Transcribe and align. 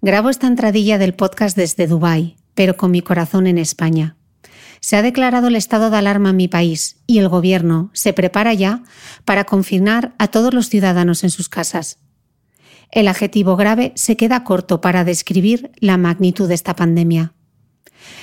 Grabo 0.00 0.30
esta 0.30 0.46
entradilla 0.46 0.96
del 0.96 1.14
podcast 1.14 1.56
desde 1.56 1.88
Dubái, 1.88 2.36
pero 2.54 2.76
con 2.76 2.92
mi 2.92 3.02
corazón 3.02 3.48
en 3.48 3.58
España. 3.58 4.16
Se 4.78 4.94
ha 4.94 5.02
declarado 5.02 5.48
el 5.48 5.56
estado 5.56 5.90
de 5.90 5.96
alarma 5.96 6.30
en 6.30 6.36
mi 6.36 6.46
país 6.46 6.98
y 7.08 7.18
el 7.18 7.28
gobierno 7.28 7.90
se 7.94 8.12
prepara 8.12 8.54
ya 8.54 8.84
para 9.24 9.42
confinar 9.42 10.14
a 10.18 10.28
todos 10.28 10.54
los 10.54 10.68
ciudadanos 10.68 11.24
en 11.24 11.30
sus 11.30 11.48
casas. 11.48 11.98
El 12.92 13.08
adjetivo 13.08 13.56
grave 13.56 13.92
se 13.96 14.16
queda 14.16 14.44
corto 14.44 14.80
para 14.80 15.02
describir 15.02 15.72
la 15.80 15.96
magnitud 15.96 16.46
de 16.46 16.54
esta 16.54 16.76
pandemia. 16.76 17.34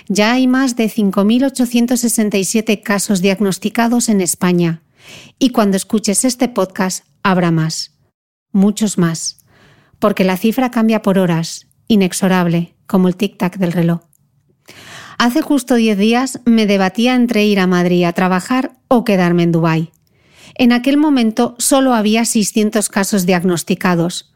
Ya 0.08 0.32
hay 0.32 0.48
más 0.48 0.78
de 0.78 0.86
5.867 0.86 2.82
casos 2.84 3.22
diagnosticados 3.22 4.08
en 4.08 4.22
España 4.22 4.82
y 5.40 5.50
cuando 5.50 5.76
escuches 5.76 6.24
este 6.24 6.48
podcast 6.48 7.06
habrá 7.22 7.52
más, 7.52 7.92
muchos 8.54 8.98
más 8.98 9.45
porque 10.00 10.24
la 10.24 10.38
cifra 10.38 10.72
cambia 10.72 11.02
por 11.02 11.18
horas, 11.20 11.68
inexorable, 11.88 12.76
como 12.88 13.08
el 13.08 13.18
tic-tac 13.18 13.58
del 13.58 13.72
reloj. 13.72 14.02
Hace 15.18 15.42
justo 15.42 15.76
10 15.76 15.98
días 15.98 16.40
me 16.46 16.66
debatía 16.66 17.16
entre 17.16 17.46
ir 17.46 17.60
a 17.60 17.68
Madrid 17.68 18.04
a 18.04 18.14
trabajar 18.14 18.74
o 18.88 19.04
quedarme 19.06 19.44
en 19.44 19.52
Dubái. 19.52 19.92
En 20.56 20.72
aquel 20.72 20.98
momento 20.98 21.56
solo 21.58 21.94
había 21.94 22.26
600 22.26 22.90
casos 22.90 23.26
diagnosticados, 23.26 24.34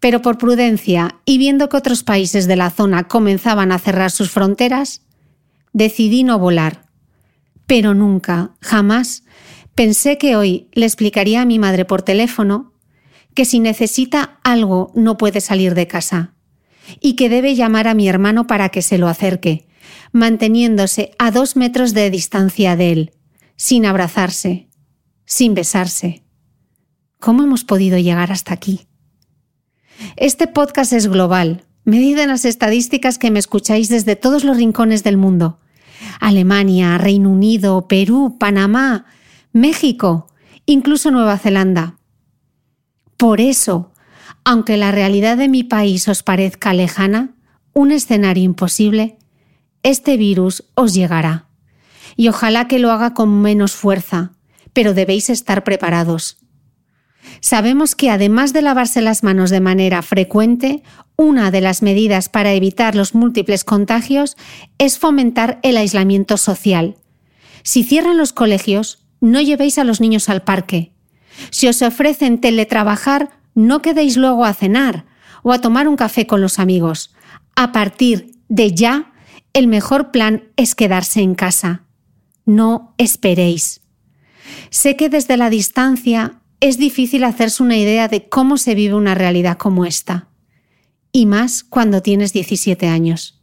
pero 0.00 0.22
por 0.22 0.38
prudencia 0.38 1.16
y 1.24 1.38
viendo 1.38 1.68
que 1.68 1.76
otros 1.76 2.02
países 2.02 2.46
de 2.46 2.56
la 2.56 2.70
zona 2.70 3.04
comenzaban 3.04 3.72
a 3.72 3.78
cerrar 3.78 4.10
sus 4.10 4.30
fronteras, 4.30 5.02
decidí 5.72 6.24
no 6.24 6.38
volar. 6.38 6.86
Pero 7.66 7.94
nunca, 7.94 8.52
jamás, 8.60 9.24
pensé 9.74 10.18
que 10.18 10.36
hoy 10.36 10.68
le 10.72 10.86
explicaría 10.86 11.42
a 11.42 11.46
mi 11.46 11.58
madre 11.58 11.84
por 11.84 12.02
teléfono 12.02 12.72
que 13.38 13.44
si 13.44 13.60
necesita 13.60 14.40
algo 14.42 14.90
no 14.96 15.16
puede 15.16 15.40
salir 15.40 15.76
de 15.76 15.86
casa 15.86 16.34
y 17.00 17.14
que 17.14 17.28
debe 17.28 17.54
llamar 17.54 17.86
a 17.86 17.94
mi 17.94 18.08
hermano 18.08 18.48
para 18.48 18.70
que 18.70 18.82
se 18.82 18.98
lo 18.98 19.06
acerque, 19.06 19.68
manteniéndose 20.10 21.12
a 21.20 21.30
dos 21.30 21.54
metros 21.54 21.94
de 21.94 22.10
distancia 22.10 22.74
de 22.74 22.90
él, 22.90 23.12
sin 23.54 23.86
abrazarse, 23.86 24.68
sin 25.24 25.54
besarse. 25.54 26.24
¿Cómo 27.20 27.44
hemos 27.44 27.62
podido 27.62 27.96
llegar 27.96 28.32
hasta 28.32 28.54
aquí? 28.54 28.88
Este 30.16 30.48
podcast 30.48 30.92
es 30.92 31.06
global. 31.06 31.64
Medid 31.84 32.18
en 32.18 32.30
las 32.30 32.44
estadísticas 32.44 33.18
que 33.18 33.30
me 33.30 33.38
escucháis 33.38 33.88
desde 33.88 34.16
todos 34.16 34.42
los 34.42 34.56
rincones 34.56 35.04
del 35.04 35.16
mundo. 35.16 35.60
Alemania, 36.18 36.98
Reino 36.98 37.30
Unido, 37.30 37.86
Perú, 37.86 38.36
Panamá, 38.40 39.06
México, 39.52 40.26
incluso 40.66 41.12
Nueva 41.12 41.38
Zelanda. 41.38 41.97
Por 43.18 43.40
eso, 43.40 43.90
aunque 44.44 44.76
la 44.76 44.92
realidad 44.92 45.36
de 45.36 45.48
mi 45.48 45.64
país 45.64 46.06
os 46.06 46.22
parezca 46.22 46.72
lejana, 46.72 47.34
un 47.74 47.90
escenario 47.90 48.44
imposible, 48.44 49.18
este 49.82 50.16
virus 50.16 50.64
os 50.76 50.94
llegará. 50.94 51.48
Y 52.16 52.28
ojalá 52.28 52.68
que 52.68 52.78
lo 52.78 52.92
haga 52.92 53.14
con 53.14 53.42
menos 53.42 53.72
fuerza, 53.72 54.32
pero 54.72 54.94
debéis 54.94 55.30
estar 55.30 55.64
preparados. 55.64 56.38
Sabemos 57.40 57.96
que 57.96 58.08
además 58.08 58.52
de 58.52 58.62
lavarse 58.62 59.02
las 59.02 59.24
manos 59.24 59.50
de 59.50 59.60
manera 59.60 60.02
frecuente, 60.02 60.84
una 61.16 61.50
de 61.50 61.60
las 61.60 61.82
medidas 61.82 62.28
para 62.28 62.52
evitar 62.52 62.94
los 62.94 63.16
múltiples 63.16 63.64
contagios 63.64 64.36
es 64.78 64.96
fomentar 64.96 65.58
el 65.64 65.76
aislamiento 65.76 66.36
social. 66.36 66.94
Si 67.64 67.82
cierran 67.82 68.16
los 68.16 68.32
colegios, 68.32 69.04
no 69.20 69.40
llevéis 69.40 69.78
a 69.78 69.84
los 69.84 70.00
niños 70.00 70.28
al 70.28 70.42
parque, 70.42 70.92
si 71.50 71.68
os 71.68 71.82
ofrecen 71.82 72.40
teletrabajar, 72.40 73.30
no 73.54 73.82
quedéis 73.82 74.16
luego 74.16 74.44
a 74.44 74.54
cenar 74.54 75.06
o 75.42 75.52
a 75.52 75.60
tomar 75.60 75.88
un 75.88 75.96
café 75.96 76.26
con 76.26 76.40
los 76.40 76.58
amigos. 76.58 77.14
A 77.56 77.72
partir 77.72 78.38
de 78.48 78.72
ya, 78.72 79.12
el 79.52 79.66
mejor 79.66 80.10
plan 80.10 80.44
es 80.56 80.74
quedarse 80.74 81.20
en 81.20 81.34
casa. 81.34 81.84
No 82.44 82.94
esperéis. 82.98 83.80
Sé 84.70 84.96
que 84.96 85.08
desde 85.08 85.36
la 85.36 85.50
distancia 85.50 86.40
es 86.60 86.78
difícil 86.78 87.24
hacerse 87.24 87.62
una 87.62 87.76
idea 87.76 88.08
de 88.08 88.28
cómo 88.28 88.56
se 88.56 88.74
vive 88.74 88.94
una 88.94 89.14
realidad 89.14 89.58
como 89.58 89.84
esta. 89.84 90.28
Y 91.12 91.26
más 91.26 91.64
cuando 91.64 92.02
tienes 92.02 92.32
17 92.32 92.86
años. 92.88 93.37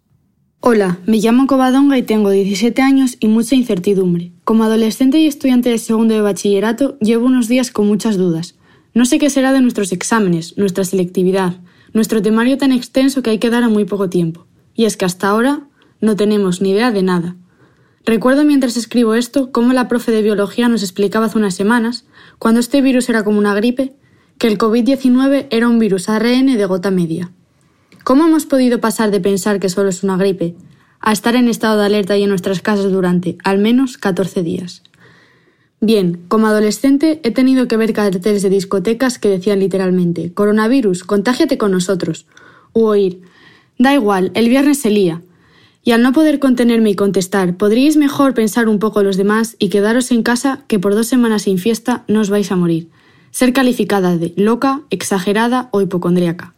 Hola, 0.68 0.98
me 1.06 1.18
llamo 1.18 1.46
Covadonga 1.46 1.96
y 1.96 2.02
tengo 2.02 2.32
17 2.32 2.82
años 2.82 3.18
y 3.20 3.28
mucha 3.28 3.54
incertidumbre. 3.54 4.32
Como 4.44 4.64
adolescente 4.64 5.20
y 5.20 5.28
estudiante 5.28 5.70
de 5.70 5.78
segundo 5.78 6.16
de 6.16 6.22
bachillerato, 6.22 6.98
llevo 7.00 7.28
unos 7.28 7.48
días 7.48 7.70
con 7.70 7.86
muchas 7.88 8.18
dudas. 8.18 8.56
No 8.96 9.06
sé 9.06 9.20
qué 9.20 9.30
será 9.30 9.54
de 9.54 9.62
nuestros 9.62 9.92
exámenes, 9.92 10.58
nuestra 10.58 10.84
selectividad, 10.84 11.58
nuestro 11.94 12.20
temario 12.22 12.58
tan 12.58 12.72
extenso 12.72 13.22
que 13.22 13.30
hay 13.30 13.38
que 13.38 13.52
dar 13.52 13.62
a 13.62 13.70
muy 13.70 13.86
poco 13.86 14.10
tiempo. 14.10 14.48
Y 14.74 14.86
es 14.86 14.98
que 14.98 15.06
hasta 15.06 15.28
ahora 15.28 15.68
no 16.02 16.16
tenemos 16.16 16.62
ni 16.62 16.72
idea 16.72 16.92
de 16.92 17.04
nada. 17.04 17.36
Recuerdo 18.04 18.44
mientras 18.44 18.76
escribo 18.76 19.14
esto 19.14 19.52
cómo 19.52 19.72
la 19.72 19.88
profe 19.88 20.12
de 20.12 20.24
biología 20.24 20.68
nos 20.68 20.82
explicaba 20.82 21.28
hace 21.28 21.38
unas 21.38 21.54
semanas, 21.54 22.06
cuando 22.40 22.60
este 22.60 22.82
virus 22.82 23.08
era 23.08 23.24
como 23.24 23.38
una 23.38 23.54
gripe, 23.54 23.96
que 24.40 24.48
el 24.48 24.58
COVID-19 24.58 25.46
era 25.52 25.68
un 25.68 25.78
virus 25.78 26.10
ARN 26.10 26.58
de 26.58 26.66
gota 26.66 26.90
media. 26.90 27.32
¿Cómo 28.06 28.28
hemos 28.28 28.46
podido 28.46 28.80
pasar 28.80 29.10
de 29.10 29.20
pensar 29.20 29.60
que 29.60 29.68
solo 29.68 29.90
es 29.90 30.04
una 30.04 30.16
gripe 30.16 30.54
a 31.00 31.12
estar 31.12 31.36
en 31.36 31.48
estado 31.48 31.80
de 31.80 31.88
alerta 31.88 32.16
y 32.16 32.22
en 32.22 32.30
nuestras 32.30 32.62
casas 32.62 32.92
durante 32.92 33.36
al 33.44 33.58
menos 33.58 33.98
14 33.98 34.44
días? 34.44 34.84
Bien, 35.82 36.22
como 36.28 36.46
adolescente 36.46 37.20
he 37.24 37.32
tenido 37.32 37.68
que 37.68 37.78
ver 37.78 37.94
carteles 37.94 38.44
de 38.44 38.52
discotecas 38.52 39.18
que 39.18 39.30
decían 39.30 39.60
literalmente 39.60 40.32
coronavirus, 40.32 41.04
contágiate 41.04 41.58
con 41.58 41.72
nosotros, 41.72 42.28
u 42.74 42.84
oír 42.84 43.24
da 43.80 43.96
igual, 43.96 44.30
el 44.36 44.50
viernes 44.50 44.78
se 44.78 44.92
lía. 44.92 45.24
Y 45.84 45.90
al 45.90 46.04
no 46.04 46.14
poder 46.14 46.38
contenerme 46.38 46.92
y 46.92 46.96
contestar, 46.96 47.58
¿podríais 47.58 47.98
mejor 47.98 48.36
pensar 48.36 48.70
un 48.70 48.78
poco 48.78 49.02
los 49.02 49.18
demás 49.18 49.56
y 49.58 49.70
quedaros 49.70 50.12
en 50.12 50.22
casa 50.22 50.64
que 50.68 50.78
por 50.78 50.94
dos 50.94 51.08
semanas 51.08 51.42
sin 51.42 51.58
fiesta 51.58 52.04
no 52.08 52.22
os 52.22 52.30
vais 52.30 52.52
a 52.52 52.56
morir? 52.56 52.88
Ser 53.32 53.52
calificada 53.52 54.16
de 54.16 54.32
loca, 54.38 54.84
exagerada 54.92 55.70
o 55.72 55.82
hipocondríaca. 55.82 56.55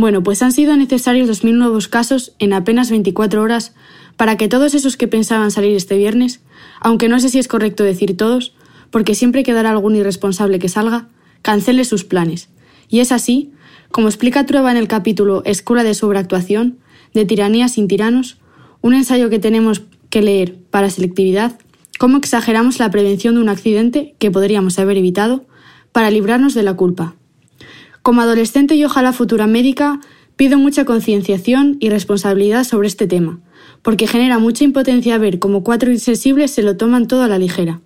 Bueno, 0.00 0.22
pues 0.22 0.42
han 0.42 0.52
sido 0.52 0.76
necesarios 0.76 1.28
2.000 1.28 1.54
nuevos 1.54 1.88
casos 1.88 2.32
en 2.38 2.52
apenas 2.52 2.88
24 2.88 3.42
horas 3.42 3.74
para 4.16 4.36
que 4.36 4.46
todos 4.46 4.74
esos 4.74 4.96
que 4.96 5.08
pensaban 5.08 5.50
salir 5.50 5.74
este 5.74 5.96
viernes, 5.96 6.40
aunque 6.78 7.08
no 7.08 7.18
sé 7.18 7.30
si 7.30 7.40
es 7.40 7.48
correcto 7.48 7.82
decir 7.82 8.16
todos, 8.16 8.54
porque 8.92 9.16
siempre 9.16 9.42
quedará 9.42 9.70
algún 9.70 9.96
irresponsable 9.96 10.60
que 10.60 10.68
salga, 10.68 11.08
cancele 11.42 11.84
sus 11.84 12.04
planes. 12.04 12.48
Y 12.88 13.00
es 13.00 13.10
así, 13.10 13.50
como 13.90 14.06
explica 14.06 14.46
Trueba 14.46 14.70
en 14.70 14.76
el 14.76 14.86
capítulo 14.86 15.42
Escuela 15.44 15.82
de 15.82 15.94
Sobreactuación, 15.94 16.78
de 17.12 17.24
Tiranía 17.24 17.66
sin 17.66 17.88
Tiranos, 17.88 18.38
un 18.82 18.94
ensayo 18.94 19.30
que 19.30 19.40
tenemos 19.40 19.82
que 20.10 20.22
leer 20.22 20.54
para 20.70 20.90
selectividad, 20.90 21.58
cómo 21.98 22.18
exageramos 22.18 22.78
la 22.78 22.92
prevención 22.92 23.34
de 23.34 23.40
un 23.40 23.48
accidente 23.48 24.14
que 24.20 24.30
podríamos 24.30 24.78
haber 24.78 24.96
evitado 24.96 25.44
para 25.90 26.12
librarnos 26.12 26.54
de 26.54 26.62
la 26.62 26.74
culpa. 26.74 27.16
Como 28.02 28.20
adolescente 28.22 28.74
y 28.74 28.84
ojalá 28.84 29.12
futura 29.12 29.46
médica, 29.46 30.00
pido 30.36 30.58
mucha 30.58 30.84
concienciación 30.84 31.76
y 31.80 31.90
responsabilidad 31.90 32.64
sobre 32.64 32.88
este 32.88 33.06
tema, 33.06 33.40
porque 33.82 34.06
genera 34.06 34.38
mucha 34.38 34.64
impotencia 34.64 35.18
ver 35.18 35.38
cómo 35.38 35.64
cuatro 35.64 35.90
insensibles 35.90 36.52
se 36.52 36.62
lo 36.62 36.76
toman 36.76 37.08
todo 37.08 37.22
a 37.22 37.28
la 37.28 37.38
ligera. 37.38 37.80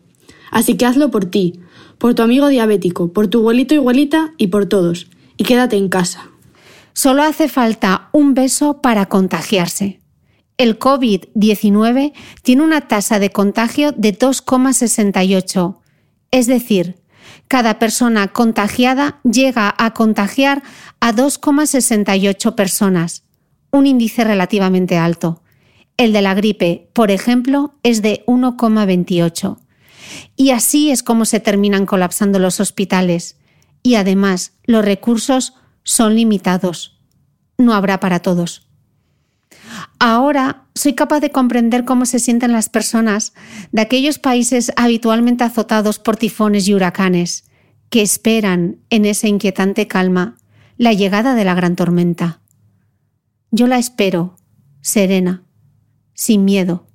Así 0.51 0.77
que 0.77 0.85
hazlo 0.85 1.11
por 1.11 1.25
ti, 1.25 1.61
por 1.99 2.15
tu 2.15 2.23
amigo 2.23 2.49
diabético, 2.49 3.13
por 3.13 3.29
tu 3.29 3.39
abuelito 3.39 3.75
y 3.75 3.79
abuelita 3.79 4.35
y 4.37 4.49
por 4.49 4.67
todos, 4.67 5.09
y 5.37 5.45
quédate 5.45 5.77
en 5.77 5.89
casa. 5.89 6.31
Solo 6.93 7.23
hace 7.23 7.49
falta 7.49 8.11
un 8.13 8.35
beso 8.35 8.83
para 8.83 9.07
contagiarse. 9.07 10.01
El 10.59 10.79
COVID-19 10.79 12.13
tiene 12.43 12.63
una 12.63 12.83
tasa 12.83 13.19
de 13.19 13.31
contagio 13.31 13.93
de 13.93 14.17
2,68, 14.17 15.79
es 16.31 16.47
decir, 16.47 16.97
cada 17.53 17.79
persona 17.79 18.29
contagiada 18.29 19.21
llega 19.25 19.75
a 19.77 19.93
contagiar 19.93 20.63
a 21.01 21.13
2,68 21.13 22.55
personas, 22.55 23.25
un 23.71 23.85
índice 23.85 24.25
relativamente 24.25 24.97
alto. 24.97 25.43
El 25.99 26.15
de 26.15 26.23
la 26.23 26.33
gripe, 26.33 26.89
por 26.95 27.11
ejemplo, 27.11 27.75
es 27.83 28.01
de 28.01 28.25
1,28. 28.27 29.59
Y 30.35 30.53
así 30.53 30.91
es 30.91 31.03
como 31.03 31.27
se 31.27 31.41
terminan 31.41 31.85
colapsando 31.85 32.39
los 32.39 32.59
hospitales. 32.59 33.37
Y 33.83 33.97
además, 33.97 34.53
los 34.65 34.83
recursos 34.83 35.53
son 35.83 36.15
limitados. 36.15 37.03
No 37.59 37.75
habrá 37.75 38.01
para 38.01 38.21
todos. 38.21 38.62
Ahora 40.05 40.67
soy 40.75 40.95
capaz 40.95 41.21
de 41.21 41.31
comprender 41.31 41.85
cómo 41.85 42.07
se 42.07 42.19
sienten 42.19 42.51
las 42.51 42.69
personas 42.69 43.35
de 43.71 43.83
aquellos 43.83 44.19
países 44.19 44.73
habitualmente 44.75 45.45
azotados 45.45 46.01
por 46.01 46.17
tifones 46.17 46.67
y 46.67 46.75
huracanes, 46.75 47.45
que 47.89 48.03
esperan 48.03 48.79
en 48.91 49.05
esa 49.05 49.29
inquietante 49.29 49.87
calma 49.87 50.39
la 50.77 50.93
llegada 50.93 51.37
de 51.37 51.45
la 51.45 51.55
gran 51.55 51.77
tormenta. 51.77 52.41
Yo 53.53 53.69
la 53.69 53.79
espero, 53.79 54.35
serena, 54.81 55.45
sin 56.15 56.45
miedo. 56.45 56.89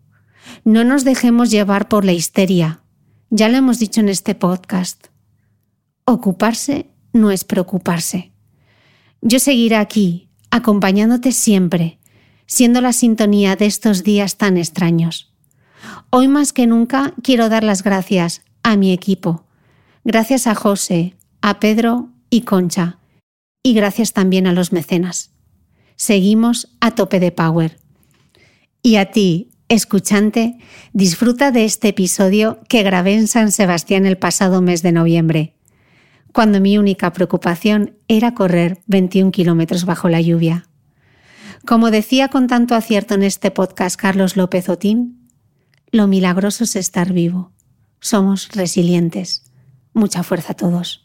No 0.66 0.84
nos 0.84 1.06
dejemos 1.06 1.50
llevar 1.50 1.88
por 1.88 2.04
la 2.04 2.12
histeria. 2.12 2.82
Ya 3.30 3.48
lo 3.48 3.56
hemos 3.56 3.80
dicho 3.80 4.02
en 4.02 4.10
este 4.10 4.36
podcast. 4.36 5.08
Ocuparse 6.04 6.92
no 7.14 7.32
es 7.32 7.46
preocuparse. 7.46 8.34
Yo 9.22 9.40
seguiré 9.40 9.78
aquí, 9.78 10.28
acompañándote 10.52 11.32
siempre, 11.32 12.00
siendo 12.48 12.82
la 12.82 12.94
sintonía 12.94 13.56
de 13.56 13.68
estos 13.68 14.04
días 14.04 14.38
tan 14.38 14.58
extraños. 14.58 15.32
Hoy 16.10 16.28
más 16.28 16.54
que 16.54 16.66
nunca 16.66 17.14
quiero 17.22 17.50
dar 17.50 17.64
las 17.64 17.84
gracias 17.84 18.42
a 18.64 18.76
mi 18.76 18.92
equipo. 18.92 19.46
Gracias 20.04 20.48
a 20.48 20.56
José, 20.56 21.16
a 21.42 21.60
Pedro 21.60 22.10
y 22.32 22.42
Concha. 22.42 22.98
Y 23.62 23.74
gracias 23.74 24.14
también 24.14 24.48
a 24.48 24.54
los 24.54 24.72
mecenas. 24.72 25.32
Seguimos 25.96 26.70
a 26.80 26.92
tope 26.96 27.20
de 27.20 27.32
power. 27.32 27.78
Y 28.82 28.96
a 28.96 29.12
ti, 29.12 29.52
escuchante, 29.68 30.58
disfruta 30.94 31.52
de 31.52 31.66
este 31.66 31.90
episodio 31.90 32.60
que 32.70 32.82
grabé 32.82 33.14
en 33.14 33.28
San 33.28 33.52
Sebastián 33.52 34.06
el 34.06 34.18
pasado 34.18 34.62
mes 34.62 34.82
de 34.82 34.92
noviembre 34.94 35.58
cuando 36.38 36.62
mi 36.62 36.78
única 36.78 37.14
preocupación 37.14 37.96
era 38.08 38.36
correr 38.36 38.78
21 38.86 39.32
kilómetros 39.32 39.86
bajo 39.86 40.08
la 40.08 40.22
lluvia. 40.22 40.68
Como 41.66 41.92
decía 41.92 42.28
con 42.30 42.48
tanto 42.48 42.76
acierto 42.76 43.16
en 43.16 43.24
este 43.24 43.52
podcast 43.52 44.00
Carlos 44.00 44.38
López 44.38 44.70
Otín, 44.70 45.28
lo 45.92 46.08
milagroso 46.08 46.64
es 46.64 46.76
estar 46.76 47.14
vivo. 47.14 47.52
Somos 48.00 48.50
resilientes. 48.54 49.52
Mucha 49.94 50.24
fuerza 50.24 50.54
a 50.54 50.56
todos. 50.56 51.04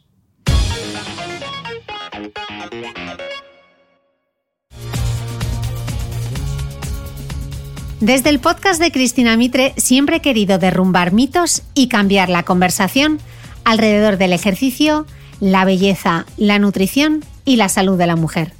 Desde 7.99 8.29
el 8.29 8.39
podcast 8.39 8.81
de 8.81 8.91
Cristina 8.91 9.37
Mitre 9.37 9.73
siempre 9.77 10.17
he 10.17 10.21
querido 10.21 10.59
derrumbar 10.59 11.13
mitos 11.13 11.63
y 11.73 11.87
cambiar 11.87 12.29
la 12.29 12.43
conversación 12.43 13.19
alrededor 13.63 14.17
del 14.17 14.33
ejercicio, 14.33 15.07
la 15.39 15.63
belleza, 15.63 16.25
la 16.35 16.59
nutrición 16.59 17.23
y 17.45 17.55
la 17.55 17.69
salud 17.69 17.97
de 17.97 18.07
la 18.07 18.17
mujer. 18.17 18.53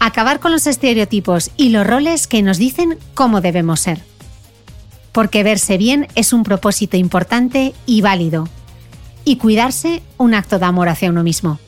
Acabar 0.00 0.40
con 0.40 0.50
los 0.50 0.66
estereotipos 0.66 1.50
y 1.56 1.68
los 1.68 1.86
roles 1.86 2.26
que 2.26 2.42
nos 2.42 2.58
dicen 2.58 2.98
cómo 3.14 3.40
debemos 3.40 3.80
ser. 3.80 4.02
Porque 5.12 5.42
verse 5.42 5.78
bien 5.78 6.08
es 6.14 6.32
un 6.32 6.42
propósito 6.42 6.96
importante 6.96 7.74
y 7.86 8.00
válido. 8.00 8.48
Y 9.24 9.36
cuidarse 9.36 10.02
un 10.16 10.34
acto 10.34 10.58
de 10.58 10.64
amor 10.64 10.88
hacia 10.88 11.10
uno 11.10 11.22
mismo. 11.22 11.60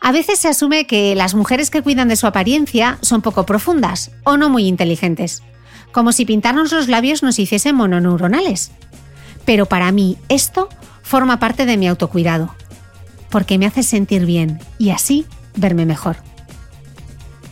A 0.00 0.12
veces 0.12 0.38
se 0.38 0.48
asume 0.48 0.86
que 0.86 1.14
las 1.14 1.34
mujeres 1.34 1.70
que 1.70 1.80
cuidan 1.80 2.08
de 2.08 2.16
su 2.16 2.26
apariencia 2.26 2.98
son 3.00 3.22
poco 3.22 3.46
profundas 3.46 4.10
o 4.24 4.36
no 4.36 4.50
muy 4.50 4.66
inteligentes, 4.66 5.42
como 5.92 6.12
si 6.12 6.26
pintarnos 6.26 6.72
los 6.72 6.88
labios 6.88 7.22
nos 7.22 7.38
hiciese 7.38 7.72
mononeuronales. 7.72 8.72
Pero 9.46 9.66
para 9.66 9.90
mí 9.92 10.18
esto 10.28 10.68
forma 11.02 11.38
parte 11.38 11.64
de 11.64 11.78
mi 11.78 11.88
autocuidado 11.88 12.54
porque 13.34 13.58
me 13.58 13.66
hace 13.66 13.82
sentir 13.82 14.26
bien 14.26 14.60
y 14.78 14.90
así 14.90 15.26
verme 15.56 15.86
mejor. 15.86 16.33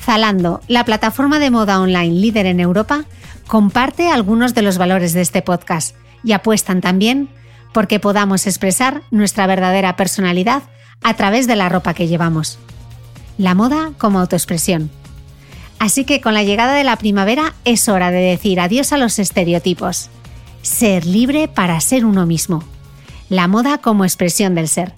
Zalando, 0.03 0.61
la 0.67 0.85
plataforma 0.85 1.39
de 1.39 1.51
moda 1.51 1.81
online 1.81 2.21
líder 2.21 2.47
en 2.47 2.59
Europa, 2.59 3.05
comparte 3.47 4.11
algunos 4.11 4.53
de 4.53 4.63
los 4.63 4.77
valores 4.77 5.13
de 5.13 5.21
este 5.21 5.43
podcast 5.43 5.95
y 6.25 6.33
apuestan 6.33 6.81
también 6.81 7.29
porque 7.73 8.01
podamos 8.01 8.47
expresar 8.47 9.03
nuestra 9.11 9.47
verdadera 9.47 9.97
personalidad 9.97 10.65
a 11.03 11.15
través 11.15 11.47
de 11.47 11.57
la 11.57 11.69
ropa 11.69 11.95
que 11.95 12.09
llevamos. 12.09 12.59
La 13.39 13.55
moda 13.55 13.93
como 13.97 14.19
autoexpresión. 14.19 14.91
Así 15.79 16.05
que 16.05 16.21
con 16.21 16.35
la 16.35 16.43
llegada 16.43 16.75
de 16.75 16.85
la 16.85 16.97
primavera 16.97 17.55
es 17.65 17.89
hora 17.89 18.11
de 18.11 18.21
decir 18.21 18.61
adiós 18.61 18.93
a 18.93 18.99
los 18.99 19.19
estereotipos. 19.19 20.11
Ser 20.63 21.07
libre 21.07 21.49
para 21.49 21.81
ser 21.81 22.05
uno 22.05 22.27
mismo. 22.27 22.63
La 23.29 23.49
moda 23.49 23.79
como 23.79 24.05
expresión 24.05 24.55
del 24.55 24.69
ser. 24.69 24.95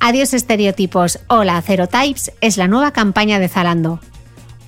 Adiós 0.00 0.34
estereotipos, 0.34 1.20
hola 1.28 1.62
Types 1.62 2.32
es 2.40 2.56
la 2.56 2.68
nueva 2.68 2.92
campaña 2.92 3.38
de 3.38 3.48
Zalando. 3.48 4.00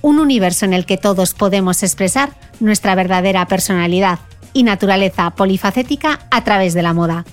Un 0.07 0.19
universo 0.19 0.63
en 0.63 0.73
el 0.73 0.85
que 0.85 0.95
todos 0.95 1.33
podemos 1.33 1.83
expresar 1.83 2.29
nuestra 2.61 2.95
verdadera 2.95 3.45
personalidad 3.45 4.19
y 4.53 4.63
naturaleza 4.63 5.31
polifacética 5.31 6.21
a 6.31 6.45
través 6.45 6.73
de 6.73 6.81
la 6.81 6.93
moda. 6.93 7.25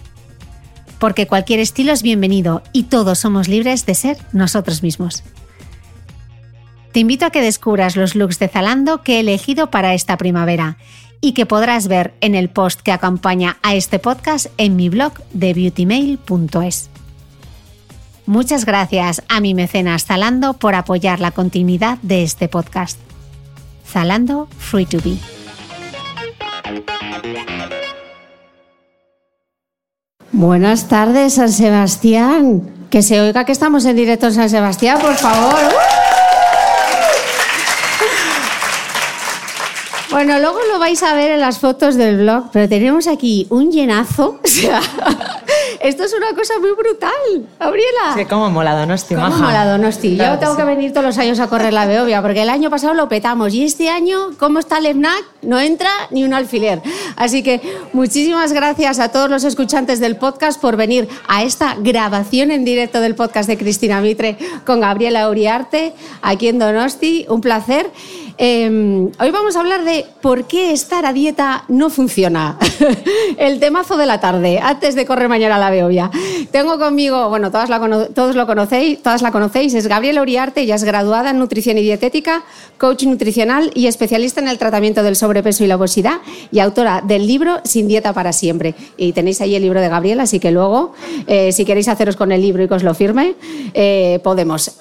Porque 0.99 1.28
cualquier 1.28 1.61
estilo 1.61 1.93
es 1.93 2.02
bienvenido 2.02 2.64
y 2.73 2.83
todos 2.83 3.21
somos 3.21 3.47
libres 3.47 3.87
de 3.87 3.95
ser 3.95 4.19
nosotros 4.33 4.83
mismos. 4.83 5.23
Te 6.90 6.99
invito 6.99 7.26
a 7.26 7.31
que 7.31 7.43
descubras 7.43 7.95
los 7.95 8.16
looks 8.16 8.40
de 8.40 8.49
Zalando 8.49 9.04
que 9.04 9.19
he 9.19 9.21
elegido 9.21 9.71
para 9.71 9.95
esta 9.95 10.16
primavera 10.16 10.76
y 11.21 11.31
que 11.31 11.47
podrás 11.47 11.87
ver 11.87 12.12
en 12.21 12.35
el 12.35 12.49
post 12.49 12.81
que 12.81 12.90
acompaña 12.90 13.57
a 13.62 13.76
este 13.76 14.00
podcast 14.00 14.47
en 14.59 14.75
mi 14.75 14.88
blog 14.88 15.12
de 15.33 15.54
beautymail.es. 15.54 16.90
Muchas 18.26 18.64
gracias 18.64 19.23
a 19.28 19.40
mi 19.40 19.52
mecenas 19.54 20.07
Zalando 20.07 20.54
por 20.54 20.75
apoyar 20.75 21.21
la 21.21 21.31
continuidad 21.31 21.99
de 22.02 22.23
este 22.23 22.49
podcast. 22.49 22.99
Zalando 23.87 24.49
Free 24.59 24.87
to 24.87 24.99
Be. 25.04 25.19
Buenas 30.33 30.88
tardes, 30.88 31.35
San 31.35 31.52
Sebastián. 31.52 32.62
Que 32.88 33.02
se 33.02 33.21
oiga 33.21 33.45
que 33.45 33.52
estamos 33.52 33.85
en 33.85 33.97
directo 33.97 34.26
en 34.26 34.35
San 34.35 34.49
Sebastián, 34.49 34.99
por 35.00 35.14
favor. 35.16 35.59
Bueno, 40.11 40.38
luego 40.38 40.59
lo 40.73 40.78
vais 40.78 41.02
a 41.02 41.12
ver 41.14 41.33
en 41.33 41.40
las 41.40 41.59
fotos 41.59 41.97
del 41.97 42.19
blog, 42.19 42.45
pero 42.52 42.69
tenemos 42.69 43.07
aquí 43.09 43.47
un 43.50 43.71
llenazo. 43.71 44.40
O 44.45 44.49
sea, 44.49 44.81
esto 45.81 46.04
es 46.04 46.14
una 46.14 46.28
cosa 46.35 46.59
muy 46.61 46.73
brutal, 46.73 47.11
Gabriela. 47.59 48.14
Sí, 48.16 48.25
cómo 48.26 48.50
mola 48.50 48.75
Donosti, 48.78 49.14
¿Cómo 49.14 49.28
maja. 49.28 49.43
mola 49.43 49.66
Donosti? 49.66 50.16
Claro 50.16 50.35
Yo 50.35 50.38
tengo 50.40 50.52
sí. 50.54 50.59
que 50.59 50.64
venir 50.64 50.93
todos 50.93 51.07
los 51.07 51.19
años 51.19 51.40
a 51.40 51.49
correr 51.49 51.73
la 51.73 51.87
Beovia, 51.87 52.23
porque 52.23 52.43
el 52.43 52.49
año 52.50 52.71
pasado 52.71 52.95
lo 52.95 53.09
petamos 53.09 53.54
y 53.54 53.64
este 53.64 53.88
año, 53.88 54.31
¿cómo 54.38 54.59
está 54.59 54.78
el 54.78 54.87
FNAC? 54.87 55.25
No 55.43 55.61
entra 55.61 55.90
ni 56.11 56.25
un 56.25 56.35
alfiler. 56.35 56.81
Así 57.16 57.43
que 57.43 57.61
muchísimas 57.93 58.52
gracias 58.52 58.99
a 58.99 59.11
todos 59.11 59.31
los 59.31 59.45
escuchantes 59.45 60.00
del 60.00 60.16
podcast 60.16 60.61
por 60.61 60.76
venir 60.76 61.09
a 61.28 61.43
esta 61.43 61.76
grabación 61.78 62.50
en 62.50 62.64
directo 62.64 63.00
del 63.00 63.14
podcast 63.14 63.49
de 63.49 63.57
Cristina 63.59 64.00
Mitre 64.00 64.37
con 64.66 64.81
Gabriela 64.81 65.28
Uriarte, 65.28 65.95
aquí 66.23 66.49
en 66.49 66.59
Donosti. 66.59 67.26
Un 67.28 67.40
placer. 67.40 67.90
Eh, 68.37 69.11
hoy 69.21 69.31
vamos 69.31 69.55
a 69.55 69.61
hablar 69.61 69.85
de 69.85 70.05
por 70.21 70.47
qué 70.47 70.73
estar 70.73 71.07
a 71.07 71.12
dieta 71.12 71.64
no 71.69 71.88
funciona. 71.88 72.59
El 73.38 73.61
temazo 73.61 73.97
de 73.97 74.07
la 74.07 74.19
tarde, 74.21 74.59
antes 74.61 74.97
de 74.97 75.07
correr 75.07 75.29
mañana 75.29 75.55
a 75.57 75.59
la 75.59 75.71
Beovia. 75.71 76.11
Tengo 76.50 76.79
conmigo, 76.79 77.29
bueno, 77.29 77.50
todas 77.53 77.69
la 77.71 77.79
cono- 77.79 78.07
todos 78.09 78.35
lo 78.35 78.47
conocéis, 78.47 79.00
todas 79.03 79.23
la 79.23 79.31
conocéis, 79.31 79.75
es 79.75 79.87
Gabriela 79.87 80.21
Uriarte, 80.21 80.62
ella 80.62 80.75
es 80.75 80.83
graduada 80.85 81.31
en 81.31 81.38
nutrición 81.38 81.79
y 81.79 81.83
dietética, 81.83 82.43
coach 82.76 83.05
nutricional 83.05 83.71
y 83.75 83.87
especialista 83.87 84.41
en 84.41 84.49
el 84.49 84.59
tratamiento 84.59 85.03
del 85.05 85.14
sobrepeso 85.17 85.62
y 85.62 85.69
la 85.69 85.76
obesidad 85.76 86.21
y 86.50 86.59
autora 86.59 87.03
del 87.07 87.26
libro 87.26 87.61
Sin 87.64 87.87
dieta 87.87 88.12
para 88.12 88.33
siempre. 88.33 88.75
Y 88.97 89.12
tenéis 89.12 89.41
ahí 89.41 89.55
el 89.55 89.62
libro 89.62 89.81
de 89.81 89.88
Gabriela, 89.88 90.25
así 90.25 90.41
que 90.41 90.50
luego, 90.50 90.93
eh, 91.29 91.53
si 91.53 91.64
queréis 91.64 91.87
haceros 91.88 92.17
con 92.17 92.33
el 92.33 92.43
libro 92.43 92.64
y 92.64 92.69
que 92.69 92.75
os 92.75 92.83
lo 92.83 92.95
firme, 92.95 93.37
eh, 93.75 94.19
podemos. 94.25 94.73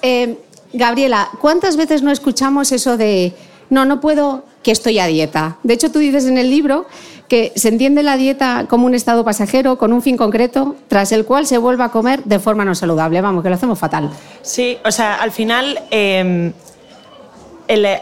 Gabriela, 0.74 1.28
¿cuántas 1.40 1.76
veces 1.76 2.02
no 2.02 2.10
escuchamos 2.10 2.72
eso 2.72 2.96
de 2.96 3.32
no, 3.70 3.84
no 3.84 4.00
puedo, 4.00 4.44
que 4.62 4.70
estoy 4.72 4.98
a 4.98 5.06
dieta? 5.06 5.56
De 5.62 5.74
hecho, 5.74 5.90
tú 5.90 5.98
dices 5.98 6.26
en 6.26 6.36
el 6.38 6.50
libro 6.50 6.86
que 7.28 7.52
se 7.56 7.68
entiende 7.68 8.02
la 8.02 8.16
dieta 8.16 8.66
como 8.68 8.84
un 8.86 8.94
estado 8.94 9.24
pasajero 9.24 9.78
con 9.78 9.92
un 9.92 10.02
fin 10.02 10.16
concreto, 10.16 10.76
tras 10.88 11.10
el 11.12 11.24
cual 11.24 11.46
se 11.46 11.56
vuelve 11.58 11.82
a 11.84 11.88
comer 11.88 12.22
de 12.24 12.38
forma 12.38 12.64
no 12.64 12.74
saludable. 12.74 13.20
Vamos, 13.22 13.42
que 13.42 13.48
lo 13.48 13.54
hacemos 13.54 13.78
fatal. 13.78 14.10
Sí, 14.42 14.76
o 14.84 14.90
sea, 14.92 15.14
al 15.16 15.30
final 15.32 15.80
el- 15.90 16.52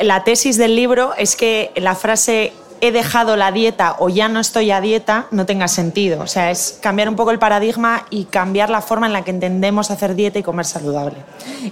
la 0.00 0.24
tesis 0.24 0.56
del 0.56 0.74
libro 0.74 1.12
es 1.16 1.36
que 1.36 1.70
la 1.76 1.94
frase 1.94 2.52
he 2.82 2.90
dejado 2.90 3.36
la 3.36 3.52
dieta 3.52 3.94
o 4.00 4.08
ya 4.08 4.28
no 4.28 4.40
estoy 4.40 4.72
a 4.72 4.80
dieta 4.80 5.26
no 5.30 5.46
tenga 5.46 5.68
sentido. 5.68 6.20
O 6.20 6.26
sea, 6.26 6.50
es 6.50 6.78
cambiar 6.82 7.08
un 7.08 7.14
poco 7.14 7.30
el 7.30 7.38
paradigma 7.38 8.06
y 8.10 8.24
cambiar 8.24 8.70
la 8.70 8.82
forma 8.82 9.06
en 9.06 9.12
la 9.12 9.22
que 9.22 9.30
entendemos 9.30 9.92
hacer 9.92 10.16
dieta 10.16 10.40
y 10.40 10.42
comer 10.42 10.66
saludable. 10.66 11.18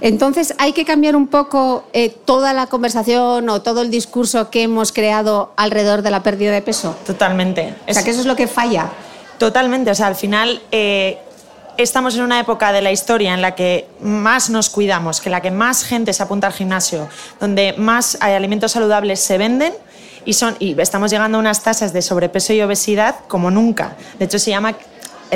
Entonces, 0.00 0.54
hay 0.58 0.72
que 0.72 0.84
cambiar 0.84 1.16
un 1.16 1.26
poco 1.26 1.82
eh, 1.92 2.10
toda 2.10 2.52
la 2.52 2.68
conversación 2.68 3.48
o 3.48 3.60
todo 3.60 3.82
el 3.82 3.90
discurso 3.90 4.50
que 4.50 4.62
hemos 4.62 4.92
creado 4.92 5.52
alrededor 5.56 6.02
de 6.02 6.12
la 6.12 6.22
pérdida 6.22 6.52
de 6.52 6.62
peso. 6.62 6.94
Totalmente. 7.04 7.74
O 7.88 7.92
sea, 7.92 8.04
que 8.04 8.10
eso 8.10 8.20
es 8.20 8.26
lo 8.26 8.36
que 8.36 8.46
falla. 8.46 8.88
Totalmente, 9.36 9.90
o 9.90 9.94
sea, 9.96 10.06
al 10.06 10.14
final 10.14 10.62
eh, 10.70 11.18
estamos 11.76 12.14
en 12.14 12.22
una 12.22 12.38
época 12.38 12.70
de 12.70 12.82
la 12.82 12.92
historia 12.92 13.34
en 13.34 13.42
la 13.42 13.56
que 13.56 13.88
más 14.00 14.48
nos 14.48 14.70
cuidamos, 14.70 15.20
que 15.20 15.28
la 15.28 15.40
que 15.40 15.50
más 15.50 15.82
gente 15.82 16.12
se 16.12 16.22
apunta 16.22 16.46
al 16.46 16.52
gimnasio, 16.52 17.08
donde 17.40 17.74
más 17.76 18.16
hay 18.20 18.34
alimentos 18.34 18.70
saludables 18.70 19.18
se 19.18 19.38
venden 19.38 19.72
y, 20.24 20.34
son, 20.34 20.56
y 20.58 20.78
estamos 20.80 21.10
llegando 21.10 21.38
a 21.38 21.40
unas 21.40 21.62
tasas 21.62 21.92
de 21.92 22.02
sobrepeso 22.02 22.52
y 22.52 22.60
obesidad 22.62 23.16
como 23.28 23.50
nunca. 23.50 23.96
De 24.18 24.24
hecho, 24.26 24.38
se 24.38 24.50
llama 24.50 24.74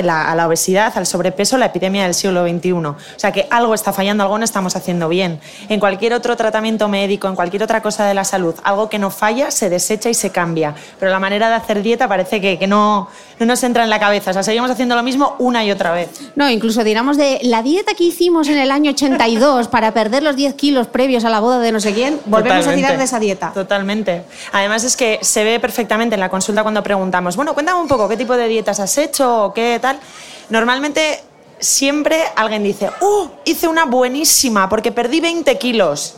la- 0.03 0.31
a 0.31 0.35
la 0.35 0.47
obesidad, 0.47 0.91
al 0.97 1.05
sobrepeso, 1.05 1.57
la 1.57 1.67
epidemia 1.67 2.03
del 2.03 2.13
siglo 2.13 2.45
XXI. 2.47 2.71
O 2.73 2.95
sea 3.17 3.31
que 3.31 3.47
algo 3.49 3.73
está 3.73 3.93
fallando, 3.93 4.23
algo 4.23 4.37
no 4.37 4.45
estamos 4.45 4.75
haciendo 4.75 5.09
bien. 5.09 5.39
En 5.69 5.79
cualquier 5.79 6.13
otro 6.13 6.35
tratamiento 6.35 6.87
médico, 6.87 7.27
en 7.27 7.35
cualquier 7.35 7.63
otra 7.63 7.81
cosa 7.81 8.05
de 8.05 8.13
la 8.13 8.23
salud, 8.23 8.55
algo 8.63 8.89
que 8.89 8.99
no 8.99 9.09
falla 9.11 9.51
se 9.51 9.69
desecha 9.69 10.09
y 10.09 10.13
se 10.13 10.29
cambia. 10.31 10.75
Pero 10.99 11.11
la 11.11 11.19
manera 11.19 11.49
de 11.49 11.55
hacer 11.55 11.81
dieta 11.81 12.07
parece 12.07 12.41
que, 12.41 12.57
que 12.59 12.67
no, 12.67 13.07
no 13.39 13.45
nos 13.45 13.63
entra 13.63 13.83
en 13.83 13.89
la 13.89 13.99
cabeza. 13.99 14.31
O 14.31 14.33
sea, 14.33 14.43
seguimos 14.43 14.69
haciendo 14.71 14.95
lo 14.95 15.03
mismo 15.03 15.35
una 15.39 15.63
y 15.63 15.71
otra 15.71 15.91
vez. 15.91 16.09
No, 16.35 16.49
incluso 16.49 16.83
diríamos 16.83 17.17
de 17.17 17.39
la 17.43 17.61
dieta 17.61 17.93
que 17.93 18.03
hicimos 18.05 18.47
en 18.47 18.57
el 18.57 18.71
año 18.71 18.91
82 18.91 19.67
para 19.67 19.93
perder 19.93 20.23
los 20.23 20.35
10 20.35 20.53
kilos 20.55 20.87
previos 20.87 21.25
a 21.25 21.29
la 21.29 21.39
boda 21.39 21.59
de 21.59 21.71
no 21.71 21.79
sé 21.79 21.93
quién, 21.93 22.19
volvemos 22.25 22.57
a 22.57 22.59
Totalmente. 22.59 22.75
tirar 22.83 22.97
de 22.97 23.03
esa 23.03 23.19
dieta. 23.19 23.51
Totalmente. 23.53 24.23
Además 24.51 24.83
es 24.83 24.95
que 24.95 25.19
se 25.21 25.43
ve 25.43 25.59
perfectamente 25.59 26.15
en 26.15 26.19
la 26.19 26.29
consulta 26.29 26.63
cuando 26.63 26.81
preguntamos, 26.83 27.35
bueno, 27.35 27.53
cuéntame 27.53 27.79
un 27.81 27.87
poco 27.87 28.07
qué 28.07 28.17
tipo 28.17 28.35
de 28.35 28.47
dietas 28.47 28.79
has 28.79 28.97
hecho 28.97 29.51
qué 29.55 29.79
Normalmente 30.49 31.21
siempre 31.59 32.21
alguien 32.35 32.63
dice, 32.63 32.89
¡oh! 33.01 33.31
Hice 33.45 33.67
una 33.67 33.85
buenísima 33.85 34.69
porque 34.69 34.91
perdí 34.91 35.19
20 35.19 35.57
kilos. 35.57 36.15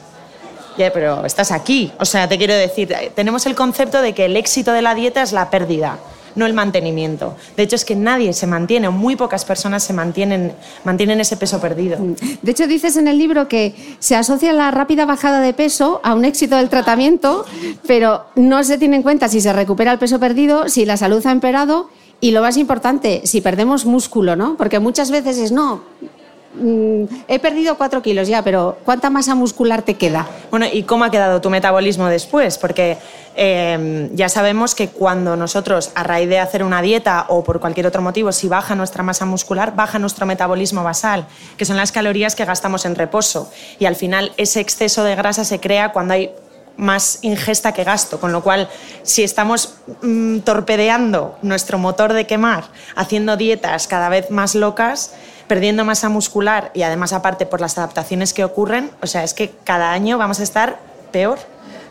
Pero 0.75 1.25
estás 1.25 1.51
aquí. 1.51 1.91
O 2.00 2.05
sea, 2.05 2.27
te 2.27 2.38
quiero 2.38 2.53
decir, 2.53 2.91
eh, 2.91 3.12
tenemos 3.15 3.45
el 3.47 3.55
concepto 3.55 4.01
de 4.01 4.13
que 4.13 4.25
el 4.25 4.38
éxito 4.38 4.71
de 4.74 4.83
la 4.83 4.93
dieta 4.93 5.24
es 5.24 5.31
la 5.31 5.50
pérdida, 5.50 5.97
no 6.36 6.45
el 6.45 6.53
mantenimiento. 6.53 7.36
De 7.55 7.63
hecho, 7.63 7.75
es 7.75 7.83
que 7.83 7.95
nadie 7.95 8.31
se 8.33 8.45
mantiene, 8.45 8.91
muy 8.91 9.15
pocas 9.15 9.43
personas 9.43 9.83
se 9.83 9.93
mantienen, 9.93 10.53
mantienen 10.83 11.19
ese 11.19 11.36
peso 11.36 11.59
perdido. 11.59 11.97
De 12.43 12.51
hecho, 12.51 12.67
dices 12.67 12.95
en 12.95 13.07
el 13.07 13.17
libro 13.17 13.47
que 13.47 13.74
se 13.97 14.15
asocia 14.15 14.53
la 14.53 14.69
rápida 14.69 15.05
bajada 15.05 15.41
de 15.41 15.53
peso 15.53 16.00
a 16.03 16.13
un 16.13 16.25
éxito 16.25 16.57
del 16.57 16.69
tratamiento, 16.69 17.45
pero 17.88 18.25
no 18.36 18.63
se 18.63 18.77
tiene 18.77 18.97
en 18.97 19.03
cuenta 19.03 19.29
si 19.29 19.41
se 19.41 19.53
recupera 19.53 19.91
el 19.91 19.97
peso 19.97 20.19
perdido, 20.19 20.69
si 20.69 20.86
la 20.86 20.95
salud 20.97 21.25
ha 21.25 21.31
empeorado 21.31 21.89
y 22.19 22.31
lo 22.31 22.41
más 22.41 22.57
importante, 22.57 23.21
si 23.25 23.41
perdemos 23.41 23.86
músculo, 23.86 24.36
¿no? 24.36 24.57
Porque 24.57 24.79
muchas 24.79 25.12
veces 25.12 25.38
es, 25.38 25.51
no, 25.51 25.83
mm, 26.55 27.03
he 27.27 27.39
perdido 27.39 27.77
cuatro 27.77 28.01
kilos 28.01 28.27
ya, 28.27 28.43
pero 28.43 28.77
¿cuánta 28.83 29.09
masa 29.12 29.36
muscular 29.36 29.83
te 29.83 29.95
queda? 29.95 30.27
Bueno, 30.50 30.65
¿y 30.71 30.83
cómo 30.83 31.03
ha 31.03 31.12
quedado 31.12 31.41
tu 31.41 31.51
metabolismo 31.51 32.07
después? 32.07 32.57
Porque 32.57 32.97
eh, 33.36 34.09
ya 34.13 34.29
sabemos 34.29 34.74
que 34.74 34.89
cuando 34.89 35.36
nosotros, 35.36 35.91
a 35.93 36.03
raíz 36.03 36.27
de 36.27 36.39
hacer 36.39 36.63
una 36.63 36.81
dieta 36.81 37.25
o 37.29 37.43
por 37.43 37.59
cualquier 37.59 37.86
otro 37.86 38.01
motivo, 38.01 38.31
si 38.31 38.47
baja 38.47 38.74
nuestra 38.74 39.03
masa 39.03 39.25
muscular, 39.25 39.75
baja 39.75 40.00
nuestro 40.00 40.25
metabolismo 40.25 40.83
basal, 40.83 41.27
que 41.55 41.65
son 41.65 41.77
las 41.77 41.91
calorías 41.91 42.33
que 42.33 42.45
gastamos 42.45 42.86
en 42.86 42.95
reposo. 42.95 43.51
Y 43.77 43.86
al 43.86 43.95
final 43.95 44.31
ese 44.38 44.59
exceso 44.59 45.03
de 45.03 45.15
grasa 45.15 45.45
se 45.45 45.59
crea 45.59 45.91
cuando 45.91 46.15
hay 46.15 46.31
más 46.77 47.19
ingesta 47.24 47.74
que 47.74 47.84
gasto, 47.84 48.19
con 48.19 48.31
lo 48.31 48.41
cual 48.41 48.69
si 49.03 49.24
estamos 49.24 49.75
mm, 50.01 50.39
torpedeando 50.39 51.38
nuestro 51.41 51.77
motor 51.77 52.13
de 52.13 52.25
quemar, 52.25 52.65
haciendo 52.96 53.36
dietas 53.36 53.88
cada 53.88 54.10
vez 54.10 54.31
más 54.31 54.55
locas, 54.55 55.13
perdiendo 55.48 55.86
masa 55.86 56.10
muscular 56.10 56.72
y 56.74 56.84
además 56.84 57.13
aparte 57.13 57.46
por 57.46 57.62
las 57.62 57.77
adaptaciones 57.77 58.34
que 58.34 58.43
ocurren, 58.43 58.91
o 59.01 59.07
sea, 59.07 59.24
es 59.24 59.34
que 59.34 59.51
cada 59.63 59.91
año 59.91 60.17
vamos 60.17 60.39
a 60.39 60.43
estar 60.43 60.79
peor. 61.12 61.39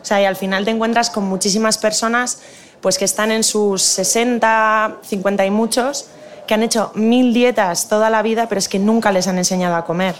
O 0.01 0.05
sea, 0.05 0.21
y 0.21 0.25
al 0.25 0.35
final 0.35 0.63
te 0.63 0.71
encuentras 0.71 1.09
con 1.09 1.25
muchísimas 1.25 1.77
personas 1.77 2.39
pues 2.81 2.97
que 2.97 3.05
están 3.05 3.31
en 3.31 3.43
sus 3.43 3.81
60, 3.81 4.97
50 5.03 5.45
y 5.45 5.51
muchos, 5.51 6.07
que 6.45 6.53
han 6.53 6.63
hecho 6.63 6.91
mil 6.93 7.33
dietas 7.33 7.89
toda 7.89 8.09
la 8.09 8.21
vida, 8.21 8.47
pero 8.47 8.59
es 8.59 8.69
que 8.69 8.79
nunca 8.79 9.11
les 9.11 9.27
han 9.27 9.37
enseñado 9.37 9.75
a 9.75 9.85
comer. 9.85 10.15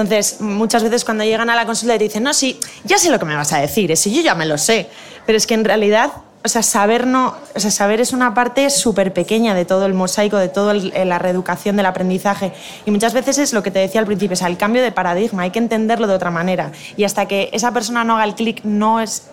Entonces, 0.00 0.40
muchas 0.40 0.82
veces 0.82 1.04
cuando 1.04 1.24
llegan 1.24 1.50
a 1.50 1.56
la 1.56 1.66
consulta 1.66 1.98
te 1.98 2.04
dicen, 2.04 2.22
no, 2.22 2.32
sí, 2.32 2.58
ya 2.84 2.96
sé 2.96 3.10
lo 3.10 3.18
que 3.18 3.26
me 3.26 3.36
vas 3.36 3.52
a 3.52 3.58
decir, 3.58 3.94
si 3.98 4.14
yo 4.14 4.22
ya 4.22 4.34
me 4.34 4.46
lo 4.46 4.56
sé, 4.56 4.88
pero 5.26 5.36
es 5.36 5.46
que 5.46 5.52
en 5.52 5.64
realidad, 5.64 6.10
o 6.42 6.48
sea, 6.48 6.62
saber, 6.62 7.06
no, 7.06 7.34
o 7.54 7.60
sea, 7.60 7.70
saber 7.70 8.00
es 8.00 8.14
una 8.14 8.32
parte 8.32 8.70
súper 8.70 9.12
pequeña 9.12 9.54
de 9.54 9.66
todo 9.66 9.84
el 9.84 9.92
mosaico, 9.92 10.38
de 10.38 10.48
toda 10.48 10.72
la 10.72 11.18
reeducación 11.18 11.76
del 11.76 11.84
aprendizaje. 11.84 12.52
Y 12.86 12.90
muchas 12.90 13.12
veces 13.12 13.36
es 13.36 13.52
lo 13.52 13.62
que 13.62 13.70
te 13.70 13.78
decía 13.78 14.00
al 14.00 14.06
principio, 14.06 14.36
sea, 14.36 14.48
el 14.48 14.56
cambio 14.56 14.82
de 14.82 14.90
paradigma, 14.90 15.42
hay 15.42 15.50
que 15.50 15.58
entenderlo 15.58 16.06
de 16.06 16.14
otra 16.14 16.30
manera. 16.30 16.72
Y 16.96 17.04
hasta 17.04 17.26
que 17.26 17.50
esa 17.52 17.72
persona 17.72 18.02
no 18.02 18.14
haga 18.14 18.24
el 18.24 18.34
clic, 18.34 18.64
no 18.64 19.00
es 19.00 19.24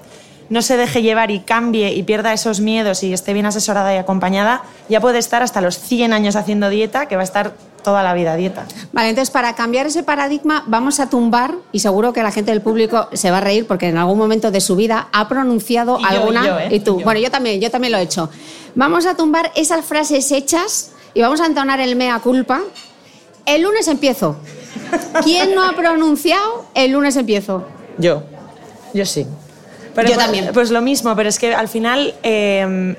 no 0.50 0.62
se 0.62 0.78
deje 0.78 1.02
llevar 1.02 1.30
y 1.30 1.40
cambie 1.42 1.94
y 1.94 2.04
pierda 2.04 2.32
esos 2.32 2.62
miedos 2.62 3.04
y 3.04 3.12
esté 3.12 3.34
bien 3.34 3.46
asesorada 3.46 3.94
y 3.94 3.98
acompañada, 3.98 4.64
ya 4.88 5.02
puede 5.02 5.20
estar 5.20 5.44
hasta 5.44 5.60
los 5.60 5.78
100 5.78 6.14
años 6.14 6.38
haciendo 6.38 6.70
dieta, 6.70 7.08
que 7.08 7.18
va 7.18 7.22
a 7.22 7.26
estar 7.26 7.52
toda 7.88 8.04
la 8.04 8.14
vida 8.14 8.34
a 8.34 8.36
dieta. 8.36 8.66
Vale, 8.92 9.08
entonces 9.10 9.32
para 9.32 9.56
cambiar 9.56 9.86
ese 9.88 10.04
paradigma 10.04 10.66
vamos 10.68 11.00
a 11.00 11.10
tumbar, 11.10 11.56
y 11.72 11.80
seguro 11.80 12.12
que 12.12 12.22
la 12.22 12.32
gente 12.32 12.52
del 12.52 12.62
público 12.62 13.08
se 13.14 13.32
va 13.32 13.38
a 13.38 13.40
reír 13.42 13.66
porque 13.66 13.88
en 13.88 13.98
algún 13.98 14.18
momento 14.18 14.52
de 14.52 14.60
su 14.60 14.76
vida 14.76 15.08
ha 15.14 15.30
pronunciado 15.30 15.98
Y 15.98 16.02
yo, 16.02 16.08
alguna. 16.10 16.42
y 16.44 16.46
yo, 16.48 16.60
¿eh? 16.60 16.68
y 16.72 16.80
tú. 16.82 16.96
Y 16.96 17.00
yo. 17.00 17.06
Bueno, 17.06 17.20
yo 17.22 17.32
también, 17.32 17.62
yo 17.62 17.72
también 17.72 17.94
lo 17.94 17.98
he 17.98 18.02
hecho. 18.02 18.30
Vamos 18.76 19.06
a 19.06 19.16
tumbar 19.16 19.54
esas 19.56 19.86
frases 19.86 20.30
hechas 20.34 20.92
y 21.14 21.22
vamos 21.22 21.40
a 21.40 21.46
entonar 21.46 21.80
el 21.80 21.96
mea 21.96 22.20
culpa. 22.20 22.60
El 23.46 23.62
lunes 23.62 23.88
empiezo. 23.88 24.36
¿Quién 25.24 25.56
no 25.56 25.64
ha 25.64 25.72
pronunciado 25.72 26.66
el 26.74 26.92
lunes 26.92 27.16
empiezo? 27.16 27.66
Yo, 27.98 28.24
yo 28.94 29.06
sí. 29.06 29.26
Pero 29.96 30.10
Yo 30.10 30.16
pues- 30.16 30.26
también. 30.26 30.50
Pues 30.54 30.72
lo 30.72 30.82
mismo, 30.82 31.16
pero 31.16 31.30
es 31.30 31.40
que 31.40 31.56
al 31.56 31.70
final 31.70 32.14
eh, 32.22 32.96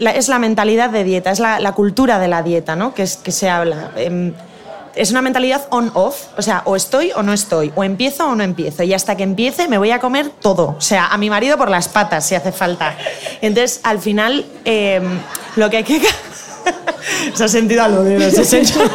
la- 0.00 0.10
es 0.10 0.26
la 0.28 0.40
mentalidad 0.40 0.90
de 0.90 1.04
dieta, 1.04 1.30
es 1.30 1.38
la, 1.38 1.60
la 1.60 1.72
cultura 1.72 2.18
de 2.18 2.26
la 2.26 2.42
dieta, 2.42 2.74
¿no? 2.74 2.92
Que, 2.94 3.04
es, 3.04 3.16
que 3.16 3.30
se 3.30 3.48
habla. 3.48 3.92
Eh, 3.96 4.32
es 4.96 5.12
una 5.12 5.22
mentalidad 5.22 5.68
on-off, 5.70 6.24
o 6.36 6.42
sea, 6.42 6.62
o 6.64 6.74
estoy 6.74 7.12
o 7.14 7.22
no 7.22 7.32
estoy, 7.32 7.72
o 7.76 7.84
empiezo 7.84 8.26
o 8.26 8.34
no 8.34 8.42
empiezo, 8.42 8.82
y 8.82 8.92
hasta 8.92 9.14
que 9.16 9.22
empiece 9.22 9.68
me 9.68 9.78
voy 9.78 9.92
a 9.92 10.00
comer 10.00 10.30
todo, 10.40 10.74
o 10.76 10.80
sea, 10.80 11.06
a 11.06 11.16
mi 11.16 11.30
marido 11.30 11.56
por 11.56 11.70
las 11.70 11.86
patas 11.86 12.26
si 12.26 12.34
hace 12.34 12.50
falta. 12.50 12.96
Entonces, 13.40 13.78
al 13.84 14.00
final, 14.00 14.44
eh, 14.64 15.00
lo 15.54 15.70
que 15.70 15.76
hay 15.78 15.84
que... 15.84 16.02
Se 17.34 17.44
ha 17.44 17.48
sentido 17.48 17.84
aludida 17.84 18.26
ese 18.26 18.44
señor. 18.44 18.90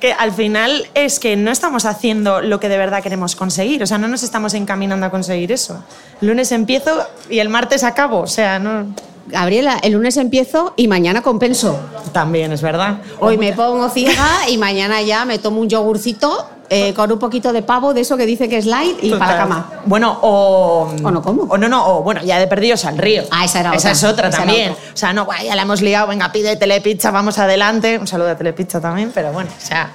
que 0.00 0.12
al 0.12 0.32
final 0.32 0.86
es 0.94 1.18
que 1.18 1.36
no 1.36 1.50
estamos 1.50 1.84
haciendo 1.84 2.40
lo 2.40 2.60
que 2.60 2.68
de 2.68 2.78
verdad 2.78 3.02
queremos 3.02 3.34
conseguir, 3.36 3.82
o 3.82 3.86
sea, 3.86 3.98
no 3.98 4.06
nos 4.08 4.22
estamos 4.22 4.54
encaminando 4.54 5.06
a 5.06 5.10
conseguir 5.10 5.50
eso. 5.50 5.82
El 6.20 6.28
lunes 6.28 6.52
empiezo 6.52 7.04
y 7.28 7.40
el 7.40 7.48
martes 7.48 7.82
acabo, 7.84 8.20
o 8.20 8.26
sea, 8.28 8.58
no... 8.58 8.86
Gabriela, 9.26 9.78
el 9.82 9.92
lunes 9.92 10.16
empiezo 10.16 10.74
y 10.76 10.86
mañana 10.88 11.22
compenso. 11.22 11.78
También 12.12 12.52
es 12.52 12.62
verdad. 12.62 12.98
Hoy 13.20 13.38
me 13.38 13.52
pongo 13.52 13.88
ciega 13.88 14.48
y 14.48 14.58
mañana 14.58 15.00
ya 15.02 15.24
me 15.24 15.38
tomo 15.38 15.60
un 15.60 15.68
yogurcito 15.68 16.46
eh, 16.70 16.94
con 16.94 17.10
un 17.12 17.18
poquito 17.18 17.52
de 17.52 17.62
pavo 17.62 17.94
de 17.94 18.02
eso 18.02 18.16
que 18.16 18.26
dice 18.26 18.48
que 18.48 18.58
es 18.58 18.66
light 18.66 18.96
y 19.02 19.10
para 19.12 19.32
la 19.32 19.38
cama. 19.38 19.70
Bueno, 19.86 20.18
o. 20.22 20.90
O 21.02 21.10
no 21.10 21.22
como. 21.22 21.42
O 21.44 21.56
no, 21.58 21.68
no, 21.68 21.86
o 21.86 22.02
bueno, 22.02 22.22
ya 22.22 22.38
de 22.38 22.46
perdidos 22.46 22.84
al 22.84 22.98
río. 22.98 23.22
Ah, 23.30 23.44
esa 23.44 23.60
era 23.60 23.70
Esa 23.74 23.76
otra. 23.88 23.90
es 23.92 24.04
otra 24.04 24.28
Esa 24.28 24.38
también. 24.38 24.72
otra. 24.72 24.84
O 24.92 24.96
sea, 24.96 25.12
no, 25.12 25.24
guay, 25.24 25.46
ya 25.46 25.56
la 25.56 25.62
hemos 25.62 25.80
liado, 25.82 26.06
venga, 26.08 26.30
pide 26.32 26.56
telepizza, 26.56 27.10
vamos 27.10 27.38
adelante. 27.38 27.98
Un 27.98 28.06
saludo 28.06 28.30
a 28.30 28.36
telepizza 28.36 28.80
también, 28.80 29.10
pero 29.14 29.32
bueno, 29.32 29.50
o 29.56 29.66
sea. 29.66 29.92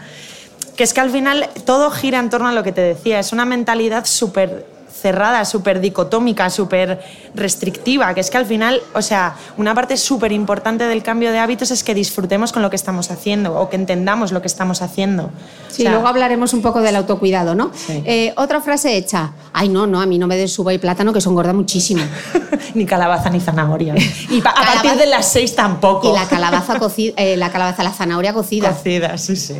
Que 0.75 0.83
es 0.83 0.93
que 0.93 1.01
al 1.01 1.09
final 1.09 1.49
todo 1.65 1.91
gira 1.91 2.19
en 2.19 2.29
torno 2.29 2.47
a 2.47 2.53
lo 2.53 2.63
que 2.63 2.71
te 2.71 2.81
decía. 2.81 3.19
Es 3.19 3.33
una 3.33 3.45
mentalidad 3.45 4.05
súper 4.05 4.65
cerrada, 4.91 5.45
súper 5.45 5.79
dicotómica, 5.79 6.49
súper 6.49 7.01
restrictiva, 7.35 8.13
que 8.13 8.21
es 8.21 8.29
que 8.29 8.37
al 8.37 8.45
final, 8.45 8.81
o 8.93 9.01
sea, 9.01 9.35
una 9.57 9.73
parte 9.73 9.97
súper 9.97 10.31
importante 10.31 10.85
del 10.85 11.03
cambio 11.03 11.31
de 11.31 11.39
hábitos 11.39 11.71
es 11.71 11.83
que 11.83 11.93
disfrutemos 11.93 12.51
con 12.51 12.61
lo 12.61 12.69
que 12.69 12.75
estamos 12.75 13.11
haciendo 13.11 13.55
o 13.55 13.69
que 13.69 13.75
entendamos 13.75 14.31
lo 14.31 14.41
que 14.41 14.47
estamos 14.47 14.81
haciendo. 14.81 15.29
Sí, 15.69 15.83
O 15.83 15.85
sea, 15.85 15.91
luego 15.91 16.07
hablaremos 16.07 16.53
un 16.53 16.61
poco 16.61 16.81
del 16.81 16.95
autocuidado, 16.95 17.55
¿no? 17.55 17.71
Sí. 17.73 18.01
Eh, 18.05 18.33
otra 18.35 18.61
frase 18.61 18.97
hecha. 18.97 19.31
Ay, 19.53 19.69
no, 19.69 19.87
no, 19.87 20.01
a 20.01 20.05
mí 20.05 20.17
no 20.17 20.27
me 20.27 20.35
des 20.35 20.57
uva 20.59 20.73
y 20.73 20.77
plátano, 20.77 21.13
que 21.13 21.19
eso 21.19 21.29
engorda 21.29 21.53
muchísimo. 21.53 22.03
ni 22.73 22.85
calabaza 22.85 23.29
ni 23.29 23.39
zanahoria. 23.39 23.95
Y 24.29 24.39
a 24.41 24.43
partir 24.43 24.95
de 24.95 25.07
las 25.07 25.31
seis 25.31 25.55
tampoco. 25.55 26.09
Y 26.09 26.13
la 26.13 26.27
calabaza 26.27 26.77
cocida, 26.77 27.13
la 27.35 27.51
calabaza, 27.51 27.83
la 27.83 27.91
zanahoria 27.91 28.33
cocida. 28.33 28.69
Cocida, 28.69 29.17
sí, 29.17 29.35
sí. 29.35 29.55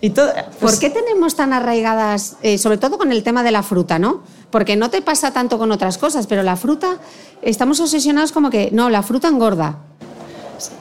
Y 0.00 0.10
todo, 0.10 0.32
¿Por 0.32 0.44
pues, 0.60 0.78
qué 0.78 0.90
tenemos 0.90 1.36
tan 1.36 1.52
arraigadas, 1.52 2.36
eh, 2.42 2.58
sobre 2.58 2.78
todo 2.78 2.98
con 2.98 3.12
el 3.12 3.22
tema 3.22 3.42
de 3.42 3.50
la 3.50 3.62
fruta, 3.62 3.98
no? 3.98 4.22
Porque 4.50 4.76
no 4.76 4.90
te 4.90 5.02
pasa 5.02 5.32
tanto 5.32 5.58
con 5.58 5.70
otras 5.72 5.98
cosas, 5.98 6.26
pero 6.26 6.42
la 6.42 6.56
fruta, 6.56 6.98
estamos 7.42 7.80
obsesionados 7.80 8.32
como 8.32 8.50
que, 8.50 8.70
no, 8.72 8.90
la 8.90 9.02
fruta 9.02 9.28
engorda. 9.28 9.78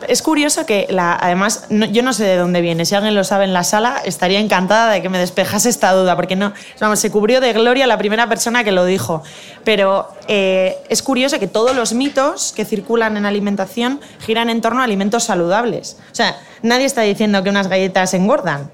Es 0.09 0.21
curioso 0.21 0.65
que, 0.65 0.87
la, 0.89 1.15
además, 1.15 1.67
no- 1.69 1.85
yo 1.85 2.03
no 2.03 2.11
sé 2.11 2.25
de 2.25 2.35
dónde 2.35 2.59
viene. 2.59 2.83
Si 2.83 2.95
alguien 2.95 3.15
lo 3.15 3.23
sabe 3.23 3.45
en 3.45 3.53
la 3.53 3.63
sala, 3.63 4.01
estaría 4.03 4.39
encantada 4.41 4.91
de 4.91 5.01
que 5.01 5.07
me 5.07 5.17
despejase 5.17 5.69
esta 5.69 5.93
duda, 5.93 6.17
porque 6.17 6.35
no, 6.35 6.51
vamos, 6.81 6.99
se 6.99 7.09
cubrió 7.09 7.39
de 7.39 7.53
gloria 7.53 7.87
la 7.87 7.97
primera 7.97 8.27
persona 8.27 8.65
que 8.65 8.73
lo 8.73 8.83
dijo. 8.83 9.23
Pero 9.63 10.09
eh, 10.27 10.77
es 10.89 11.01
curioso 11.01 11.39
que 11.39 11.47
todos 11.47 11.73
los 11.77 11.93
mitos 11.93 12.51
que 12.53 12.65
circulan 12.65 13.15
en 13.15 13.25
alimentación 13.25 14.01
giran 14.19 14.49
en 14.49 14.59
torno 14.59 14.81
a 14.81 14.83
alimentos 14.83 15.23
saludables. 15.23 15.95
O 16.11 16.15
sea, 16.15 16.37
nadie 16.61 16.83
está 16.85 17.01
diciendo 17.03 17.41
que 17.41 17.49
unas 17.49 17.67
galletas 17.69 18.13
engordan. 18.13 18.69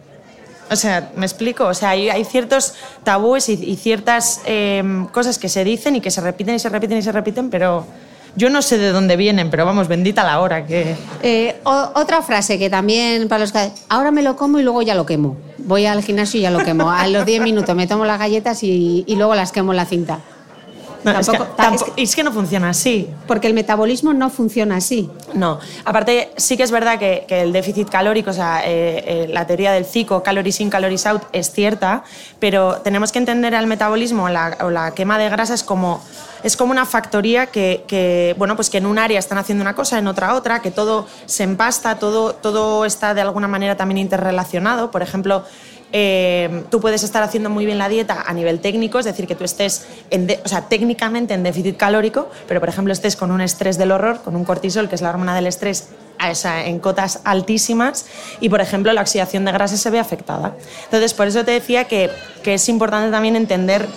O 0.71 0.75
sea, 0.75 1.11
me 1.15 1.25
explico. 1.25 1.65
O 1.65 1.73
sea, 1.73 1.89
hay, 1.89 2.09
hay 2.09 2.25
ciertos 2.25 2.73
tabúes 3.03 3.49
y, 3.49 3.75
ciertas 3.75 4.41
eh, 4.45 4.83
cosas 5.11 5.37
que 5.37 5.49
se 5.49 5.63
dicen 5.63 5.95
y 5.95 6.01
que 6.01 6.11
se 6.11 6.21
repiten 6.21 6.55
y 6.55 6.59
se 6.59 6.69
repiten 6.69 6.97
y 6.97 7.01
se 7.01 7.11
repiten, 7.11 7.49
pero 7.49 7.85
yo 8.35 8.49
no 8.49 8.61
sé 8.61 8.77
de 8.77 8.91
dónde 8.91 9.15
vienen, 9.15 9.49
pero 9.49 9.65
vamos, 9.65 9.87
bendita 9.87 10.23
la 10.23 10.41
hora 10.41 10.65
que... 10.65 10.95
Eh, 11.23 11.55
otra 11.63 12.21
frase 12.21 12.59
que 12.59 12.69
también 12.69 13.29
para 13.29 13.39
los 13.39 13.51
que... 13.53 13.71
Ahora 13.87 14.11
me 14.11 14.21
lo 14.21 14.35
como 14.35 14.59
y 14.59 14.63
luego 14.63 14.81
ya 14.81 14.93
lo 14.93 15.05
quemo. 15.05 15.37
Voy 15.59 15.85
al 15.85 16.03
gimnasio 16.03 16.39
y 16.39 16.43
ya 16.43 16.51
lo 16.51 16.59
quemo. 16.63 16.91
A 16.91 17.07
los 17.07 17.25
10 17.25 17.41
minutos 17.41 17.75
me 17.75 17.87
tomo 17.87 18.03
las 18.03 18.19
galletas 18.19 18.61
y, 18.63 19.05
y 19.07 19.15
luego 19.15 19.35
las 19.35 19.51
quemo 19.51 19.71
en 19.71 19.77
la 19.77 19.85
cinta. 19.85 20.19
No, 21.05 21.19
es, 21.19 21.29
que, 21.29 21.37
Tampoco- 21.37 21.85
ta- 21.85 21.93
es 21.95 22.15
que 22.15 22.23
no 22.23 22.31
funciona 22.33 22.69
así. 22.69 23.09
Porque 23.27 23.47
el 23.47 23.53
metabolismo 23.53 24.13
no 24.13 24.29
funciona 24.29 24.75
así. 24.77 25.09
No, 25.33 25.59
aparte 25.85 26.31
sí 26.37 26.57
que 26.57 26.63
es 26.63 26.71
verdad 26.71 26.99
que, 26.99 27.25
que 27.27 27.41
el 27.41 27.53
déficit 27.53 27.89
calórico, 27.89 28.31
o 28.31 28.33
sea, 28.33 28.61
eh, 28.65 29.03
eh, 29.05 29.27
la 29.29 29.47
teoría 29.47 29.71
del 29.71 29.85
CICO, 29.85 30.23
calories 30.23 30.59
in, 30.61 30.69
calories 30.69 31.05
out, 31.05 31.21
es 31.31 31.51
cierta, 31.51 32.03
pero 32.39 32.77
tenemos 32.83 33.11
que 33.11 33.19
entender 33.19 33.55
al 33.55 33.67
metabolismo 33.67 34.27
la- 34.29 34.57
o 34.61 34.69
la 34.69 34.91
quema 34.93 35.17
de 35.17 35.29
grasas 35.29 35.63
como 35.63 36.01
es 36.43 36.55
como 36.57 36.71
una 36.71 36.85
factoría 36.85 37.47
que, 37.47 37.83
que, 37.87 38.35
bueno, 38.37 38.55
pues 38.55 38.69
que 38.69 38.77
en 38.77 38.85
un 38.85 38.99
área 38.99 39.17
están 39.17 39.39
haciendo 39.39 39.63
una 39.63 39.73
cosa, 39.73 39.97
en 39.97 40.05
otra 40.05 40.35
otra, 40.35 40.61
que 40.61 40.69
todo 40.69 41.07
se 41.25 41.41
empasta, 41.41 41.95
todo, 41.97 42.35
todo 42.35 42.85
está 42.85 43.15
de 43.15 43.21
alguna 43.21 43.47
manera 43.47 43.75
también 43.77 43.97
interrelacionado. 43.97 44.91
Por 44.91 45.01
ejemplo, 45.01 45.43
eh, 45.91 46.63
tú 46.69 46.79
puedes 46.81 47.03
estar 47.03 47.23
haciendo 47.23 47.49
muy 47.49 47.65
bien 47.65 47.77
la 47.77 47.89
dieta 47.89 48.23
a 48.25 48.33
nivel 48.33 48.59
técnico, 48.59 48.99
es 48.99 49.05
decir, 49.05 49.27
que 49.27 49.35
tú 49.35 49.43
estés 49.43 49.85
o 50.43 50.47
sea, 50.47 50.61
técnicamente 50.67 51.33
en 51.33 51.43
déficit 51.43 51.77
calórico, 51.77 52.29
pero 52.47 52.59
por 52.59 52.69
ejemplo 52.69 52.91
estés 52.93 53.15
con 53.15 53.31
un 53.31 53.41
estrés 53.41 53.77
del 53.77 53.91
horror, 53.91 54.21
con 54.21 54.35
un 54.35 54.45
cortisol, 54.45 54.89
que 54.89 54.95
es 54.95 55.01
la 55.01 55.09
hormona 55.09 55.35
del 55.35 55.47
estrés, 55.47 55.89
en 56.43 56.79
cotas 56.79 57.19
altísimas 57.23 58.05
y 58.39 58.49
por 58.49 58.61
ejemplo 58.61 58.91
la 58.93 59.01
oxidación 59.01 59.45
de 59.45 59.51
grasa 59.51 59.77
se 59.77 59.89
ve 59.89 59.99
afectada. 59.99 60.55
Entonces, 60.85 61.13
por 61.13 61.27
eso 61.27 61.43
te 61.43 61.51
decía 61.51 61.85
que, 61.85 62.09
que 62.43 62.55
es 62.55 62.69
importante 62.69 63.11
también 63.11 63.35
entender 63.35 63.87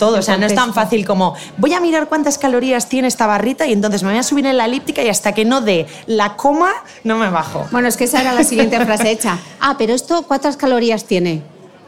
todo, 0.00 0.18
o 0.18 0.22
sea, 0.22 0.36
no 0.36 0.46
es 0.46 0.54
tan 0.54 0.74
fácil 0.74 1.06
como 1.06 1.36
voy 1.58 1.74
a 1.74 1.80
mirar 1.80 2.08
cuántas 2.08 2.38
calorías 2.38 2.88
tiene 2.88 3.06
esta 3.06 3.26
barrita 3.26 3.66
y 3.66 3.72
entonces 3.72 4.02
me 4.02 4.08
voy 4.08 4.18
a 4.18 4.24
subir 4.24 4.46
en 4.46 4.56
la 4.56 4.64
elíptica 4.64 5.04
y 5.04 5.08
hasta 5.08 5.32
que 5.32 5.44
no 5.44 5.60
dé 5.60 5.86
la 6.06 6.36
coma 6.36 6.72
no 7.04 7.16
me 7.18 7.30
bajo. 7.30 7.68
Bueno, 7.70 7.86
es 7.86 7.96
que 7.96 8.04
esa 8.04 8.22
era 8.22 8.32
la 8.32 8.42
siguiente 8.42 8.80
frase 8.84 9.10
hecha. 9.12 9.38
Ah, 9.60 9.76
pero 9.78 9.92
esto, 9.92 10.22
¿cuántas 10.22 10.56
calorías 10.56 11.04
tiene? 11.04 11.42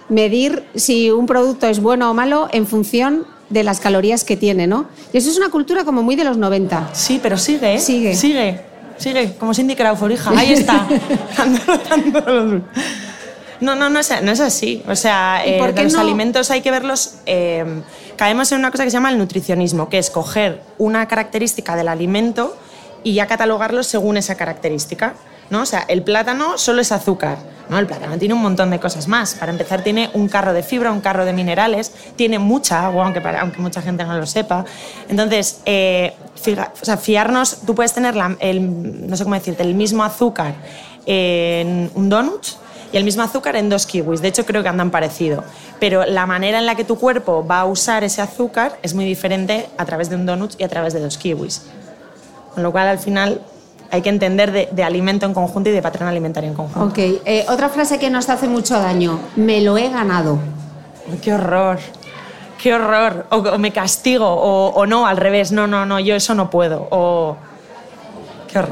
Medir 0.08 0.64
si 0.74 1.10
un 1.10 1.26
producto 1.26 1.66
es 1.66 1.80
bueno 1.80 2.10
o 2.10 2.14
malo 2.14 2.48
en 2.52 2.66
función 2.66 3.26
de 3.48 3.64
las 3.64 3.80
calorías 3.80 4.24
que 4.24 4.36
tiene, 4.36 4.66
¿no? 4.66 4.86
Y 5.12 5.18
eso 5.18 5.30
es 5.30 5.38
una 5.38 5.48
cultura 5.48 5.84
como 5.84 6.02
muy 6.02 6.14
de 6.14 6.24
los 6.24 6.36
90. 6.36 6.90
Sí, 6.92 7.18
pero 7.22 7.38
sigue, 7.38 7.74
¿eh? 7.74 7.78
Sigue. 7.80 8.14
Sigue, 8.14 8.60
sigue, 8.98 9.34
como 9.38 9.54
Cindy 9.54 9.74
Crawford, 9.74 10.12
hija. 10.12 10.30
Ahí 10.36 10.52
está. 10.52 10.86
No, 13.62 13.74
no, 13.76 13.88
no 13.88 13.98
es, 14.00 14.12
no 14.22 14.30
es 14.32 14.40
así. 14.40 14.82
O 14.88 14.94
sea, 14.96 15.42
¿Y 15.46 15.50
eh, 15.52 15.58
por 15.58 15.72
qué 15.74 15.84
los 15.84 15.92
no? 15.94 16.00
alimentos 16.00 16.50
hay 16.50 16.60
que 16.60 16.70
verlos... 16.70 17.14
eh, 17.26 17.64
caemos 18.16 18.52
en 18.52 18.58
una 18.58 18.70
cosa 18.70 18.84
que 18.84 18.90
se 18.90 18.94
llama 18.96 19.10
el 19.10 19.18
nutricionismo, 19.18 19.88
que 19.88 19.98
es 19.98 20.10
coger 20.10 20.62
una 20.78 21.08
característica 21.08 21.74
del 21.76 21.88
alimento 21.88 22.56
y 23.02 23.14
ya 23.14 23.26
catalogarlo 23.26 23.82
según 23.82 24.16
esa 24.16 24.34
característica. 24.36 25.14
¿no? 25.50 25.62
O 25.62 25.66
sea, 25.66 25.84
el 25.88 26.02
plátano 26.02 26.56
solo 26.58 26.80
es 26.82 26.92
azúcar. 26.92 27.38
¿no? 27.68 27.78
El 27.78 27.86
plátano 27.86 28.18
tiene 28.18 28.34
un 28.34 28.42
montón 28.42 28.70
de 28.70 28.78
cosas 28.78 29.08
más. 29.08 29.34
Para 29.34 29.50
empezar, 29.52 29.82
tiene 29.82 30.10
un 30.14 30.28
carro 30.28 30.52
de 30.52 30.62
fibra, 30.62 30.92
un 30.92 31.00
carro 31.00 31.24
de 31.24 31.32
minerales, 31.32 31.92
tiene 32.16 32.38
mucha 32.38 32.84
agua, 32.86 33.04
aunque, 33.04 33.20
para- 33.20 33.40
aunque 33.40 33.60
mucha 33.60 33.80
gente 33.82 34.04
no 34.04 34.16
lo 34.16 34.26
sepa. 34.26 34.64
Entonces, 35.08 35.60
eh, 35.66 36.14
fija- 36.40 36.72
o 36.80 36.84
sea, 36.84 36.96
fiarnos, 36.96 37.58
tú 37.66 37.74
puedes 37.74 37.92
tener 37.92 38.14
la- 38.14 38.36
el, 38.40 39.08
no 39.08 39.16
sé 39.16 39.24
cómo 39.24 39.34
decirte, 39.36 39.62
el 39.62 39.74
mismo 39.74 40.04
azúcar 40.04 40.54
en 41.06 41.90
un 41.94 42.08
donut 42.08 42.46
y 42.92 42.96
el 42.98 43.04
mismo 43.04 43.22
azúcar 43.22 43.56
en 43.56 43.68
dos 43.68 43.86
kiwis. 43.86 44.20
De 44.20 44.28
hecho, 44.28 44.44
creo 44.44 44.62
que 44.62 44.68
andan 44.68 44.90
parecido. 44.90 45.42
Pero 45.80 46.04
la 46.04 46.26
manera 46.26 46.58
en 46.58 46.66
la 46.66 46.74
que 46.74 46.84
tu 46.84 46.98
cuerpo 46.98 47.44
va 47.44 47.60
a 47.60 47.64
usar 47.64 48.04
ese 48.04 48.20
azúcar 48.22 48.78
es 48.82 48.94
muy 48.94 49.04
diferente 49.04 49.68
a 49.78 49.84
través 49.84 50.10
de 50.10 50.16
un 50.16 50.26
donut 50.26 50.54
y 50.58 50.64
a 50.64 50.68
través 50.68 50.92
de 50.92 51.00
dos 51.00 51.16
kiwis. 51.18 51.62
Con 52.54 52.62
lo 52.62 52.70
cual, 52.70 52.88
al 52.88 52.98
final, 52.98 53.40
hay 53.90 54.02
que 54.02 54.10
entender 54.10 54.52
de, 54.52 54.68
de 54.70 54.84
alimento 54.84 55.26
en 55.26 55.34
conjunto 55.34 55.70
y 55.70 55.72
de 55.72 55.82
patrón 55.82 56.08
alimentario 56.08 56.50
en 56.50 56.54
conjunto. 56.54 56.88
Ok, 56.88 56.98
eh, 57.24 57.46
otra 57.48 57.68
frase 57.70 57.98
que 57.98 58.10
nos 58.10 58.28
hace 58.28 58.46
mucho 58.46 58.78
daño. 58.78 59.18
Me 59.36 59.62
lo 59.62 59.78
he 59.78 59.88
ganado. 59.88 60.38
¡Qué 61.22 61.32
horror! 61.32 61.78
¡Qué 62.62 62.74
horror! 62.74 63.26
O, 63.30 63.38
o 63.38 63.58
me 63.58 63.72
castigo, 63.72 64.26
o, 64.26 64.68
o 64.68 64.86
no, 64.86 65.06
al 65.06 65.16
revés. 65.16 65.50
No, 65.50 65.66
no, 65.66 65.86
no, 65.86 65.98
yo 65.98 66.14
eso 66.14 66.34
no 66.34 66.50
puedo. 66.50 66.88
O... 66.90 67.36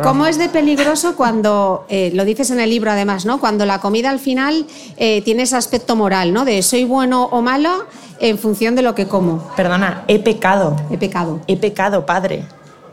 ¿Cómo 0.02 0.26
es 0.26 0.38
de 0.38 0.48
peligroso 0.48 1.16
cuando, 1.16 1.86
eh, 1.88 2.10
lo 2.14 2.24
dices 2.24 2.50
en 2.50 2.60
el 2.60 2.70
libro 2.70 2.90
además, 2.90 3.24
¿no? 3.24 3.40
Cuando 3.40 3.64
la 3.64 3.80
comida 3.80 4.10
al 4.10 4.18
final 4.18 4.66
eh, 4.96 5.22
tiene 5.22 5.44
ese 5.44 5.56
aspecto 5.56 5.96
moral, 5.96 6.32
¿no? 6.32 6.44
De 6.44 6.62
soy 6.62 6.84
bueno 6.84 7.24
o 7.24 7.40
malo 7.40 7.86
en 8.18 8.38
función 8.38 8.74
de 8.74 8.82
lo 8.82 8.94
que 8.94 9.06
como. 9.06 9.38
Perdona, 9.56 10.04
he 10.08 10.18
pecado. 10.18 10.76
He 10.90 10.98
pecado. 10.98 11.40
he 11.46 11.56
pecado, 11.56 12.04
padre. 12.04 12.44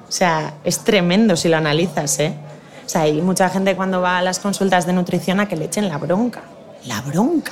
O 0.08 0.12
sea, 0.12 0.56
es 0.64 0.80
tremendo 0.80 1.36
si 1.36 1.50
lo 1.50 1.58
analizas, 1.58 2.20
¿eh? 2.20 2.34
O 2.86 2.90
sea, 2.90 3.02
hay 3.02 3.22
mucha 3.22 3.50
gente 3.50 3.76
cuando 3.76 4.00
va 4.00 4.20
a 4.20 4.22
las 4.22 4.40
consultas 4.40 4.86
de 4.86 4.94
nutrición 4.94 5.42
a 5.42 5.48
que 5.50 5.58
le 5.58 5.66
echen 5.66 5.90
la 5.90 5.98
bronca. 5.98 6.44
La 6.86 7.02
bronca. 7.02 7.52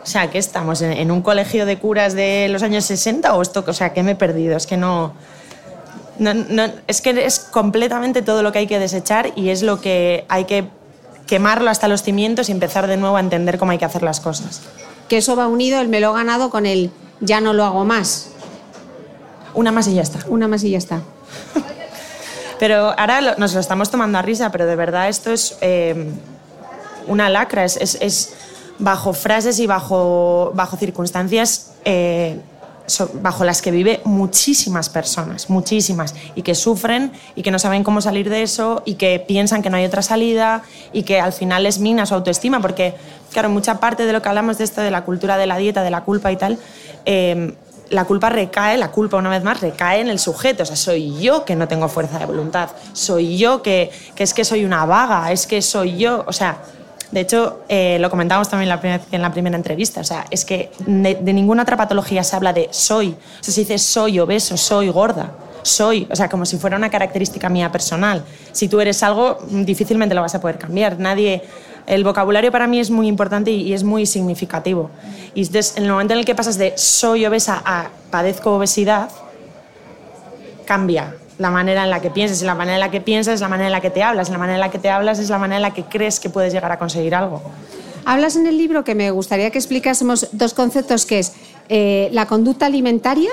O 0.00 0.06
sea, 0.06 0.30
¿qué 0.30 0.38
estamos? 0.38 0.80
¿En, 0.82 0.92
en 0.92 1.10
un 1.10 1.22
colegio 1.22 1.66
de 1.66 1.78
curas 1.78 2.14
de 2.14 2.46
los 2.48 2.62
años 2.62 2.84
60 2.84 3.34
o 3.34 3.42
esto? 3.42 3.64
O 3.66 3.72
sea, 3.72 3.92
¿qué 3.92 4.04
me 4.04 4.12
he 4.12 4.16
perdido? 4.16 4.56
Es 4.56 4.66
que 4.66 4.76
no... 4.76 5.12
no, 6.18 6.34
no- 6.34 6.70
es 6.86 7.00
que 7.00 7.24
es 7.26 7.38
completamente 7.40 8.22
todo 8.22 8.42
lo 8.42 8.52
que 8.52 8.60
hay 8.60 8.66
que 8.66 8.78
desechar 8.78 9.32
y 9.36 9.50
es 9.50 9.62
lo 9.62 9.80
que 9.80 10.24
hay 10.28 10.44
que 10.44 10.68
quemarlo 11.26 11.70
hasta 11.70 11.88
los 11.88 12.02
cimientos 12.02 12.48
y 12.48 12.52
empezar 12.52 12.86
de 12.86 12.96
nuevo 12.96 13.16
a 13.16 13.20
entender 13.20 13.58
cómo 13.58 13.72
hay 13.72 13.78
que 13.78 13.84
hacer 13.84 14.02
las 14.02 14.20
cosas. 14.20 14.60
Que 15.08 15.18
eso 15.18 15.36
va 15.36 15.46
unido, 15.46 15.80
el 15.80 15.88
me 15.88 16.00
lo 16.00 16.10
he 16.10 16.14
ganado, 16.14 16.50
con 16.50 16.66
el 16.66 16.90
ya 17.20 17.40
no 17.40 17.52
lo 17.52 17.64
hago 17.64 17.84
más. 17.84 18.28
Una 19.54 19.72
más 19.72 19.88
y 19.88 19.94
ya 19.94 20.02
está. 20.02 20.20
Una 20.28 20.48
más 20.48 20.62
y 20.64 20.70
ya 20.70 20.78
está. 20.78 21.00
Pero 22.58 22.94
ahora 22.98 23.34
nos 23.36 23.54
lo 23.54 23.60
estamos 23.60 23.90
tomando 23.90 24.18
a 24.18 24.22
risa, 24.22 24.50
pero 24.50 24.64
de 24.66 24.76
verdad 24.76 25.08
esto 25.08 25.30
es 25.30 25.56
eh, 25.60 26.10
una 27.06 27.28
lacra, 27.28 27.64
es, 27.64 27.76
es- 27.76 27.98
es 28.00 28.34
bajo 28.78 29.12
frases 29.12 29.58
y 29.58 29.66
bajo, 29.66 30.52
bajo 30.54 30.76
circunstancias 30.76 31.72
eh, 31.84 32.40
bajo 33.14 33.44
las 33.44 33.62
que 33.62 33.70
vive 33.70 34.00
muchísimas 34.04 34.88
personas, 34.88 35.50
muchísimas, 35.50 36.14
y 36.34 36.42
que 36.42 36.54
sufren 36.54 37.12
y 37.34 37.42
que 37.42 37.50
no 37.50 37.58
saben 37.58 37.84
cómo 37.84 38.00
salir 38.00 38.30
de 38.30 38.42
eso 38.42 38.82
y 38.84 38.94
que 38.94 39.24
piensan 39.26 39.62
que 39.62 39.70
no 39.70 39.76
hay 39.76 39.84
otra 39.84 40.02
salida 40.02 40.62
y 40.92 41.02
que 41.02 41.20
al 41.20 41.32
final 41.32 41.62
les 41.62 41.78
mina 41.78 42.06
su 42.06 42.14
autoestima, 42.14 42.60
porque 42.60 42.94
claro, 43.32 43.48
mucha 43.48 43.80
parte 43.80 44.06
de 44.06 44.12
lo 44.12 44.22
que 44.22 44.28
hablamos 44.28 44.58
de 44.58 44.64
esto, 44.64 44.80
de 44.80 44.90
la 44.90 45.04
cultura 45.04 45.36
de 45.36 45.46
la 45.46 45.56
dieta, 45.56 45.82
de 45.82 45.90
la 45.90 46.04
culpa 46.04 46.32
y 46.32 46.36
tal, 46.36 46.58
eh, 47.04 47.54
la 47.90 48.04
culpa 48.04 48.30
recae, 48.30 48.76
la 48.78 48.90
culpa 48.90 49.16
una 49.16 49.30
vez 49.30 49.44
más 49.44 49.60
recae 49.60 50.00
en 50.00 50.08
el 50.08 50.18
sujeto. 50.18 50.62
O 50.62 50.66
sea, 50.66 50.76
soy 50.76 51.20
yo 51.20 51.44
que 51.44 51.54
no 51.54 51.68
tengo 51.68 51.88
fuerza 51.88 52.18
de 52.18 52.26
voluntad, 52.26 52.70
soy 52.92 53.38
yo 53.38 53.62
que, 53.62 53.90
que 54.14 54.24
es 54.24 54.34
que 54.34 54.44
soy 54.44 54.64
una 54.64 54.84
vaga, 54.86 55.30
es 55.32 55.46
que 55.46 55.62
soy 55.62 55.96
yo. 55.96 56.24
O 56.26 56.32
sea, 56.32 56.58
de 57.10 57.20
hecho, 57.20 57.60
eh, 57.68 57.98
lo 58.00 58.10
comentamos 58.10 58.48
también 58.48 58.70
en 59.12 59.22
la 59.22 59.32
primera 59.32 59.56
entrevista. 59.56 60.00
O 60.00 60.04
sea, 60.04 60.26
es 60.30 60.44
que 60.44 60.70
de, 60.86 61.32
ninguna 61.32 61.62
otra 61.62 61.76
patología 61.76 62.24
se 62.24 62.34
habla 62.34 62.52
de 62.52 62.68
soy. 62.72 63.10
O 63.40 63.44
sea, 63.44 63.54
se 63.54 63.60
dice 63.60 63.78
soy 63.78 64.18
obeso, 64.18 64.56
soy 64.56 64.88
gorda. 64.88 65.32
Soy, 65.62 66.06
o 66.10 66.14
sea, 66.16 66.28
como 66.28 66.46
si 66.46 66.58
fuera 66.58 66.76
una 66.76 66.90
característica 66.90 67.48
mía 67.48 67.72
personal. 67.72 68.24
Si 68.52 68.68
tú 68.68 68.80
eres 68.80 69.02
algo, 69.02 69.38
difícilmente 69.50 70.14
lo 70.14 70.20
vas 70.20 70.34
a 70.34 70.40
poder 70.40 70.58
cambiar. 70.58 70.98
Nadie, 70.98 71.42
el 71.86 72.04
vocabulario 72.04 72.52
para 72.52 72.68
mí 72.68 72.78
es 72.78 72.90
muy 72.90 73.08
importante 73.08 73.50
y, 73.50 73.62
y 73.62 73.72
es 73.72 73.82
muy 73.82 74.06
significativo. 74.06 74.90
Y 75.34 75.40
entonces, 75.40 75.76
en 75.76 75.84
el 75.84 75.90
momento 75.90 76.12
en 76.14 76.20
el 76.20 76.24
que 76.24 76.34
pasas 76.34 76.56
de 76.56 76.74
soy 76.76 77.26
obesa 77.26 77.62
a 77.64 77.90
padezco 78.10 78.54
obesidad, 78.54 79.10
cambia 80.64 81.14
la 81.38 81.50
manera 81.50 81.84
en 81.84 81.90
la 81.90 82.00
que 82.00 82.10
piensas. 82.10 82.42
Y 82.42 82.44
la 82.44 82.54
manera 82.54 82.76
en 82.76 82.80
la 82.80 82.90
que 82.90 83.00
piensas 83.00 83.34
es 83.34 83.40
la 83.40 83.48
manera 83.48 83.66
en 83.66 83.72
la 83.72 83.80
que 83.80 83.90
te 83.90 84.02
hablas. 84.02 84.30
La 84.30 84.38
manera 84.38 84.56
en 84.56 84.60
la 84.60 84.70
que 84.70 84.78
te 84.78 84.90
hablas 84.90 85.18
es 85.18 85.30
la 85.30 85.38
manera 85.38 85.56
en 85.56 85.62
la 85.62 85.74
que 85.74 85.84
crees 85.84 86.20
que 86.20 86.30
puedes 86.30 86.52
llegar 86.52 86.72
a 86.72 86.78
conseguir 86.78 87.14
algo. 87.14 87.42
Hablas 88.04 88.36
en 88.36 88.46
el 88.46 88.56
libro 88.56 88.84
que 88.84 88.94
me 88.94 89.10
gustaría 89.10 89.50
que 89.50 89.58
explicásemos 89.58 90.28
dos 90.32 90.54
conceptos 90.54 91.06
que 91.06 91.18
es 91.18 91.32
eh, 91.68 92.08
la 92.12 92.26
conducta 92.26 92.66
alimentaria 92.66 93.30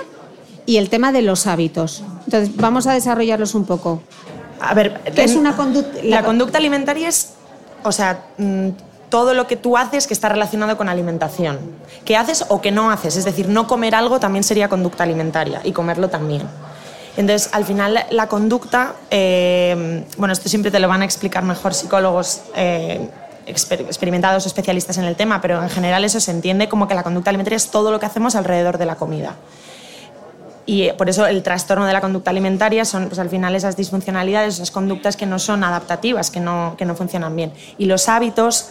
y 0.65 0.77
el 0.77 0.89
tema 0.89 1.11
de 1.11 1.21
los 1.21 1.45
hábitos. 1.45 2.03
Entonces, 2.25 2.55
vamos 2.55 2.87
a 2.87 2.93
desarrollarlos 2.93 3.53
un 3.53 3.65
poco. 3.65 4.01
A 4.59 4.73
ver, 4.73 4.99
¿qué 5.15 5.23
es 5.23 5.35
una 5.35 5.55
conducta? 5.55 5.99
La 6.03 6.23
conducta 6.23 6.57
alimentaria 6.57 7.09
es, 7.09 7.33
o 7.83 7.91
sea, 7.91 8.25
mm, 8.37 8.69
todo 9.09 9.35
lo 9.35 9.45
que 9.45 9.57
tú 9.57 9.77
haces 9.77 10.07
que 10.07 10.13
está 10.15 10.29
relacionado 10.29 10.75
con 10.75 10.89
alimentación. 10.89 11.59
¿Qué 12.03 12.17
haces 12.17 12.45
o 12.47 12.61
qué 12.61 12.71
no 12.71 12.89
haces? 12.89 13.15
Es 13.15 13.25
decir, 13.25 13.47
no 13.47 13.67
comer 13.67 13.93
algo 13.93 14.19
también 14.19 14.43
sería 14.43 14.69
conducta 14.69 15.03
alimentaria 15.03 15.61
y 15.63 15.71
comerlo 15.71 16.09
también. 16.09 16.41
Entonces, 17.15 17.49
al 17.53 17.65
final, 17.65 18.05
la 18.09 18.27
conducta, 18.27 18.95
eh, 19.11 20.03
bueno, 20.17 20.33
esto 20.33 20.49
siempre 20.49 20.71
te 20.71 20.79
lo 20.79 20.87
van 20.87 21.01
a 21.01 21.05
explicar 21.05 21.43
mejor 21.43 21.73
psicólogos 21.73 22.41
eh, 22.55 23.07
exper 23.45 23.81
experimentados 23.81 24.45
o 24.45 24.47
especialistas 24.47 24.97
en 24.97 25.03
el 25.03 25.15
tema, 25.15 25.41
pero 25.41 25.61
en 25.61 25.69
general 25.69 26.03
eso 26.03 26.19
se 26.19 26.31
entiende 26.31 26.69
como 26.69 26.87
que 26.87 26.95
la 26.95 27.03
conducta 27.03 27.29
alimentaria 27.29 27.57
es 27.57 27.69
todo 27.69 27.91
lo 27.91 27.99
que 27.99 28.05
hacemos 28.05 28.35
alrededor 28.35 28.77
de 28.77 28.85
la 28.85 28.95
comida. 28.95 29.35
Y 30.65 30.91
por 30.93 31.09
eso 31.09 31.25
el 31.25 31.43
trastorno 31.43 31.85
de 31.85 31.93
la 31.93 31.99
conducta 31.99 32.31
alimentaria 32.31 32.85
son 32.85 33.07
pues, 33.07 33.19
al 33.19 33.29
final 33.29 33.53
esas 33.55 33.75
disfuncionalidades, 33.75 34.55
esas 34.55 34.71
conductas 34.71 35.17
que 35.17 35.25
no 35.25 35.37
son 35.37 35.63
adaptativas, 35.63 36.31
que 36.31 36.39
no, 36.39 36.75
que 36.77 36.85
no 36.85 36.95
funcionan 36.95 37.35
bien. 37.35 37.51
Y 37.77 37.85
los 37.85 38.07
hábitos, 38.07 38.69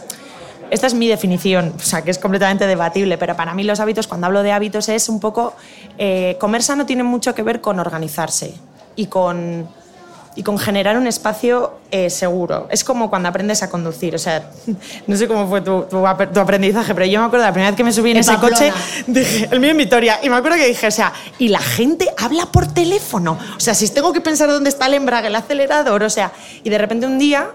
esta 0.72 0.86
es 0.86 0.94
mi 0.94 1.06
definición, 1.06 1.74
o 1.76 1.78
sea, 1.80 2.00
que 2.00 2.10
es 2.10 2.18
completamente 2.18 2.66
debatible, 2.66 3.18
pero 3.18 3.36
para 3.36 3.52
mí 3.52 3.62
los 3.62 3.78
hábitos, 3.78 4.06
cuando 4.06 4.26
hablo 4.26 4.42
de 4.42 4.52
hábitos, 4.52 4.88
es 4.88 5.10
un 5.10 5.20
poco... 5.20 5.54
Eh, 5.98 6.38
comer 6.40 6.62
sano 6.62 6.86
tiene 6.86 7.02
mucho 7.02 7.34
que 7.34 7.42
ver 7.42 7.60
con 7.60 7.78
organizarse 7.78 8.54
y 8.96 9.06
con, 9.06 9.68
y 10.34 10.42
con 10.42 10.58
generar 10.58 10.96
un 10.96 11.06
espacio 11.06 11.74
eh, 11.90 12.08
seguro. 12.08 12.68
Es 12.70 12.84
como 12.84 13.10
cuando 13.10 13.28
aprendes 13.28 13.62
a 13.62 13.68
conducir, 13.68 14.14
o 14.14 14.18
sea, 14.18 14.50
no 15.06 15.14
sé 15.14 15.28
cómo 15.28 15.46
fue 15.46 15.60
tu, 15.60 15.82
tu, 15.82 16.02
tu, 16.32 16.40
aprendizaje, 16.40 16.94
pero 16.94 17.04
yo 17.04 17.20
me 17.20 17.26
acuerdo 17.26 17.44
la 17.44 17.52
primera 17.52 17.70
vez 17.70 17.76
que 17.76 17.84
me 17.84 17.92
subí 17.92 18.12
en, 18.12 18.16
en 18.16 18.20
ese 18.22 18.32
Pamplona. 18.32 18.56
coche, 18.56 18.72
dije, 19.08 19.48
el 19.50 19.60
mío 19.60 19.72
en 19.72 19.76
Vitoria, 19.76 20.20
y 20.22 20.30
me 20.30 20.36
acuerdo 20.36 20.56
que 20.56 20.68
dije, 20.68 20.86
o 20.86 20.90
sea, 20.90 21.12
y 21.38 21.48
la 21.48 21.60
gente 21.60 22.08
habla 22.16 22.46
por 22.46 22.66
teléfono, 22.66 23.38
o 23.54 23.60
sea, 23.60 23.74
si 23.74 23.86
tengo 23.90 24.10
que 24.14 24.22
pensar 24.22 24.48
dónde 24.48 24.70
está 24.70 24.86
el 24.86 24.94
embrague, 24.94 25.28
el 25.28 25.36
acelerador, 25.36 26.02
o 26.02 26.08
sea, 26.08 26.32
y 26.64 26.70
de 26.70 26.78
repente 26.78 27.06
un 27.06 27.18
día 27.18 27.50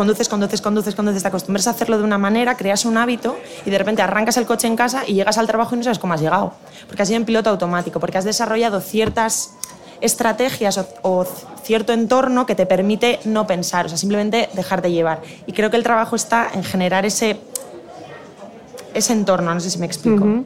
conduces, 0.00 0.30
conduces, 0.30 0.62
conduces, 0.62 0.94
conduces, 0.94 1.22
te 1.22 1.28
acostumbras 1.28 1.66
a 1.66 1.72
hacerlo 1.72 1.98
de 1.98 2.04
una 2.04 2.16
manera, 2.16 2.56
creas 2.56 2.86
un 2.86 2.96
hábito 2.96 3.36
y 3.66 3.70
de 3.70 3.76
repente 3.76 4.00
arrancas 4.00 4.38
el 4.38 4.46
coche 4.46 4.66
en 4.66 4.74
casa 4.74 5.02
y 5.06 5.12
llegas 5.12 5.36
al 5.36 5.46
trabajo 5.46 5.74
y 5.74 5.78
no 5.78 5.84
sabes 5.84 5.98
cómo 5.98 6.14
has 6.14 6.22
llegado. 6.22 6.54
Porque 6.86 7.02
has 7.02 7.10
ido 7.10 7.18
en 7.18 7.26
piloto 7.26 7.50
automático, 7.50 8.00
porque 8.00 8.16
has 8.16 8.24
desarrollado 8.24 8.80
ciertas 8.80 9.56
estrategias 10.00 10.80
o, 11.02 11.26
cierto 11.62 11.92
entorno 11.92 12.46
que 12.46 12.54
te 12.54 12.64
permite 12.64 13.20
no 13.26 13.46
pensar, 13.46 13.84
o 13.84 13.88
sea, 13.90 13.98
simplemente 13.98 14.48
dejarte 14.54 14.90
llevar. 14.90 15.20
Y 15.46 15.52
creo 15.52 15.70
que 15.70 15.76
el 15.76 15.82
trabajo 15.82 16.16
está 16.16 16.48
en 16.54 16.64
generar 16.64 17.04
ese, 17.04 17.38
ese 18.94 19.12
entorno, 19.12 19.54
no 19.54 19.60
sé 19.60 19.70
si 19.70 19.78
me 19.78 19.86
explico. 19.86 20.44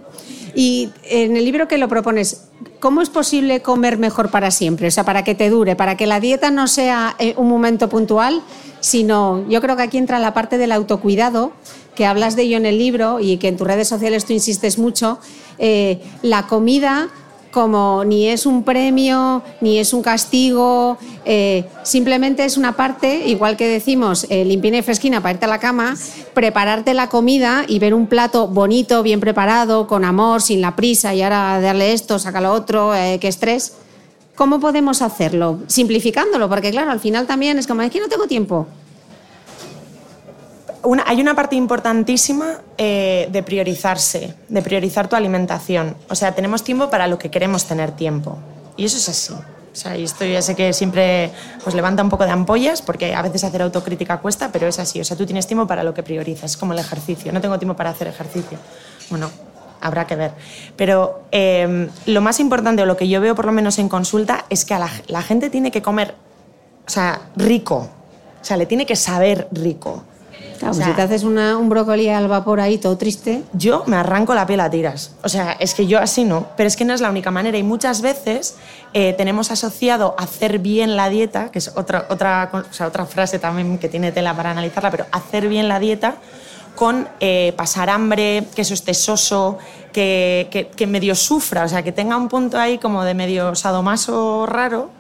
Y 0.55 0.91
en 1.05 1.37
el 1.37 1.45
libro 1.45 1.67
que 1.67 1.79
lo 1.79 1.89
propones, 1.89 2.43
¿cómo 2.79 3.03
es 3.03 3.11
posible 3.11 3.61
comer 3.61 3.99
mejor 3.99 4.31
para 4.31 4.51
siempre? 4.51 4.89
O 4.89 4.91
sea, 4.91 5.05
para 5.05 5.25
que 5.25 5.35
te 5.35 5.51
dure, 5.51 5.75
para 5.75 5.97
que 5.97 6.07
la 6.07 6.21
dieta 6.21 6.51
no 6.51 6.69
sea 6.69 7.17
eh, 7.19 7.35
un 7.37 7.49
momento 7.49 7.89
puntual, 7.89 8.43
sino 8.81 9.49
yo 9.49 9.61
creo 9.61 9.77
que 9.77 9.83
aquí 9.83 9.99
entra 9.99 10.19
la 10.19 10.33
parte 10.33 10.59
del 10.59 10.71
autocuidado, 10.71 11.53
que 11.97 12.07
hablas 12.07 12.37
de 12.37 12.43
ello 12.43 12.57
en 12.57 12.67
el 12.67 12.79
libro 12.79 13.19
y 13.21 13.39
que 13.39 13.49
en 13.49 13.57
tus 13.57 13.67
redes 13.67 13.89
sociales 13.89 14.25
tú 14.25 14.33
insistes 14.33 14.79
mucho. 14.79 15.19
Eh, 15.59 16.01
la 16.23 16.47
comida 16.47 17.09
como 17.55 18.05
ni 18.05 18.27
es 18.27 18.47
un 18.47 18.65
premio, 18.65 19.41
ni 19.61 19.79
es 19.79 19.95
un 19.95 20.03
castigo, 20.03 20.99
eh, 21.25 21.65
simplemente 21.85 22.45
es 22.45 22.57
una 22.57 22.75
parte, 22.75 23.29
igual 23.29 23.57
que 23.57 23.69
decimos, 23.69 24.27
eh, 24.29 24.45
limpina 24.45 24.79
y 24.79 24.83
fresquina 24.83 25.23
para 25.23 25.35
irte 25.35 25.45
a 25.45 25.49
la 25.49 25.61
cama, 25.61 25.95
prepararte 26.35 26.95
la 26.95 27.09
comida 27.09 27.65
y 27.69 27.79
ver 27.79 27.95
un 27.95 28.09
plato 28.09 28.49
bonito, 28.49 29.05
bien 29.05 29.21
preparado, 29.21 29.87
con 29.87 30.05
amor, 30.05 30.43
sin 30.43 30.61
la 30.61 30.75
prisa 30.75 31.15
y 31.15 31.23
ahora 31.23 31.61
darle 31.61 31.93
esto, 31.93 32.19
saca 32.19 32.41
lo 32.41 32.53
otro, 32.53 32.93
eh, 32.93 33.19
qué 33.21 33.29
estrés. 33.29 33.75
¿Cómo 34.35 34.59
podemos 34.59 35.01
hacerlo? 35.01 35.61
Simplificándolo, 35.69 36.49
porque 36.49 36.73
claro, 36.73 36.91
al 36.91 36.99
final 36.99 37.29
también 37.29 37.57
es 37.57 37.69
como, 37.69 37.83
es 37.83 37.93
que 37.93 38.01
no 38.01 38.09
tengo 38.09 38.27
tiempo. 38.27 38.67
Hay 41.07 41.21
una 41.21 41.35
parte 41.35 41.57
importantísima 41.57 42.59
eh, 42.77 43.29
de 43.31 43.43
priorizarse, 43.43 44.35
de 44.49 44.63
priorizar 44.63 45.09
tu 45.09 45.17
alimentación. 45.17 45.97
O 46.09 46.15
sea, 46.15 46.35
tenemos 46.35 46.63
tiempo 46.63 46.91
para 46.91 47.07
lo 47.07 47.19
que 47.19 47.31
queremos 47.31 47.67
tener 47.67 47.93
tiempo. 47.93 48.39
Y 48.77 48.85
eso 48.85 48.99
es 48.99 49.09
así. 49.09 49.33
O 49.33 49.77
sea, 49.77 49.97
esto 49.97 50.25
ya 50.25 50.41
sé 50.41 50.55
que 50.55 50.73
siempre 50.73 51.33
pues, 51.65 51.75
levanta 51.75 52.03
un 52.03 52.09
poco 52.09 52.25
de 52.25 52.31
ampollas, 52.31 52.81
porque 52.81 53.15
a 53.15 53.23
veces 53.23 53.43
hacer 53.43 53.61
autocrítica 53.63 54.19
cuesta, 54.19 54.51
pero 54.53 54.69
es 54.69 54.79
así. 54.79 55.01
O 55.01 55.05
sea, 55.05 55.17
tú 55.17 55.27
tienes 55.27 55.47
tiempo 55.47 55.67
para 55.67 55.83
lo 55.83 55.95
que 55.95 56.03
priorizas. 56.03 56.53
Es 56.53 56.57
como 56.57 56.75
el 56.75 56.79
ejercicio. 56.79 57.33
No 57.33 57.41
tengo 57.41 57.59
tiempo 57.59 57.75
para 57.75 57.91
hacer 57.91 58.07
ejercicio. 58.07 58.59
Bueno, 59.11 59.31
habrá 59.81 60.07
que 60.07 60.17
ver. 60.17 60.33
Pero 60.77 61.25
eh, 61.33 61.89
lo 62.07 62.21
más 62.21 62.41
importante, 62.41 62.83
o 62.83 62.87
lo 62.87 62.97
que 62.97 63.09
yo 63.09 63.21
veo 63.21 63.35
por 63.35 63.47
lo 63.47 63.53
menos 63.53 63.79
en 63.79 63.89
consulta, 63.89 64.45
es 64.49 64.65
que 64.65 64.79
la, 64.79 64.91
la 65.09 65.23
gente 65.23 65.51
tiene 65.51 65.71
que 65.71 65.83
comer, 65.83 66.15
o 66.87 66.91
sea, 66.91 67.23
rico. 67.37 67.89
O 68.41 68.45
sea, 68.45 68.57
le 68.57 68.67
tiene 68.67 68.87
que 68.87 68.95
saber 68.95 69.49
rico. 69.51 70.05
Claro, 70.59 70.73
o 70.73 70.75
sea, 70.75 70.87
si 70.87 70.93
te 70.93 71.03
haces 71.03 71.25
una, 71.25 71.57
un 71.57 71.69
brócoli 71.69 72.09
al 72.09 72.29
vapor 72.29 72.61
ahí 72.61 72.79
todo 72.79 72.97
triste. 72.97 73.43
Yo 73.53 73.85
me 73.87 73.97
arranco 73.97 74.35
la 74.35 74.47
piel 74.47 74.61
a 74.61 74.71
tiras. 74.71 75.13
O 75.23 75.29
sea, 75.29 75.53
es 75.53 75.75
que 75.75 75.87
yo 75.87 75.99
así 75.99 76.25
no. 76.25 76.47
Pero 76.57 76.67
es 76.67 76.77
que 76.77 76.85
no 76.85 76.95
es 76.95 77.01
la 77.01 77.11
única 77.11 77.31
manera. 77.31 77.59
Y 77.59 77.63
muchas 77.63 78.01
veces 78.01 78.57
eh, 78.93 79.15
tenemos 79.17 79.51
asociado 79.51 80.15
hacer 80.19 80.59
bien 80.59 80.97
la 80.97 81.09
dieta, 81.09 81.51
que 81.51 81.59
es 81.59 81.73
otra, 81.77 82.07
otra, 82.11 82.51
o 82.53 82.73
sea, 82.73 82.87
otra 82.87 83.07
frase 83.07 83.39
también 83.39 83.79
que 83.79 83.89
tiene 83.89 84.13
tela 84.13 84.35
para 84.35 84.51
analizarla, 84.51 84.91
pero 84.91 85.07
hacer 85.11 85.49
bien 85.49 85.69
la 85.69 85.79
dieta 85.79 86.17
con 86.75 87.09
eh, 87.21 87.53
pasar 87.57 87.89
hambre, 87.91 88.45
que 88.55 88.63
eso 88.63 88.75
esté 88.75 88.95
soso, 88.95 89.59
que, 89.93 90.49
que, 90.51 90.69
que, 90.69 90.87
medio 90.87 91.15
sufra, 91.15 91.65
o 91.65 91.69
sea, 91.69 91.83
que 91.83 91.93
tenga 91.93 92.17
un 92.17 92.29
punto 92.29 92.59
ahí 92.59 92.79
como 92.79 93.05
de 93.05 93.15
medio 93.15 93.55
sadomaso 93.55 94.45
raro, 94.47 94.91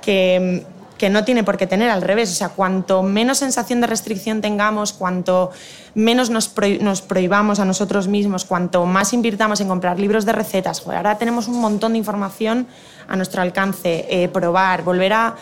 que 0.00 0.64
que 1.00 1.08
no 1.08 1.24
tiene 1.24 1.44
por 1.44 1.56
qué 1.56 1.66
tener, 1.66 1.88
al 1.88 2.02
revés. 2.02 2.30
O 2.30 2.34
sea, 2.34 2.50
cuanto 2.50 3.02
menos 3.02 3.38
sensación 3.38 3.80
de 3.80 3.86
restricción 3.86 4.42
tengamos, 4.42 4.92
cuanto 4.92 5.50
menos 5.94 6.28
nos, 6.28 6.48
pro, 6.48 6.68
nos 6.82 7.00
prohibamos 7.00 7.58
a 7.58 7.64
nosotros 7.64 8.06
mismos, 8.06 8.44
cuanto 8.44 8.84
más 8.84 9.14
invirtamos 9.14 9.62
en 9.62 9.68
comprar 9.68 9.98
libros 9.98 10.26
de 10.26 10.32
recetas, 10.32 10.80
joder, 10.80 10.98
ahora 10.98 11.16
tenemos 11.16 11.48
un 11.48 11.58
montón 11.58 11.92
de 11.92 11.98
información 11.98 12.66
a 13.08 13.16
nuestro 13.16 13.40
alcance, 13.40 14.04
eh, 14.10 14.28
probar, 14.28 14.82
volver 14.82 15.14
a, 15.14 15.36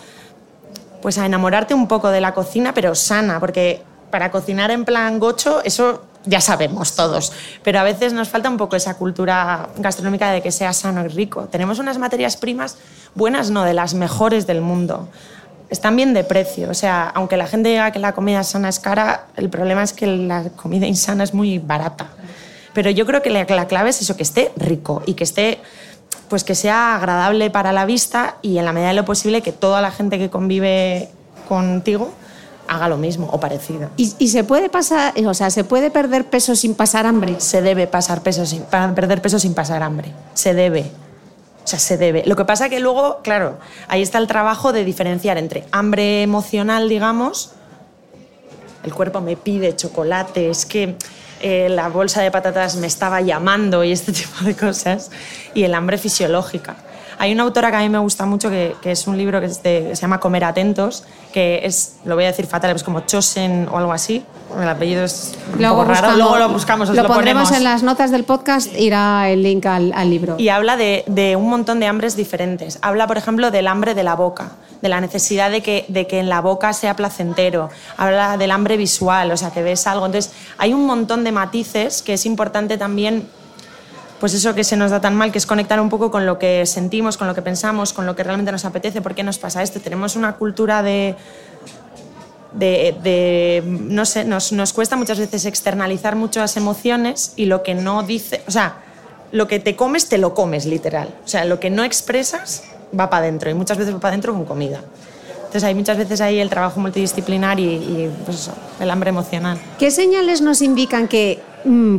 pues 1.03 1.19
a 1.19 1.27
enamorarte 1.27 1.75
un 1.75 1.89
poco 1.89 2.11
de 2.11 2.21
la 2.21 2.35
cocina, 2.35 2.73
pero 2.73 2.95
sana, 2.95 3.41
porque 3.41 3.83
para 4.13 4.31
cocinar 4.31 4.71
en 4.71 4.85
plan 4.85 5.19
gocho, 5.19 5.61
eso 5.65 6.05
ya 6.25 6.41
sabemos 6.41 6.95
todos, 6.95 7.33
pero 7.65 7.81
a 7.81 7.83
veces 7.83 8.13
nos 8.13 8.29
falta 8.29 8.49
un 8.49 8.59
poco 8.59 8.77
esa 8.77 8.95
cultura 8.95 9.71
gastronómica 9.77 10.31
de 10.31 10.41
que 10.41 10.53
sea 10.53 10.73
sano 10.73 11.05
y 11.05 11.09
rico. 11.09 11.49
Tenemos 11.51 11.81
unas 11.81 11.99
materias 11.99 12.37
primas 12.37 12.77
buenas, 13.17 13.51
no, 13.51 13.65
de 13.65 13.75
las 13.75 13.95
mejores 13.95 14.47
del 14.47 14.61
mundo 14.61 15.09
están 15.71 15.97
bien 15.97 16.15
de 16.15 16.25
precio. 16.25 16.71
O 16.71 16.75
sea, 16.75 17.09
aunque 17.09 17.37
la 17.37 17.47
gente 17.47 17.69
diga 17.69 17.91
que 17.91 17.99
la 17.99 18.13
comida 18.13 18.43
sana 18.43 18.69
es 18.69 18.79
cara, 18.79 19.27
el 19.37 19.49
problema 19.51 19.83
es 19.83 19.93
que 19.93 20.07
la 20.07 20.51
comida 20.51 20.87
insana 20.87 21.25
es 21.25 21.35
muy 21.35 21.59
barata. 21.59 22.09
Pero 22.73 22.91
yo 22.91 23.07
creo 23.07 23.23
que 23.23 23.31
la, 23.31 23.45
la 23.45 23.67
clave 23.67 23.91
es 23.91 24.01
eso, 24.01 24.17
que 24.17 24.23
esté 24.23 24.53
rico 24.57 25.03
y 25.07 25.15
que 25.15 25.25
esté 25.25 25.59
pues 26.29 26.45
que 26.45 26.55
sea 26.55 26.95
agradable 26.95 27.51
para 27.51 27.73
la 27.73 27.87
vista 27.87 28.37
y 28.43 28.59
en 28.59 28.67
la 28.67 28.73
medida 28.73 28.89
de 28.89 28.95
lo 28.95 29.05
posible 29.05 29.41
que 29.41 29.53
toda 29.53 29.81
la 29.81 29.91
gente 29.91 30.19
que 30.19 30.29
convive 30.29 31.09
contigo 31.49 32.13
haga 32.69 32.89
lo 32.89 32.99
mismo 32.99 33.29
o 33.33 33.41
parecido. 33.41 33.89
¿Y, 33.97 34.15
y 34.19 34.29
se 34.29 34.45
puede 34.45 34.69
pasar, 34.69 35.15
o 35.27 35.35
sea, 35.35 35.51
se 35.51 35.65
puede 35.65 35.91
perder 35.91 36.27
peso 36.27 36.55
sin 36.55 36.75
pasar 36.75 37.07
hambre? 37.07 37.41
Se 37.41 37.63
debe 37.63 37.87
pasar 37.87 38.23
peso 38.23 38.45
sin, 38.45 38.63
perder 38.63 39.23
peso 39.23 39.39
sin 39.39 39.55
pasar 39.55 39.83
hambre. 39.83 40.13
Se 40.35 40.53
debe. 40.53 40.91
Sea, 41.69 41.79
se 41.79 41.99
debe. 41.99 42.23
Lo 42.25 42.35
que 42.35 42.47
pasa 42.47 42.71
que 42.71 42.81
luego, 42.81 43.21
claro, 43.23 43.59
ahí 43.89 44.01
está 44.01 44.17
el 44.17 44.27
trabajo 44.27 44.73
de 44.73 44.85
diferenciar 44.85 45.37
entre 45.37 45.65
hambre 45.71 46.23
emocional, 46.23 46.89
digamos, 46.89 47.53
el 48.85 48.95
cuerpo 48.95 49.21
me 49.21 49.37
pide 49.37 49.77
chocolate, 49.77 50.49
es 50.49 50.65
que 50.65 50.97
eh, 51.43 51.69
la 51.69 51.89
bolsa 51.89 52.23
de 52.23 52.31
patatas 52.31 52.77
me 52.77 52.87
estaba 52.87 53.21
llamando 53.21 53.85
y 53.85 53.93
este 53.93 54.13
tipo 54.21 54.45
de 54.45 54.57
cosas, 54.57 55.11
y 55.53 55.65
el 55.65 55.75
hambre 55.75 55.99
fisiológica. 55.99 56.77
Hay 57.19 57.33
una 57.33 57.43
autora 57.43 57.71
que 57.71 57.77
a 57.77 57.81
mí 57.81 57.89
me 57.89 57.99
gusta 57.99 58.27
mucho, 58.27 58.49
que, 58.51 58.77
que 58.81 58.93
es 58.93 59.07
un 59.07 59.17
libro 59.19 59.41
que, 59.41 59.49
se 59.49 59.95
llama 59.95 60.21
Comer 60.21 60.45
Atentos, 60.45 61.05
que 61.33 61.61
es, 61.65 61.97
lo 62.05 62.15
voy 62.15 62.25
a 62.25 62.29
decir 62.29 62.47
fatal, 62.47 62.75
es 62.77 62.83
como 62.85 63.01
Chosen 63.01 63.69
o 63.71 63.77
algo 63.79 63.93
así. 63.93 64.25
El 64.59 64.69
apellido 64.69 65.05
es 65.05 65.35
un 65.53 65.59
Luego 65.61 65.83
poco 65.83 65.89
raro. 65.93 66.09
buscamos- 66.09 66.19
Luego 66.19 66.37
lo 66.39 66.49
buscamos, 66.49 66.89
os 66.91 66.97
lo 66.97 67.03
lo, 67.03 67.09
pondremos 67.09 67.49
ponemos. 67.49 67.59
en 67.59 67.65
las 67.65 67.83
notas 67.83 68.11
del 68.11 68.25
podcast, 68.25 68.73
irá 68.79 69.29
el 69.29 69.43
link 69.43 69.67
al, 69.67 69.93
al 69.95 70.09
libro. 70.09 70.37
Y 70.39 70.49
habla 70.49 70.77
de, 70.77 71.05
de 71.07 71.37
un 71.37 71.51
montón 71.51 71.81
de 71.81 71.87
hambres 71.87 72.17
diferentes. 72.17 72.79
Habla, 72.83 73.07
por 73.07 73.19
ejemplo, 73.19 73.51
del 73.51 73.67
hambre 73.67 73.95
de 73.95 74.05
la 74.05 74.15
boca, 74.15 74.53
de 74.81 74.89
la 74.89 75.01
necesidad 75.01 75.51
de 75.51 75.61
que, 75.63 75.85
de 75.89 76.07
que 76.07 76.21
en 76.21 76.29
la 76.31 76.41
boca 76.41 76.73
sea 76.73 76.97
placentero. 76.97 77.69
Habla 77.99 78.37
del 78.39 78.51
hambre 78.51 78.77
visual, 78.79 79.31
o 79.33 79.37
sea, 79.37 79.51
que 79.51 79.63
ves 79.63 79.87
algo. 79.87 80.07
Entonces, 80.07 80.33
hay 80.57 80.73
un 80.73 80.87
montón 80.87 81.25
de 81.25 81.33
matices 81.33 82.01
que 82.01 82.15
es 82.15 82.25
importante 82.25 82.79
también, 82.79 83.29
pues 84.21 84.35
eso 84.35 84.55
que 84.55 84.65
se 84.65 84.77
nos 84.77 84.91
da 84.91 85.01
tan 85.01 85.15
mal, 85.15 85.31
que 85.33 85.39
es 85.39 85.47
conectar 85.47 85.81
un 85.81 85.89
poco 85.89 86.11
con 86.11 86.27
lo 86.27 86.39
que 86.39 86.67
sentimos, 86.67 87.17
con 87.17 87.27
lo 87.29 87.35
que 87.35 87.43
pensamos, 87.43 87.93
con 87.93 88.05
lo 88.07 88.17
que 88.17 88.25
realmente 88.25 88.51
nos 88.53 88.65
apetece, 88.65 89.01
por 89.01 89.15
qué 89.15 89.23
nos 89.23 89.39
pasa 89.39 89.63
esto. 89.63 89.81
Tenemos 89.81 90.17
una 90.17 90.35
cultura 90.37 90.83
de, 90.83 91.15
de, 92.53 92.97
de- 93.03 93.63
no 93.65 94.05
sé, 94.05 94.25
nos, 94.25 94.53
nos 94.53 94.73
cuesta 94.73 94.97
muchas 94.97 95.19
veces 95.19 95.45
externalizar 95.45 96.17
muchas 96.17 96.57
emociones 96.57 97.33
y 97.37 97.47
lo 97.47 97.63
que 97.63 97.75
no 97.75 98.03
dice, 98.03 98.43
o 98.49 98.51
sea, 98.51 98.77
lo 99.31 99.47
que 99.47 99.61
te 99.61 99.77
comes, 99.77 100.09
te 100.09 100.19
lo 100.19 100.35
comes, 100.35 100.65
literal. 100.65 101.15
O 101.25 101.29
sea, 101.29 101.45
lo 101.45 101.61
que 101.61 101.71
no 101.71 101.85
expresas 101.85 102.65
va 102.99 103.11
para 103.11 103.25
adentro 103.25 103.51
y 103.51 103.55
muchas 103.55 103.77
veces 103.79 103.95
va 103.95 104.01
para 104.01 104.13
adentro 104.13 104.33
con 104.33 104.47
comida. 104.47 104.81
Entonces 105.37 105.65
hay 105.65 105.75
muchas 105.75 105.97
veces 105.97 106.21
ahí 106.21 106.41
el 106.41 106.51
trabajo 106.51 106.81
multidisciplinar 106.81 107.59
y, 107.61 107.65
y, 107.65 108.13
pues 108.25 108.39
eso, 108.41 108.53
el 108.81 108.91
hambre 108.91 109.11
emocional. 109.11 109.59
¿Qué 109.79 109.91
señales 109.91 110.41
nos 110.43 110.61
indican 110.61 111.09
que 111.09 111.41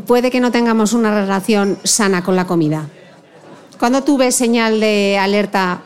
puede 0.05 0.31
que 0.31 0.39
no 0.39 0.51
tengamos 0.51 0.93
una 0.93 1.13
relación 1.13 1.77
sana 1.83 2.23
con 2.23 2.35
la 2.35 2.45
comida? 2.45 2.87
Cuando 3.79 4.03
tú 4.03 4.17
ves 4.17 4.35
señal 4.35 4.79
de 4.79 5.17
alerta, 5.19 5.81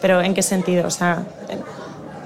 Pero 0.00 0.22
¿en 0.22 0.32
qué 0.32 0.40
sentido? 0.42 0.86
O 0.86 0.90
sea, 0.90 1.26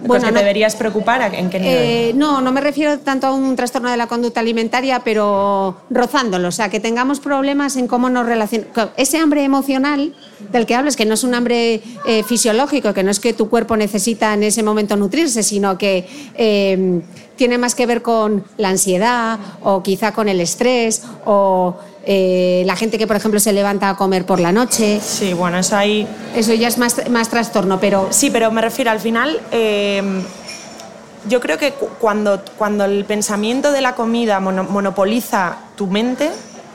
Bueno, 0.06 0.22
¿porque 0.22 0.30
no- 0.32 0.38
deberías 0.38 0.76
preocupar? 0.76 1.34
¿En 1.34 1.50
qué 1.50 1.58
nivel? 1.58 1.74
eh, 1.76 2.12
no, 2.14 2.40
no 2.40 2.52
me 2.52 2.60
refiero 2.60 2.98
tanto 3.00 3.26
a 3.26 3.32
un 3.32 3.56
trastorno 3.56 3.90
de 3.90 3.96
la 3.96 4.06
conducta 4.06 4.38
alimentaria, 4.40 5.00
pero 5.02 5.78
rozándolo, 5.90 6.48
o 6.48 6.52
sea, 6.52 6.68
que 6.68 6.78
tengamos 6.78 7.18
problemas 7.18 7.76
en 7.76 7.88
cómo 7.88 8.10
nos 8.10 8.26
relacionamos. 8.26 8.90
Ese 8.96 9.18
hambre 9.18 9.42
emocional 9.42 10.14
del 10.52 10.66
que 10.66 10.74
hablas, 10.76 10.94
que 10.94 11.04
no 11.06 11.14
es 11.14 11.24
un 11.24 11.34
hambre 11.34 11.82
eh, 12.06 12.22
fisiológico, 12.22 12.92
que 12.94 13.02
no 13.02 13.10
es 13.10 13.18
que 13.18 13.32
tu 13.32 13.48
cuerpo 13.48 13.76
necesita 13.76 14.34
en 14.34 14.44
ese 14.44 14.62
momento 14.62 14.94
nutrirse, 14.96 15.42
sino 15.42 15.76
que 15.78 16.06
eh, 16.36 17.00
tiene 17.36 17.58
más 17.58 17.74
que 17.74 17.86
ver 17.86 18.02
con 18.02 18.44
la 18.58 18.68
ansiedad 18.68 19.38
o 19.62 19.82
quizá 19.82 20.12
con 20.12 20.28
el 20.28 20.40
estrés 20.40 21.02
o 21.24 21.76
eh, 22.06 22.62
la 22.66 22.76
gente 22.76 22.98
que, 22.98 23.06
por 23.06 23.16
ejemplo, 23.16 23.40
se 23.40 23.52
levanta 23.52 23.88
a 23.88 23.96
comer 23.96 24.26
por 24.26 24.38
la 24.40 24.52
noche. 24.52 25.00
sí, 25.02 25.32
bueno, 25.32 25.58
eso 25.58 25.76
ahí 25.76 26.06
Eso 26.34 26.52
ya 26.54 26.68
es 26.68 26.76
más, 26.78 27.08
más 27.10 27.28
trastorno, 27.30 27.80
pero 27.80 28.08
Sí, 28.10 28.30
pero 28.30 28.50
me 28.50 28.60
refiero 28.60 28.90
al 28.90 29.00
final. 29.00 29.40
eh, 29.52 30.02
yo 31.26 31.40
creo 31.40 31.56
que 31.56 31.72
cu- 31.72 31.88
cuando, 31.98 32.42
cuando 32.58 32.84
el 32.84 33.04
pensamiento 33.06 33.72
de 33.72 33.80
la 33.80 33.94
comida 33.94 34.40
mono- 34.40 34.64
monopoliza 34.64 35.56
tu 35.76 35.86
mente, 35.86 36.30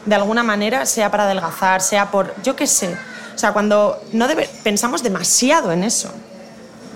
de 0.05 0.15
alguna 0.15 0.41
manera, 0.41 0.87
sea 0.87 1.11
para 1.11 1.25
adelgazar, 1.25 1.81
sea 1.81 2.09
por. 2.09 2.33
Yo 2.43 2.55
qué 2.55 2.65
sé. 2.65 2.95
O 3.35 3.37
sea, 3.37 3.53
cuando 3.53 3.99
no 4.11 4.27
debe, 4.27 4.49
pensamos 4.63 5.03
demasiado 5.03 5.71
en 5.71 5.83
eso. 5.83 6.09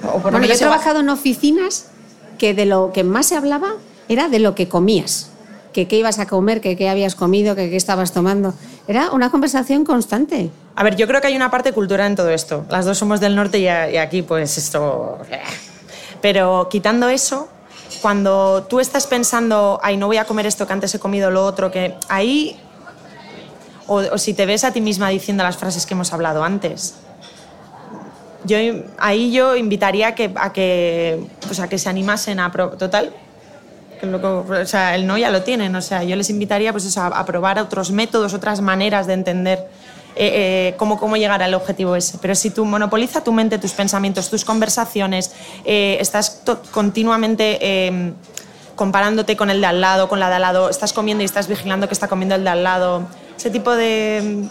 O 0.03 0.13
por 0.19 0.25
lo 0.25 0.39
Bueno, 0.39 0.47
yo 0.47 0.53
he 0.53 0.57
trabajado 0.57 1.01
en 1.01 1.09
oficinas 1.09 1.85
que 2.37 2.53
de 2.53 2.65
lo 2.65 2.91
que 2.93 3.03
más 3.03 3.27
se 3.27 3.35
hablaba 3.35 3.73
era 4.09 4.27
de 4.27 4.39
lo 4.39 4.55
que 4.55 4.67
comías, 4.67 5.29
que 5.71 5.87
qué 5.87 5.97
ibas 5.97 6.19
a 6.19 6.27
comer, 6.27 6.61
que 6.61 6.75
qué 6.75 6.89
habías 6.89 7.15
comido, 7.15 7.55
que 7.55 7.69
qué 7.69 7.75
estabas 7.75 8.11
tomando. 8.11 8.53
Era 8.87 9.11
una 9.11 9.31
conversación 9.31 9.85
constante. 9.85 10.51
A 10.75 10.83
ver, 10.83 10.95
yo 10.95 11.07
creo 11.07 11.21
que 11.21 11.27
hay 11.27 11.35
una 11.35 11.49
parte 11.51 11.71
cultural 11.71 12.07
en 12.07 12.15
todo 12.15 12.29
esto. 12.29 12.65
Las 12.69 12.85
dos 12.85 12.97
somos 12.97 13.19
del 13.19 13.35
norte 13.35 13.59
y, 13.59 13.67
aquí, 13.67 14.21
pues 14.21 14.57
esto. 14.57 15.19
eh. 15.29 15.39
Pero 16.21 16.67
quitando 16.69 17.09
eso, 17.09 17.47
cuando 18.01 18.63
tú 18.69 18.79
estás 18.79 19.07
pensando, 19.07 19.79
ay, 19.83 19.97
no 19.97 20.07
voy 20.07 20.17
a 20.17 20.25
comer 20.25 20.45
esto 20.45 20.65
que 20.67 20.73
antes 20.73 20.93
he 20.95 20.99
comido 20.99 21.31
lo 21.31 21.45
otro, 21.45 21.71
que 21.71 21.95
ahí. 22.09 22.59
O, 23.87 23.95
o 23.97 24.17
si 24.17 24.33
te 24.33 24.45
ves 24.45 24.63
a 24.63 24.71
ti 24.71 24.79
misma 24.79 25.09
diciendo 25.09 25.43
las 25.43 25.57
frases 25.57 25.85
que 25.85 25.93
hemos 25.93 26.13
hablado 26.13 26.43
antes. 26.43 26.95
Yo, 28.45 28.57
ahí 28.97 29.31
yo 29.31 29.55
invitaría 29.55 30.09
a 30.09 30.15
que, 30.15 30.31
a 30.35 30.51
que, 30.53 31.25
pues 31.47 31.59
a 31.59 31.67
que 31.69 31.77
se 31.77 31.89
animasen 31.89 32.39
a. 32.39 32.51
pro- 32.51 32.71
Total, 32.71 33.13
o 34.21 34.65
sea, 34.65 34.95
el 34.95 35.07
no 35.07 35.17
ya 35.17 35.29
lo 35.31 35.43
tienen. 35.43 35.75
O 35.75 35.81
sea, 35.81 36.03
yo 36.03 36.15
les 36.15 36.29
invitaría 36.29 36.71
pues 36.71 36.97
a, 36.97 37.25
probar 37.25 37.59
otros 37.59 37.91
métodos, 37.91 38.33
otras 38.33 38.59
maneras 38.59 39.07
de 39.07 39.13
entender 39.13 39.59
eh, 40.15 40.71
eh, 40.71 40.75
cómo, 40.77 40.99
cómo 40.99 41.15
llegar 41.15 41.41
al 41.41 41.53
objetivo 41.53 41.95
ese. 41.95 42.17
Pero 42.21 42.35
si 42.35 42.49
tú 42.49 42.65
monopoliza 42.65 43.23
tu 43.23 43.31
mente, 43.31 43.57
tus 43.59 43.71
pensamientos, 43.71 44.29
tus 44.29 44.43
conversaciones, 44.43 45.31
eh, 45.63 45.97
estás 46.01 46.41
continuamente 46.71 47.59
eh, 47.61 48.13
comparándote 48.75 49.37
con 49.37 49.49
el 49.49 49.61
de 49.61 49.67
al 49.67 49.79
lado, 49.79 50.09
con 50.09 50.19
la 50.19 50.29
de 50.29 50.35
al 50.35 50.41
lado, 50.41 50.69
estás 50.69 50.91
comiendo 50.91 51.21
y 51.21 51.25
estás 51.25 51.47
vigilando 51.47 51.87
que 51.87 51.93
está 51.93 52.07
comiendo 52.09 52.35
el 52.35 52.43
de 52.43 52.49
al 52.49 52.63
lado, 52.63 53.03
ese 53.37 53.49
tipo 53.51 53.71
de... 53.75 54.47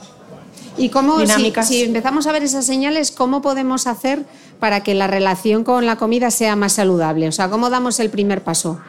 ¿Y 0.77 0.89
cómo, 0.89 1.19
si, 1.63 1.83
empezamos 1.83 2.27
a 2.27 2.33
ver 2.33 2.43
esas 2.43 2.65
señales, 2.65 3.11
cómo 3.11 3.43
podemos 3.43 3.87
hacer 3.87 4.25
para 4.59 4.83
que 4.83 4.95
la 4.95 5.07
relación 5.07 5.65
con 5.65 5.87
la 5.87 5.97
comida 5.97 6.31
sea 6.31 6.57
más 6.57 6.73
saludable? 6.73 7.29
O 7.29 7.33
sea, 7.33 7.49
¿cómo 7.49 7.69
damos 7.69 8.01
el 8.01 8.11
primer 8.11 8.43
paso? 8.43 8.81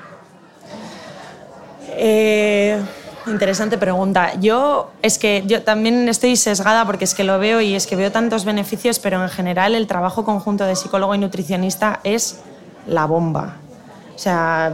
Eh, 1.89 2.81
interesante 3.27 3.77
pregunta. 3.77 4.39
Yo 4.39 4.91
es 5.01 5.17
que 5.17 5.43
yo 5.45 5.63
también 5.63 6.07
estoy 6.07 6.35
sesgada 6.37 6.85
porque 6.85 7.03
es 7.03 7.13
que 7.13 7.23
lo 7.23 7.37
veo 7.37 7.59
y 7.61 7.75
es 7.75 7.85
que 7.85 7.95
veo 7.95 8.11
tantos 8.11 8.45
beneficios, 8.45 8.99
pero 8.99 9.21
en 9.21 9.29
general 9.29 9.75
el 9.75 9.87
trabajo 9.87 10.23
conjunto 10.23 10.65
de 10.65 10.75
psicólogo 10.75 11.15
y 11.15 11.17
nutricionista 11.17 11.99
es 12.03 12.39
la 12.87 13.05
bomba. 13.05 13.57
O 14.15 14.19
sea, 14.19 14.73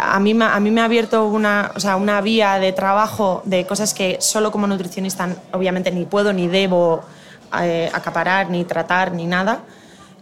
a 0.00 0.18
mí, 0.20 0.36
a 0.40 0.60
mí 0.60 0.70
me 0.70 0.80
ha 0.80 0.84
abierto 0.84 1.26
una, 1.26 1.72
o 1.74 1.80
sea, 1.80 1.96
una 1.96 2.20
vía 2.20 2.58
de 2.58 2.72
trabajo 2.72 3.42
de 3.44 3.66
cosas 3.66 3.94
que 3.94 4.18
solo 4.20 4.50
como 4.50 4.66
nutricionista 4.66 5.28
obviamente 5.52 5.90
ni 5.90 6.04
puedo 6.04 6.32
ni 6.32 6.48
debo 6.48 7.02
eh, 7.60 7.90
acaparar, 7.92 8.50
ni 8.50 8.64
tratar, 8.64 9.12
ni 9.12 9.26
nada, 9.26 9.60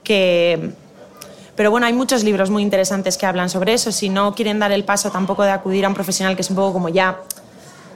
que, 0.02 0.72
pero 1.54 1.70
bueno, 1.70 1.86
hay 1.86 1.92
muchos 1.92 2.24
libros 2.24 2.50
muy 2.50 2.62
interesantes 2.62 3.16
que 3.16 3.26
hablan 3.26 3.50
sobre 3.50 3.74
eso. 3.74 3.92
Si 3.92 4.08
no 4.08 4.34
quieren 4.34 4.58
dar 4.58 4.72
el 4.72 4.84
paso 4.84 5.10
tampoco 5.10 5.42
de 5.42 5.50
acudir 5.50 5.84
a 5.84 5.88
un 5.88 5.94
profesional 5.94 6.34
que 6.34 6.42
es 6.42 6.50
un 6.50 6.56
poco 6.56 6.72
como 6.72 6.88
ya, 6.88 7.18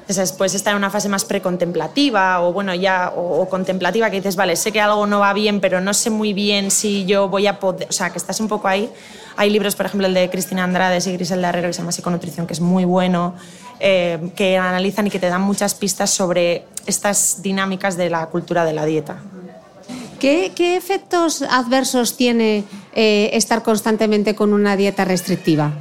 después 0.06 0.54
estar 0.54 0.72
en 0.72 0.76
una 0.76 0.90
fase 0.90 1.08
más 1.08 1.24
precontemplativa 1.24 2.42
o 2.42 2.52
bueno, 2.52 2.74
ya, 2.74 3.12
o, 3.16 3.40
o 3.40 3.48
contemplativa, 3.48 4.10
que 4.10 4.16
dices, 4.16 4.36
vale, 4.36 4.54
sé 4.56 4.70
que 4.70 4.80
algo 4.80 5.06
no 5.06 5.20
va 5.20 5.32
bien, 5.32 5.60
pero 5.60 5.80
no 5.80 5.94
sé 5.94 6.10
muy 6.10 6.32
bien 6.32 6.70
si 6.70 7.06
yo 7.06 7.28
voy 7.28 7.46
a 7.46 7.58
poder, 7.58 7.88
o 7.88 7.92
sea, 7.92 8.10
que 8.10 8.18
estás 8.18 8.38
un 8.40 8.48
poco 8.48 8.68
ahí. 8.68 8.90
Hay 9.36 9.50
libros, 9.50 9.74
por 9.74 9.86
ejemplo, 9.86 10.06
el 10.06 10.14
de 10.14 10.30
Cristina 10.30 10.64
Andrades 10.64 11.06
y 11.06 11.12
Griselda 11.12 11.48
Herrero, 11.48 11.68
que 11.68 11.72
se 11.72 11.78
llama 11.80 11.92
Psiconutrición, 11.92 12.46
que 12.46 12.52
es 12.52 12.60
muy 12.60 12.84
bueno, 12.84 13.34
eh, 13.80 14.30
que 14.36 14.56
analizan 14.56 15.06
y 15.06 15.10
que 15.10 15.18
te 15.18 15.28
dan 15.28 15.42
muchas 15.42 15.74
pistas 15.74 16.10
sobre 16.10 16.64
estas 16.86 17.42
dinámicas 17.42 17.96
de 17.96 18.10
la 18.10 18.26
cultura 18.26 18.64
de 18.64 18.72
la 18.72 18.84
dieta. 18.84 19.18
¿Qué, 20.20 20.52
qué 20.54 20.76
efectos 20.76 21.42
adversos 21.42 22.16
tiene 22.16 22.64
eh, 22.94 23.30
estar 23.32 23.62
constantemente 23.62 24.34
con 24.34 24.52
una 24.52 24.76
dieta 24.76 25.04
restrictiva? 25.04 25.72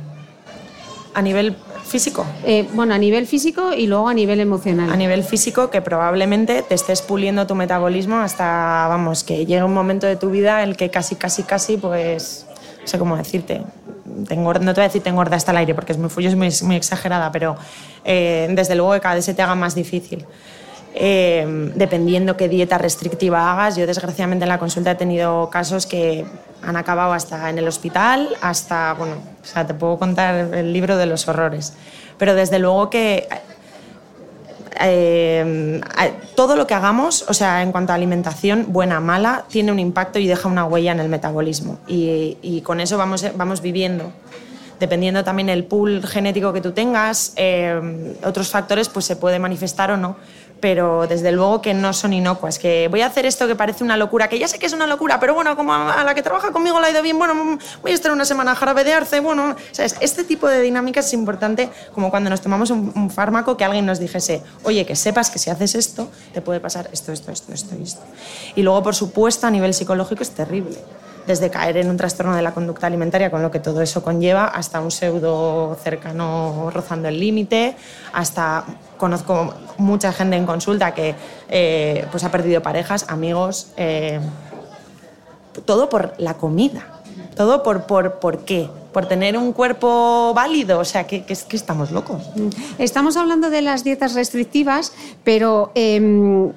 A 1.14 1.22
nivel 1.22 1.56
físico, 1.86 2.26
Eh, 2.44 2.68
bueno, 2.74 2.96
a 2.96 2.98
nivel 2.98 3.28
físico 3.28 3.72
y 3.72 3.86
luego 3.86 4.10
a 4.10 4.16
nivel 4.16 4.40
emocional. 4.40 4.92
a 4.92 4.96
nivel 4.96 5.24
físico 5.24 5.70
que 5.70 5.80
probablemente 5.82 6.64
te 6.64 6.74
estés 6.74 7.04
puliendo 7.04 7.46
tu 7.46 7.54
metabolismo 7.54 8.18
hasta, 8.18 8.88
vamos, 8.90 9.24
que 9.24 9.46
llegue 9.46 9.64
un 9.64 9.76
momento 9.76 10.08
de 10.08 10.16
tu 10.16 10.32
vida 10.32 10.64
en 10.64 10.70
el 10.70 10.76
que 10.76 10.90
casi, 10.90 11.16
casi, 11.16 11.44
casi, 11.44 11.78
pues, 11.78 12.48
no 12.84 12.88
sé 12.88 13.00
cómo 13.00 13.16
decirte, 13.16 13.62
te 14.28 14.36
no 14.36 14.54
te 14.54 14.62
voy 14.62 14.82
a 14.82 14.84
decir 14.84 15.02
te 15.02 15.10
engorda 15.10 15.38
hasta 15.38 15.52
el 15.52 15.58
aire 15.58 15.74
porque 15.74 15.94
es 15.94 15.98
muy, 15.98 16.10
yo 16.10 16.30
es 16.30 16.36
muy, 16.36 16.50
muy 16.68 16.76
exagerada, 16.76 17.32
pero 17.32 17.56
eh, 18.04 18.48
desde 18.52 18.76
luego 18.76 18.92
que 18.94 19.00
cada 19.00 19.16
vez 19.16 19.26
se 19.26 19.34
te 19.34 19.42
haga 19.42 19.56
más 19.56 19.74
difícil. 19.74 20.26
Eh, 20.96 21.72
dependiendo 21.76 22.38
qué 22.38 22.48
dieta 22.48 22.78
restrictiva 22.78 23.52
hagas, 23.52 23.78
yo 23.78 23.88
desgraciadamente 23.88 24.44
en 24.44 24.50
la 24.50 24.60
consulta 24.60 24.92
he 24.92 24.96
tenido 24.96 25.50
casos 25.50 25.88
que 25.88 26.24
han 26.62 26.76
acabado 26.76 27.14
hasta 27.14 27.50
en 27.50 27.58
el 27.58 27.68
hospital, 27.68 28.30
hasta, 28.42 28.94
bueno, 28.94 29.16
o 29.42 29.46
sea, 29.46 29.66
te 29.66 29.74
puedo 29.74 29.98
contar 29.98 30.54
el 30.54 30.72
libro 30.72 30.98
de 30.98 31.08
los 31.08 31.28
horrores. 31.28 31.74
Pero 32.20 32.36
desde 32.36 32.60
luego 32.60 32.90
que 32.92 33.28
eh, 34.80 35.82
todo 36.36 36.56
lo 36.56 36.68
que 36.68 36.74
hagamos, 36.74 37.26
o 37.28 37.34
sea, 37.34 37.62
en 37.62 37.72
cuanto 37.72 37.92
a 37.92 37.96
alimentación, 37.96 38.68
buena, 38.70 39.00
mala, 39.00 39.46
tiene 39.50 39.72
un 39.72 39.80
impacto 39.80 40.20
y 40.20 40.28
deja 40.28 40.48
una 40.48 40.66
huella 40.66 40.92
en 40.92 41.00
el 41.00 41.10
metabolismo. 41.10 41.80
Y, 41.88 42.62
con 42.64 42.80
eso 42.80 42.98
vamos, 42.98 43.26
vamos 43.36 43.62
viviendo. 43.62 44.12
Dependiendo 44.80 45.24
también 45.24 45.50
el 45.50 45.64
pool 45.64 46.06
genético 46.06 46.52
que 46.52 46.60
tú 46.60 46.72
tengas, 46.72 47.34
eh, 47.36 48.16
otros 48.26 48.50
factores, 48.50 48.90
pues 48.90 49.06
se 49.06 49.16
puede 49.16 49.40
manifestar 49.40 49.92
o 49.92 49.98
no. 49.98 50.18
Pero 50.64 51.08
desde 51.08 51.34
luego 51.34 51.62
que 51.62 51.74
no 51.74 51.92
son 51.92 52.14
inocuas, 52.14 52.58
que 52.58 52.88
voy 52.88 53.02
a 53.02 53.08
hacer 53.08 53.26
esto 53.26 53.48
que 53.48 53.56
parece 53.58 53.84
una 53.84 53.98
locura, 53.98 54.30
que 54.30 54.40
ya 54.40 54.48
sé 54.48 54.60
que 54.60 54.66
es 54.66 54.72
una 54.72 54.88
locura, 54.88 55.20
pero 55.20 55.34
bueno, 55.34 55.58
como 55.58 55.74
a 55.74 56.06
la 56.06 56.16
que 56.16 56.22
trabaja 56.22 56.54
conmigo 56.54 56.80
la 56.80 56.88
ha 56.88 56.90
ido 56.90 57.02
bien, 57.02 57.18
bueno, 57.18 57.60
voy 57.82 57.92
a 57.92 57.94
estar 57.94 58.14
una 58.14 58.24
semana 58.24 58.56
jarabe 58.56 58.86
de 58.86 58.94
arce, 58.94 59.20
bueno, 59.20 59.58
¿sabes? 59.74 59.98
este 60.00 60.24
tipo 60.24 60.48
de 60.48 60.62
dinámicas 60.62 61.08
es 61.08 61.14
importante 61.16 61.70
como 61.94 62.10
cuando 62.10 62.30
nos 62.30 62.40
tomamos 62.40 62.70
un, 62.70 62.94
un, 62.96 63.10
fármaco 63.10 63.58
que 63.58 63.66
alguien 63.66 63.86
nos 63.86 64.00
dijese, 64.00 64.42
oye, 64.64 64.86
que 64.86 64.96
sepas 64.96 65.30
que 65.30 65.38
si 65.38 65.50
haces 65.50 65.76
esto, 65.76 66.10
te 66.34 66.40
puede 66.40 66.62
pasar 66.62 66.90
esto, 66.94 67.12
esto, 67.12 67.34
esto, 67.34 67.52
esto 67.52 67.76
y 67.78 67.84
esto. 67.84 68.02
Y 68.56 68.62
luego, 68.62 68.84
por 68.84 68.96
supuesto, 68.96 69.46
a 69.46 69.52
nivel 69.52 69.74
psicológico 69.74 70.24
es 70.24 70.30
terrible 70.30 70.78
desde 71.28 71.50
caer 71.50 71.78
en 71.78 71.90
un 71.90 71.98
trastorno 71.98 72.36
de 72.36 72.42
la 72.42 72.54
conducta 72.54 72.88
alimentaria 72.88 73.32
con 73.32 73.42
lo 73.42 73.52
que 73.52 73.60
todo 73.60 73.82
eso 73.82 74.04
conlleva, 74.04 74.46
hasta 74.46 74.82
un 74.82 74.92
pseudo 74.92 75.78
cercano 75.82 76.70
rozando 76.74 77.08
el 77.08 77.20
límite, 77.20 77.76
hasta 78.14 78.66
conozco 79.04 79.54
mucha 79.78 80.14
gente 80.14 80.38
en 80.38 80.46
consulta 80.46 80.94
que 80.94 81.14
eh, 81.50 82.08
pues 82.10 82.24
ha 82.24 82.32
perdido 82.32 82.62
parejas, 82.62 83.06
amigos, 83.10 83.68
eh, 83.76 84.22
todo 85.66 85.90
por 85.90 86.14
la 86.20 86.36
comida. 86.36 86.88
Todo 87.36 87.64
por, 87.64 87.86
por, 87.86 88.20
por 88.20 88.46
qué, 88.46 88.70
por 88.94 89.08
tener 89.08 89.38
un 89.38 89.52
cuerpo 89.52 90.34
válido, 90.34 90.80
o 90.80 90.86
sea, 90.86 91.06
que, 91.06 91.26
que, 91.26 91.36
que 91.36 91.56
estamos 91.58 91.92
locos. 91.92 92.22
Estamos 92.78 93.18
hablando 93.18 93.50
de 93.50 93.62
las 93.62 93.84
dietas 93.84 94.14
restrictivas, 94.14 94.94
pero 95.26 95.72
eh, 95.76 96.52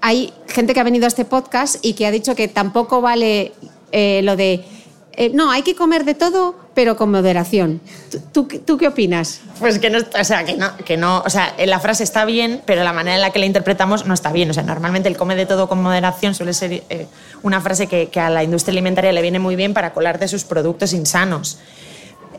hay 0.00 0.32
gente 0.46 0.74
que 0.74 0.80
ha 0.80 0.84
venido 0.84 1.06
a 1.06 1.08
este 1.08 1.24
podcast 1.24 1.76
y 1.82 1.94
que 1.94 2.06
ha 2.06 2.12
dicho 2.12 2.36
que 2.36 2.46
tampoco 2.46 3.00
vale 3.00 3.54
eh, 3.90 4.20
lo 4.22 4.36
de, 4.36 4.64
no, 5.32 5.50
hay 5.50 5.62
que 5.62 5.74
comer 5.74 6.04
de 6.04 6.14
todo, 6.14 6.54
pero 6.74 6.96
con 6.96 7.10
moderación. 7.10 7.80
¿Tú, 8.10 8.20
tú, 8.32 8.58
tú 8.60 8.78
qué 8.78 8.88
opinas? 8.88 9.40
Pues 9.58 9.78
que 9.78 9.90
no, 9.90 9.98
o 9.98 10.24
sea, 10.24 10.44
que 10.44 10.56
no, 10.56 10.76
que 10.78 10.96
no, 10.96 11.22
o 11.24 11.30
sea, 11.30 11.54
la 11.64 11.80
frase 11.80 12.04
está 12.04 12.24
bien, 12.24 12.62
pero 12.64 12.82
la 12.82 12.92
manera 12.92 13.16
en 13.16 13.20
la 13.22 13.30
que 13.30 13.38
la 13.38 13.46
interpretamos 13.46 14.06
no 14.06 14.14
está 14.14 14.32
bien. 14.32 14.50
O 14.50 14.54
sea, 14.54 14.62
normalmente 14.62 15.08
el 15.08 15.16
come 15.16 15.36
de 15.36 15.46
todo 15.46 15.68
con 15.68 15.82
moderación 15.82 16.34
suele 16.34 16.54
ser 16.54 16.82
eh, 16.88 17.06
una 17.42 17.60
frase 17.60 17.86
que, 17.86 18.08
que, 18.08 18.20
a 18.20 18.30
la 18.30 18.42
industria 18.42 18.72
alimentaria 18.72 19.12
le 19.12 19.22
viene 19.22 19.38
muy 19.38 19.56
bien 19.56 19.74
para 19.74 19.92
colar 19.92 20.18
de 20.18 20.28
sus 20.28 20.44
productos 20.44 20.92
insanos. 20.92 21.58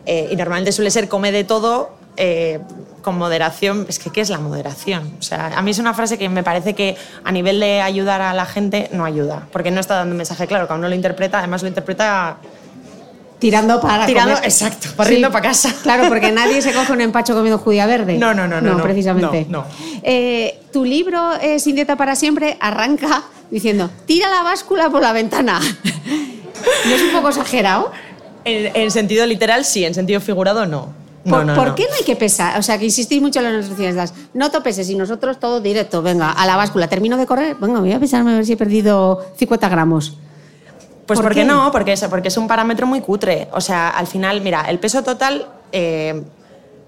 Eh, 0.05 0.29
y 0.31 0.35
normalmente 0.35 0.71
suele 0.71 0.91
ser 0.91 1.07
come 1.07 1.31
de 1.31 1.43
todo 1.43 1.91
eh, 2.17 2.59
con 3.01 3.17
moderación. 3.17 3.85
Es 3.89 3.99
que, 3.99 4.09
¿qué 4.09 4.21
es 4.21 4.29
la 4.29 4.39
moderación? 4.39 5.13
O 5.19 5.21
sea, 5.21 5.57
a 5.57 5.61
mí 5.61 5.71
es 5.71 5.79
una 5.79 5.93
frase 5.93 6.17
que 6.17 6.29
me 6.29 6.43
parece 6.43 6.73
que 6.73 6.95
a 7.23 7.31
nivel 7.31 7.59
de 7.59 7.81
ayudar 7.81 8.21
a 8.21 8.33
la 8.33 8.45
gente 8.45 8.89
no 8.93 9.05
ayuda, 9.05 9.47
porque 9.51 9.71
no 9.71 9.79
está 9.79 9.95
dando 9.95 10.13
un 10.13 10.17
mensaje 10.17 10.47
claro, 10.47 10.67
que 10.67 10.73
uno 10.73 10.87
lo 10.87 10.95
interpreta, 10.95 11.39
además 11.39 11.61
lo 11.63 11.67
interpreta 11.67 12.37
tirando 13.43 13.81
para 13.81 14.05
tirando, 14.05 14.35
comer. 14.35 14.49
exacto, 14.49 14.87
barriendo 14.95 15.27
sí, 15.27 15.33
para 15.33 15.49
casa. 15.49 15.75
Claro, 15.83 16.07
porque 16.07 16.31
nadie 16.39 16.61
se 16.61 16.71
coge 16.71 16.93
un 16.93 17.01
empacho 17.01 17.33
comiendo 17.33 17.57
judía 17.57 17.85
verde. 17.85 18.17
No, 18.17 18.33
no, 18.33 18.47
no, 18.47 18.61
no, 18.61 18.77
no 18.77 18.81
precisamente. 18.81 19.45
No, 19.49 19.59
no. 19.59 19.65
Eh, 20.01 20.61
tu 20.71 20.85
libro 20.85 21.33
eh, 21.41 21.59
Sin 21.59 21.75
dieta 21.75 21.97
para 21.97 22.15
siempre 22.15 22.57
arranca 22.61 23.23
diciendo 23.51 23.89
tira 24.05 24.29
la 24.29 24.43
báscula 24.43 24.89
por 24.89 25.01
la 25.01 25.11
ventana. 25.11 25.59
¿No 26.85 26.95
es 26.95 27.01
un 27.01 27.11
poco 27.11 27.29
exagerado? 27.29 27.91
En, 28.45 28.73
en 28.75 28.91
sentido 28.91 29.25
literal 29.25 29.65
sí, 29.65 29.83
en 29.83 29.93
sentido 29.93 30.21
figurado 30.21 30.65
no. 30.65 30.93
No, 31.25 31.35
¿Por, 31.35 31.45
no, 31.45 31.55
¿por 31.55 31.67
no. 31.67 31.75
qué 31.75 31.83
no 31.83 31.95
hay 31.97 32.03
que 32.05 32.15
pesar? 32.15 32.57
O 32.57 32.63
sea, 32.63 32.77
que 32.77 32.85
insistís 32.85 33.21
mucho 33.21 33.39
en 33.39 33.45
las 33.45 33.53
nutricionistas. 33.53 34.13
No 34.33 34.51
te 34.51 34.61
peses 34.61 34.89
y 34.89 34.95
nosotros 34.95 35.37
todo 35.39 35.59
directo. 35.59 36.01
Venga, 36.01 36.31
a 36.31 36.45
la 36.45 36.55
báscula. 36.55 36.87
Termino 36.87 37.17
de 37.17 37.25
correr. 37.25 37.55
Venga, 37.59 37.79
voy 37.81 37.91
a 37.91 37.99
pesarme 37.99 38.31
a 38.31 38.35
ver 38.35 38.45
si 38.45 38.53
he 38.53 38.57
perdido 38.57 39.25
50 39.37 39.69
gramos. 39.69 40.17
Pues 41.05 41.19
¿Por 41.19 41.25
¿por 41.25 41.33
qué 41.33 41.43
no? 41.43 41.71
Porque 41.71 41.93
es, 41.93 42.03
porque 42.05 42.29
es 42.29 42.37
un 42.37 42.47
parámetro 42.47 42.87
muy 42.87 43.01
cutre. 43.01 43.49
O 43.51 43.61
sea, 43.61 43.89
al 43.89 44.07
final, 44.07 44.41
mira, 44.41 44.61
el 44.69 44.79
peso 44.79 45.03
total 45.03 45.45
eh, 45.71 46.23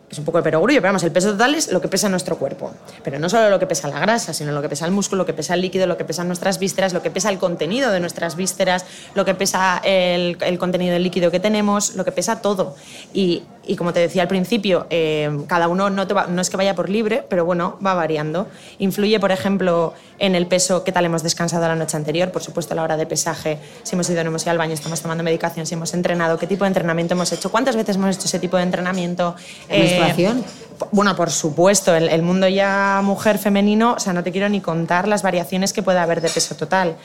es 0.09 0.19
un 0.19 0.25
poco 0.25 0.37
de 0.37 0.43
perogrullo, 0.43 0.79
pero 0.79 0.89
vamos, 0.89 1.03
el 1.03 1.11
peso 1.11 1.31
total 1.31 1.55
es 1.55 1.71
lo 1.71 1.81
que 1.81 1.87
pesa 1.87 2.07
nuestro 2.07 2.37
cuerpo. 2.37 2.71
Pero 3.03 3.19
no 3.19 3.27
solo 3.29 3.49
lo 3.49 3.59
que 3.59 3.67
pesa 3.67 3.87
la 3.87 3.99
grasa, 3.99 4.33
sino 4.33 4.51
lo 4.51 4.61
que 4.61 4.69
pesa 4.69 4.85
el 4.85 4.91
músculo, 4.91 5.23
lo 5.23 5.25
que 5.25 5.33
pesa 5.33 5.53
el 5.55 5.61
líquido, 5.61 5.87
lo 5.87 5.97
que 5.97 6.05
pesan 6.05 6.27
nuestras 6.27 6.59
vísceras, 6.59 6.93
lo 6.93 7.01
que 7.01 7.11
pesa 7.11 7.29
el 7.29 7.39
contenido 7.39 7.91
de 7.91 7.99
nuestras 7.99 8.35
vísceras, 8.35 8.85
lo 9.15 9.25
que 9.25 9.33
pesa 9.33 9.81
el, 9.83 10.37
el 10.41 10.57
contenido 10.57 10.93
del 10.93 11.03
líquido 11.03 11.31
que 11.31 11.39
tenemos, 11.39 11.95
lo 11.95 12.05
que 12.05 12.11
pesa 12.11 12.41
todo. 12.41 12.75
Y, 13.13 13.43
y 13.67 13.75
como 13.75 13.93
te 13.93 13.99
decía 13.99 14.21
al 14.21 14.27
principio, 14.27 14.87
eh, 14.89 15.29
cada 15.47 15.67
uno 15.67 15.89
no, 15.89 16.07
te 16.07 16.13
va- 16.13 16.27
no 16.27 16.41
es 16.41 16.49
que 16.49 16.57
vaya 16.57 16.75
por 16.75 16.89
libre, 16.89 17.23
pero 17.29 17.45
bueno, 17.45 17.77
va 17.85 17.93
variando. 17.93 18.47
Influye, 18.79 19.19
por 19.19 19.31
ejemplo, 19.31 19.93
en 20.19 20.35
el 20.35 20.47
peso, 20.47 20.83
qué 20.83 20.91
tal 20.91 21.05
hemos 21.05 21.23
descansado 21.23 21.67
la 21.67 21.75
noche 21.75 21.97
anterior, 21.97 22.31
por 22.31 22.41
supuesto, 22.43 22.73
a 22.73 22.75
la 22.75 22.83
hora 22.83 22.97
de 22.97 23.05
pesaje, 23.05 23.57
si 23.83 23.95
hemos 23.95 24.09
ido 24.09 24.21
o 24.21 24.23
no 24.23 24.29
hemos 24.29 24.43
ido 24.43 24.51
al 24.51 24.57
baño, 24.57 24.73
estamos 24.73 25.01
tomando 25.01 25.23
medicación, 25.23 25.65
si 25.65 25.73
hemos 25.73 25.93
entrenado, 25.93 26.37
qué 26.37 26.47
tipo 26.47 26.63
de 26.63 26.69
entrenamiento 26.69 27.13
hemos 27.13 27.31
hecho, 27.31 27.51
cuántas 27.51 27.75
veces 27.75 27.95
hemos 27.95 28.15
hecho 28.15 28.25
ese 28.27 28.39
tipo 28.39 28.57
de 28.57 28.63
entrenamiento. 28.63 29.35
Eh, 29.69 29.79
¿Menstruación? 29.79 30.43
p- 30.43 30.85
bueno, 30.91 31.15
por 31.15 31.31
supuesto, 31.31 31.93
el, 31.95 32.09
el 32.09 32.21
mundo 32.21 32.47
ya 32.47 33.01
mujer 33.03 33.37
femenino, 33.37 33.93
o 33.93 33.99
sea, 33.99 34.13
no 34.13 34.23
te 34.23 34.31
quiero 34.31 34.47
ni 34.49 34.61
contar 34.61 35.07
las 35.07 35.21
variaciones 35.23 35.73
que 35.73 35.81
puede 35.83 35.99
haber 35.99 36.21
de 36.21 36.29
peso 36.29 36.55
total. 36.55 36.95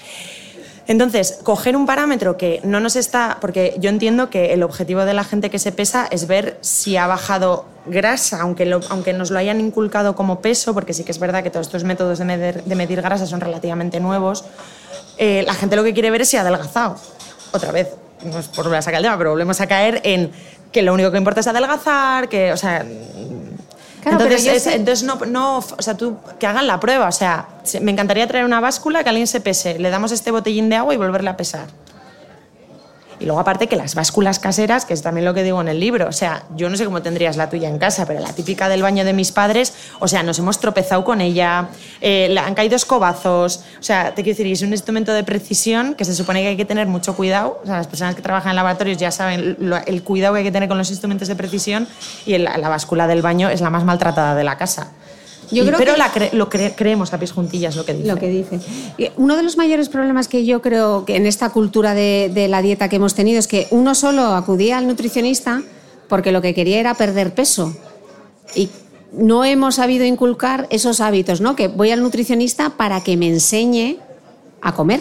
Entonces, 0.87 1.39
coger 1.43 1.77
un 1.77 1.87
parámetro 1.87 2.37
que 2.37 2.61
no 2.65 2.81
nos 2.81 2.97
está, 2.97 3.39
porque 3.41 3.77
yo 3.79 3.91
entiendo 3.91 4.31
que 4.31 4.53
el 4.53 4.63
objetivo 4.63 5.05
de 5.05 5.15
la 5.15 5.25
gente 5.25 5.51
que 5.51 5.59
se 5.59 5.73
pesa 5.73 6.09
es 6.11 6.27
ver 6.27 6.59
si 6.63 6.97
ha 6.97 7.07
bajado 7.07 7.65
grasa, 7.87 8.41
aunque, 8.41 8.71
aunque 8.89 9.13
nos 9.13 9.31
lo 9.31 9.39
hayan 9.39 9.61
inculcado 9.61 10.15
como 10.15 10.41
peso, 10.41 10.75
porque 10.75 10.93
sí 10.93 11.05
que 11.05 11.13
es 11.13 11.19
verdad 11.19 11.43
que 11.43 11.51
todos 11.51 11.67
estos 11.67 11.85
métodos 11.85 12.19
de 12.19 12.25
medir, 12.25 12.65
de 12.65 12.75
medir 12.75 13.03
grasa 13.03 13.27
son 13.27 13.41
relativamente 13.41 14.01
nuevos, 14.01 14.45
eh, 15.17 15.43
la 15.47 15.55
gente 15.55 15.77
lo 15.77 15.85
que 15.85 15.93
quiere 15.93 16.11
ver 16.11 16.23
es 16.23 16.29
si 16.29 16.37
ha 16.37 16.41
adelgazado. 16.41 16.97
Otra 17.53 17.73
vez, 17.73 17.89
no 18.25 18.39
es 18.39 18.49
por 18.49 18.65
volver 18.65 18.79
a 18.79 18.83
sacar 18.83 18.99
el 18.99 19.05
tema, 19.05 19.19
pero 19.19 19.31
volvemos 19.31 19.61
a 19.61 19.67
caer 19.67 20.01
en 20.05 20.31
que 20.73 20.83
lo 20.83 20.95
único 20.95 21.11
que 21.11 21.19
importa 21.19 21.41
es 21.41 21.47
adelgazar, 21.47 22.29
que, 22.29 22.53
o 22.53 22.57
sea, 22.57 22.85
Claro, 24.03 24.21
entonces, 24.25 24.67
es- 24.67 24.75
entonces 24.75 25.03
no, 25.07 25.17
no, 25.27 25.59
o 25.59 25.83
sea, 25.83 25.97
tú, 25.97 26.17
que 26.39 26.47
hagan 26.47 26.67
la 26.67 26.81
prueba. 26.81 27.09
O 27.09 27.13
sea, 27.13 27.49
se- 27.65 27.81
me 27.81 27.91
encantaría 27.93 28.27
traer 28.27 28.45
una 28.45 28.61
báscula, 28.61 29.03
que 29.03 29.11
alguien 29.11 29.27
se 29.27 29.41
pese, 29.41 29.79
le 29.79 29.91
damos 29.91 30.11
este 30.13 30.31
botellín 30.31 30.69
de 30.69 30.77
agua 30.77 30.95
y 30.95 30.97
volverle 30.97 31.31
a 31.31 31.37
pesar. 31.37 31.67
Y 33.21 33.27
luego 33.27 33.39
aparte 33.39 33.67
que 33.67 33.77
las 33.77 33.95
básculas 33.95 34.39
caseras, 34.39 34.87
que 34.87 34.95
es 34.95 35.03
también 35.03 35.25
lo 35.27 35.35
que 35.35 35.43
digo 35.43 35.61
en 35.61 35.69
el 35.69 35.79
libro, 35.79 36.09
o 36.09 36.13
sea, 36.13 36.45
yo 36.57 36.71
no 36.71 36.77
sé 36.77 36.85
cómo 36.87 37.03
tendrías 37.03 37.37
la 37.37 37.51
tuya 37.51 37.69
en 37.69 37.79
casa, 37.79 38.07
pero 38.07 38.19
la 38.21 38.33
típica 38.33 38.69
del 38.71 38.83
baño 38.83 39.05
de 39.05 39.13
mis 39.13 39.31
padres, 39.31 39.75
o 39.99 40.09
sea, 40.09 40.23
nos 40.23 40.39
hemos 40.39 40.59
tropezado 40.59 41.05
con 41.05 41.21
ella, 41.21 41.69
eh, 42.01 42.35
han 42.43 42.55
caído 42.55 42.77
escobazos, 42.77 43.59
o 43.79 43.83
sea, 43.83 44.15
te 44.15 44.23
quiero 44.23 44.39
decir, 44.39 44.51
es 44.53 44.63
un 44.63 44.71
instrumento 44.73 45.13
de 45.13 45.23
precisión 45.23 45.95
que 45.95 46.05
se 46.07 46.15
supone 46.15 46.41
que 46.43 46.49
hay 46.49 46.57
que 46.57 46.65
tener 46.65 46.87
mucho 46.87 47.15
cuidado, 47.15 47.61
o 47.63 47.67
sea, 47.67 47.77
las 47.77 47.87
personas 47.87 48.15
que 48.15 48.23
trabajan 48.23 48.51
en 48.51 48.57
laboratorios 48.57 48.97
ya 48.97 49.11
saben 49.11 49.57
lo- 49.61 49.77
el 49.85 50.03
cuidado 50.03 50.33
que 50.35 50.39
hay 50.39 50.45
que 50.45 50.53
tener 50.53 50.69
con 50.69 50.79
los 50.79 50.91
instrumentos 50.91 51.29
de 51.29 51.37
precisión 51.37 51.87
y 52.25 52.39
la 52.39 52.69
báscula 52.71 53.07
del 53.07 53.21
baño 53.21 53.51
es 53.51 53.61
la 53.61 53.69
más 53.71 53.85
maltratada 53.85 54.35
de 54.35 54.45
la 54.45 54.57
casa. 54.57 54.89
Yo 55.51 55.65
Y- 55.65 55.67
creo 55.67 55.79
pero 55.79 55.93
que- 55.95 55.99
la 55.99 56.13
cre- 56.13 56.33
lo 56.33 56.49
cre- 56.49 56.75
creemos 56.77 57.13
a 57.13 57.19
pies 57.19 57.33
juntillas 57.33 57.75
lo 57.77 57.85
que 57.85 57.95
dice. 57.95 58.09
Lo 58.09 58.17
que 58.17 58.29
dice. 58.29 58.61
Y 58.99 59.09
Uno 59.17 59.37
de 59.37 59.43
los 59.43 59.57
mayores 59.57 59.89
problemas 59.89 60.29
que 60.29 60.45
yo 60.45 60.63
creo 60.63 61.05
que 61.05 61.17
en 61.17 61.27
esta 61.27 61.51
cultura 61.51 61.95
de, 61.95 62.31
de 62.33 62.47
la 62.49 62.63
dieta 62.63 62.89
que 62.89 62.97
hemos 62.97 63.15
tenido 63.15 63.39
es 63.39 63.49
que 63.49 63.67
uno 63.71 63.95
solo 63.95 64.23
acudía 64.35 64.79
al 64.79 64.87
nutricionista 64.87 65.63
porque 66.09 66.33
lo 66.33 66.41
que 66.43 66.55
quería 66.55 66.79
era 66.81 66.95
perder 66.95 67.35
peso. 67.35 67.75
Y 68.55 68.69
no 69.13 69.45
hemos 69.45 69.77
sabido 69.77 70.05
inculcar 70.05 70.67
esos 70.71 71.01
hábitos, 71.01 71.41
¿no? 71.41 71.57
Que 71.57 71.67
voy 71.69 71.91
al 71.91 72.01
nutricionista 72.03 72.71
para 72.71 73.01
que 73.03 73.17
me 73.17 73.27
enseñe 73.29 73.97
a 74.63 74.75
comer. 74.75 75.01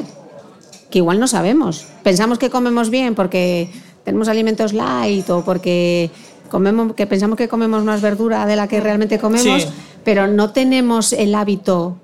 Que 0.89 0.97
igual 0.99 1.19
no 1.19 1.27
sabemos. 1.27 1.85
Pensamos 2.03 2.39
que 2.39 2.49
comemos 2.49 2.89
bien 2.89 3.13
porque 3.13 3.69
tenemos 4.03 4.27
alimentos 4.27 4.73
light 4.73 5.29
o 5.29 5.43
porque 5.45 6.09
comemos, 6.49 6.93
que 6.93 7.07
pensamos 7.07 7.38
que 7.38 7.47
comemos 7.47 7.83
más 7.83 8.01
verdura 8.01 8.45
de 8.45 8.55
la 8.55 8.67
que 8.67 8.79
realmente 8.81 9.19
comemos, 9.19 9.63
Sí. 9.63 9.69
pero 10.03 10.27
no 10.27 10.51
tenemos 10.51 11.13
el 11.13 11.33
hábito, 11.35 11.95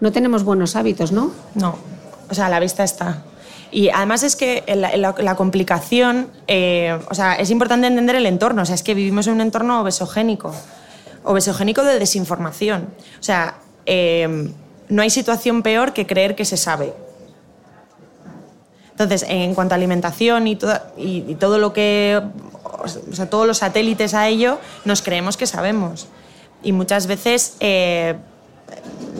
no 0.00 0.12
tenemos 0.12 0.44
buenos 0.44 0.76
hábitos, 0.76 1.10
¿no? 1.12 1.30
No, 1.54 1.76
o 2.30 2.34
sea, 2.34 2.48
la 2.48 2.60
vista 2.60 2.84
está. 2.84 3.22
Y 3.70 3.88
además 3.88 4.22
es 4.22 4.36
que 4.36 4.62
la, 4.68 4.96
la- 4.96 5.14
la 5.18 5.34
complicación, 5.34 6.28
eh, 6.46 6.96
o 7.10 7.14
sea, 7.14 7.34
es 7.34 7.50
importante 7.50 7.86
entender 7.88 8.14
el 8.14 8.26
entorno, 8.26 8.62
o 8.62 8.64
sea, 8.64 8.74
es 8.76 8.82
que 8.84 8.94
vivimos 8.94 9.26
en 9.26 9.32
un 9.34 9.40
entorno 9.40 9.80
obesogénico, 9.80 10.54
obesogénico 11.24 11.82
de 11.82 11.98
desinformación. 11.98 12.88
O 13.18 13.22
sea, 13.22 13.56
eh, 13.86 14.48
no 14.88 15.02
hay 15.02 15.10
situación 15.10 15.62
peor 15.62 15.92
que 15.92 16.06
creer 16.06 16.36
que 16.36 16.44
se 16.44 16.56
sabe. 16.56 16.92
Entonces, 18.92 19.24
en 19.28 19.54
cuanto 19.54 19.74
a 19.74 19.76
alimentación 19.76 20.46
y, 20.46 20.54
toda- 20.56 20.92
y- 20.96 21.24
y 21.26 21.34
todo 21.34 21.58
lo 21.58 21.72
que, 21.72 22.20
o 22.82 23.14
sea, 23.14 23.30
todos 23.30 23.46
los 23.46 23.58
satélites 23.58 24.14
a 24.14 24.28
ello, 24.28 24.58
nos 24.84 25.02
creemos 25.02 25.36
que 25.36 25.46
sabemos. 25.46 26.06
Y 26.62 26.72
muchas 26.72 27.06
veces 27.06 27.56
eh, 27.60 28.14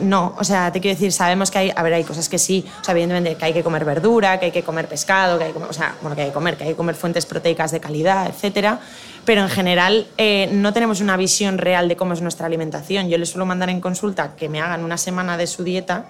no, 0.01 0.35
o 0.37 0.43
sea, 0.43 0.71
te 0.71 0.81
quiero 0.81 0.95
decir, 0.95 1.11
sabemos 1.11 1.49
que 1.49 1.57
hay, 1.57 1.71
a 1.73 1.81
ver, 1.81 1.93
hay 1.93 2.03
cosas 2.03 2.27
que 2.27 2.37
sí, 2.37 2.65
o 2.81 2.83
sea, 2.83 2.91
evidentemente 2.91 3.35
que 3.35 3.45
hay 3.45 3.53
que 3.53 3.63
comer 3.63 3.85
verdura, 3.85 4.39
que 4.39 4.47
hay 4.47 4.51
que 4.51 4.63
comer 4.63 4.87
pescado, 4.87 5.37
que 5.37 5.45
hay 5.45 5.49
que 5.51 5.53
comer, 5.53 5.69
o 5.69 5.73
sea, 5.73 5.95
bueno, 6.01 6.15
que 6.15 6.23
hay 6.23 6.27
que 6.29 6.33
comer, 6.33 6.57
que 6.57 6.65
hay 6.65 6.69
que 6.71 6.75
comer 6.75 6.95
fuentes 6.95 7.25
proteicas 7.25 7.71
de 7.71 7.79
calidad, 7.79 8.27
etcétera, 8.27 8.79
pero 9.23 9.41
en 9.41 9.49
general 9.49 10.07
eh, 10.17 10.49
no 10.51 10.73
tenemos 10.73 10.99
una 10.99 11.15
visión 11.15 11.57
real 11.57 11.87
de 11.87 11.95
cómo 11.95 12.13
es 12.13 12.21
nuestra 12.21 12.45
alimentación. 12.45 13.07
Yo 13.07 13.17
les 13.17 13.29
suelo 13.29 13.45
mandar 13.45 13.69
en 13.69 13.79
consulta 13.79 14.35
que 14.35 14.49
me 14.49 14.61
hagan 14.61 14.83
una 14.83 14.97
semana 14.97 15.37
de 15.37 15.47
su 15.47 15.63
dieta 15.63 16.05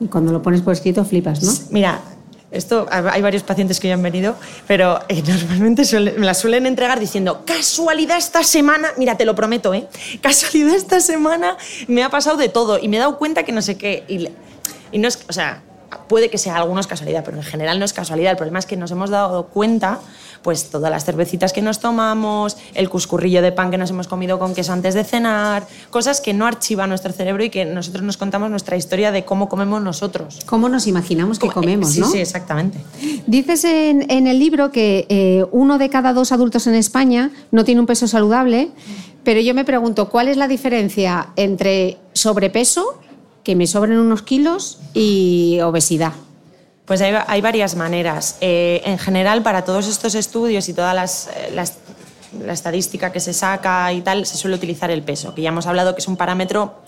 Y 0.00 0.06
cuando 0.06 0.32
lo 0.32 0.40
pones 0.40 0.62
por 0.62 0.72
escrito 0.72 1.04
flipas, 1.04 1.42
¿no? 1.42 1.52
Mira, 1.70 2.00
Esto 2.52 2.86
hay 2.90 3.22
varios 3.22 3.42
pacientes 3.42 3.80
que 3.80 3.88
ya 3.88 3.94
han 3.94 4.02
venido, 4.02 4.36
pero 4.66 5.00
eh, 5.08 5.22
normalmente 5.26 5.84
me 6.00 6.26
la 6.26 6.34
suelen 6.34 6.66
entregar 6.66 7.00
diciendo, 7.00 7.42
casualidad 7.46 8.18
esta 8.18 8.44
semana, 8.44 8.88
mira, 8.96 9.16
te 9.16 9.24
lo 9.24 9.34
prometo, 9.34 9.72
¿eh? 9.74 9.88
Casualidad 10.20 10.74
esta 10.74 11.00
semana 11.00 11.56
me 11.88 12.02
ha 12.02 12.10
pasado 12.10 12.36
de 12.36 12.48
todo 12.48 12.78
y 12.78 12.88
me 12.88 12.98
he 12.98 13.00
dado 13.00 13.18
cuenta 13.18 13.42
que 13.44 13.52
no 13.52 13.62
sé 13.62 13.76
qué. 13.76 14.04
Y, 14.06 14.28
y 14.92 14.98
no 14.98 15.08
es, 15.08 15.24
o 15.28 15.32
sea, 15.32 15.62
puede 16.08 16.30
que 16.30 16.38
sea 16.38 16.56
algunos 16.56 16.86
casualidad, 16.86 17.24
pero 17.24 17.36
en 17.36 17.42
general 17.42 17.78
no 17.78 17.84
es 17.84 17.92
casualidad. 17.92 18.32
El 18.32 18.36
problema 18.36 18.58
es 18.58 18.66
que 18.66 18.76
nos 18.76 18.90
hemos 18.90 19.10
dado 19.10 19.46
cuenta 19.46 20.00
pues 20.42 20.70
todas 20.70 20.90
las 20.90 21.04
cervecitas 21.04 21.52
que 21.52 21.62
nos 21.62 21.78
tomamos, 21.78 22.56
el 22.74 22.88
cuscurrillo 22.88 23.42
de 23.42 23.52
pan 23.52 23.70
que 23.70 23.78
nos 23.78 23.90
hemos 23.90 24.08
comido 24.08 24.38
con 24.38 24.54
queso 24.54 24.72
antes 24.72 24.94
de 24.94 25.04
cenar, 25.04 25.66
cosas 25.90 26.20
que 26.20 26.34
no 26.34 26.46
archiva 26.46 26.86
nuestro 26.86 27.12
cerebro 27.12 27.44
y 27.44 27.50
que 27.50 27.64
nosotros 27.64 28.02
nos 28.02 28.16
contamos 28.16 28.50
nuestra 28.50 28.76
historia 28.76 29.12
de 29.12 29.24
cómo 29.24 29.48
comemos 29.48 29.82
nosotros. 29.82 30.40
Cómo 30.46 30.68
nos 30.68 30.86
imaginamos 30.86 31.38
que 31.38 31.48
comemos, 31.48 31.92
sí, 31.92 32.00
¿no? 32.00 32.10
Sí, 32.10 32.18
exactamente. 32.18 32.78
Dices 33.26 33.64
en, 33.64 34.26
el 34.26 34.38
libro 34.38 34.72
que 34.72 35.06
eh, 35.08 35.44
uno 35.52 35.78
de 35.78 35.88
cada 35.88 36.12
dos 36.12 36.32
adultos 36.32 36.66
en 36.66 36.74
España 36.74 37.30
no 37.50 37.64
tiene 37.64 37.80
un 37.80 37.86
peso 37.86 38.08
saludable, 38.08 38.70
pero 39.24 39.40
yo 39.40 39.54
me 39.54 39.64
pregunto, 39.64 40.08
¿cuál 40.08 40.28
es 40.28 40.36
la 40.36 40.48
diferencia 40.48 41.28
entre 41.36 41.98
sobrepeso, 42.12 42.98
que 43.44 43.56
me 43.56 43.66
sobren 43.66 43.98
unos 43.98 44.22
kilos, 44.22 44.78
y 44.94 45.60
obesidad? 45.62 46.12
Pues 46.84 47.00
hay, 47.00 47.40
varias 47.40 47.76
maneras. 47.76 48.36
Eh, 48.40 48.82
en 48.84 48.98
general, 48.98 49.42
para 49.42 49.64
todos 49.64 49.88
estos 49.88 50.14
estudios 50.14 50.68
y 50.68 50.74
toda 50.74 50.92
eh, 51.04 51.54
la 51.54 52.52
estadística 52.52 53.12
que 53.12 53.20
se 53.20 53.32
saca 53.32 53.92
y 53.92 54.02
tal, 54.02 54.26
se 54.26 54.36
suele 54.36 54.56
utilizar 54.56 54.90
el 54.90 55.02
peso, 55.02 55.34
que 55.34 55.42
ya 55.42 55.50
hemos 55.50 55.66
hablado 55.66 55.94
que 55.94 56.00
es 56.00 56.08
un 56.08 56.16
parámetro 56.16 56.82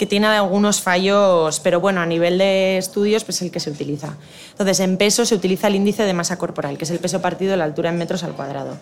que 0.00 0.06
tiene 0.06 0.28
algunos 0.28 0.80
fallos, 0.80 1.60
pero 1.60 1.78
bueno, 1.78 2.00
a 2.00 2.06
nivel 2.06 2.38
de 2.38 2.78
estudios, 2.78 3.22
pues 3.22 3.36
es 3.36 3.42
el 3.42 3.50
que 3.50 3.60
se 3.60 3.68
utiliza. 3.68 4.16
Entonces, 4.52 4.80
en 4.80 4.96
peso 4.96 5.26
se 5.26 5.34
utiliza 5.34 5.66
el 5.66 5.74
índice 5.74 6.04
de 6.04 6.14
masa 6.14 6.38
corporal, 6.38 6.78
que 6.78 6.84
es 6.84 6.90
el 6.90 7.00
peso 7.00 7.20
partido 7.20 7.50
de 7.50 7.58
la 7.58 7.64
altura 7.64 7.90
en 7.90 7.98
metros 7.98 8.24
al 8.24 8.32
cuadrado. 8.32 8.78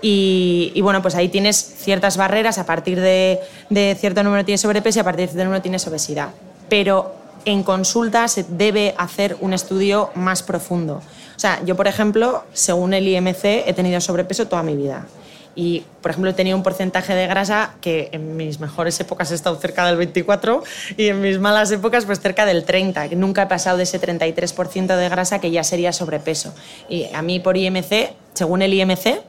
Y, 0.00 0.80
bueno, 0.80 1.02
pues 1.02 1.16
ahí 1.16 1.28
tienes 1.28 1.56
ciertas 1.56 2.16
barreras, 2.16 2.56
a 2.56 2.64
partir 2.64 2.98
de, 2.98 3.40
de 3.68 3.94
cierto 4.00 4.22
número 4.22 4.42
tienes 4.46 4.62
sobrepeso 4.62 4.98
y 4.98 5.00
a 5.00 5.04
partir 5.04 5.26
de 5.26 5.32
cierto 5.32 5.44
número 5.44 5.60
tienes 5.60 5.86
obesidad. 5.86 6.30
Pero 6.74 7.14
en 7.44 7.62
consulta 7.62 8.26
se 8.26 8.42
debe 8.42 8.96
hacer 8.98 9.36
un 9.38 9.52
estudio 9.52 10.10
más 10.16 10.42
profundo. 10.42 11.02
O 11.36 11.38
sea, 11.38 11.64
yo, 11.64 11.76
por 11.76 11.86
ejemplo, 11.86 12.42
según 12.52 12.94
el 12.94 13.06
IMC, 13.06 13.44
he 13.44 13.72
tenido 13.76 14.00
sobrepeso 14.00 14.48
toda 14.48 14.64
mi 14.64 14.74
vida. 14.74 15.06
Y, 15.54 15.84
por 16.02 16.10
ejemplo, 16.10 16.32
he 16.32 16.34
tenido 16.34 16.56
un 16.56 16.64
porcentaje 16.64 17.14
de 17.14 17.28
grasa 17.28 17.76
que 17.80 18.08
en 18.10 18.36
mis 18.36 18.58
mejores 18.58 18.98
épocas 18.98 19.30
he 19.30 19.36
estado 19.36 19.54
cerca 19.60 19.86
del 19.86 19.96
24 19.98 20.64
y 20.96 21.10
en 21.10 21.20
mis 21.20 21.38
malas 21.38 21.70
épocas 21.70 22.06
pues 22.06 22.18
cerca 22.18 22.44
del 22.44 22.64
30, 22.64 23.08
que 23.08 23.14
nunca 23.14 23.42
he 23.42 23.46
pasado 23.46 23.76
de 23.76 23.84
ese 23.84 24.00
33% 24.00 24.96
de 24.96 25.08
grasa 25.08 25.38
que 25.38 25.52
ya 25.52 25.62
sería 25.62 25.92
sobrepeso. 25.92 26.56
Y 26.88 27.04
a 27.14 27.22
mí 27.22 27.38
por 27.38 27.56
IMC, 27.56 28.14
según 28.32 28.62
el 28.62 28.74
IMC, 28.74 29.20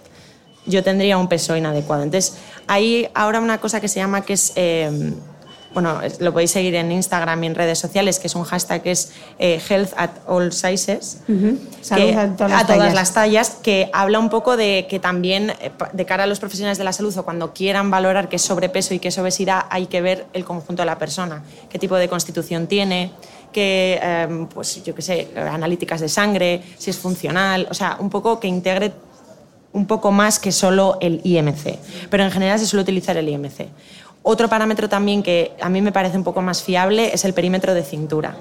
yo 0.66 0.84
tendría 0.84 1.20
un 1.20 1.30
peso 1.30 1.56
inadecuado. 1.56 2.02
Entonces, 2.02 2.38
hay 2.66 3.08
ahora 3.14 3.40
una 3.40 3.60
cosa 3.60 3.80
que 3.80 3.88
se 3.88 4.00
llama 4.00 4.26
que 4.26 4.34
es... 4.34 4.52
Eh, 4.56 5.14
bueno, 5.76 6.00
lo 6.20 6.32
podéis 6.32 6.52
seguir 6.52 6.74
en 6.76 6.90
Instagram 6.90 7.44
y 7.44 7.48
en 7.48 7.56
redes 7.56 7.78
sociales, 7.78 8.18
que 8.18 8.28
es 8.28 8.36
un 8.36 8.46
hashtag 8.46 8.82
que 8.82 8.92
es 8.92 9.12
eh, 9.40 9.62
Health 9.70 9.92
at 9.98 10.10
All 10.26 10.54
Sizes, 10.54 11.20
a, 11.92 12.30
todas, 12.38 12.94
las 12.94 13.14
tallas, 13.14 13.58
que 13.62 13.90
habla 13.92 14.20
un 14.20 14.30
poco 14.30 14.56
de 14.56 14.88
que 14.90 15.00
también 15.00 15.50
eh, 15.60 15.72
de 15.92 16.06
cara 16.06 16.24
a 16.24 16.28
los 16.28 16.40
profesionales 16.40 16.78
de 16.78 16.86
la 16.86 16.94
salud 16.94 17.16
o 17.18 17.26
cuando 17.26 17.54
quieran 17.54 17.92
valorar 17.92 18.30
qué 18.30 18.38
es 18.38 18.42
sobrepeso 18.42 18.94
y 18.94 19.00
qué 19.00 19.10
es 19.10 19.18
obesidad, 19.18 19.66
hay 19.70 19.88
que 19.88 20.00
ver 20.00 20.28
el 20.32 20.46
conjunto 20.46 20.82
de 20.82 20.86
la 20.86 20.98
persona, 20.98 21.44
qué 21.70 21.78
tipo 21.78 21.98
de 21.98 22.08
constitución 22.08 22.68
tiene, 22.68 23.12
qué, 23.52 24.00
em, 24.02 24.48
pues 24.48 24.82
yo 24.82 24.96
qué 24.96 25.02
sé, 25.02 25.28
analíticas 25.36 26.00
de 26.00 26.08
sangre, 26.08 26.64
si 26.78 26.90
es 26.90 26.98
funcional, 26.98 27.68
o 27.70 27.74
sea, 27.74 27.98
un 28.00 28.10
poco 28.10 28.40
que 28.40 28.48
integre 28.48 28.94
un 29.76 29.88
poco 29.88 30.10
más 30.14 30.40
que 30.40 30.54
solo 30.54 30.98
el 31.02 31.20
IMC, 31.26 31.78
pero 32.10 32.24
en 32.24 32.32
general 32.32 32.58
se 32.58 32.66
suele 32.66 32.84
utilizar 32.84 33.18
el 33.18 33.28
IMC. 33.28 33.68
Otro 34.28 34.50
parámetro 34.50 34.90
también 34.90 35.22
que 35.22 35.52
a 35.62 35.70
mí 35.70 35.84
me 35.84 35.92
parece 35.92 36.18
un 36.18 36.24
poco 36.24 36.42
más 36.42 36.64
fiable 36.64 37.14
es 37.14 37.26
el 37.26 37.36
perímetro 37.36 37.76
de 37.76 37.84
cintura. 37.84 38.36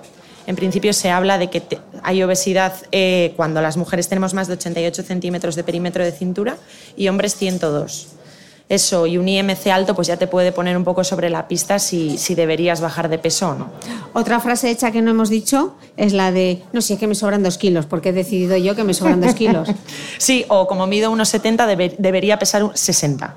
En 0.46 0.56
principio 0.56 0.94
se 0.94 1.10
habla 1.10 1.36
de 1.36 1.50
que 1.50 1.62
hay 2.02 2.22
obesidad 2.22 2.72
eh, 2.90 3.34
cuando 3.36 3.60
las 3.60 3.76
mujeres 3.76 4.08
tenemos 4.08 4.32
más 4.32 4.48
de 4.48 4.54
88 4.54 5.02
centímetros 5.02 5.56
de 5.56 5.62
perímetro 5.62 6.02
de 6.02 6.10
cintura 6.10 6.56
y 6.96 7.08
hombres 7.08 7.36
102. 7.36 8.06
Eso 8.70 9.06
y 9.06 9.18
un 9.18 9.28
IMC 9.28 9.66
alto 9.66 9.94
pues 9.94 10.08
ya 10.08 10.16
te 10.16 10.26
puede 10.26 10.52
poner 10.52 10.74
un 10.74 10.84
poco 10.84 11.04
sobre 11.04 11.28
la 11.28 11.48
pista 11.48 11.78
si, 11.78 12.16
si 12.16 12.34
deberías 12.34 12.80
bajar 12.80 13.10
de 13.10 13.18
peso 13.18 13.50
o 13.50 13.54
no. 13.54 13.70
Otra 14.14 14.40
frase 14.40 14.70
hecha 14.70 14.90
que 14.90 15.02
no 15.02 15.10
hemos 15.10 15.28
dicho 15.28 15.74
es 15.98 16.14
la 16.14 16.32
de, 16.32 16.62
no 16.72 16.80
sé, 16.80 16.94
es 16.94 16.98
que 16.98 17.06
me 17.06 17.14
sobran 17.14 17.42
dos 17.42 17.58
kilos, 17.58 17.84
porque 17.84 18.08
he 18.08 18.12
decidido 18.14 18.56
yo 18.56 18.74
que 18.74 18.84
me 18.84 18.94
sobran 18.94 19.20
dos 19.20 19.34
kilos. 19.34 19.68
sí, 20.16 20.46
o 20.48 20.66
como 20.66 20.86
mido 20.86 21.10
unos 21.10 21.28
70 21.28 21.66
debería 21.66 22.38
pesar 22.38 22.70
60. 22.72 23.36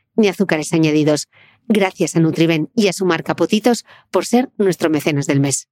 ni 0.15 0.27
azúcares 0.27 0.73
añadidos. 0.73 1.27
Gracias 1.67 2.15
a 2.15 2.19
Nutriben 2.19 2.69
y 2.75 2.87
a 2.87 2.93
su 2.93 3.05
marca 3.05 3.35
Potitos 3.35 3.85
por 4.11 4.25
ser 4.25 4.49
nuestro 4.57 4.89
mecenas 4.89 5.27
del 5.27 5.39
mes. 5.39 5.67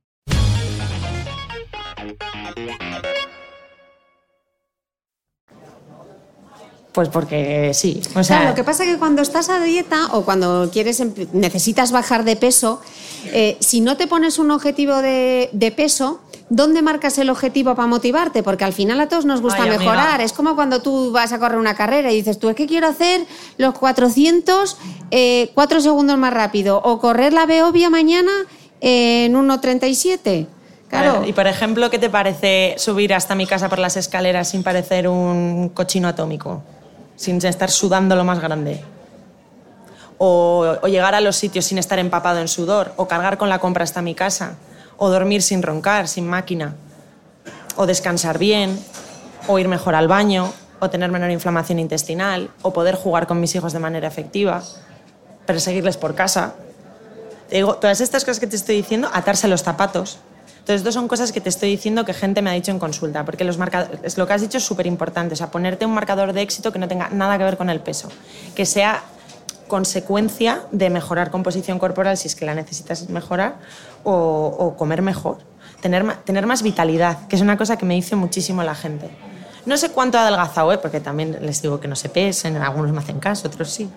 Pues 6.91 7.07
porque 7.09 7.71
sí. 7.73 8.01
O 8.15 8.23
sea, 8.23 8.37
Claro, 8.37 8.49
lo 8.49 8.55
que 8.55 8.63
pasa 8.63 8.83
es 8.83 8.89
que 8.91 8.97
cuando 8.97 9.21
estás 9.21 9.49
a 9.49 9.59
dieta 9.63 10.07
o 10.11 10.23
cuando 10.25 10.69
quieres 10.71 10.99
em- 10.99 11.13
necesitas 11.33 11.91
bajar 11.91 12.23
de 12.23 12.35
peso, 12.35 12.81
eh, 13.25 13.57
si 13.59 13.79
no 13.81 13.95
te 13.95 14.07
pones 14.07 14.39
un 14.39 14.49
objetivo 14.49 14.95
de, 14.97 15.49
de 15.53 15.71
peso, 15.71 16.19
¿dónde 16.49 16.81
marcas 16.81 17.19
el 17.19 17.29
objetivo 17.29 17.75
para 17.75 17.87
motivarte? 17.87 18.41
Porque 18.41 18.63
al 18.65 18.73
final 18.73 18.99
a 19.01 19.07
todos 19.07 19.25
nos 19.25 19.39
gusta 19.41 19.61
Ay, 19.61 19.69
amiga. 19.69 19.79
mejorar. 19.91 20.21
Es 20.21 20.33
como 20.33 20.55
cuando 20.55 20.81
tú 20.81 21.11
vas 21.11 21.31
a 21.31 21.37
correr 21.37 21.59
una 21.59 21.75
carrera 21.75 22.11
y 22.11 22.15
dices, 22.15 22.39
tú 22.39 22.49
es 22.49 22.55
que 22.55 22.65
quiero 22.65 22.87
hacer 22.87 23.21
los 23.57 23.75
400 23.77 24.75
eh, 25.11 25.51
cuatro 25.53 25.81
segundos 25.81 26.17
más 26.17 26.33
rápido 26.33 26.81
o 26.83 26.99
correr 26.99 27.33
la 27.33 27.45
Beovia 27.45 27.91
mañana 27.91 28.31
en 28.81 29.35
1.37. 29.35 30.47
Claro. 30.89 31.23
Y 31.27 31.33
por 31.33 31.45
ejemplo, 31.45 31.91
¿qué 31.91 31.99
te 31.99 32.09
parece 32.09 32.73
subir 32.79 33.13
hasta 33.13 33.35
mi 33.35 33.45
casa 33.45 33.69
por 33.69 33.77
las 33.77 33.95
escaleras 33.95 34.49
sin 34.49 34.63
parecer 34.63 35.07
un 35.07 35.69
cochino 35.69 36.07
atómico? 36.07 36.63
Sin 37.19 37.45
estar 37.45 37.69
sudando 37.69 38.15
lo 38.15 38.23
más 38.23 38.39
grande. 38.39 38.81
O, 40.17 40.87
llegar 40.87 41.15
a 41.15 41.19
los 41.19 41.35
sitios 41.35 41.65
sin 41.65 41.77
estar 41.77 41.99
empapado 41.99 42.39
en 42.39 42.47
sudor. 42.47 42.93
O 42.95 43.09
cargar 43.09 43.37
con 43.37 43.49
la 43.49 43.59
compra 43.59 43.83
hasta 43.83 44.01
mi 44.01 44.15
casa. 44.15 44.55
O 44.95 45.09
dormir 45.09 45.41
sin 45.41 45.61
roncar, 45.61 46.07
sin 46.07 46.25
máquina. 46.25 46.75
O 47.75 47.85
descansar 47.85 48.37
bien. 48.37 48.79
O 49.47 49.59
ir 49.59 49.67
mejor 49.67 49.95
al 49.95 50.07
baño. 50.07 50.53
O 50.79 50.89
tener 50.89 51.11
menor 51.11 51.29
inflamación 51.29 51.79
intestinal. 51.79 52.51
O 52.61 52.71
poder 52.71 52.95
jugar 52.95 53.27
con 53.27 53.41
mis 53.41 53.53
hijos 53.53 53.73
de 53.73 53.79
manera 53.79 54.07
efectiva. 54.07 54.63
Perseguirles 55.45 55.97
por 55.97 56.15
casa. 56.15 56.53
Digo, 57.51 57.75
todas 57.75 57.99
estas 57.99 58.23
cosas 58.23 58.39
que 58.39 58.47
te 58.47 58.55
estoy 58.55 58.77
diciendo, 58.77 59.09
atarse 59.11 59.49
los 59.49 59.63
zapatos. 59.63 60.19
Entonces, 60.69 60.85
estas 60.85 60.93
son 60.93 61.07
cosas 61.07 61.31
que 61.31 61.41
te 61.41 61.49
estoy 61.49 61.71
diciendo 61.71 62.05
que 62.05 62.13
gente 62.13 62.43
me 62.43 62.51
ha 62.51 62.53
dicho 62.53 62.69
en 62.69 62.77
consulta, 62.77 63.25
porque 63.25 63.43
los 63.43 63.57
marcadores, 63.57 64.19
lo 64.19 64.27
que 64.27 64.33
has 64.33 64.41
dicho 64.41 64.59
es 64.59 64.63
súper 64.63 64.85
importante, 64.85 65.33
o 65.33 65.35
sea, 65.35 65.49
ponerte 65.49 65.83
un 65.83 65.95
marcador 65.95 66.31
de 66.31 66.43
éxito 66.43 66.71
que 66.71 66.77
no 66.77 66.87
tenga 66.87 67.09
nada 67.09 67.39
que 67.39 67.43
ver 67.43 67.57
con 67.57 67.71
el 67.71 67.79
peso, 67.79 68.07
que 68.53 68.67
sea 68.67 69.01
consecuencia 69.67 70.61
de 70.71 70.91
mejorar 70.91 71.31
composición 71.31 71.79
corporal 71.79 72.17
si 72.17 72.27
es 72.27 72.35
que 72.35 72.45
la 72.45 72.53
necesitas 72.53 73.09
mejorar 73.09 73.55
o, 74.03 74.75
comer 74.77 75.01
mejor, 75.01 75.39
tener, 75.81 76.05
tener 76.17 76.45
más 76.45 76.61
vitalidad, 76.61 77.27
que 77.27 77.35
es 77.35 77.41
una 77.41 77.57
cosa 77.57 77.75
que 77.75 77.87
me 77.87 77.95
dice 77.95 78.15
muchísimo 78.15 78.61
la 78.61 78.75
gente. 78.75 79.09
No 79.65 79.75
sé 79.75 79.89
cuánto 79.89 80.19
ha 80.19 80.21
adelgazado, 80.21 80.71
¿eh? 80.71 80.77
porque 80.77 80.99
también 80.99 81.39
les 81.41 81.63
digo 81.63 81.79
que 81.79 81.87
no 81.87 81.95
se 81.95 82.09
pesen, 82.09 82.57
algunos 82.57 82.91
me 82.91 82.99
hacen 82.99 83.19
caso, 83.19 83.47
otros 83.47 83.71
sí. 83.71 83.89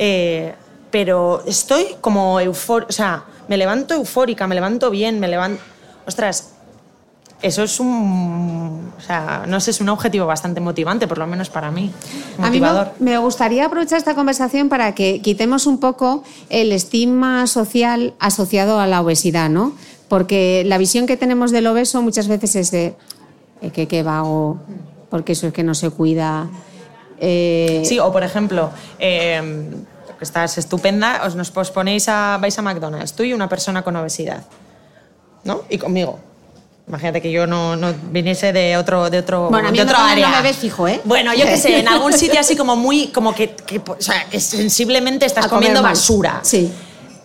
Eh, 0.00 0.52
pero 0.90 1.44
estoy 1.46 1.94
como 2.00 2.40
eufórica, 2.40 2.88
o 2.88 2.92
sea, 2.92 3.24
me 3.46 3.56
levanto 3.56 3.94
eufórica, 3.94 4.48
me 4.48 4.56
levanto 4.56 4.90
bien, 4.90 5.20
me 5.20 5.28
levanto... 5.28 5.62
Ostras, 6.08 6.54
eso 7.42 7.62
es 7.62 7.78
un... 7.78 8.92
O 8.98 9.00
sea, 9.00 9.44
no 9.46 9.60
sé, 9.60 9.70
es 9.70 9.80
un 9.80 9.88
objetivo 9.90 10.26
bastante 10.26 10.60
motivante, 10.60 11.06
por 11.06 11.18
lo 11.18 11.26
menos 11.26 11.50
para 11.50 11.70
mí. 11.70 11.92
A 12.38 12.50
mí 12.50 12.58
me, 12.58 12.66
Motivador. 12.66 12.92
me 12.98 13.16
gustaría 13.18 13.66
aprovechar 13.66 13.98
esta 13.98 14.14
conversación 14.14 14.68
para 14.68 14.94
que 14.94 15.20
quitemos 15.22 15.66
un 15.66 15.78
poco 15.78 16.24
el 16.48 16.72
estigma 16.72 17.46
social 17.46 18.14
asociado 18.18 18.80
a 18.80 18.86
la 18.88 19.00
obesidad, 19.02 19.50
¿no? 19.50 19.74
Porque 20.08 20.64
la 20.66 20.78
visión 20.78 21.06
que 21.06 21.16
tenemos 21.16 21.52
del 21.52 21.66
obeso 21.68 22.02
muchas 22.02 22.26
veces 22.26 22.56
es 22.56 22.70
de 22.72 22.96
eh, 23.60 23.70
que 23.70 23.86
qué 23.86 24.02
vago, 24.02 24.58
porque 25.10 25.32
eso 25.32 25.46
es 25.46 25.52
que 25.52 25.62
no 25.62 25.74
se 25.74 25.90
cuida. 25.90 26.48
eh, 27.20 27.82
Sí, 27.84 27.98
o 27.98 28.10
por 28.10 28.22
ejemplo, 28.24 28.70
eh, 28.98 29.70
que 30.18 30.24
estás 30.24 30.58
estupenda, 30.58 31.22
os 31.26 31.36
nos 31.36 31.50
posponéis 31.52 32.08
a, 32.08 32.38
vais 32.40 32.58
a 32.58 32.62
McDonald's, 32.62 33.12
tú 33.12 33.22
y 33.22 33.32
una 33.34 33.48
persona 33.48 33.82
con 33.82 33.94
obesidad, 33.94 34.42
¿no? 35.48 35.62
Y 35.70 35.78
conmigo. 35.78 36.18
Imagínate 36.86 37.20
que 37.20 37.30
yo 37.30 37.46
no, 37.46 37.74
no 37.74 37.92
viniese 38.10 38.52
de 38.52 38.76
otro, 38.76 39.10
de 39.10 39.18
otro, 39.18 39.48
Bueno, 39.48 39.68
a 39.68 39.70
mí 39.70 39.78
de 39.78 39.84
otro 39.84 39.96
área. 39.96 40.28
no 40.28 40.36
me 40.36 40.42
ves 40.42 40.56
fijo, 40.56 40.86
¿eh? 40.86 41.00
Bueno, 41.04 41.34
yo 41.34 41.44
qué 41.44 41.56
sé, 41.56 41.80
en 41.80 41.88
algún 41.88 42.12
sitio 42.22 42.38
así 42.38 42.54
como 42.54 42.76
muy, 42.76 43.08
como 43.08 43.34
que, 43.34 43.50
que, 43.50 43.78
o 43.78 43.96
sea, 43.98 44.26
que 44.30 44.40
sensiblemente 44.40 45.26
estás 45.26 45.46
a 45.46 45.48
comiendo 45.48 45.82
basura. 45.82 46.40
Sí. 46.42 46.70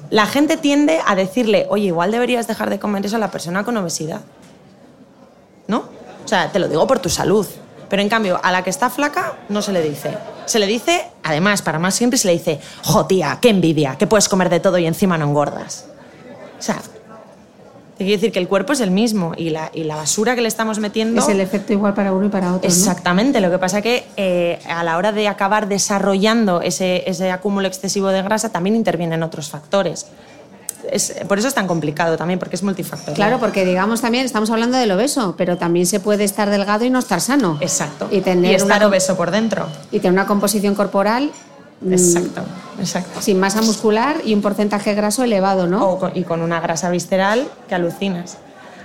La 0.09 0.25
gente 0.25 0.57
tiende 0.57 0.99
a 1.05 1.15
decirle, 1.15 1.65
oye, 1.69 1.87
igual 1.87 2.11
deberías 2.11 2.47
dejar 2.47 2.69
de 2.69 2.79
comer 2.79 3.05
eso 3.05 3.17
a 3.17 3.19
la 3.19 3.29
persona 3.29 3.63
con 3.63 3.75
obesidad. 3.77 4.21
¿No? 5.67 5.79
O 6.23 6.27
sea, 6.27 6.51
te 6.51 6.59
lo 6.59 6.67
digo 6.67 6.87
por 6.87 6.99
tu 6.99 7.09
salud. 7.09 7.45
Pero 7.89 8.01
en 8.01 8.09
cambio, 8.09 8.39
a 8.41 8.51
la 8.51 8.63
que 8.63 8.69
está 8.69 8.89
flaca 8.89 9.33
no 9.49 9.61
se 9.61 9.71
le 9.71 9.81
dice. 9.81 10.17
Se 10.45 10.59
le 10.59 10.65
dice, 10.65 11.07
además, 11.23 11.61
para 11.61 11.79
más 11.79 11.93
siempre, 11.95 12.17
se 12.17 12.27
le 12.27 12.33
dice, 12.33 12.59
jo, 12.83 13.05
tía, 13.05 13.37
qué 13.41 13.49
envidia, 13.49 13.97
que 13.97 14.07
puedes 14.07 14.29
comer 14.29 14.49
de 14.49 14.59
todo 14.59 14.77
y 14.77 14.85
encima 14.85 15.17
no 15.17 15.25
engordas. 15.25 15.87
O 16.57 16.61
sea, 16.61 16.81
te 17.97 18.03
quiero 18.05 18.17
decir 18.19 18.31
que 18.31 18.39
el 18.39 18.47
cuerpo 18.47 18.73
es 18.73 18.79
el 18.79 18.89
mismo 18.91 19.33
y 19.37 19.51
la, 19.51 19.69
y 19.73 19.83
la 19.83 19.95
basura 19.95 20.33
que 20.35 20.41
le 20.41 20.47
estamos 20.47 20.79
metiendo... 20.79 21.21
Es 21.21 21.29
el 21.29 21.39
efecto 21.39 21.73
igual 21.73 21.93
para 21.93 22.11
uno 22.11 22.25
y 22.25 22.29
para 22.29 22.53
otro. 22.53 22.67
¿no? 22.67 22.73
Exactamente, 22.75 23.39
lo 23.39 23.51
que 23.51 23.59
pasa 23.59 23.81
que 23.81 24.03
eh, 24.17 24.59
a 24.67 24.83
la 24.83 24.97
hora 24.97 25.11
de 25.11 25.27
acabar 25.27 25.67
desarrollando 25.67 26.61
ese, 26.61 27.03
ese 27.09 27.29
acúmulo 27.31 27.67
excesivo 27.67 28.07
de 28.09 28.21
grasa 28.23 28.49
también 28.49 28.75
intervienen 28.75 29.21
otros 29.21 29.49
factores. 29.49 30.07
Es- 30.91 31.13
por 31.27 31.37
eso 31.39 31.47
es 31.47 31.53
tan 31.53 31.65
complicado 31.67 32.17
también, 32.17 32.39
porque 32.39 32.55
es 32.55 32.63
multifactorial. 32.63 33.15
Claro, 33.15 33.39
porque 33.39 33.63
digamos 33.63 34.01
también, 34.01 34.25
estamos 34.25 34.49
hablando 34.49 34.77
del 34.77 34.91
obeso, 34.91 35.35
pero 35.37 35.57
también 35.57 35.85
se 35.85 35.99
puede 35.99 36.23
estar 36.23 36.49
delgado 36.49 36.83
y 36.85 36.89
no 36.89 36.99
estar 36.99 37.21
sano. 37.21 37.57
Exacto. 37.61 38.07
Y 38.11 38.21
tener, 38.21 38.55
estar 38.55 38.77
una, 38.79 38.87
obeso 38.87 39.15
por 39.15 39.31
dentro. 39.31 39.67
y 39.91 39.99
tener 39.99 40.11
una 40.13 40.25
composición 40.25 40.75
corporal 40.75 41.31
Exacto, 41.89 42.41
exacto. 42.79 43.21
sin 43.21 43.39
masa 43.39 43.61
muscular 43.61 44.17
y 44.23 44.33
un 44.33 44.41
porcentaje 44.41 44.93
graso 44.93 45.23
elevado, 45.23 45.67
¿no? 45.67 45.87
O 45.89 45.99
con- 45.99 46.11
y 46.15 46.23
con 46.23 46.41
una 46.41 46.59
grasa 46.59 46.89
visceral 46.89 47.47
que 47.67 47.75
alucinas. 47.75 48.37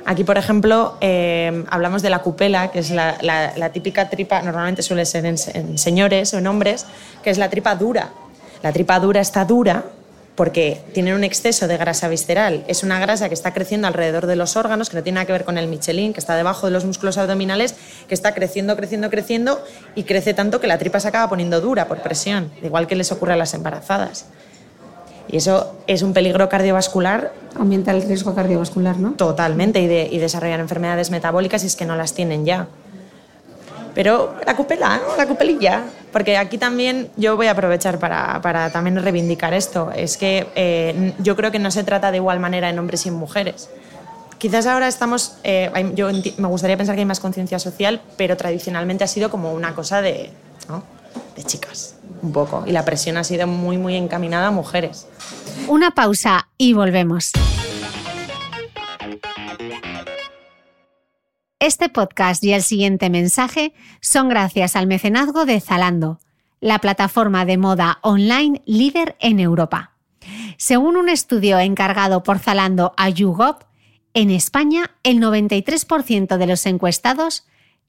Aquí, 0.04 0.24
por 0.24 0.38
ejemplo, 0.38 0.96
eh, 1.00 1.64
hablamos 1.70 2.00
de 2.02 2.10
la 2.10 2.20
cupela, 2.20 2.70
que 2.70 2.78
es 2.78 2.90
la, 2.90 3.16
la- 3.20 3.52
la 3.56 3.70
típica 3.70 4.08
tripa, 4.08 4.40
normalmente 4.42 4.82
suele 4.82 5.04
ser 5.04 5.26
en, 5.26 5.36
en 5.54 5.76
señores 5.78 6.32
o 6.34 6.38
en 6.38 6.46
hombres, 6.46 6.86
que 7.22 7.30
es 7.30 7.36
la 7.38 7.50
tripa 7.50 7.74
dura. 7.74 8.08
La 8.62 8.72
tripa 8.72 8.98
dura 9.00 9.20
está 9.20 9.44
dura 9.44 9.84
porque 10.38 10.80
tienen 10.94 11.14
un 11.14 11.24
exceso 11.24 11.66
de 11.66 11.76
grasa 11.76 12.06
visceral. 12.06 12.62
Es 12.68 12.84
una 12.84 13.00
grasa 13.00 13.26
que 13.26 13.34
está 13.34 13.52
creciendo 13.52 13.88
alrededor 13.88 14.26
de 14.26 14.36
los 14.36 14.54
órganos, 14.54 14.88
que 14.88 14.96
no 14.96 15.02
tiene 15.02 15.16
nada 15.16 15.26
que 15.26 15.32
ver 15.32 15.42
con 15.42 15.58
el 15.58 15.66
Michelin, 15.66 16.12
que 16.12 16.20
está 16.20 16.36
debajo 16.36 16.68
de 16.68 16.72
los 16.72 16.84
músculos 16.84 17.18
abdominales, 17.18 17.74
que 18.06 18.14
está 18.14 18.34
creciendo, 18.34 18.76
creciendo, 18.76 19.10
creciendo 19.10 19.60
y 19.96 20.04
crece 20.04 20.34
tanto 20.34 20.60
que 20.60 20.68
la 20.68 20.78
tripa 20.78 21.00
se 21.00 21.08
acaba 21.08 21.28
poniendo 21.28 21.60
dura 21.60 21.88
por 21.88 22.02
presión, 22.02 22.52
igual 22.62 22.86
que 22.86 22.94
les 22.94 23.10
ocurre 23.10 23.32
a 23.32 23.36
las 23.36 23.52
embarazadas. 23.52 24.26
Y 25.26 25.38
eso 25.38 25.76
es 25.88 26.02
un 26.02 26.12
peligro 26.12 26.48
cardiovascular 26.48 27.32
Aumenta 27.58 27.90
el 27.90 28.02
riesgo 28.02 28.32
cardiovascular, 28.36 28.96
¿no? 28.96 29.14
totalmente 29.14 29.80
y, 29.80 29.88
de, 29.88 30.08
y 30.08 30.18
desarrollar 30.18 30.60
enfermedades 30.60 31.10
metabólicas 31.10 31.62
si 31.62 31.66
es 31.66 31.74
que 31.74 31.84
no 31.84 31.96
las 31.96 32.14
tienen 32.14 32.44
ya. 32.46 32.68
Pero 33.98 34.36
la 34.46 34.54
cupela, 34.54 34.96
¿no? 34.98 35.16
la 35.16 35.26
cupelilla, 35.26 35.82
porque 36.12 36.36
aquí 36.36 36.56
también 36.56 37.10
yo 37.16 37.34
voy 37.34 37.48
a 37.48 37.50
aprovechar 37.50 37.98
para, 37.98 38.40
para 38.40 38.70
también 38.70 38.94
reivindicar 39.02 39.52
esto. 39.54 39.90
Es 39.90 40.16
que 40.16 40.46
eh, 40.54 41.14
yo 41.18 41.34
creo 41.34 41.50
que 41.50 41.58
no 41.58 41.72
se 41.72 41.82
trata 41.82 42.12
de 42.12 42.18
igual 42.18 42.38
manera 42.38 42.70
en 42.70 42.78
hombres 42.78 43.06
y 43.06 43.08
en 43.08 43.16
mujeres. 43.16 43.68
Quizás 44.38 44.66
ahora 44.66 44.86
estamos, 44.86 45.38
eh, 45.42 45.72
yo 45.96 46.10
me 46.36 46.46
gustaría 46.46 46.76
pensar 46.76 46.94
que 46.94 47.00
hay 47.00 47.06
más 47.06 47.18
conciencia 47.18 47.58
social, 47.58 48.00
pero 48.16 48.36
tradicionalmente 48.36 49.02
ha 49.02 49.08
sido 49.08 49.30
como 49.30 49.52
una 49.52 49.74
cosa 49.74 50.00
de, 50.00 50.30
¿no? 50.68 50.84
de 51.34 51.42
chicas, 51.42 51.96
un 52.22 52.30
poco. 52.30 52.62
Y 52.68 52.70
la 52.70 52.84
presión 52.84 53.16
ha 53.16 53.24
sido 53.24 53.48
muy, 53.48 53.78
muy 53.78 53.96
encaminada 53.96 54.46
a 54.46 54.50
mujeres. 54.52 55.08
Una 55.66 55.90
pausa 55.90 56.46
y 56.56 56.72
volvemos. 56.72 57.32
Este 61.60 61.88
podcast 61.88 62.44
y 62.44 62.52
el 62.52 62.62
siguiente 62.62 63.10
mensaje 63.10 63.74
son 64.00 64.28
gracias 64.28 64.76
al 64.76 64.86
mecenazgo 64.86 65.44
de 65.44 65.60
Zalando, 65.60 66.20
la 66.60 66.78
plataforma 66.78 67.44
de 67.44 67.56
moda 67.56 67.98
online 68.02 68.62
líder 68.64 69.16
en 69.18 69.40
Europa. 69.40 69.96
Según 70.56 70.96
un 70.96 71.08
estudio 71.08 71.58
encargado 71.58 72.22
por 72.22 72.38
Zalando 72.38 72.94
a 72.96 73.08
YouGov, 73.08 73.56
en 74.14 74.30
España 74.30 74.92
el 75.02 75.18
93% 75.18 76.36
de 76.36 76.46
los 76.46 76.64
encuestados 76.64 77.44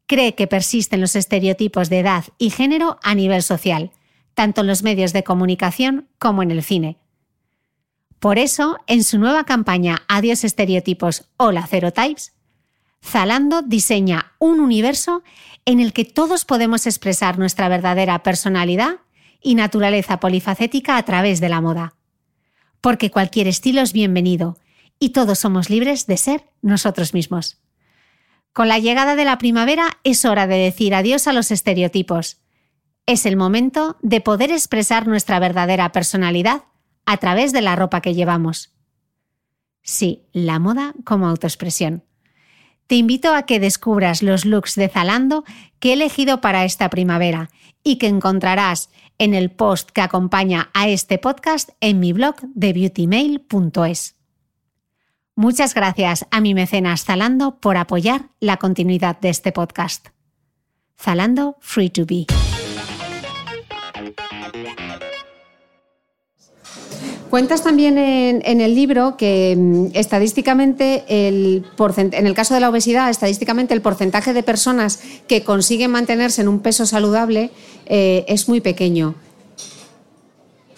cree 0.07 0.33
que 0.33 0.47
persisten 0.47 0.99
los 0.99 1.15
estereotipos 1.15 1.91
de 1.91 1.99
edad 1.99 2.23
y 2.39 2.49
género 2.49 2.97
a 3.03 3.13
nivel 3.13 3.43
social, 3.43 3.91
tanto 4.33 4.61
en 4.61 4.67
los 4.67 4.81
medios 4.81 5.13
de 5.13 5.23
comunicación 5.23 6.07
como 6.17 6.41
en 6.41 6.49
el 6.49 6.63
cine. 6.63 6.97
Por 8.19 8.39
eso, 8.39 8.79
en 8.87 9.03
su 9.03 9.19
nueva 9.19 9.43
campaña 9.43 10.01
Adiós 10.07 10.43
estereotipos 10.43 11.29
Hola 11.37 11.67
Zero 11.67 11.93
Types, 11.93 12.33
Zalando 13.01 13.61
diseña 13.61 14.33
un 14.39 14.59
universo 14.59 15.23
en 15.65 15.79
el 15.79 15.93
que 15.93 16.05
todos 16.05 16.45
podemos 16.45 16.85
expresar 16.85 17.39
nuestra 17.39 17.69
verdadera 17.69 18.23
personalidad 18.23 18.97
y 19.41 19.55
naturaleza 19.55 20.19
polifacética 20.19 20.97
a 20.97 21.03
través 21.03 21.39
de 21.39 21.49
la 21.49 21.61
moda. 21.61 21.95
Porque 22.81 23.11
cualquier 23.11 23.47
estilo 23.47 23.81
es 23.81 23.93
bienvenido 23.93 24.57
y 24.99 25.09
todos 25.09 25.39
somos 25.39 25.69
libres 25.69 26.07
de 26.07 26.17
ser 26.17 26.49
nosotros 26.61 27.13
mismos. 27.13 27.57
Con 28.53 28.67
la 28.67 28.79
llegada 28.79 29.15
de 29.15 29.25
la 29.25 29.37
primavera 29.37 29.99
es 30.03 30.25
hora 30.25 30.47
de 30.47 30.57
decir 30.57 30.93
adiós 30.93 31.27
a 31.27 31.33
los 31.33 31.51
estereotipos. 31.51 32.41
Es 33.05 33.25
el 33.25 33.37
momento 33.37 33.97
de 34.01 34.21
poder 34.21 34.51
expresar 34.51 35.07
nuestra 35.07 35.39
verdadera 35.39 35.91
personalidad 35.91 36.63
a 37.05 37.17
través 37.17 37.53
de 37.53 37.61
la 37.61 37.75
ropa 37.75 38.01
que 38.01 38.13
llevamos. 38.13 38.73
Sí, 39.81 40.27
la 40.33 40.59
moda 40.59 40.93
como 41.05 41.27
autoexpresión. 41.27 42.03
Te 42.89 42.95
invito 42.95 43.35
a 43.35 43.43
que 43.43 43.59
descubras 43.59 44.23
los 44.23 44.45
looks 44.45 44.73
de 44.73 44.89
Zalando 44.89 45.43
que 45.79 45.91
he 45.91 45.93
elegido 45.93 46.41
para 46.41 46.65
esta 46.65 46.89
primavera 46.89 47.51
y 47.83 47.97
que 47.97 48.07
encontrarás 48.07 48.89
en 49.19 49.35
el 49.35 49.51
post 49.51 49.91
que 49.91 50.01
acompaña 50.01 50.71
a 50.73 50.89
este 50.89 51.19
podcast 51.19 51.69
en 51.81 51.99
mi 51.99 52.13
blog 52.13 52.37
de 52.55 52.73
beautymail.es. 52.73 54.15
Muchas 55.35 55.75
gracias 55.75 56.25
a 56.31 56.41
mi 56.41 56.55
mecenas 56.55 57.05
Zalando 57.05 57.59
por 57.59 57.77
apoyar 57.77 58.31
la 58.39 58.57
continuidad 58.57 59.19
de 59.19 59.29
este 59.29 59.51
podcast. 59.51 60.07
Zalando 60.97 61.57
Free 61.59 61.91
to 61.91 62.07
Be. 62.07 62.25
Cuentas 67.29 67.61
también 67.61 67.99
en, 67.99 68.61
el 68.61 68.73
libro 68.73 69.15
que 69.15 69.55
mm, 69.55 69.87
estadísticamente, 69.93 71.05
el 71.07 71.63
en 72.11 72.25
el 72.25 72.33
caso 72.33 72.55
de 72.55 72.59
la 72.59 72.69
obesidad, 72.69 73.09
estadísticamente 73.09 73.73
el 73.75 73.81
porcentaje 73.81 74.33
de 74.33 74.41
personas 74.41 74.99
que 75.27 75.43
consiguen 75.43 75.91
mantenerse 75.91 76.41
en 76.41 76.47
un 76.47 76.59
peso 76.59 76.87
saludable 76.87 77.51
eh, 77.85 78.25
es 78.27 78.49
muy 78.49 78.61
pequeño. 78.61 79.13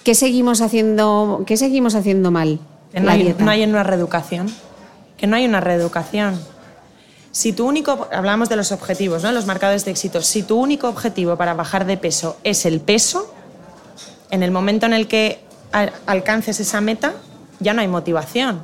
¿Qué 0.04 0.14
seguimos 0.14 0.62
haciendo, 0.62 1.44
qué 1.48 1.56
seguimos 1.56 1.96
haciendo 1.96 2.32
mal? 2.32 2.60
no, 2.94 3.10
hay, 3.10 3.34
no 3.40 3.50
hay 3.50 3.64
una 3.64 3.84
reeducación. 3.84 4.48
Que 5.16 5.28
no 5.28 5.38
hay 5.38 5.46
una 5.46 5.62
reeducación. 5.62 6.38
Si 7.32 7.54
tu 7.54 7.66
único, 7.66 8.10
hablamos 8.12 8.50
de 8.50 8.58
los 8.58 8.74
objetivos, 8.74 9.24
¿no? 9.24 9.32
los 9.32 9.46
marcadores 9.46 9.86
de 9.86 9.92
éxito, 9.92 10.22
si 10.22 10.44
tu 10.44 10.60
único 10.60 10.90
objetivo 10.90 11.38
para 11.38 11.54
bajar 11.54 11.86
de 11.86 11.96
peso 11.96 12.36
es 12.44 12.66
el 12.66 12.82
peso, 12.82 13.34
en 14.32 14.44
el 14.44 14.52
momento 14.52 14.86
en 14.86 14.94
el 14.94 15.08
que 15.08 15.40
alcances 15.72 16.60
esa 16.60 16.82
meta, 16.82 17.14
ya 17.60 17.74
no 17.74 17.82
hay 17.82 17.88
motivación. 17.88 18.64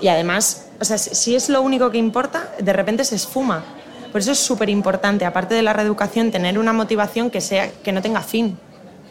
Y 0.00 0.08
además, 0.08 0.66
o 0.80 0.84
sea, 0.84 0.98
si 0.98 1.36
es 1.36 1.48
lo 1.48 1.62
único 1.62 1.90
que 1.90 1.98
importa, 1.98 2.50
de 2.58 2.72
repente 2.72 3.04
se 3.04 3.14
esfuma. 3.14 3.62
Por 4.10 4.20
eso 4.20 4.32
es 4.32 4.38
súper 4.38 4.68
importante, 4.68 5.24
aparte 5.24 5.54
de 5.54 5.62
la 5.62 5.72
reeducación, 5.72 6.30
tener 6.30 6.58
una 6.58 6.72
motivación 6.72 7.30
que, 7.30 7.40
sea, 7.40 7.70
que 7.70 7.92
no 7.92 8.02
tenga 8.02 8.20
fin. 8.20 8.58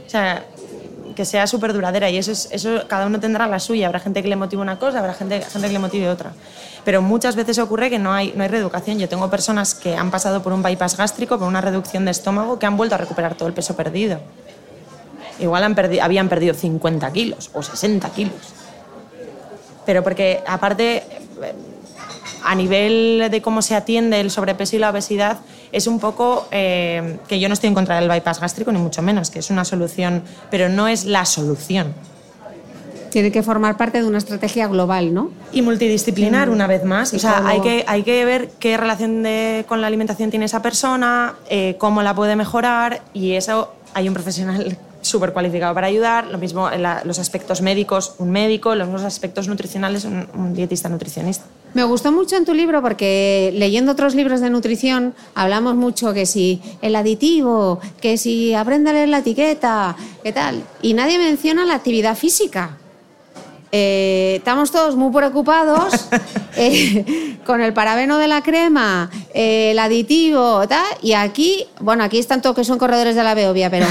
O 0.05 0.09
sea, 0.09 0.43
que 1.15 1.25
sea 1.25 1.47
súper 1.47 1.73
duradera 1.73 2.09
y 2.09 2.17
eso, 2.17 2.31
es, 2.31 2.49
eso 2.51 2.83
cada 2.87 3.07
uno 3.07 3.19
tendrá 3.19 3.47
la 3.47 3.59
suya. 3.59 3.87
Habrá 3.87 3.99
gente 3.99 4.21
que 4.21 4.27
le 4.27 4.35
motive 4.35 4.61
una 4.61 4.79
cosa, 4.79 4.99
habrá 4.99 5.13
gente, 5.13 5.41
gente 5.41 5.67
que 5.67 5.73
le 5.73 5.79
motive 5.79 6.09
otra. 6.09 6.33
Pero 6.83 7.01
muchas 7.01 7.35
veces 7.35 7.57
ocurre 7.59 7.89
que 7.89 7.99
no 7.99 8.13
hay, 8.13 8.33
no 8.35 8.43
hay 8.43 8.49
reeducación. 8.49 8.99
Yo 8.99 9.07
tengo 9.07 9.29
personas 9.29 9.73
que 9.75 9.95
han 9.95 10.11
pasado 10.11 10.43
por 10.43 10.53
un 10.53 10.61
bypass 10.61 10.97
gástrico, 10.97 11.37
por 11.39 11.47
una 11.47 11.61
reducción 11.61 12.05
de 12.05 12.11
estómago, 12.11 12.59
que 12.59 12.65
han 12.65 12.77
vuelto 12.77 12.95
a 12.95 12.97
recuperar 12.97 13.35
todo 13.35 13.47
el 13.47 13.53
peso 13.53 13.75
perdido. 13.75 14.19
Igual 15.41 15.63
han 15.63 15.75
habían 16.01 16.29
perdido 16.29 16.53
50 16.53 17.11
kilos 17.11 17.49
o 17.53 17.63
60 17.63 18.09
kilos. 18.11 18.35
Pero 19.85 20.03
porque 20.03 20.41
aparte, 20.45 21.03
a 22.43 22.55
nivel 22.55 23.27
de 23.29 23.41
cómo 23.41 23.61
se 23.61 23.75
atiende 23.75 24.19
el 24.19 24.29
sobrepeso 24.29 24.75
y 24.75 24.79
la 24.79 24.91
obesidad, 24.91 25.39
es 25.71 25.87
un 25.87 25.99
poco 25.99 26.47
eh, 26.51 27.17
que 27.27 27.39
yo 27.39 27.47
no 27.47 27.53
estoy 27.53 27.69
en 27.69 27.73
contra 27.73 27.99
del 27.99 28.07
bypass 28.07 28.39
gástrico, 28.39 28.71
ni 28.71 28.79
mucho 28.79 29.01
menos, 29.01 29.31
que 29.31 29.39
es 29.39 29.49
una 29.49 29.65
solución, 29.65 30.23
pero 30.51 30.69
no 30.69 30.87
es 30.87 31.05
la 31.05 31.25
solución. 31.25 31.93
Tiene 33.09 33.31
que 33.31 33.43
formar 33.43 33.75
parte 33.75 34.01
de 34.01 34.07
una 34.07 34.19
estrategia 34.19 34.67
global, 34.67 35.13
¿no? 35.13 35.31
Y 35.51 35.61
multidisciplinar, 35.63 36.49
una 36.49 36.67
vez 36.67 36.85
más. 36.85 37.13
O 37.13 37.19
sea, 37.19 37.45
hay 37.45 37.59
que, 37.59 37.83
hay 37.85 38.03
que 38.03 38.23
ver 38.23 38.49
qué 38.59 38.77
relación 38.77 39.25
con 39.67 39.81
la 39.81 39.87
alimentación 39.87 40.29
tiene 40.29 40.45
esa 40.45 40.61
persona, 40.61 41.33
eh, 41.49 41.75
cómo 41.77 42.03
la 42.03 42.13
puede 42.13 42.37
mejorar, 42.37 43.01
y 43.13 43.33
eso 43.33 43.73
hay 43.93 44.07
un 44.07 44.13
profesional 44.13 44.77
súper 45.01 45.33
cualificado 45.33 45.73
para 45.73 45.87
ayudar, 45.87 46.27
lo 46.27 46.37
mismo 46.37 46.71
en 46.71 46.83
los 47.03 47.19
aspectos 47.19 47.61
médicos, 47.61 48.15
un 48.19 48.31
médico, 48.31 48.75
los 48.75 49.03
aspectos 49.03 49.47
nutricionales, 49.47 50.05
un, 50.05 50.53
dietista 50.53 50.89
nutricionista. 50.89 51.45
Me 51.73 51.83
gustó 51.83 52.11
mucho 52.11 52.35
en 52.35 52.45
tu 52.45 52.53
libro 52.53 52.81
porque 52.81 53.51
leyendo 53.55 53.93
otros 53.93 54.13
libros 54.13 54.41
de 54.41 54.49
nutrición 54.49 55.13
hablamos 55.35 55.75
mucho 55.75 56.13
que 56.13 56.25
si 56.25 56.61
el 56.81 56.95
aditivo, 56.95 57.79
que 58.01 58.17
si 58.17 58.53
aprende 58.53 58.89
a 58.89 58.93
leer 58.93 59.09
la 59.09 59.19
etiqueta, 59.19 59.95
qué 60.23 60.33
tal, 60.33 60.63
y 60.81 60.93
nadie 60.93 61.17
menciona 61.17 61.65
la 61.65 61.75
actividad 61.75 62.15
física. 62.15 62.77
Eh, 63.73 64.35
estamos 64.39 64.69
todos 64.69 64.97
muy 64.97 65.13
preocupados 65.13 65.93
eh, 66.57 67.37
con 67.45 67.61
el 67.61 67.71
parabeno 67.71 68.17
de 68.17 68.27
la 68.27 68.41
crema, 68.41 69.09
eh, 69.33 69.71
el 69.71 69.79
aditivo, 69.79 70.67
tal, 70.67 70.83
y 71.01 71.13
aquí, 71.13 71.67
bueno, 71.79 72.03
aquí 72.03 72.19
están 72.19 72.41
todos 72.41 72.53
que 72.53 72.65
son 72.65 72.77
corredores 72.77 73.15
de 73.15 73.23
la 73.23 73.33
Beovia, 73.33 73.69
pero 73.69 73.87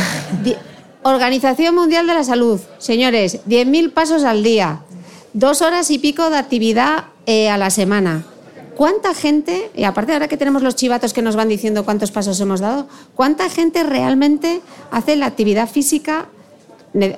Organización 1.02 1.74
Mundial 1.74 2.06
de 2.06 2.12
la 2.12 2.24
Salud, 2.24 2.60
señores, 2.76 3.40
10.000 3.48 3.92
pasos 3.92 4.22
al 4.22 4.42
día, 4.42 4.80
dos 5.32 5.62
horas 5.62 5.90
y 5.90 5.98
pico 5.98 6.28
de 6.28 6.36
actividad 6.36 7.04
eh, 7.24 7.48
a 7.48 7.56
la 7.56 7.70
semana. 7.70 8.24
¿Cuánta 8.76 9.14
gente, 9.14 9.70
y 9.74 9.84
aparte 9.84 10.12
ahora 10.12 10.28
que 10.28 10.36
tenemos 10.36 10.62
los 10.62 10.76
chivatos 10.76 11.14
que 11.14 11.22
nos 11.22 11.36
van 11.36 11.48
diciendo 11.48 11.86
cuántos 11.86 12.10
pasos 12.10 12.38
hemos 12.40 12.60
dado, 12.60 12.86
cuánta 13.14 13.48
gente 13.48 13.82
realmente 13.82 14.60
hace 14.90 15.16
la 15.16 15.24
actividad 15.24 15.70
física? 15.70 16.26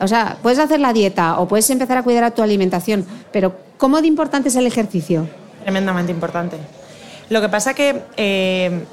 O 0.01 0.07
sea, 0.07 0.39
puedes 0.43 0.61
hacer 0.61 0.79
la 0.79 0.93
dieta 0.93 1.41
o 1.41 1.49
puedes 1.49 1.69
empezar 1.71 1.99
a 1.99 2.05
cuidar 2.05 2.23
a 2.23 2.31
tu 2.31 2.43
alimentación, 2.43 3.05
pero 3.33 3.57
¿cómo 3.79 4.01
de 4.01 4.07
importante 4.07 4.49
es 4.49 4.57
el 4.57 4.67
ejercicio? 4.67 5.29
Tremendamente 5.63 6.13
importante. 6.13 6.57
Lo 7.31 7.41
que 7.41 7.49
pasa 7.49 7.75
que 7.75 8.03
eh, 8.17 8.85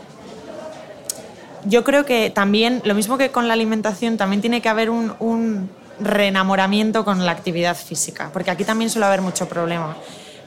yo 1.66 1.84
creo 1.84 2.06
que 2.06 2.30
también, 2.30 2.82
lo 2.86 2.94
mismo 2.94 3.18
que 3.18 3.32
con 3.32 3.48
la 3.48 3.54
alimentación, 3.54 4.18
también 4.18 4.42
tiene 4.42 4.62
que 4.62 4.70
haber 4.70 4.90
un, 4.90 5.70
reenamoramiento 6.02 7.04
con 7.04 7.26
la 7.26 7.34
actividad 7.34 7.76
física, 7.76 8.30
porque 8.32 8.52
aquí 8.52 8.64
también 8.64 8.90
suele 8.90 9.06
haber 9.06 9.22
mucho 9.22 9.50
problema. 9.50 9.98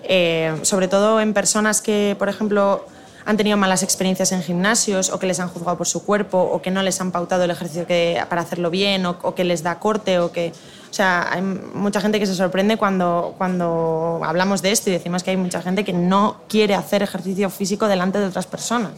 Eh, 0.04 0.56
sobre 0.62 0.88
todo 0.88 1.20
en 1.20 1.34
personas 1.34 1.82
que, 1.82 2.16
por 2.18 2.30
ejemplo, 2.30 2.86
han 3.24 3.36
tenido 3.36 3.56
malas 3.56 3.82
experiencias 3.82 4.32
en 4.32 4.42
gimnasios 4.42 5.10
o 5.10 5.18
que 5.18 5.26
les 5.26 5.40
han 5.40 5.48
juzgado 5.48 5.76
por 5.76 5.86
su 5.86 6.04
cuerpo 6.04 6.38
o 6.38 6.62
que 6.62 6.70
no 6.70 6.82
les 6.82 7.00
han 7.00 7.12
pautado 7.12 7.44
el 7.44 7.50
ejercicio 7.50 7.86
que, 7.86 8.22
para 8.28 8.42
hacerlo 8.42 8.70
bien 8.70 9.06
o, 9.06 9.34
que 9.34 9.44
les 9.44 9.62
da 9.62 9.78
corte 9.78 10.18
o 10.18 10.32
que... 10.32 10.52
O 10.90 10.94
sea, 10.94 11.32
hay 11.32 11.40
mucha 11.40 12.02
gente 12.02 12.18
que 12.18 12.26
se 12.26 12.34
sorprende 12.34 12.76
cuando, 12.76 13.34
cuando 13.38 14.20
hablamos 14.24 14.60
de 14.60 14.72
esto 14.72 14.90
y 14.90 14.92
decimos 14.92 15.22
que 15.22 15.30
hay 15.30 15.38
mucha 15.38 15.62
gente 15.62 15.84
que 15.84 15.94
no 15.94 16.42
quiere 16.48 16.74
hacer 16.74 17.02
ejercicio 17.02 17.48
físico 17.48 17.88
delante 17.88 18.18
de 18.18 18.26
otras 18.26 18.46
personas. 18.46 18.92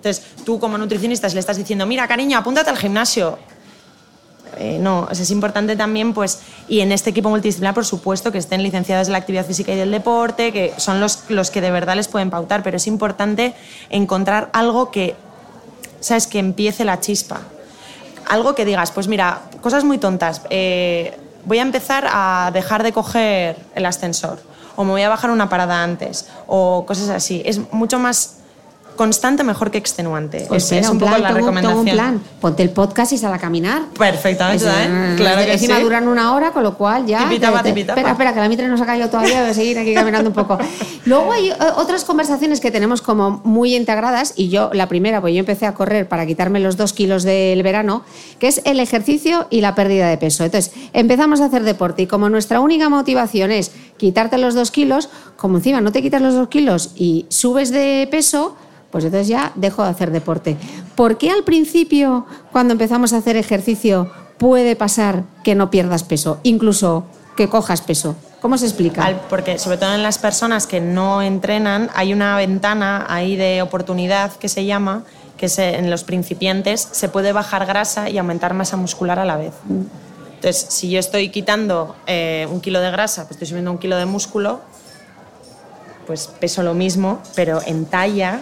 Entonces, 0.00 0.24
tú 0.46 0.58
como 0.58 0.78
nutricionista 0.78 1.28
le 1.28 1.40
estás 1.40 1.58
diciendo, 1.58 1.84
mira, 1.84 2.08
cariño, 2.08 2.38
apúntate 2.38 2.70
al 2.70 2.78
gimnasio. 2.78 3.38
Eh, 4.56 4.78
no, 4.80 5.06
es 5.10 5.30
importante 5.30 5.76
también, 5.76 6.14
pues, 6.14 6.40
y 6.68 6.80
en 6.80 6.90
este 6.90 7.10
equipo 7.10 7.28
multidisciplinar, 7.28 7.74
por 7.74 7.84
supuesto, 7.84 8.32
que 8.32 8.38
estén 8.38 8.62
licenciados 8.62 9.08
en 9.08 9.12
la 9.12 9.18
actividad 9.18 9.44
física 9.44 9.72
y 9.72 9.76
del 9.76 9.90
deporte, 9.90 10.52
que 10.52 10.72
son 10.78 11.00
los, 11.00 11.24
los 11.28 11.50
que 11.50 11.60
de 11.60 11.70
verdad 11.70 11.96
les 11.96 12.08
pueden 12.08 12.30
pautar, 12.30 12.62
pero 12.62 12.78
es 12.78 12.86
importante 12.86 13.54
encontrar 13.90 14.48
algo 14.54 14.90
que, 14.90 15.16
¿sabes?, 16.00 16.26
que 16.26 16.38
empiece 16.38 16.86
la 16.86 16.98
chispa. 16.98 17.42
Algo 18.26 18.54
que 18.54 18.64
digas, 18.64 18.90
pues 18.90 19.06
mira, 19.06 19.42
cosas 19.60 19.84
muy 19.84 19.98
tontas. 19.98 20.42
Eh, 20.48 21.16
voy 21.44 21.58
a 21.58 21.62
empezar 21.62 22.08
a 22.10 22.50
dejar 22.54 22.82
de 22.82 22.92
coger 22.92 23.56
el 23.74 23.84
ascensor, 23.84 24.40
o 24.76 24.84
me 24.84 24.92
voy 24.92 25.02
a 25.02 25.10
bajar 25.10 25.30
una 25.30 25.50
parada 25.50 25.82
antes, 25.82 26.26
o 26.46 26.84
cosas 26.86 27.10
así. 27.10 27.42
Es 27.44 27.60
mucho 27.72 27.98
más 27.98 28.39
constante 29.00 29.44
mejor 29.44 29.70
que 29.70 29.78
extenuante. 29.78 30.44
Pues 30.46 30.70
es, 30.72 30.86
un, 30.86 30.98
poco 30.98 31.16
la 31.16 31.30
recomendación. 31.30 31.78
un 31.78 31.86
plan. 31.86 32.22
Ponte 32.38 32.62
el 32.62 32.68
podcast 32.68 33.10
y 33.12 33.16
sal 33.16 33.32
a 33.32 33.38
caminar. 33.38 33.84
Perfectamente, 33.98 34.66
¿eh? 34.66 35.14
Claro 35.16 35.42
que 35.42 35.54
encima 35.54 35.80
duran 35.80 36.06
una 36.06 36.34
hora, 36.34 36.50
con 36.50 36.62
lo 36.62 36.76
cual 36.76 37.06
ya... 37.06 37.20
Tipitapa, 37.20 37.62
tipitapa. 37.62 37.98
Espera, 37.98 38.12
espera, 38.12 38.34
que 38.34 38.40
la 38.40 38.48
mitre 38.50 38.68
no 38.68 38.76
se 38.76 38.82
ha 38.82 38.86
caído 38.86 39.08
todavía, 39.08 39.40
voy 39.40 39.52
a 39.52 39.54
seguir 39.54 39.78
aquí 39.78 39.94
caminando 39.94 40.28
un 40.28 40.34
poco. 40.34 40.58
Luego 41.06 41.32
hay 41.32 41.48
eh, 41.48 41.54
otras 41.76 42.04
conversaciones 42.04 42.60
que 42.60 42.70
tenemos 42.70 43.00
como 43.00 43.40
muy 43.42 43.74
integradas 43.74 44.34
y 44.36 44.50
yo, 44.50 44.68
la 44.74 44.86
primera, 44.86 45.22
pues 45.22 45.32
yo 45.32 45.40
empecé 45.40 45.64
a 45.64 45.72
correr 45.72 46.06
para 46.06 46.26
quitarme 46.26 46.60
los 46.60 46.76
dos 46.76 46.92
kilos 46.92 47.22
del 47.22 47.62
verano, 47.62 48.04
que 48.38 48.48
es 48.48 48.60
el 48.66 48.80
ejercicio 48.80 49.46
y 49.48 49.62
la 49.62 49.74
pérdida 49.74 50.10
de 50.10 50.18
peso. 50.18 50.44
Entonces, 50.44 50.74
empezamos 50.92 51.40
a 51.40 51.46
hacer 51.46 51.62
deporte 51.62 52.02
y 52.02 52.06
como 52.06 52.28
nuestra 52.28 52.60
única 52.60 52.90
motivación 52.90 53.50
es 53.50 53.72
quitarte 53.96 54.36
los 54.36 54.54
dos 54.54 54.70
kilos, 54.70 55.08
como 55.38 55.56
encima 55.56 55.80
no 55.80 55.90
te 55.90 56.02
quitas 56.02 56.20
los 56.20 56.34
dos 56.34 56.48
kilos 56.48 56.90
y 56.96 57.24
subes 57.30 57.70
de 57.70 58.06
peso, 58.10 58.56
pues 58.90 59.04
entonces 59.04 59.28
ya 59.28 59.52
dejo 59.54 59.82
de 59.84 59.90
hacer 59.90 60.10
deporte. 60.10 60.56
¿Por 60.94 61.18
qué 61.18 61.30
al 61.30 61.44
principio, 61.44 62.26
cuando 62.52 62.72
empezamos 62.72 63.12
a 63.12 63.18
hacer 63.18 63.36
ejercicio, 63.36 64.10
puede 64.38 64.76
pasar 64.76 65.24
que 65.44 65.54
no 65.54 65.70
pierdas 65.70 66.04
peso, 66.04 66.40
incluso 66.42 67.04
que 67.36 67.48
cojas 67.48 67.82
peso? 67.82 68.16
¿Cómo 68.40 68.56
se 68.56 68.66
explica? 68.66 69.20
Porque 69.28 69.58
sobre 69.58 69.76
todo 69.76 69.94
en 69.94 70.02
las 70.02 70.18
personas 70.18 70.66
que 70.66 70.80
no 70.80 71.20
entrenan 71.20 71.90
hay 71.94 72.12
una 72.12 72.36
ventana 72.36 73.06
ahí 73.08 73.36
de 73.36 73.60
oportunidad 73.60 74.32
que 74.32 74.48
se 74.48 74.64
llama, 74.64 75.04
que 75.36 75.46
en 75.56 75.90
los 75.90 76.04
principiantes 76.04 76.88
se 76.90 77.08
puede 77.08 77.32
bajar 77.32 77.66
grasa 77.66 78.08
y 78.08 78.18
aumentar 78.18 78.54
masa 78.54 78.76
muscular 78.76 79.18
a 79.18 79.24
la 79.24 79.36
vez. 79.36 79.52
Entonces, 80.34 80.66
si 80.70 80.90
yo 80.90 80.98
estoy 80.98 81.28
quitando 81.28 81.96
eh, 82.06 82.46
un 82.50 82.62
kilo 82.62 82.80
de 82.80 82.90
grasa, 82.90 83.24
pues 83.24 83.32
estoy 83.32 83.48
subiendo 83.48 83.70
un 83.70 83.78
kilo 83.78 83.96
de 83.96 84.06
músculo, 84.06 84.60
pues 86.06 86.26
peso 86.26 86.62
lo 86.62 86.72
mismo, 86.72 87.22
pero 87.34 87.60
en 87.66 87.84
talla 87.84 88.40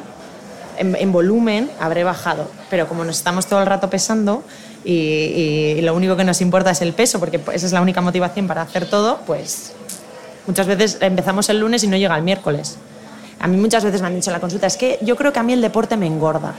en, 0.79 1.13
volumen 1.13 1.71
habré 1.81 2.05
bajado, 2.05 2.49
pero 2.71 2.89
como 2.89 3.05
nos 3.05 3.17
estamos 3.17 3.47
todo 3.47 3.61
el 3.61 3.67
rato 3.67 3.91
pesando 3.91 4.43
y, 4.85 5.81
lo 5.83 5.95
único 5.95 6.17
que 6.17 6.25
nos 6.25 6.41
importa 6.41 6.71
es 6.71 6.81
el 6.83 6.93
peso, 6.93 7.19
porque 7.21 7.41
esa 7.53 7.67
es 7.67 7.73
la 7.73 7.81
única 7.81 8.01
motivación 8.01 8.47
para 8.47 8.63
hacer 8.63 8.87
todo, 8.87 9.21
pues 9.27 9.73
muchas 10.47 10.67
veces 10.67 10.99
empezamos 11.01 11.49
el 11.49 11.61
lunes 11.61 11.85
y 11.85 11.89
no 11.89 11.97
llega 11.97 12.17
el 12.17 12.23
miércoles. 12.23 12.79
A 13.41 13.47
mí 13.47 13.57
muchas 13.57 13.85
veces 13.85 14.01
me 14.01 14.09
han 14.09 14.15
dicho 14.15 14.31
en 14.31 14.35
la 14.35 14.41
consulta, 14.41 14.67
es 14.67 14.77
que 14.77 14.99
yo 15.03 15.17
creo 15.17 15.33
que 15.33 15.39
a 15.39 15.43
mí 15.43 15.53
el 15.53 15.61
deporte 15.61 15.97
me 15.97 16.07
engorda. 16.07 16.55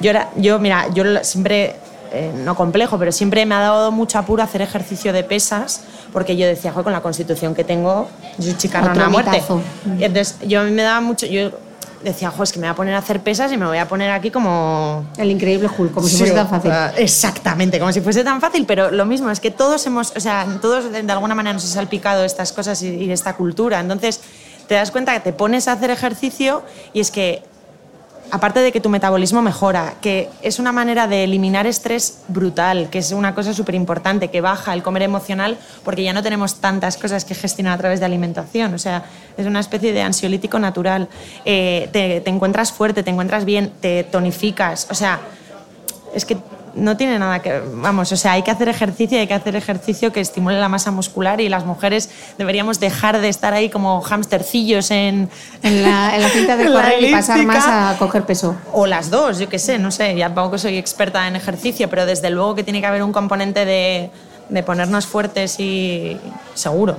Yo, 0.00 0.10
era, 0.10 0.30
yo 0.36 0.58
mira, 0.58 0.88
yo 0.92 1.04
siempre, 1.24 1.76
eh, 2.12 2.32
no 2.34 2.54
complejo, 2.54 2.98
pero 2.98 3.10
siempre 3.10 3.44
me 3.46 3.54
ha 3.54 3.60
dado 3.60 3.90
mucho 3.90 4.18
apuro 4.18 4.42
hacer 4.42 4.62
ejercicio 4.62 5.12
de 5.12 5.24
pesas, 5.24 5.82
porque 6.12 6.36
yo 6.36 6.46
decía, 6.46 6.72
con 6.72 6.92
la 6.92 7.00
constitución 7.00 7.54
que 7.54 7.64
tengo, 7.64 8.08
yo 8.38 8.44
soy 8.44 8.56
chicarrona 8.56 9.06
a 9.06 9.08
muerte. 9.08 9.42
Y 9.98 10.04
entonces, 10.04 10.36
yo 10.46 10.60
a 10.60 10.64
mí 10.64 10.70
me 10.70 10.82
daba 10.82 11.00
mucho, 11.00 11.26
yo 11.26 11.50
decía, 12.02 12.30
jo, 12.30 12.42
es 12.42 12.52
que 12.52 12.58
me 12.58 12.66
voy 12.66 12.72
a 12.72 12.76
poner 12.76 12.94
a 12.94 12.98
hacer 12.98 13.20
pesas 13.20 13.52
y 13.52 13.56
me 13.56 13.66
voy 13.66 13.78
a 13.78 13.88
poner 13.88 14.10
aquí 14.10 14.30
como... 14.30 15.06
El 15.16 15.30
increíble 15.30 15.68
Hulk, 15.68 15.92
como 15.92 16.06
si 16.06 16.16
fuese 16.16 16.34
tan 16.34 16.48
fácil. 16.48 16.72
Exactamente, 16.96 17.78
como 17.78 17.92
si 17.92 18.00
fuese 18.00 18.24
tan 18.24 18.40
fácil, 18.40 18.64
pero 18.66 18.90
lo 18.90 19.04
mismo, 19.04 19.30
es 19.30 19.40
que 19.40 19.50
todos 19.50 19.86
hemos, 19.86 20.12
o 20.16 20.20
sea, 20.20 20.46
todos 20.60 20.92
de 20.92 21.12
alguna 21.12 21.34
manera 21.34 21.54
nos 21.54 21.64
ha 21.64 21.68
salpicado 21.68 22.24
estas 22.24 22.52
cosas 22.52 22.82
y, 22.82 22.88
y 22.88 23.10
esta 23.10 23.36
cultura. 23.36 23.80
Entonces, 23.80 24.20
te 24.68 24.74
das 24.74 24.90
cuenta 24.90 25.14
que 25.14 25.20
te 25.20 25.32
pones 25.32 25.66
a 25.66 25.72
hacer 25.72 25.90
ejercicio 25.90 26.62
y 26.92 27.00
es 27.00 27.10
que 27.10 27.42
aparte 28.30 28.60
de 28.60 28.72
que 28.72 28.80
tu 28.80 28.88
metabolismo 28.88 29.42
mejora, 29.42 29.94
que 30.00 30.28
es 30.42 30.58
una 30.58 30.72
manera 30.72 31.06
de 31.06 31.24
eliminar 31.24 31.66
estrés 31.66 32.20
brutal, 32.28 32.88
que 32.90 32.98
es 32.98 33.12
una 33.12 33.34
cosa 33.34 33.54
súper 33.54 33.74
importante, 33.74 34.28
que 34.28 34.40
baja 34.40 34.74
el 34.74 34.82
comer 34.82 35.02
emocional 35.02 35.58
porque 35.84 36.02
ya 36.02 36.12
no 36.12 36.22
tenemos 36.22 36.56
tantas 36.56 36.96
cosas 36.96 37.24
que 37.24 37.34
gestionar 37.34 37.74
a 37.74 37.78
través 37.78 38.00
de 38.00 38.06
alimentación. 38.06 38.74
O 38.74 38.78
sea, 38.78 39.04
es 39.36 39.46
una 39.46 39.60
especie 39.60 39.92
de 39.92 40.02
ansiolítico 40.02 40.58
natural. 40.58 41.08
Eh, 41.44 41.88
te, 41.92 42.20
te 42.20 42.30
encuentras 42.30 42.72
fuerte, 42.72 43.02
te 43.02 43.10
encuentras 43.10 43.44
bien, 43.44 43.72
te 43.80 44.04
tonificas. 44.04 44.88
O 44.90 44.94
sea, 44.94 45.20
es 46.14 46.24
que 46.24 46.36
no 46.78 46.96
tiene 46.96 47.18
nada 47.18 47.40
que. 47.40 47.60
Vamos, 47.74 48.12
o 48.12 48.16
sea, 48.16 48.32
hay 48.32 48.42
que 48.42 48.50
hacer 48.50 48.68
ejercicio 48.68 49.18
hay 49.18 49.26
que 49.26 49.34
hacer 49.34 49.56
ejercicio 49.56 50.12
que 50.12 50.20
estimule 50.20 50.58
la 50.58 50.68
masa 50.68 50.90
muscular 50.90 51.40
y 51.40 51.48
las 51.48 51.64
mujeres 51.64 52.10
deberíamos 52.38 52.80
dejar 52.80 53.20
de 53.20 53.28
estar 53.28 53.52
ahí 53.52 53.68
como 53.68 54.02
hamstercillos 54.02 54.90
en. 54.90 55.28
En 55.62 55.82
la, 55.82 56.14
en 56.14 56.22
la 56.22 56.28
cinta 56.28 56.56
de 56.56 56.66
correr 56.66 57.02
y 57.02 57.12
pasar 57.12 57.42
más 57.44 57.66
a 57.66 57.96
coger 57.98 58.24
peso. 58.24 58.56
O 58.72 58.86
las 58.86 59.10
dos, 59.10 59.38
yo 59.38 59.48
qué 59.48 59.58
sé, 59.58 59.78
no 59.78 59.90
sé, 59.90 60.16
ya 60.16 60.32
tampoco 60.32 60.58
soy 60.58 60.76
experta 60.76 61.26
en 61.26 61.36
ejercicio, 61.36 61.88
pero 61.90 62.06
desde 62.06 62.30
luego 62.30 62.54
que 62.54 62.62
tiene 62.62 62.80
que 62.80 62.86
haber 62.86 63.02
un 63.02 63.12
componente 63.12 63.64
de, 63.64 64.10
de 64.48 64.62
ponernos 64.62 65.06
fuertes 65.06 65.58
y 65.58 66.16
seguro. 66.54 66.96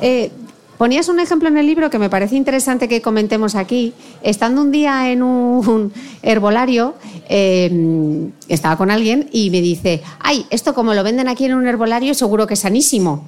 Eh, 0.00 0.30
Ponías 0.78 1.08
un 1.08 1.20
ejemplo 1.20 1.48
en 1.48 1.56
el 1.56 1.66
libro 1.66 1.88
que 1.88 1.98
me 1.98 2.10
parece 2.10 2.34
interesante 2.34 2.88
que 2.88 3.00
comentemos 3.00 3.54
aquí. 3.54 3.94
Estando 4.22 4.60
un 4.60 4.72
día 4.72 5.10
en 5.10 5.22
un 5.22 5.92
herbolario, 6.22 6.94
em, 7.28 8.32
estaba 8.48 8.76
con 8.76 8.90
alguien 8.90 9.28
y 9.32 9.50
me 9.50 9.60
dice, 9.60 10.02
ay, 10.20 10.46
esto 10.50 10.74
como 10.74 10.94
lo 10.94 11.04
venden 11.04 11.28
aquí 11.28 11.44
en 11.44 11.54
un 11.54 11.66
herbolario 11.66 12.14
seguro 12.14 12.46
que 12.46 12.54
es 12.54 12.60
sanísimo. 12.60 13.24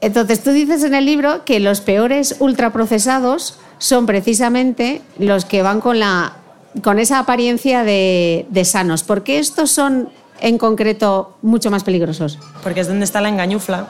Entonces 0.00 0.42
tú 0.42 0.50
dices 0.50 0.82
en 0.84 0.94
el 0.94 1.04
libro 1.04 1.44
que 1.44 1.60
los 1.60 1.80
peores 1.80 2.36
ultraprocesados 2.38 3.58
son 3.78 4.06
precisamente 4.06 5.02
los 5.18 5.44
que 5.44 5.62
van 5.62 5.80
con, 5.80 5.98
la, 5.98 6.36
con 6.82 6.98
esa 6.98 7.20
apariencia 7.20 7.84
de, 7.84 8.46
de 8.50 8.64
sanos. 8.64 9.02
¿Por 9.02 9.22
qué 9.22 9.38
estos 9.38 9.70
son 9.70 10.08
en 10.40 10.58
concreto 10.58 11.36
mucho 11.42 11.70
más 11.70 11.84
peligrosos? 11.84 12.38
Porque 12.62 12.80
es 12.80 12.88
donde 12.88 13.04
está 13.04 13.20
la 13.20 13.28
engañufla 13.28 13.88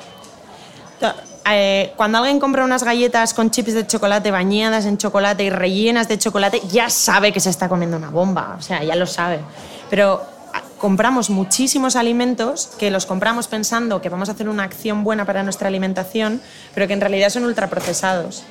eh, 1.57 1.93
cuando 1.97 2.19
alguien 2.19 2.41
compra 2.41 2.65
unas 2.65 2.83
galletas 2.83 3.33
con 3.33 3.51
chips 3.51 3.75
de 3.75 3.87
chocolate 3.87 4.31
bañadas 4.31 4.87
en 4.87 4.99
chocolate 4.99 5.45
y 5.45 5.51
rellenas 5.51 6.09
de 6.09 6.19
chocolate, 6.19 6.61
ya 6.71 6.91
sabe 6.91 7.33
que 7.33 7.41
se 7.41 7.51
está 7.51 7.69
comiendo 7.69 7.97
una 7.97 8.11
bomba, 8.11 8.57
o 8.59 8.63
sea, 8.63 8.83
ya 8.83 8.97
lo 8.97 9.07
sabe. 9.07 9.41
Pero 9.89 10.23
ah, 10.53 10.63
compramos 10.79 11.31
muchísimos 11.31 11.97
alimentos 11.97 12.71
que 12.79 12.91
los 12.91 13.07
compramos 13.07 13.47
pensando 13.49 14.01
que 14.03 14.09
vamos 14.09 14.29
a 14.29 14.33
hacer 14.33 14.49
una 14.49 14.65
acción 14.65 15.05
buena 15.05 15.25
para 15.25 15.43
nuestra 15.43 15.69
alimentación, 15.69 16.41
pero 16.75 16.87
que 16.87 16.95
en 16.95 17.01
realidad 17.01 17.31
son 17.31 17.45
ultraprocesados. 17.45 18.45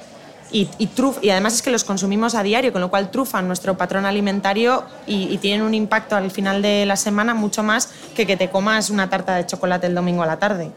Y, 0.50 0.70
y, 0.78 0.90
y 1.22 1.30
además 1.30 1.56
es 1.56 1.62
que 1.62 1.72
los 1.72 1.84
consumimos 1.84 2.34
a 2.34 2.42
diario, 2.42 2.72
con 2.72 2.82
lo 2.82 2.90
cual 2.90 3.12
trufan 3.12 3.48
nuestro 3.48 3.76
patrón 3.76 4.06
alimentario 4.06 4.86
y, 5.06 5.24
y, 5.24 5.38
tienen 5.40 5.62
un 5.62 5.74
impacto 5.74 6.16
al 6.16 6.32
final 6.32 6.62
de 6.62 6.86
la 6.86 6.96
semana 6.96 7.34
mucho 7.34 7.64
más 7.64 7.90
que 8.16 8.26
que 8.26 8.38
te 8.38 8.50
comas 8.50 8.90
una 8.90 9.10
tarta 9.10 9.36
de 9.36 9.46
chocolate 9.46 9.88
el 9.88 9.96
domingo 9.96 10.24
a 10.24 10.26
la 10.26 10.40
tarde. 10.40 10.72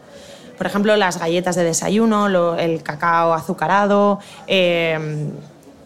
Por 0.57 0.67
ejemplo, 0.67 0.95
las 0.95 1.19
galletas 1.19 1.55
de 1.55 1.63
desayuno, 1.63 2.57
el 2.57 2.83
cacao 2.83 3.33
azucarado, 3.33 4.19
em, 4.47 5.31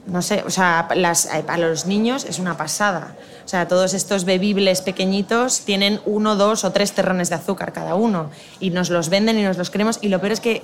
no 0.07 0.21
sé, 0.21 0.43
o 0.45 0.49
sea, 0.49 0.87
eh, 0.93 1.43
para 1.43 1.57
los 1.57 1.85
niños 1.85 2.25
es 2.25 2.39
una 2.39 2.57
pasada. 2.57 3.15
O 3.43 3.47
sea, 3.47 3.67
todos 3.67 3.93
estos 3.93 4.25
bebibles 4.25 4.81
pequeñitos 4.81 5.61
tienen 5.61 5.99
uno, 6.05 6.35
dos 6.35 6.63
o 6.63 6.71
tres 6.71 6.93
terrones 6.93 7.29
de 7.29 7.35
azúcar 7.35 7.73
cada 7.73 7.95
uno 7.95 8.29
y 8.59 8.71
nos 8.71 8.89
los 8.89 9.09
venden 9.09 9.37
y 9.39 9.43
nos 9.43 9.57
los 9.57 9.69
queremos 9.69 9.99
y 10.01 10.09
lo 10.09 10.19
peor 10.19 10.31
es 10.31 10.39
que 10.39 10.63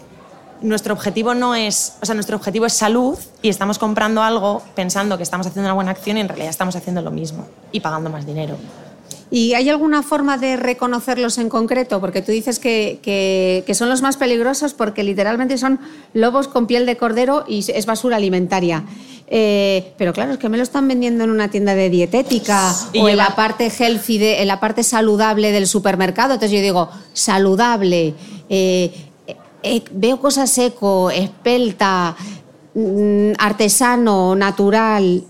nuestro 0.62 0.94
objetivo 0.94 1.34
no 1.34 1.56
es, 1.56 1.98
o 2.02 2.06
sea, 2.06 2.16
nuestro 2.16 2.38
objetivo 2.38 2.66
es 2.66 2.74
salud 2.74 3.18
y 3.42 3.50
estamos 3.50 3.80
comprando 3.80 4.22
algo 4.22 4.62
pensando 4.76 5.18
que 5.18 5.24
estamos 5.24 5.48
haciendo 5.48 5.68
una 5.68 5.74
buena 5.74 5.92
acción 5.92 6.18
y 6.18 6.22
en 6.22 6.28
realidad 6.28 6.50
estamos 6.50 6.76
haciendo 6.76 7.02
lo 7.02 7.12
mismo 7.12 7.48
y 7.72 7.80
pagando 7.80 8.10
más 8.10 8.26
dinero. 8.26 8.58
¿Y 9.34 9.54
hay 9.54 9.70
alguna 9.70 10.04
forma 10.04 10.38
de 10.38 10.58
reconocerlos 10.58 11.38
en 11.38 11.48
concreto? 11.48 12.02
Porque 12.02 12.22
tú 12.22 12.34
dices 12.34 12.60
que, 12.60 13.00
que, 13.02 13.74
son 13.74 13.88
los 13.88 14.02
más 14.02 14.18
peligrosos 14.18 14.74
porque 14.74 15.04
literalmente 15.04 15.58
son 15.58 15.80
lobos 16.14 16.50
con 16.50 16.68
piel 16.68 16.86
de 16.86 16.98
cordero 16.98 17.46
y 17.48 17.66
es 17.72 17.86
basura 17.86 18.18
alimentaria. 18.18 18.84
Eh, 19.28 19.94
pero 19.98 20.12
claro, 20.12 20.34
es 20.34 20.38
que 20.38 20.50
me 20.50 20.58
lo 20.58 20.64
están 20.64 20.86
vendiendo 20.86 21.24
en 21.24 21.30
una 21.30 21.48
tienda 21.48 21.74
de 21.74 21.90
dietética 21.90 22.76
o 23.00 23.08
en 23.08 23.16
la 23.16 23.34
parte 23.34 23.70
healthy, 23.70 24.18
de, 24.18 24.42
en 24.42 24.50
la 24.50 24.60
parte 24.60 24.84
saludable 24.84 25.54
del 25.54 25.66
supermercado. 25.66 26.34
Entonces 26.34 26.58
yo 26.58 26.62
digo, 26.62 26.90
saludable, 27.14 28.14
eh, 28.50 28.92
eh, 29.64 29.84
veo 29.94 30.20
cosas 30.20 30.50
seco, 30.50 31.10
espelta, 31.10 32.18
mm, 32.74 33.32
artesano, 33.38 34.36
natural. 34.36 35.24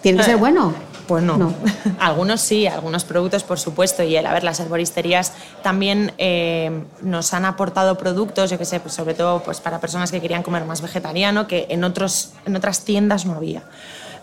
Tiene 0.00 0.18
que 0.18 0.24
ser 0.24 0.36
bueno. 0.36 0.85
Pues 1.06 1.22
no. 1.22 1.54
algunos 2.00 2.40
sí, 2.40 2.66
algunos 2.66 3.04
productos 3.04 3.44
por 3.44 3.58
supuesto. 3.58 4.02
Y 4.02 4.16
el, 4.16 4.26
a 4.26 4.32
ver, 4.32 4.44
las 4.44 4.58
herboristerías 4.60 5.32
también 5.62 6.12
eh, 6.18 6.84
nos 7.02 7.32
han 7.32 7.44
aportado 7.44 7.96
productos, 7.96 8.50
yo 8.50 8.58
que 8.58 8.64
sé, 8.64 8.80
pues 8.80 8.94
sobre 8.94 9.14
todo 9.14 9.42
pues 9.42 9.60
para 9.60 9.80
personas 9.80 10.10
que 10.10 10.20
querían 10.20 10.42
comer 10.42 10.64
más 10.64 10.82
vegetariano, 10.82 11.46
que 11.46 11.66
en, 11.68 11.84
otros, 11.84 12.32
en 12.44 12.56
otras 12.56 12.84
tiendas 12.84 13.24
no 13.24 13.34
había. 13.34 13.62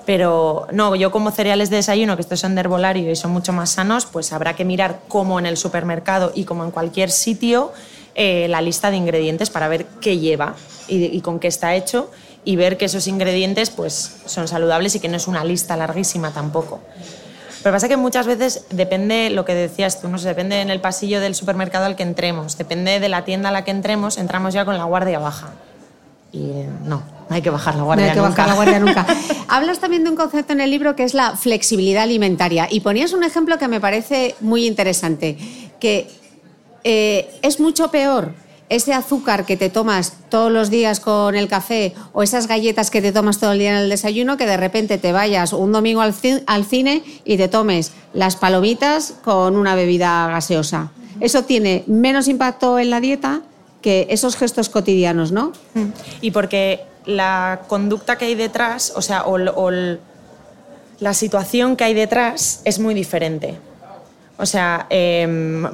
Pero 0.05 0.67
no, 0.71 0.95
yo 0.95 1.11
como 1.11 1.31
cereales 1.31 1.69
de 1.69 1.77
desayuno, 1.77 2.15
que 2.15 2.21
estos 2.21 2.41
son 2.41 2.55
de 2.55 2.61
herbolario 2.61 3.09
y 3.09 3.15
son 3.15 3.31
mucho 3.31 3.53
más 3.53 3.69
sanos, 3.69 4.05
pues 4.05 4.34
habrá 4.34 4.53
que 4.53 4.65
mirar 4.65 4.99
como 5.07 5.39
en 5.39 5.45
el 5.45 5.55
supermercado 5.55 6.34
y 6.36 6.43
como 6.43 6.65
en 6.65 6.71
cualquier 6.71 7.09
sitio 7.09 7.71
eh, 8.15 8.47
la 8.49 8.61
lista 8.61 8.91
de 8.91 8.97
ingredientes 8.97 9.49
para 9.49 9.69
ver 9.69 9.86
qué 10.01 10.19
lleva 10.19 10.55
y, 10.89 11.05
y 11.05 11.21
con 11.21 11.39
qué 11.39 11.47
está 11.47 11.73
hecho 11.73 12.11
y 12.45 12.55
ver 12.55 12.77
que 12.77 12.85
esos 12.85 13.07
ingredientes 13.07 13.69
pues, 13.69 14.17
son 14.25 14.47
saludables 14.47 14.95
y 14.95 14.99
que 14.99 15.07
no 15.07 15.17
es 15.17 15.27
una 15.27 15.43
lista 15.43 15.77
larguísima 15.77 16.31
tampoco. 16.31 16.79
Pero 17.63 17.73
pasa 17.73 17.87
que 17.87 17.95
muchas 17.95 18.27
veces 18.27 18.65
depende 18.71 19.29
lo 19.29 19.45
que 19.45 19.53
decías 19.53 20.01
tú, 20.01 20.09
no 20.09 20.17
sé, 20.17 20.27
depende 20.27 20.59
en 20.59 20.69
el 20.69 20.81
pasillo 20.81 21.21
del 21.21 21.33
supermercado 21.33 21.85
al 21.85 21.95
que 21.95 22.03
entremos, 22.03 22.57
depende 22.57 22.99
de 22.99 23.09
la 23.09 23.23
tienda 23.23 23.49
a 23.49 23.51
la 23.53 23.63
que 23.63 23.71
entremos, 23.71 24.17
entramos 24.17 24.53
ya 24.53 24.65
con 24.65 24.77
la 24.77 24.83
guardia 24.83 25.19
baja. 25.19 25.51
Y 26.33 26.39
no, 26.83 27.03
no 27.29 27.35
hay 27.35 27.41
que 27.41 27.51
bajar 27.51 27.75
la 27.75 27.83
guardia 27.83 28.07
no 28.07 28.11
hay 28.11 28.15
que 28.15 28.21
Bajar 28.21 28.47
la 28.47 28.55
guardia 28.55 28.79
nunca. 28.79 29.05
Hablas 29.47 29.79
también 29.79 30.03
de 30.03 30.09
un 30.09 30.15
concepto 30.17 30.51
en 30.51 30.59
el 30.59 30.71
libro 30.71 30.95
que 30.95 31.03
es 31.03 31.13
la 31.13 31.37
flexibilidad 31.37 32.03
alimentaria 32.03 32.67
y 32.69 32.81
ponías 32.81 33.13
un 33.13 33.23
ejemplo 33.23 33.57
que 33.57 33.67
me 33.69 33.79
parece 33.79 34.35
muy 34.41 34.65
interesante, 34.65 35.37
que 35.79 36.09
eh, 36.83 37.39
es 37.41 37.61
mucho 37.61 37.89
peor 37.91 38.33
ese 38.70 38.93
azúcar 38.93 39.45
que 39.45 39.57
te 39.57 39.70
tomas 39.70 40.14
todos 40.30 40.51
los 40.51 40.70
días 40.70 40.99
con 40.99 41.36
el 41.36 41.47
café 41.47 41.93
o 42.14 42.24
esas 42.24 42.47
galletas 42.47 42.89
que 42.89 43.01
te 43.01 43.11
tomas 43.11 43.39
todo 43.39 43.51
el 43.51 43.59
día 43.59 43.72
en 43.72 43.78
el 43.78 43.89
desayuno, 43.89 44.38
que 44.38 44.45
de 44.45 44.57
repente 44.57 44.97
te 44.97 45.11
vayas 45.11 45.53
un 45.53 45.72
domingo 45.72 46.01
al, 46.01 46.14
cine 46.14 47.03
y 47.26 47.38
te 47.38 47.47
tomes 47.47 47.91
las 48.14 48.36
palomitas 48.36 49.14
con 49.24 49.55
una 49.55 49.76
bebida 49.76 50.28
gaseosa. 50.28 50.91
Eso 51.20 51.43
tiene 51.43 51.84
menos 51.88 52.28
impacto 52.28 52.80
en 52.80 52.89
la 52.89 52.99
dieta 52.99 53.41
que 53.82 54.07
esos 54.09 54.36
gestos 54.36 54.70
cotidianos, 54.70 55.32
¿no? 55.32 55.51
Y 56.22 56.32
porque 56.32 56.82
la 57.05 57.61
conducta 57.68 58.18
que 58.18 58.26
hay 58.26 58.36
detrás, 58.36 58.93
o 58.95 59.01
sea, 59.01 59.26
o, 59.26 59.72
la 60.99 61.14
situación 61.14 61.76
que 61.76 61.84
hay 61.84 61.93
detrás 61.93 62.61
es 62.64 62.80
muy 62.80 62.93
diferente. 62.93 63.55
O 64.38 64.45
sea, 64.45 64.88
em, 64.89 65.68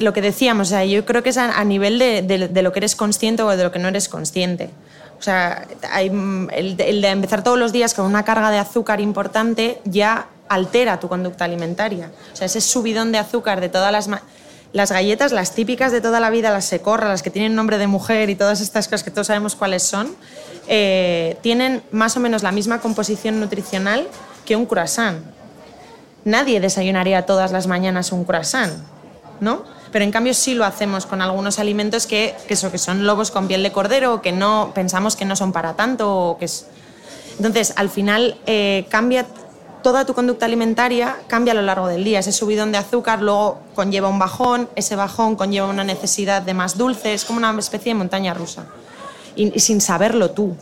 lo 0.00 0.12
que 0.12 0.20
decíamos, 0.20 0.68
o 0.68 0.70
sea, 0.70 0.84
yo 0.84 1.04
creo 1.04 1.22
que 1.22 1.30
es 1.30 1.38
a, 1.38 1.64
nivel 1.64 1.98
de, 1.98 2.62
lo 2.62 2.72
que 2.72 2.78
eres 2.80 2.96
consciente 2.96 3.42
o 3.42 3.56
de 3.56 3.62
lo 3.62 3.72
que 3.72 3.78
no 3.78 3.88
eres 3.88 4.08
consciente. 4.08 4.70
O 5.18 5.22
sea, 5.22 5.66
el, 5.96 6.76
de 6.76 7.08
empezar 7.08 7.42
todos 7.42 7.58
los 7.58 7.72
días 7.72 7.94
con 7.94 8.04
una 8.06 8.24
carga 8.24 8.50
de 8.50 8.58
azúcar 8.58 9.00
importante 9.00 9.80
ya 9.84 10.28
altera 10.48 11.00
tu 11.00 11.08
conducta 11.08 11.44
alimentaria. 11.44 12.10
O 12.32 12.36
sea, 12.36 12.46
ese 12.46 12.60
subidón 12.60 13.12
de 13.12 13.18
azúcar 13.18 13.60
de 13.60 13.68
todas 13.68 13.92
las... 13.92 14.08
Las 14.72 14.90
galletas, 14.90 15.30
las 15.30 15.54
típicas 15.54 15.92
de 15.92 16.00
toda 16.00 16.18
la 16.18 16.30
vida, 16.30 16.50
las 16.50 16.64
secorra, 16.64 17.06
las 17.08 17.22
que 17.22 17.30
tienen 17.30 17.54
nombre 17.54 17.78
de 17.78 17.86
mujer 17.86 18.28
y 18.28 18.34
todas 18.34 18.60
estas 18.60 18.88
cosas 18.88 19.04
que 19.04 19.12
todos 19.12 19.28
sabemos 19.28 19.54
cuáles 19.54 19.84
son, 19.84 20.16
eh, 20.66 21.36
tienen 21.42 21.80
más 21.92 22.16
o 22.16 22.20
menos 22.20 22.42
la 22.42 22.50
misma 22.50 22.80
composición 22.80 23.38
nutricional 23.38 24.08
que 24.44 24.56
un 24.56 24.66
croissant. 24.66 25.24
Nadie 26.24 26.58
desayunaría 26.58 27.26
todas 27.26 27.52
las 27.52 27.66
mañanas 27.66 28.10
un 28.10 28.24
croissant, 28.24 28.72
¿no? 29.40 29.62
Pero 29.94 30.04
en 30.04 30.10
cambio 30.10 30.34
sí 30.34 30.54
lo 30.54 30.64
hacemos 30.64 31.06
con 31.06 31.22
algunos 31.22 31.60
alimentos 31.60 32.08
que, 32.08 32.34
que, 32.48 32.54
eso, 32.54 32.72
que 32.72 32.78
son 32.78 33.06
lobos 33.06 33.30
con 33.30 33.46
piel 33.46 33.62
de 33.62 33.70
cordero, 33.70 34.22
que 34.22 34.32
no 34.32 34.72
pensamos 34.74 35.14
que 35.14 35.24
no 35.24 35.36
son 35.36 35.52
para 35.52 35.74
tanto. 35.74 36.30
O 36.30 36.36
que 36.36 36.46
es... 36.46 36.66
Entonces, 37.36 37.72
al 37.76 37.88
final 37.90 38.36
eh, 38.44 38.86
cambia 38.88 39.24
toda 39.84 40.04
tu 40.04 40.12
conducta 40.12 40.46
alimentaria 40.46 41.18
cambia 41.28 41.52
a 41.52 41.54
lo 41.54 41.62
largo 41.62 41.86
del 41.86 42.02
día. 42.02 42.18
Ese 42.18 42.32
subidón 42.32 42.72
de 42.72 42.78
azúcar 42.78 43.22
luego 43.22 43.60
conlleva 43.76 44.08
un 44.08 44.18
bajón, 44.18 44.68
ese 44.74 44.96
bajón 44.96 45.36
conlleva 45.36 45.68
una 45.68 45.84
necesidad 45.84 46.42
de 46.42 46.54
más 46.54 46.76
dulce, 46.76 47.14
es 47.14 47.24
como 47.24 47.38
una 47.38 47.56
especie 47.56 47.92
de 47.92 47.98
montaña 47.98 48.34
rusa. 48.34 48.66
Y, 49.36 49.54
y 49.54 49.60
sin 49.60 49.80
saberlo 49.80 50.32
tú. 50.32 50.56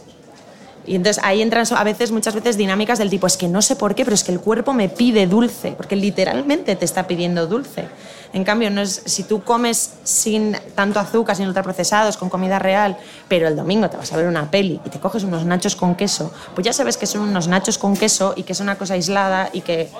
Y 0.85 0.97
entonces 0.97 1.22
ahí 1.24 1.41
entran 1.41 1.64
a 1.74 1.85
veces, 1.85 2.11
muchas 2.11 2.35
veces, 2.35 2.59
dinámicas 2.59 2.99
del 2.99 3.09
tipo, 3.09 3.26
es 3.26 3.39
que 3.39 3.49
no 3.49 3.62
sé 3.62 3.76
por 3.76 3.95
qué, 3.95 4.05
pero 4.05 4.14
es 4.14 4.24
que 4.24 4.33
el 4.33 4.41
cuerpo 4.41 4.74
me 4.74 4.91
pide 4.91 5.26
dulce, 5.26 5.72
porque 5.72 5.97
literalmente 5.97 6.76
te 6.76 6.85
está 6.85 7.07
pidiendo 7.07 7.47
dulce. 7.47 7.87
En 8.33 8.45
cambio, 8.45 8.70
no 8.70 8.80
es, 8.80 9.03
si 9.05 9.24
tú 9.24 9.43
comes 9.43 9.95
sin 10.05 10.57
tanto 10.74 10.99
azúcar, 10.99 11.37
sin 11.37 11.47
ultraprocesados, 11.49 12.16
con 12.16 12.30
comida 12.30 12.59
real, 12.59 12.97
pero 13.28 13.47
el 13.47 13.57
domingo 13.57 13.91
te 13.91 13.97
vas 13.97 14.12
a 14.12 14.16
ver 14.16 14.26
una 14.26 14.51
peli 14.51 14.80
y 14.85 14.89
te 14.89 14.99
coges 14.99 15.24
unos 15.24 15.45
nachos 15.45 15.76
con 15.76 15.95
queso, 15.95 16.33
pues 16.55 16.64
ya 16.64 16.72
sabes 16.72 16.97
que 16.97 17.07
son 17.07 17.22
unos 17.22 17.49
nachos 17.49 17.76
con 17.76 17.97
queso 17.97 18.33
y 18.37 18.45
que 18.45 18.53
es 18.53 18.61
una 18.61 18.76
cosa 18.76 18.95
aislada 18.95 19.51
y 19.53 19.61
que 19.61 19.91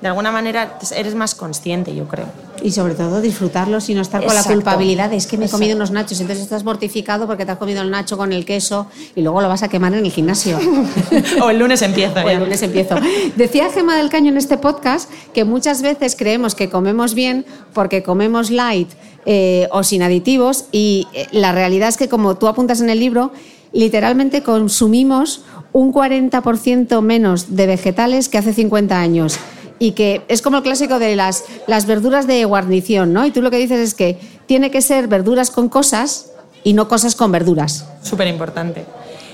de 0.00 0.08
alguna 0.08 0.32
manera 0.32 0.78
eres 0.94 1.14
más 1.14 1.34
consciente, 1.34 1.94
yo 1.94 2.08
creo. 2.08 2.26
Y 2.62 2.72
sobre 2.72 2.94
todo 2.94 3.20
disfrutarlos 3.20 3.88
y 3.88 3.94
no 3.94 4.02
estar 4.02 4.24
con 4.24 4.34
la 4.34 4.42
culpabilidad 4.42 5.10
de 5.10 5.16
es 5.16 5.26
que 5.26 5.36
me 5.36 5.44
he 5.44 5.46
Exacto. 5.46 5.60
comido 5.60 5.76
unos 5.76 5.90
nachos, 5.90 6.20
entonces 6.20 6.44
estás 6.44 6.64
mortificado 6.64 7.26
porque 7.26 7.44
te 7.44 7.52
has 7.52 7.58
comido 7.58 7.82
el 7.82 7.90
nacho 7.90 8.16
con 8.16 8.32
el 8.32 8.44
queso 8.44 8.86
y 9.14 9.22
luego 9.22 9.40
lo 9.40 9.48
vas 9.48 9.62
a 9.62 9.68
quemar 9.68 9.92
en 9.94 10.04
el 10.04 10.10
gimnasio. 10.10 10.58
o 11.42 11.50
el 11.50 11.58
lunes 11.58 11.82
empiezo. 11.82 12.20
O 12.20 12.28
el 12.28 12.38
lunes 12.38 12.62
empiezo. 12.62 12.96
Decía 13.36 13.70
Gema 13.70 13.96
del 13.96 14.08
Caño 14.08 14.30
en 14.30 14.38
este 14.38 14.56
podcast 14.56 15.10
que 15.34 15.44
muchas 15.44 15.82
veces 15.82 16.16
creemos 16.16 16.54
que 16.54 16.70
comemos 16.70 17.14
bien 17.14 17.44
porque 17.72 18.02
comemos 18.02 18.50
light 18.50 18.88
eh, 19.26 19.68
o 19.70 19.82
sin 19.82 20.02
aditivos 20.02 20.64
y 20.72 21.06
eh, 21.12 21.26
la 21.30 21.52
realidad 21.52 21.90
es 21.90 21.98
que 21.98 22.08
como 22.08 22.36
tú 22.36 22.48
apuntas 22.48 22.80
en 22.80 22.88
el 22.88 22.98
libro, 22.98 23.32
literalmente 23.72 24.42
consumimos 24.42 25.42
un 25.72 25.92
40% 25.92 27.00
menos 27.02 27.54
de 27.54 27.66
vegetales 27.66 28.28
que 28.28 28.38
hace 28.38 28.52
50 28.52 28.98
años. 28.98 29.38
Y 29.80 29.92
que 29.92 30.22
es 30.28 30.42
como 30.42 30.58
el 30.58 30.62
clásico 30.62 30.98
de 31.00 31.16
las, 31.16 31.42
las 31.66 31.86
verduras 31.86 32.26
de 32.28 32.44
guarnición, 32.44 33.12
¿no? 33.12 33.26
Y 33.26 33.32
tú 33.32 33.42
lo 33.42 33.50
que 33.50 33.56
dices 33.56 33.80
es 33.80 33.94
que 33.94 34.20
tiene 34.46 34.70
que 34.70 34.82
ser 34.82 35.08
verduras 35.08 35.50
con 35.50 35.68
cosas 35.68 36.30
y 36.62 36.74
no 36.74 36.86
cosas 36.86 37.16
con 37.16 37.32
verduras. 37.32 37.86
Súper 38.02 38.28
importante. 38.28 38.84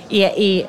Y, 0.09 0.23
y, 0.23 0.65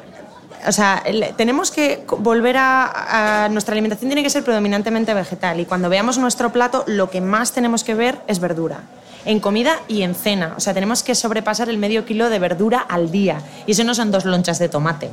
o 0.67 0.71
sea, 0.71 1.03
tenemos 1.37 1.69
que 1.69 2.03
volver 2.17 2.57
a, 2.57 3.45
a- 3.45 3.49
Nuestra 3.49 3.73
alimentación 3.73 4.09
tiene 4.09 4.23
que 4.23 4.31
ser 4.31 4.43
predominantemente 4.43 5.13
vegetal 5.13 5.59
y 5.59 5.65
cuando 5.65 5.89
veamos 5.89 6.17
nuestro 6.17 6.51
plato 6.51 6.83
lo 6.87 7.09
que 7.11 7.21
más 7.21 7.51
tenemos 7.53 7.83
que 7.83 7.93
ver 7.93 8.17
es 8.27 8.39
verdura. 8.39 8.81
En 9.25 9.39
comida 9.39 9.75
y 9.87 10.01
en 10.01 10.15
cena. 10.15 10.55
O 10.57 10.59
sea, 10.59 10.73
tenemos 10.73 11.03
que 11.03 11.13
sobrepasar 11.13 11.69
el 11.69 11.77
medio 11.77 12.03
kilo 12.05 12.29
de 12.31 12.39
verdura 12.39 12.79
al 12.79 13.11
día. 13.11 13.41
Y 13.67 13.73
eso 13.73 13.83
no 13.83 13.93
son 13.93 14.09
dos 14.09 14.25
lonchas 14.25 14.57
de 14.57 14.69
tomate. 14.69 15.07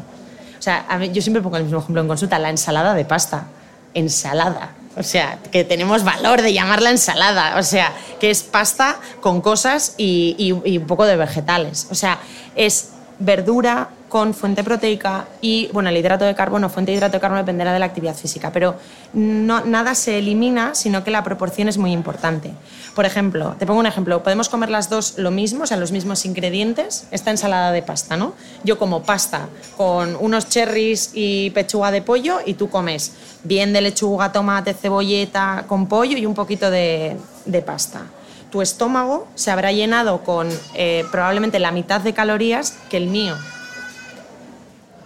O 0.59 0.63
sea, 0.63 0.87
mí- 0.99 1.11
yo 1.13 1.21
siempre 1.21 1.43
pongo 1.43 1.59
el 1.59 1.65
mismo 1.65 1.81
ejemplo 1.81 2.01
en 2.01 2.09
consulta, 2.09 2.39
la 2.39 2.49
ensalada 2.49 2.95
de 2.95 3.05
pasta. 3.05 3.45
Ensalada. 3.95 4.75
O 4.97 5.03
sea, 5.03 5.39
que 5.51 5.65
tenemos 5.65 6.05
valor 6.05 6.43
de 6.43 6.53
llamarla 6.53 6.91
ensalada. 6.91 7.57
O 7.59 7.63
sea, 7.63 7.93
que 8.21 8.31
es 8.31 8.43
pasta 8.43 9.01
con 9.21 9.41
cosas 9.41 9.95
y, 9.97 10.53
un 10.53 10.87
poco 10.87 11.05
de 11.05 11.17
vegetales. 11.17 11.89
O 11.91 11.95
sea, 11.95 12.19
es 12.55 12.91
verdura 13.19 13.89
con 14.09 14.33
fuente 14.33 14.63
proteica 14.63 15.27
y, 15.41 15.69
bueno, 15.73 15.89
el 15.89 15.97
hidrato 15.97 16.25
de 16.25 16.37
carbono, 16.37 16.69
fuente 16.69 16.93
de 16.93 16.99
hidrato 16.99 17.15
de 17.15 17.21
carbono 17.21 17.41
dependerá 17.41 17.73
de 17.73 17.81
la 17.81 17.87
actividad 17.87 18.15
física, 18.15 18.53
pero 18.53 18.77
no, 19.13 19.65
nada 19.65 19.97
se 19.97 20.19
elimina, 20.19 20.75
sino 20.77 21.03
que 21.03 21.11
la 21.11 21.25
proporción 21.25 21.67
es 21.67 21.79
muy 21.79 21.91
importante. 21.91 22.53
Por 22.95 23.07
ejemplo, 23.07 23.57
te 23.59 23.67
pongo 23.67 23.81
un 23.81 23.87
ejemplo, 23.87 24.23
podemos 24.23 24.49
comer 24.49 24.71
las 24.71 24.89
dos 24.89 25.19
lo 25.19 25.33
mismo, 25.33 25.65
o 25.65 25.67
sea, 25.67 25.77
los 25.79 25.91
mismos 25.91 26.25
ingredientes, 26.27 27.09
esta 27.11 27.33
ensalada 27.33 27.73
de 27.73 27.83
pasta, 27.83 28.17
¿no? 28.17 28.35
Yo 28.63 28.79
como 28.79 29.03
pasta 29.03 29.49
con 29.77 30.17
unos 30.21 30.49
cherries 30.49 31.11
y 31.13 31.51
pechuga 31.51 31.91
de 31.91 32.01
pollo 32.01 32.39
y 32.47 32.55
tú 32.55 32.71
comes 32.71 33.15
bien 33.43 33.73
de 33.73 33.81
lechuga, 33.81 34.31
tomate, 34.31 34.75
cebolleta 34.75 35.65
con 35.67 35.89
pollo 35.89 36.17
y 36.17 36.25
un 36.25 36.35
poquito 36.35 36.71
de, 36.71 37.17
de 37.47 37.63
pasta 37.63 38.03
tu 38.55 38.63
estómago 38.63 39.27
se 39.35 39.51
habrá 39.51 39.73
llenado 39.73 40.23
con 40.23 40.49
eh, 40.75 41.05
probablemente 41.11 41.59
la 41.59 41.73
mitad 41.73 42.01
de 42.01 42.15
calorías 42.15 42.79
que 42.89 42.97
el 42.97 43.09
mío. 43.09 43.35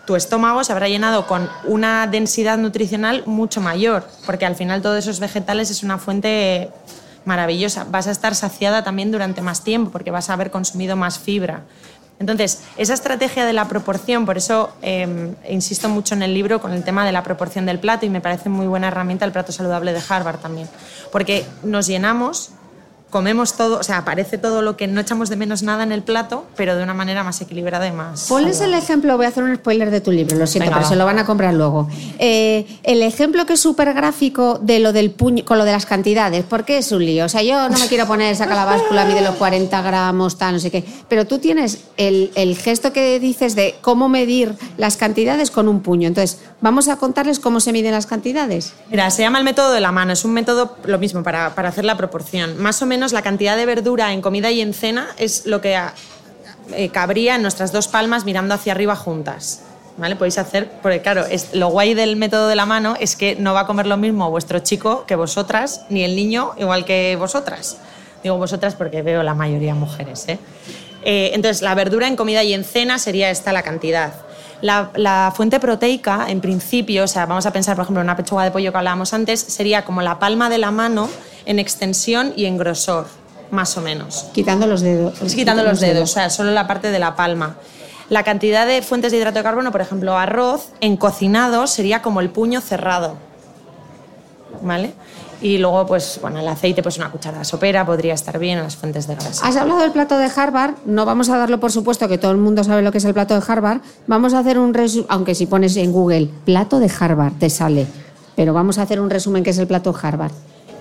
Tu 0.06 0.16
estómago 0.16 0.62
se 0.64 0.72
habrá 0.72 0.86
llenado 0.86 1.26
con 1.26 1.48
una 1.64 2.06
densidad 2.06 2.58
nutricional 2.58 3.22
mucho 3.24 3.62
mayor, 3.62 4.06
porque 4.26 4.44
al 4.44 4.54
final 4.54 4.82
todos 4.82 4.98
esos 4.98 5.18
vegetales 5.18 5.70
es 5.70 5.82
una 5.82 5.96
fuente 5.96 6.68
maravillosa. 7.24 7.86
Vas 7.90 8.06
a 8.06 8.10
estar 8.10 8.34
saciada 8.34 8.84
también 8.84 9.10
durante 9.10 9.40
más 9.40 9.64
tiempo, 9.64 9.90
porque 9.92 10.10
vas 10.10 10.28
a 10.28 10.34
haber 10.34 10.50
consumido 10.50 10.94
más 10.94 11.18
fibra. 11.18 11.62
Entonces, 12.18 12.64
esa 12.76 12.92
estrategia 12.92 13.46
de 13.46 13.54
la 13.54 13.66
proporción, 13.66 14.26
por 14.26 14.36
eso 14.36 14.74
eh, 14.82 15.34
insisto 15.48 15.88
mucho 15.88 16.14
en 16.14 16.22
el 16.22 16.34
libro 16.34 16.60
con 16.60 16.72
el 16.72 16.84
tema 16.84 17.06
de 17.06 17.12
la 17.12 17.22
proporción 17.22 17.64
del 17.64 17.78
plato 17.78 18.04
y 18.04 18.10
me 18.10 18.20
parece 18.20 18.50
muy 18.50 18.66
buena 18.66 18.88
herramienta 18.88 19.24
el 19.24 19.32
plato 19.32 19.52
saludable 19.52 19.94
de 19.94 20.02
Harvard 20.06 20.38
también, 20.38 20.68
porque 21.10 21.46
nos 21.62 21.86
llenamos 21.86 22.50
comemos 23.10 23.54
todo, 23.54 23.78
o 23.78 23.82
sea, 23.82 23.98
aparece 23.98 24.38
todo 24.38 24.62
lo 24.62 24.76
que 24.76 24.86
no 24.86 25.00
echamos 25.00 25.28
de 25.28 25.36
menos 25.36 25.62
nada 25.62 25.82
en 25.82 25.92
el 25.92 26.02
plato, 26.02 26.44
pero 26.56 26.76
de 26.76 26.82
una 26.82 26.94
manera 26.94 27.24
más 27.24 27.40
equilibrada 27.40 27.86
y 27.86 27.92
más. 27.92 28.26
Ponles 28.28 28.60
el 28.60 28.74
ejemplo, 28.74 29.16
voy 29.16 29.26
a 29.26 29.30
hacer 29.30 29.42
un 29.44 29.54
spoiler 29.56 29.90
de 29.90 30.00
tu 30.00 30.10
libro, 30.10 30.36
lo 30.36 30.46
siento, 30.46 30.66
Venga, 30.66 30.76
pero 30.76 30.84
va. 30.84 30.88
se 30.90 30.96
lo 30.96 31.04
van 31.04 31.18
a 31.18 31.24
comprar 31.24 31.54
luego. 31.54 31.88
Eh, 32.18 32.66
el 32.82 33.02
ejemplo 33.02 33.46
que 33.46 33.54
es 33.54 33.60
súper 33.60 33.94
gráfico 33.94 34.58
de 34.60 34.78
lo 34.78 34.92
del 34.92 35.10
puño, 35.10 35.44
con 35.44 35.58
lo 35.58 35.64
de 35.64 35.72
las 35.72 35.86
cantidades, 35.86 36.44
¿por 36.44 36.64
qué 36.64 36.78
es 36.78 36.92
un 36.92 37.04
lío? 37.04 37.24
O 37.24 37.28
sea, 37.28 37.42
yo 37.42 37.68
no 37.68 37.78
me 37.78 37.86
quiero 37.86 38.06
poner, 38.06 38.36
saca 38.36 38.54
la 38.54 38.64
báscula, 38.64 39.04
mide 39.06 39.22
los 39.22 39.36
40 39.36 39.80
gramos, 39.82 40.36
tal, 40.36 40.54
no 40.54 40.60
sé 40.60 40.70
qué. 40.70 40.84
Pero 41.08 41.26
tú 41.26 41.38
tienes 41.38 41.84
el, 41.96 42.30
el 42.34 42.56
gesto 42.56 42.92
que 42.92 43.18
dices 43.20 43.54
de 43.54 43.76
cómo 43.80 44.08
medir 44.08 44.54
las 44.76 44.96
cantidades 44.96 45.50
con 45.50 45.68
un 45.68 45.80
puño. 45.80 46.08
Entonces, 46.08 46.40
vamos 46.60 46.88
a 46.88 46.96
contarles 46.96 47.38
cómo 47.38 47.60
se 47.60 47.72
miden 47.72 47.92
las 47.92 48.06
cantidades. 48.06 48.74
Mira, 48.90 49.10
se 49.10 49.22
llama 49.22 49.38
el 49.38 49.44
método 49.44 49.72
de 49.72 49.80
la 49.80 49.92
mano, 49.92 50.12
es 50.12 50.24
un 50.24 50.32
método 50.32 50.76
lo 50.84 50.98
mismo 50.98 51.22
para, 51.22 51.54
para 51.54 51.70
hacer 51.70 51.84
la 51.84 51.96
proporción. 51.96 52.60
Más 52.60 52.82
o 52.82 52.86
menos 52.86 52.97
la 53.12 53.22
cantidad 53.22 53.56
de 53.56 53.66
verdura 53.66 54.12
en 54.12 54.20
comida 54.20 54.50
y 54.50 54.60
en 54.60 54.74
cena 54.74 55.08
es 55.18 55.46
lo 55.46 55.60
que 55.60 55.76
ah, 55.76 55.94
eh, 56.72 56.90
cabría 56.90 57.36
en 57.36 57.42
nuestras 57.42 57.72
dos 57.72 57.88
palmas 57.88 58.24
mirando 58.24 58.54
hacia 58.54 58.72
arriba 58.72 58.96
juntas. 58.96 59.62
¿Vale? 59.96 60.14
Podéis 60.14 60.38
hacer, 60.38 60.70
porque 60.80 61.02
claro, 61.02 61.26
es, 61.26 61.54
lo 61.54 61.70
guay 61.70 61.94
del 61.94 62.14
método 62.14 62.46
de 62.46 62.54
la 62.54 62.66
mano 62.66 62.94
es 63.00 63.16
que 63.16 63.34
no 63.34 63.52
va 63.52 63.60
a 63.60 63.66
comer 63.66 63.86
lo 63.86 63.96
mismo 63.96 64.30
vuestro 64.30 64.60
chico 64.60 65.04
que 65.06 65.16
vosotras, 65.16 65.86
ni 65.88 66.04
el 66.04 66.14
niño 66.14 66.52
igual 66.56 66.84
que 66.84 67.16
vosotras. 67.18 67.78
Digo 68.22 68.36
vosotras 68.36 68.76
porque 68.76 69.02
veo 69.02 69.24
la 69.24 69.34
mayoría 69.34 69.74
mujeres. 69.74 70.28
¿eh? 70.28 70.38
Eh, 71.02 71.30
entonces, 71.34 71.62
la 71.62 71.74
verdura 71.74 72.06
en 72.06 72.16
comida 72.16 72.44
y 72.44 72.52
en 72.52 72.62
cena 72.64 72.98
sería 72.98 73.30
esta 73.30 73.52
la 73.52 73.62
cantidad. 73.62 74.12
La, 74.60 75.32
fuente 75.36 75.60
proteica, 75.60 76.26
en 76.28 76.40
principio, 76.40 77.04
o 77.04 77.06
sea, 77.06 77.26
vamos 77.26 77.46
a 77.46 77.52
pensar, 77.52 77.76
por 77.76 77.84
ejemplo, 77.84 78.00
en 78.00 78.06
una 78.06 78.16
pechuga 78.16 78.42
de 78.42 78.50
pollo 78.50 78.72
que 78.72 78.78
hablábamos 78.78 79.14
antes, 79.14 79.38
sería 79.40 79.84
como 79.84 80.02
la 80.02 80.18
palma 80.18 80.50
de 80.50 80.58
la 80.58 80.72
mano 80.72 81.08
en 81.48 81.58
extensión 81.58 82.34
y 82.36 82.44
en 82.44 82.58
grosor, 82.58 83.06
más 83.50 83.76
o 83.78 83.80
menos. 83.80 84.26
Quitando 84.34 84.66
los 84.66 84.82
dedos. 84.82 85.20
Es 85.22 85.34
quitando 85.34 85.64
los 85.64 85.80
dedos, 85.80 86.10
o 86.10 86.12
sea, 86.12 86.30
solo 86.30 86.52
la 86.52 86.68
parte 86.68 86.90
de 86.90 86.98
la 86.98 87.16
palma. 87.16 87.56
La 88.10 88.22
cantidad 88.22 88.66
de 88.66 88.82
fuentes 88.82 89.12
de 89.12 89.18
hidrato 89.18 89.38
de 89.38 89.44
carbono, 89.44 89.72
por 89.72 89.80
ejemplo, 89.80 90.16
arroz, 90.16 90.68
en 90.80 90.98
cocinado 90.98 91.66
sería 91.66 92.02
como 92.02 92.20
el 92.20 92.28
puño 92.28 92.60
cerrado. 92.60 93.16
¿Vale? 94.60 94.92
Y 95.40 95.56
luego, 95.56 95.86
pues, 95.86 96.18
bueno, 96.20 96.40
el 96.40 96.48
aceite, 96.48 96.82
pues 96.82 96.98
una 96.98 97.10
cucharada 97.10 97.44
sopera 97.44 97.86
podría 97.86 98.12
estar 98.12 98.38
bien, 98.38 98.58
las 98.58 98.76
fuentes 98.76 99.06
de 99.06 99.14
grasa. 99.14 99.46
Has 99.46 99.56
hablado 99.56 99.80
del 99.80 99.92
plato 99.92 100.18
de 100.18 100.30
Harvard, 100.34 100.74
no 100.84 101.06
vamos 101.06 101.30
a 101.30 101.38
darlo 101.38 101.60
por 101.60 101.72
supuesto 101.72 102.08
que 102.08 102.18
todo 102.18 102.32
el 102.32 102.38
mundo 102.38 102.62
sabe 102.62 102.82
lo 102.82 102.92
que 102.92 102.98
es 102.98 103.04
el 103.06 103.14
plato 103.14 103.38
de 103.38 103.42
Harvard, 103.46 103.80
vamos 104.06 104.34
a 104.34 104.40
hacer 104.40 104.58
un 104.58 104.74
resumen, 104.74 105.06
aunque 105.08 105.34
si 105.34 105.46
pones 105.46 105.76
en 105.76 105.92
Google 105.92 106.28
plato 106.44 106.78
de 106.78 106.90
Harvard 106.98 107.34
te 107.38 107.48
sale, 107.48 107.86
pero 108.36 108.52
vamos 108.52 108.78
a 108.78 108.82
hacer 108.82 109.00
un 109.00 109.08
resumen 109.08 109.44
que 109.44 109.50
es 109.50 109.58
el 109.58 109.66
plato 109.66 109.94
Harvard. 110.02 110.32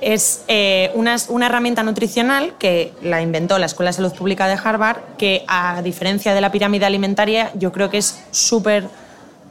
Es 0.01 0.43
eh, 0.47 0.91
una, 0.93 1.15
herramienta 1.45 1.83
nutricional 1.83 2.53
que 2.57 2.93
la 3.01 3.21
inventó 3.21 3.57
la 3.57 3.65
Escuela 3.65 3.89
de 3.89 3.93
Salud 3.93 4.13
Pública 4.13 4.47
de 4.47 4.57
Harvard, 4.63 4.97
que 5.17 5.43
a 5.47 5.81
diferencia 5.81 6.33
de 6.33 6.41
la 6.41 6.51
pirámide 6.51 6.85
alimentaria, 6.85 7.51
yo 7.55 7.71
creo 7.71 7.89
que 7.89 7.97
es 7.97 8.19
súper 8.31 8.87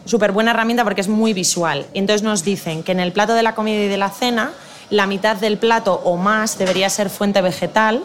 súper 0.04 0.30
buena 0.30 0.52
herramienta 0.52 0.84
porque 0.84 1.00
es 1.00 1.08
muy 1.08 1.32
visual. 1.32 1.84
Entonces 1.92 2.22
nos 2.22 2.44
dicen 2.44 2.84
que 2.84 2.92
en 2.92 3.00
el 3.00 3.12
plato 3.12 3.34
de 3.34 3.42
la 3.42 3.56
comida 3.56 3.82
y 3.82 3.88
de 3.88 3.96
la 3.96 4.10
cena, 4.10 4.52
la 4.88 5.06
mitad 5.06 5.36
del 5.36 5.58
plato 5.58 6.00
o 6.04 6.16
más 6.16 6.58
debería 6.58 6.88
ser 6.88 7.10
fuente 7.10 7.42
vegetal 7.42 8.04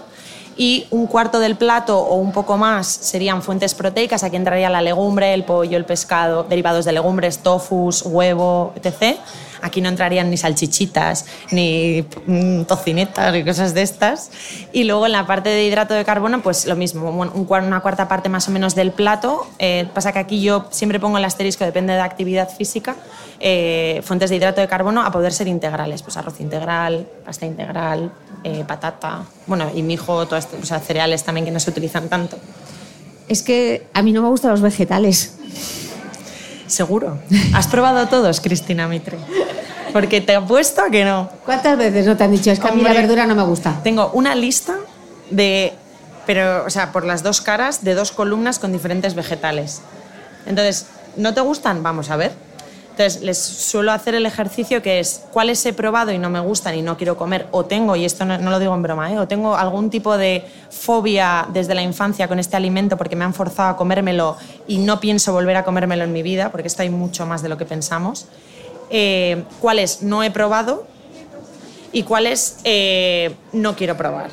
y 0.57 0.87
un 0.91 1.07
cuarto 1.07 1.39
del 1.39 1.55
plato 1.55 1.99
o 1.99 2.15
un 2.15 2.31
poco 2.31 2.57
más 2.57 2.87
serían 2.87 3.41
fuentes 3.41 3.73
proteicas. 3.73 4.23
Aquí 4.23 4.35
entraría 4.35 4.69
la 4.69 4.81
legumbre, 4.81 5.33
el 5.33 5.43
pollo, 5.43 5.77
el 5.77 5.85
pescado, 5.85 6.43
derivados 6.43 6.85
de 6.85 6.91
legumbres, 6.91 7.39
tofus, 7.39 8.03
huevo, 8.05 8.73
etc. 8.75 9.17
Aquí 9.61 9.81
no 9.81 9.89
entrarían 9.89 10.29
ni 10.29 10.37
salchichitas, 10.37 11.25
ni 11.51 12.05
mm, 12.25 12.63
tocinetas, 12.63 13.33
ni 13.33 13.43
cosas 13.43 13.73
de 13.73 13.81
estas. 13.81 14.31
Y 14.71 14.83
luego 14.83 15.05
en 15.05 15.11
la 15.11 15.25
parte 15.27 15.49
de 15.49 15.65
hidrato 15.65 15.93
de 15.93 16.05
carbono, 16.05 16.41
pues 16.41 16.65
lo 16.65 16.75
mismo, 16.75 17.09
una 17.09 17.79
cuarta 17.81 18.07
parte 18.07 18.29
más 18.29 18.47
o 18.47 18.51
menos 18.51 18.75
del 18.75 18.91
plato. 18.91 19.47
Eh, 19.59 19.87
pasa 19.93 20.11
que 20.11 20.19
aquí 20.19 20.41
yo 20.41 20.67
siempre 20.71 20.99
pongo 20.99 21.17
el 21.17 21.25
asterisco, 21.25 21.65
depende 21.65 21.93
de 21.93 21.99
la 21.99 22.05
actividad 22.05 22.49
física, 22.49 22.95
eh, 23.39 24.01
fuentes 24.03 24.29
de 24.29 24.35
hidrato 24.37 24.61
de 24.61 24.67
carbono 24.67 25.01
a 25.01 25.11
poder 25.11 25.33
ser 25.33 25.47
integrales, 25.47 26.01
pues 26.01 26.17
arroz 26.17 26.39
integral, 26.39 27.07
pasta 27.25 27.45
integral, 27.45 28.11
eh, 28.43 28.63
patata, 28.67 29.23
bueno, 29.47 29.71
y 29.73 29.83
mijo, 29.83 30.27
todas, 30.27 30.47
o 30.61 30.65
sea, 30.65 30.79
cereales 30.79 31.23
también 31.23 31.45
que 31.45 31.51
no 31.51 31.59
se 31.59 31.69
utilizan 31.69 32.09
tanto. 32.09 32.37
Es 33.27 33.43
que 33.43 33.87
a 33.93 34.01
mí 34.01 34.11
no 34.11 34.21
me 34.21 34.29
gustan 34.29 34.51
los 34.51 34.61
vegetales. 34.61 35.37
Seguro. 36.71 37.19
¿Has 37.53 37.67
probado 37.67 38.07
todos, 38.07 38.39
Cristina 38.39 38.87
Mitre? 38.87 39.17
Porque 39.91 40.21
te 40.21 40.35
apuesto 40.35 40.81
a 40.81 40.89
que 40.89 41.03
no. 41.03 41.29
¿Cuántas 41.43 41.77
veces 41.77 42.05
no 42.05 42.15
te 42.15 42.23
han 42.23 42.31
dicho? 42.31 42.49
Es 42.49 42.61
que 42.61 42.67
a 42.69 42.71
mí 42.71 42.81
la 42.81 42.93
verdura 42.93 43.25
no 43.25 43.35
me 43.35 43.43
gusta. 43.43 43.81
Tengo 43.83 44.09
una 44.13 44.35
lista 44.35 44.77
de, 45.29 45.73
pero, 46.25 46.63
o 46.65 46.69
sea, 46.69 46.93
por 46.93 47.05
las 47.05 47.23
dos 47.23 47.41
caras, 47.41 47.83
de 47.83 47.93
dos 47.93 48.13
columnas 48.13 48.57
con 48.57 48.71
diferentes 48.71 49.15
vegetales. 49.15 49.81
Entonces, 50.45 50.85
¿no 51.17 51.33
te 51.33 51.41
gustan? 51.41 51.83
Vamos 51.83 52.09
a 52.09 52.15
ver. 52.15 52.31
Entonces, 52.91 53.21
les 53.21 53.37
suelo 53.37 53.91
hacer 53.93 54.15
el 54.15 54.25
ejercicio 54.25 54.81
que 54.81 54.99
es 54.99 55.23
cuáles 55.31 55.65
he 55.65 55.73
probado 55.73 56.11
y 56.11 56.17
no 56.17 56.29
me 56.29 56.39
gustan 56.39 56.75
y 56.75 56.81
no 56.81 56.97
quiero 56.97 57.17
comer, 57.17 57.47
o 57.51 57.65
tengo, 57.65 57.95
y 57.95 58.05
esto 58.05 58.25
no, 58.25 58.37
lo 58.37 58.59
digo 58.59 58.75
en 58.75 58.83
broma, 58.83 59.11
¿eh? 59.11 59.17
o 59.17 59.27
tengo 59.27 59.55
algún 59.55 59.89
tipo 59.89 60.17
de 60.17 60.45
fobia 60.69 61.47
desde 61.51 61.73
la 61.73 61.81
infancia 61.81 62.27
con 62.27 62.37
este 62.37 62.57
alimento 62.57 62.97
porque 62.97 63.15
me 63.15 63.23
han 63.23 63.33
forzado 63.33 63.69
a 63.69 63.77
comérmelo 63.77 64.37
y 64.67 64.77
no 64.77 64.99
pienso 64.99 65.31
volver 65.31 65.55
a 65.55 65.63
comérmelo 65.63 66.03
en 66.03 66.11
mi 66.11 66.21
vida, 66.21 66.51
porque 66.51 66.67
esto 66.67 66.81
hay 66.81 66.89
mucho 66.89 67.25
más 67.25 67.41
de 67.41 67.49
lo 67.49 67.57
que 67.57 67.65
pensamos. 67.65 68.27
Eh, 68.89 69.45
cuáles 69.61 70.03
no 70.03 70.21
he 70.21 70.31
probado 70.31 70.85
y 71.93 72.03
cuáles 72.03 72.57
eh, 72.65 73.33
no 73.53 73.75
quiero 73.75 73.95
probar. 73.95 74.29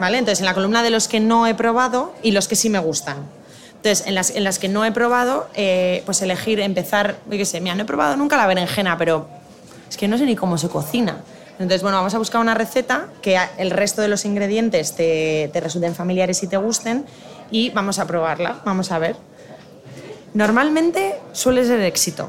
¿vale? 0.00 0.18
Entonces, 0.18 0.40
en 0.40 0.46
la 0.46 0.54
columna 0.54 0.82
de 0.82 0.90
los 0.90 1.06
que 1.06 1.20
no 1.20 1.46
he 1.46 1.54
probado 1.54 2.12
y 2.22 2.32
los 2.32 2.48
que 2.48 2.56
sí 2.56 2.70
me 2.70 2.80
gustan. 2.80 3.18
Entonces, 3.82 4.06
en 4.06 4.14
las, 4.14 4.28
en 4.28 4.44
las 4.44 4.58
que 4.58 4.68
no 4.68 4.84
he 4.84 4.92
probado, 4.92 5.48
eh, 5.54 6.02
pues 6.04 6.20
elegir, 6.20 6.60
empezar, 6.60 7.16
yo 7.30 7.38
qué 7.38 7.46
sé, 7.46 7.62
mira, 7.62 7.74
no 7.74 7.82
he 7.82 7.86
probado 7.86 8.14
nunca 8.14 8.36
la 8.36 8.46
berenjena, 8.46 8.98
pero 8.98 9.26
es 9.88 9.96
que 9.96 10.06
no 10.06 10.18
sé 10.18 10.26
ni 10.26 10.36
cómo 10.36 10.58
se 10.58 10.68
cocina. 10.68 11.16
Entonces, 11.52 11.80
bueno, 11.80 11.96
vamos 11.96 12.14
a 12.14 12.18
buscar 12.18 12.42
una 12.42 12.52
receta 12.52 13.06
que 13.22 13.38
el 13.56 13.70
resto 13.70 14.02
de 14.02 14.08
los 14.08 14.26
ingredientes 14.26 14.94
te, 14.94 15.48
te 15.50 15.60
resulten 15.60 15.94
familiares 15.94 16.42
y 16.42 16.46
te 16.46 16.58
gusten 16.58 17.06
y 17.50 17.70
vamos 17.70 17.98
a 17.98 18.06
probarla, 18.06 18.60
vamos 18.66 18.92
a 18.92 18.98
ver. 18.98 19.16
Normalmente 20.34 21.18
suele 21.32 21.64
ser 21.64 21.80
éxito. 21.80 22.28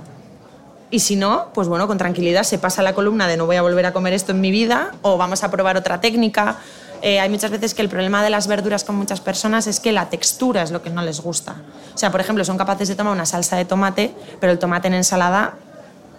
Y 0.90 1.00
si 1.00 1.18
no, 1.18 1.50
pues 1.54 1.68
bueno, 1.68 1.86
con 1.86 1.98
tranquilidad 1.98 2.44
se 2.44 2.60
pasa 2.60 2.82
la 2.82 2.94
columna 2.94 3.28
de 3.28 3.36
no 3.36 3.46
voy 3.46 3.58
a 3.58 3.62
volver 3.62 3.86
a 3.86 3.92
comer 3.92 4.14
esto 4.14 4.32
en 4.32 4.40
mi 4.40 4.52
vida 4.52 4.94
o 5.02 5.18
vamos 5.18 5.44
a 5.44 5.52
probar 5.52 5.76
otra 5.76 6.00
técnica 6.00 6.60
eh, 7.02 7.20
hay 7.20 7.30
muchas 7.30 7.52
veces 7.52 7.74
que 7.74 7.82
el 7.82 7.90
problema 7.90 8.24
de 8.24 8.30
las 8.30 8.48
verduras 8.48 8.84
con 8.84 8.96
muchas 8.96 9.22
personas 9.22 9.68
es 9.68 9.80
que 9.80 9.92
la 9.92 10.10
textura 10.10 10.62
es 10.62 10.72
lo 10.72 10.82
que 10.82 10.90
no 10.90 11.02
les 11.02 11.22
gusta. 11.22 11.56
O 11.94 11.98
sea, 11.98 12.12
por 12.12 12.22
ejemplo, 12.22 12.46
son 12.46 12.58
capaces 12.58 12.88
de 12.88 12.96
tomar 12.96 13.14
una 13.14 13.26
salsa 13.26 13.58
de 13.58 13.66
tomate, 13.66 14.14
pero 14.40 14.52
el 14.52 14.60
tomate 14.60 14.88
en 14.88 14.96
ensalada 14.96 15.56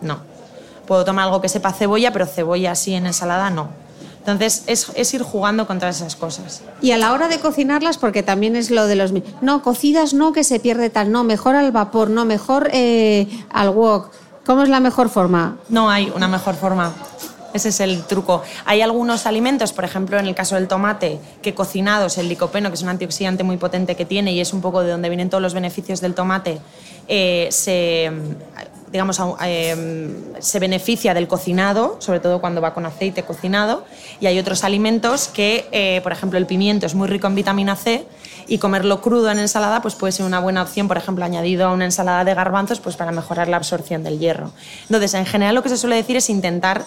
no. 0.01 0.19
Puedo 0.87 1.05
tomar 1.05 1.27
algo 1.27 1.41
que 1.41 1.49
sepa 1.49 1.73
cebolla, 1.73 2.13
pero 2.13 2.27
cebolla 2.27 2.73
así 2.73 2.95
en 2.95 3.07
ensalada 3.07 3.51
no. 3.51 3.69
Entonces, 4.19 4.63
es, 4.67 5.15
ir 5.15 5.23
jugando 5.23 5.67
contra 5.67 5.89
esas 5.89 6.15
cosas. 6.15 6.63
Y 6.81 6.93
a 6.93 6.99
la 6.99 7.13
hora 7.13 7.27
de 7.27 7.41
cocinarlas, 7.41 7.99
porque 7.99 8.23
también 8.23 8.55
es 8.55 8.71
lo 8.71 8.87
de 8.87 8.95
los... 8.95 9.13
No, 9.41 9.63
cocidas 9.63 10.15
no, 10.15 10.33
que 10.33 10.45
se 10.45 10.61
pierde 10.61 10.91
tal, 10.91 11.11
no, 11.11 11.25
mejor 11.25 11.57
al 11.57 11.73
vapor, 11.73 12.09
no, 12.09 12.25
mejor 12.25 12.69
eh, 12.73 13.27
al 13.51 13.71
wok. 13.71 14.11
¿Cómo 14.47 14.63
es 14.63 14.69
la 14.69 14.79
mejor 14.79 15.09
forma? 15.09 15.57
No 15.69 15.91
hay 15.91 16.13
una 16.15 16.29
mejor 16.29 16.55
forma. 16.55 16.93
Ese 17.53 17.69
es 17.69 17.81
el 17.81 18.05
truco. 18.05 18.43
Hay 18.65 18.81
algunos 18.81 19.27
alimentos, 19.27 19.73
por 19.73 19.85
ejemplo, 19.85 20.19
en 20.19 20.27
el 20.27 20.35
caso 20.35 20.55
del 20.55 20.69
tomate, 20.69 21.19
que 21.43 21.55
cocinados, 21.55 22.19
el 22.19 22.29
licopeno, 22.29 22.71
que 22.71 22.75
es 22.75 22.83
un 22.83 22.89
antioxidante 22.89 23.45
muy 23.45 23.57
potente 23.57 23.95
que 23.95 24.05
tiene 24.05 24.33
y 24.33 24.41
es 24.41 24.53
un 24.53 24.61
poco 24.61 24.83
de 24.83 24.91
donde 24.91 25.09
vienen 25.09 25.31
todos 25.31 25.43
los 25.43 25.55
beneficios 25.55 26.01
del 26.01 26.15
tomate, 26.15 26.61
eh, 27.09 27.49
se, 27.51 28.11
digamos, 28.91 29.21
eh, 29.45 30.35
se 30.39 30.59
beneficia 30.59 31.15
del 31.15 31.27
cocinado, 31.27 31.97
sobre 31.99 32.21
todo 32.21 32.41
cuando 32.41 32.61
va 32.61 32.75
con 32.75 32.87
aceite 32.87 33.23
cocinado. 33.23 33.85
Y 34.21 34.27
hay 34.27 34.39
otros 34.39 34.65
alimentos 34.65 35.29
que, 35.29 35.67
eh, 35.73 36.01
por 36.03 36.13
ejemplo, 36.13 36.39
el 36.39 36.47
pimiento 36.47 36.87
es 36.87 36.95
muy 36.95 37.09
rico 37.09 37.27
en 37.27 37.35
vitamina 37.35 37.77
C 37.77 38.07
y 38.47 38.59
comerlo 38.59 39.01
crudo 39.01 39.31
en 39.31 39.39
ensalada 39.39 39.83
pues 39.83 39.95
puede 39.95 40.13
ser 40.13 40.27
una 40.27 40.41
buena 40.41 40.63
opción, 40.63 40.89
por 40.89 40.97
ejemplo, 40.97 41.25
añadido 41.25 41.67
a 41.67 41.73
una 41.73 41.85
ensalada 41.85 42.25
de 42.25 42.35
garbanzos 42.35 42.81
pues 42.81 42.97
para 42.97 43.13
mejorar 43.13 43.49
la 43.49 43.57
absorción 43.57 44.03
del 44.03 44.19
hierro. 44.19 44.53
Entonces, 44.83 45.15
en 45.15 45.27
general 45.27 45.55
lo 45.55 45.63
que 45.63 45.69
se 45.69 45.77
suele 45.77 45.97
decir 45.97 46.17
es 46.17 46.29
intentar 46.29 46.85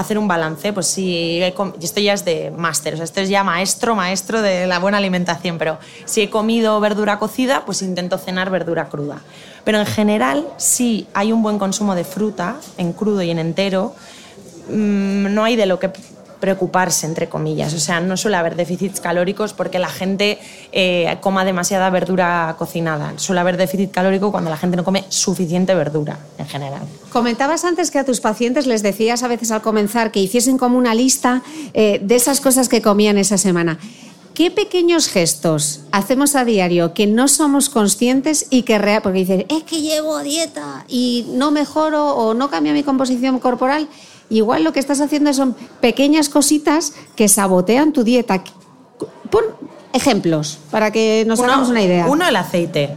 hacer 0.00 0.18
un 0.18 0.28
balance. 0.28 0.72
Pues 0.72 0.86
si 0.86 1.40
esto 1.42 2.00
ya 2.00 2.12
es 2.12 2.24
de 2.24 2.52
máster, 2.56 2.94
o 2.94 2.96
sea, 2.96 3.04
esto 3.04 3.20
es 3.20 3.28
ya 3.28 3.44
maestro, 3.44 3.94
maestro 3.94 4.42
de 4.42 4.66
la 4.66 4.78
buena 4.78 4.98
alimentación, 4.98 5.58
pero 5.58 5.78
si 6.04 6.22
he 6.22 6.30
comido 6.30 6.80
verdura 6.80 7.18
cocida, 7.18 7.64
pues 7.64 7.82
intento 7.82 8.18
cenar 8.18 8.50
verdura 8.50 8.88
cruda. 8.88 9.20
Pero 9.64 9.78
en 9.78 9.86
general, 9.86 10.46
si 10.56 11.06
hay 11.14 11.32
un 11.32 11.42
buen 11.42 11.58
consumo 11.58 11.94
de 11.94 12.04
fruta 12.04 12.56
en 12.78 12.92
crudo 12.92 13.22
y 13.22 13.30
en 13.30 13.38
entero, 13.38 13.94
mm, 14.68 15.34
no 15.34 15.44
hay 15.44 15.56
de 15.56 15.66
lo 15.66 15.78
que 15.78 15.90
preocuparse, 16.40 17.06
entre 17.06 17.28
comillas. 17.28 17.74
O 17.74 17.78
sea, 17.78 18.00
no 18.00 18.16
suele 18.16 18.36
haber 18.36 18.56
déficits 18.56 19.00
calóricos 19.00 19.52
porque 19.52 19.78
la 19.78 19.88
gente 19.88 20.38
eh, 20.72 21.16
coma 21.20 21.44
demasiada 21.44 21.90
verdura 21.90 22.54
cocinada. 22.58 23.12
Suele 23.16 23.40
haber 23.40 23.56
déficit 23.56 23.90
calórico 23.90 24.32
cuando 24.32 24.50
la 24.50 24.56
gente 24.56 24.76
no 24.76 24.84
come 24.84 25.04
suficiente 25.08 25.74
verdura 25.74 26.18
en 26.38 26.46
general. 26.46 26.82
Comentabas 27.12 27.64
antes 27.64 27.90
que 27.90 27.98
a 27.98 28.04
tus 28.04 28.20
pacientes 28.20 28.66
les 28.66 28.82
decías 28.82 29.22
a 29.22 29.28
veces 29.28 29.50
al 29.50 29.62
comenzar 29.62 30.10
que 30.10 30.20
hiciesen 30.20 30.58
como 30.58 30.78
una 30.78 30.94
lista 30.94 31.42
eh, 31.74 32.00
de 32.02 32.16
esas 32.16 32.40
cosas 32.40 32.68
que 32.68 32.82
comían 32.82 33.18
esa 33.18 33.38
semana. 33.38 33.78
¿Qué 34.34 34.50
pequeños 34.50 35.08
gestos 35.08 35.80
hacemos 35.92 36.34
a 36.34 36.46
diario 36.46 36.94
que 36.94 37.06
no 37.06 37.28
somos 37.28 37.68
conscientes 37.68 38.46
y 38.48 38.62
que 38.62 38.78
real, 38.78 39.02
porque 39.02 39.18
dicen, 39.18 39.44
es 39.50 39.64
que 39.64 39.82
llevo 39.82 40.18
dieta 40.20 40.86
y 40.88 41.26
no 41.30 41.50
mejoro 41.50 42.14
o 42.14 42.32
no 42.32 42.48
cambia 42.48 42.72
mi 42.72 42.82
composición 42.82 43.38
corporal? 43.38 43.86
Igual 44.30 44.64
lo 44.64 44.72
que 44.72 44.80
estás 44.80 45.00
haciendo 45.00 45.34
son 45.34 45.54
pequeñas 45.80 46.28
cositas 46.28 46.94
que 47.16 47.28
sabotean 47.28 47.92
tu 47.92 48.04
dieta. 48.04 48.42
Pon 49.30 49.44
ejemplos 49.92 50.58
para 50.70 50.90
que 50.90 51.24
nos 51.26 51.40
hagamos 51.40 51.68
una 51.68 51.82
idea. 51.82 52.06
Uno, 52.06 52.26
el 52.26 52.36
aceite. 52.36 52.96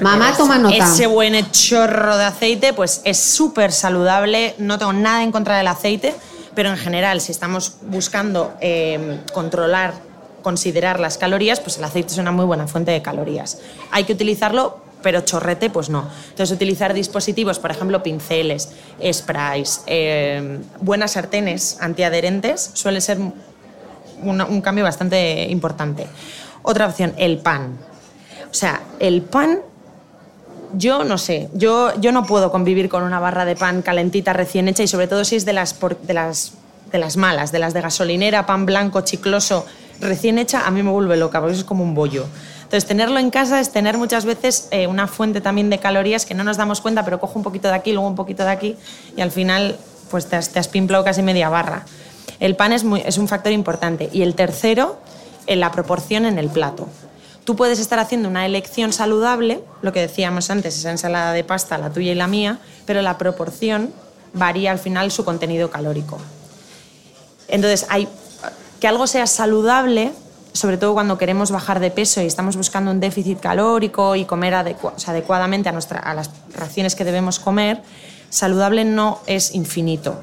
Mamá 0.00 0.34
toma 0.36 0.58
nota. 0.58 0.76
Ese 0.76 1.06
buen 1.06 1.50
chorro 1.50 2.16
de 2.16 2.24
aceite, 2.24 2.72
pues 2.72 3.02
es 3.04 3.18
súper 3.18 3.72
saludable. 3.72 4.54
No 4.58 4.78
tengo 4.78 4.92
nada 4.92 5.22
en 5.22 5.32
contra 5.32 5.56
del 5.58 5.68
aceite, 5.68 6.14
pero 6.54 6.70
en 6.70 6.76
general, 6.76 7.20
si 7.20 7.32
estamos 7.32 7.76
buscando 7.82 8.54
eh, 8.60 9.20
controlar, 9.32 9.94
considerar 10.42 10.98
las 10.98 11.18
calorías, 11.18 11.60
pues 11.60 11.78
el 11.78 11.84
aceite 11.84 12.12
es 12.12 12.18
una 12.18 12.32
muy 12.32 12.46
buena 12.46 12.66
fuente 12.66 12.90
de 12.90 13.02
calorías. 13.02 13.58
Hay 13.90 14.04
que 14.04 14.14
utilizarlo 14.14 14.78
pero 15.02 15.22
chorrete, 15.22 15.70
pues 15.70 15.88
no. 15.88 16.08
Entonces, 16.30 16.54
utilizar 16.54 16.94
dispositivos, 16.94 17.58
por 17.58 17.70
ejemplo, 17.70 18.02
pinceles, 18.02 18.70
sprays, 19.12 19.82
eh, 19.86 20.60
buenas 20.80 21.12
sartenes 21.12 21.78
antiadherentes, 21.80 22.70
suele 22.74 23.00
ser 23.00 23.18
un, 23.18 24.60
cambio 24.62 24.84
bastante 24.84 25.46
importante. 25.50 26.06
Otra 26.62 26.86
opción, 26.86 27.14
el 27.16 27.38
pan. 27.38 27.76
O 28.50 28.54
sea, 28.54 28.82
el 28.98 29.22
pan 29.22 29.60
yo 30.74 31.04
no 31.04 31.18
sé, 31.18 31.50
yo, 31.52 31.92
yo 32.00 32.12
no 32.12 32.24
puedo 32.24 32.50
convivir 32.50 32.88
con 32.88 33.02
una 33.02 33.20
barra 33.20 33.44
de 33.44 33.56
pan 33.56 33.82
calentita 33.82 34.32
recién 34.32 34.68
hecha 34.68 34.82
y 34.82 34.88
sobre 34.88 35.06
todo 35.06 35.22
si 35.24 35.36
es 35.36 35.44
de 35.44 35.52
las, 35.52 35.78
de 36.02 36.14
las, 36.14 36.54
de 36.90 36.98
las 36.98 37.16
malas, 37.18 37.52
de 37.52 37.58
las 37.58 37.74
de 37.74 37.82
gasolinera, 37.82 38.46
pan 38.46 38.64
blanco, 38.64 39.02
chicloso, 39.02 39.66
recién 40.00 40.38
hecha, 40.38 40.66
a 40.66 40.70
mí 40.70 40.82
me 40.82 40.90
vuelve 40.90 41.16
loca 41.16 41.40
porque 41.40 41.56
es 41.56 41.64
como 41.64 41.84
un 41.84 41.94
bollo. 41.94 42.26
Entonces, 42.72 42.88
tenerlo 42.88 43.18
en 43.18 43.28
casa 43.28 43.60
es 43.60 43.70
tener 43.70 43.98
muchas 43.98 44.24
veces 44.24 44.68
eh, 44.70 44.86
una 44.86 45.06
fuente 45.06 45.42
también 45.42 45.68
de 45.68 45.76
calorías 45.76 46.24
que 46.24 46.32
no 46.32 46.42
nos 46.42 46.56
damos 46.56 46.80
cuenta, 46.80 47.04
pero 47.04 47.20
cojo 47.20 47.38
un 47.38 47.42
poquito 47.42 47.68
de 47.68 47.74
aquí, 47.74 47.92
luego 47.92 48.08
un 48.08 48.14
poquito 48.14 48.44
de 48.44 48.50
aquí 48.50 48.76
y 49.14 49.20
al 49.20 49.30
final 49.30 49.76
pues 50.10 50.24
te 50.24 50.36
has, 50.36 50.48
te 50.48 50.64
pimplado 50.64 51.04
casi 51.04 51.20
media 51.20 51.50
barra. 51.50 51.84
El 52.40 52.56
pan 52.56 52.72
es, 52.72 52.82
un 52.82 53.28
factor 53.28 53.52
importante. 53.52 54.08
Y 54.10 54.22
el 54.22 54.34
tercero, 54.34 54.98
en 55.46 55.60
la 55.60 55.70
proporción 55.70 56.24
en 56.24 56.38
el 56.38 56.48
plato. 56.48 56.88
Tú 57.44 57.56
puedes 57.56 57.78
estar 57.78 57.98
haciendo 57.98 58.30
una 58.30 58.46
elección 58.46 58.94
saludable, 58.94 59.62
lo 59.82 59.92
que 59.92 60.00
decíamos 60.00 60.48
antes, 60.48 60.78
esa 60.78 60.92
ensalada 60.92 61.34
de 61.34 61.44
pasta, 61.44 61.76
la 61.76 61.90
tuya 61.90 62.12
y 62.12 62.14
la 62.14 62.26
mía, 62.26 62.58
pero 62.86 63.02
la 63.02 63.18
proporción 63.18 63.92
varía 64.32 64.70
al 64.70 64.78
final 64.78 65.10
su 65.10 65.26
contenido 65.26 65.70
calórico. 65.70 66.16
Entonces, 67.48 67.84
hay, 67.90 68.08
que 68.80 68.88
algo 68.88 69.06
sea 69.06 69.26
saludable 69.26 70.12
sobre 70.52 70.76
todo 70.76 70.94
cuando 70.94 71.18
queremos 71.18 71.50
bajar 71.50 71.80
de 71.80 71.90
peso 71.90 72.20
y 72.22 72.26
estamos 72.26 72.56
buscando 72.56 72.90
un 72.90 73.00
déficit 73.00 73.40
calórico 73.40 74.16
y 74.16 74.24
comer 74.24 74.54
adecuadamente 74.54 75.68
a, 75.68 75.72
nuestra, 75.72 75.98
a 76.00 76.14
las 76.14 76.30
raciones 76.54 76.94
que 76.94 77.04
debemos 77.04 77.38
comer, 77.38 77.82
saludable 78.30 78.84
no 78.84 79.20
es 79.26 79.54
infinito. 79.54 80.22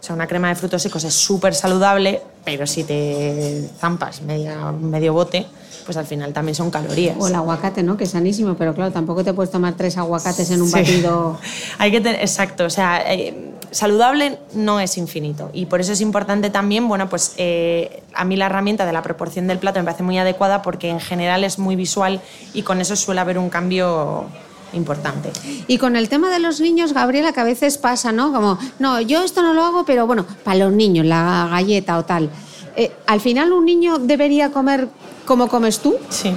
O 0.00 0.02
sea, 0.02 0.14
una 0.14 0.26
crema 0.26 0.48
de 0.48 0.54
frutos 0.54 0.80
secos 0.82 1.04
es 1.04 1.12
súper 1.14 1.54
saludable, 1.54 2.22
pero 2.44 2.66
si 2.66 2.84
te 2.84 3.68
zampas 3.78 4.22
media, 4.22 4.72
medio 4.72 5.12
bote, 5.12 5.46
pues 5.84 5.96
al 5.98 6.06
final 6.06 6.32
también 6.32 6.54
son 6.54 6.70
calorías. 6.70 7.16
O 7.18 7.28
el 7.28 7.34
aguacate, 7.34 7.82
¿no? 7.82 7.96
Que 7.98 8.04
es 8.04 8.10
sanísimo, 8.10 8.54
pero 8.54 8.74
claro, 8.74 8.92
tampoco 8.92 9.22
te 9.24 9.34
puedes 9.34 9.50
tomar 9.50 9.74
tres 9.74 9.98
aguacates 9.98 10.50
en 10.50 10.62
un 10.62 10.68
Sí. 10.68 10.72
batido. 10.74 11.38
Hay 11.78 11.90
que 11.90 12.00
tener, 12.00 12.20
exacto, 12.20 12.64
o 12.64 12.70
sea, 12.70 13.02
eh, 13.12 13.52
saludable 13.72 14.38
no 14.54 14.80
es 14.80 14.96
infinito 14.96 15.50
y 15.52 15.66
por 15.66 15.80
eso 15.82 15.92
es 15.92 16.00
importante 16.00 16.48
también, 16.50 16.88
bueno, 16.88 17.08
pues 17.10 17.34
eh, 17.36 18.02
a 18.14 18.24
mí 18.24 18.36
la 18.36 18.46
herramienta 18.46 18.86
de 18.86 18.92
la 18.92 19.02
proporción 19.02 19.46
del 19.46 19.58
plato 19.58 19.78
me 19.80 19.84
parece 19.84 20.02
muy 20.02 20.18
adecuada 20.18 20.62
porque 20.62 20.88
en 20.88 20.98
general 21.00 21.44
es 21.44 21.58
muy 21.58 21.76
visual 21.76 22.20
y 22.54 22.62
con 22.62 22.80
eso 22.80 22.96
suele 22.96 23.20
haber 23.20 23.38
un 23.38 23.48
cambio 23.50 24.24
importante. 24.72 25.30
Y 25.66 25.78
con 25.78 25.96
el 25.96 26.08
tema 26.08 26.30
de 26.30 26.38
los 26.38 26.60
niños, 26.60 26.92
Gabriela, 26.92 27.32
que 27.32 27.40
a 27.40 27.44
veces 27.44 27.78
pasa, 27.78 28.12
¿no? 28.12 28.32
Como, 28.32 28.58
no, 28.78 29.00
yo 29.00 29.22
esto 29.22 29.42
no 29.42 29.54
lo 29.54 29.64
hago, 29.64 29.84
pero 29.84 30.06
bueno, 30.06 30.26
para 30.44 30.58
los 30.58 30.72
niños, 30.72 31.06
la 31.06 31.48
galleta 31.50 31.98
o 31.98 32.04
tal. 32.04 32.30
Eh, 32.76 32.90
al 33.06 33.20
final, 33.20 33.52
un 33.52 33.64
niño 33.64 33.98
debería 33.98 34.50
comer 34.50 34.88
como 35.24 35.48
comes 35.48 35.80
tú. 35.80 35.96
Sí. 36.08 36.34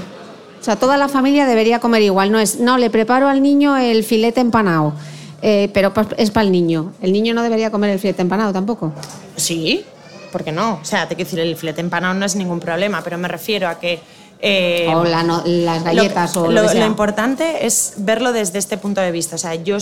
O 0.60 0.64
sea, 0.64 0.78
toda 0.78 0.98
la 0.98 1.10
familia 1.10 1.46
debería 1.46 1.80
comer 1.80 2.02
igual. 2.04 2.32
No 2.32 2.40
es, 2.40 2.60
no, 2.60 2.78
le 2.78 2.90
preparo 2.90 3.28
al 3.28 3.42
niño 3.42 3.76
el 3.76 4.04
filete 4.04 4.40
empanado, 4.40 4.94
eh, 5.42 5.70
pero 5.74 5.92
es 6.16 6.32
para 6.32 6.46
el 6.46 6.52
niño. 6.52 6.94
El 7.02 7.12
niño 7.12 7.34
no 7.34 7.44
debería 7.44 7.70
comer 7.70 7.90
el 7.90 8.00
filete 8.00 8.22
empanado 8.22 8.54
tampoco. 8.54 8.94
Sí, 9.36 9.84
¿por 10.32 10.44
qué 10.44 10.54
no? 10.54 10.80
O 10.82 10.86
sea, 10.86 11.08
te 11.08 11.16
quiero 11.16 11.30
decir, 11.30 11.40
el 11.40 11.58
filete 11.58 11.82
empanado 11.82 12.14
no 12.14 12.26
es 12.26 12.36
ningún 12.36 12.60
problema, 12.60 13.02
pero 13.04 13.18
me 13.18 13.28
refiero 13.28 13.68
a 13.68 13.78
que... 13.78 14.00
eh, 14.46 14.92
o 14.94 15.06
la 15.06 15.24
no- 15.24 15.42
las 15.46 15.84
galletas 15.86 16.36
lo, 16.36 16.42
o 16.42 16.46
lo, 16.48 16.52
lo- 16.64 16.74
lo 16.74 16.86
importante 16.86 17.66
es 17.66 17.94
verlo 17.98 18.34
desde 18.34 18.60
este 18.60 18.78
punto 18.78 19.00
de 19.00 19.10
vista. 19.12 19.36
O 19.36 19.40
sea, 19.40 19.56
yo, 19.56 19.78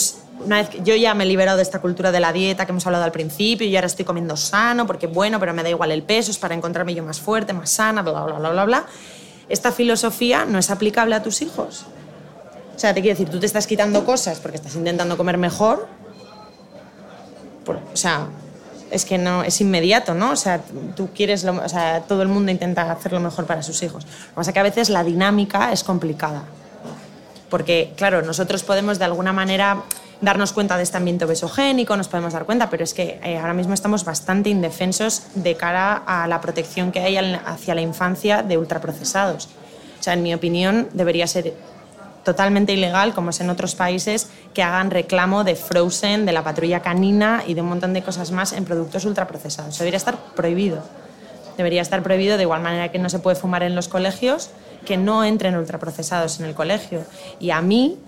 una 0.46 0.58
vez 0.58 0.70
que- 0.70 0.82
yo 0.84 0.96
ya 0.96 1.16
me 1.16 1.24
he 1.24 1.28
liberado 1.28 1.58
de 1.58 1.64
esta 1.64 1.80
cultura 1.82 2.12
de 2.12 2.20
la 2.20 2.32
dieta 2.32 2.66
que 2.68 2.72
hemos 2.72 2.86
hablado 2.86 3.04
al 3.04 3.12
principio 3.12 3.66
y 3.66 3.76
ahora 3.76 3.88
estoy 3.88 4.06
comiendo 4.06 4.38
sano 4.38 4.86
porque 4.86 5.08
bueno, 5.08 5.40
pero 5.40 5.52
me 5.56 5.64
da 5.64 5.70
igual 5.70 5.92
el 5.92 6.04
peso, 6.04 6.30
es 6.30 6.38
para 6.38 6.54
encontrarme 6.54 6.94
yo 6.94 7.04
más 7.04 7.20
fuerte, 7.20 7.54
más 7.54 7.72
sana, 7.72 8.04
bla, 8.04 8.24
bla, 8.24 8.38
bla, 8.38 8.50
bla, 8.52 8.66
bla. 8.66 8.86
Esta 9.50 9.72
filosofía 9.72 10.46
no 10.46 10.60
es 10.60 10.70
aplicable 10.70 11.16
a 11.16 11.24
tus 11.24 11.42
hijos. 11.42 11.86
O 12.76 12.80
sea, 12.80 12.94
te 12.94 13.02
quiero 13.02 13.18
decir, 13.18 13.30
tú 13.32 13.40
te 13.40 13.46
estás 13.48 13.66
quitando 13.68 14.06
cosas 14.06 14.40
porque 14.40 14.58
estás 14.58 14.76
intentando 14.76 15.18
comer 15.18 15.38
mejor. 15.40 15.88
Por- 17.66 17.78
o 17.78 17.96
sea, 17.98 18.28
es 18.92 19.06
que 19.06 19.18
no 19.18 19.44
es 19.44 19.62
inmediato, 19.62 20.14
¿no? 20.14 20.32
O 20.32 20.36
sea, 20.36 20.62
tú 20.96 21.10
quieres, 21.16 21.44
lo, 21.44 21.54
o 21.54 21.70
sea, 21.70 22.02
todo 22.02 22.22
el 22.22 22.28
mundo 22.28 22.52
intenta 22.52 22.92
hacer 22.92 23.14
lo 23.14 23.20
mejor 23.20 23.46
para 23.46 23.64
sus 23.64 23.82
hijos. 23.84 24.04
Lo 24.06 24.10
que 24.10 24.36
pasa 24.36 24.52
es 24.52 24.54
que 24.54 24.60
a 24.60 24.64
veces 24.64 24.90
la 24.90 25.04
dinámica 25.04 25.72
es 25.72 25.84
complicada. 25.84 26.44
Porque, 27.50 27.94
claro, 27.96 28.22
nosotros 28.22 28.64
podemos 28.64 29.00
de 29.00 29.06
alguna 29.06 29.34
manera 29.34 29.84
darnos 30.22 30.54
cuenta 30.54 30.78
de 30.78 30.84
este 30.84 30.98
ambiente 30.98 31.26
obesogénico, 31.26 31.98
nos 31.98 32.08
podemos 32.08 32.34
dar 32.34 32.46
cuenta, 32.46 32.70
pero 32.70 32.84
es 32.84 32.94
que 32.94 33.20
eh, 33.24 33.38
ahora 33.38 33.54
mismo 33.54 33.74
estamos 33.74 34.06
bastante 34.06 34.50
indefensos 34.50 35.24
de 35.36 35.56
cara 35.56 36.04
a 36.06 36.28
la 36.28 36.40
protección 36.40 36.92
que 36.92 37.00
hay 37.00 37.18
hacia 37.18 37.76
la 37.76 37.82
infancia 37.82 38.44
de 38.44 38.58
ultraprocesados. 38.58 39.50
O 40.00 40.04
sea, 40.04 40.14
en 40.14 40.24
mi 40.24 40.34
opinión, 40.34 40.90
debería 40.94 41.28
ser 41.28 41.54
totalmente 42.24 42.74
ilegal, 42.74 43.14
como 43.14 43.32
es 43.32 43.40
en 43.42 43.50
otros 43.50 43.76
países, 43.76 44.30
que 44.54 44.64
hagan 44.64 44.92
reclamo 44.92 45.44
de 45.44 45.56
Frozen, 45.56 46.26
de 46.26 46.32
la 46.32 46.44
patrulla 46.44 46.82
canina 46.82 47.44
y 47.46 47.54
de 47.54 47.62
un 47.62 47.70
montón 47.70 47.94
de 47.94 48.04
cosas 48.04 48.32
más 48.32 48.54
en 48.54 48.66
productos 48.66 49.06
ultraprocesados. 49.06 49.78
Debería 49.78 49.98
estar 49.98 50.18
prohibido. 50.36 50.84
Debería 51.58 51.82
estar 51.82 52.02
prohibido 52.04 52.38
de 52.38 52.44
igual 52.44 52.62
manera 52.62 52.92
que 52.92 53.00
no 53.00 53.10
se 53.10 53.20
puede 53.20 53.36
fumar 53.36 53.64
en 53.64 53.76
los 53.76 53.88
colegios, 53.88 54.52
que 54.86 54.98
no 54.98 55.24
entren 55.24 55.56
ultraprocesados 55.56 56.40
en 56.40 56.46
el 56.46 56.56
colegio. 56.56 57.04
Y 57.40 57.52
a 57.52 57.62
mí, 57.62 58.00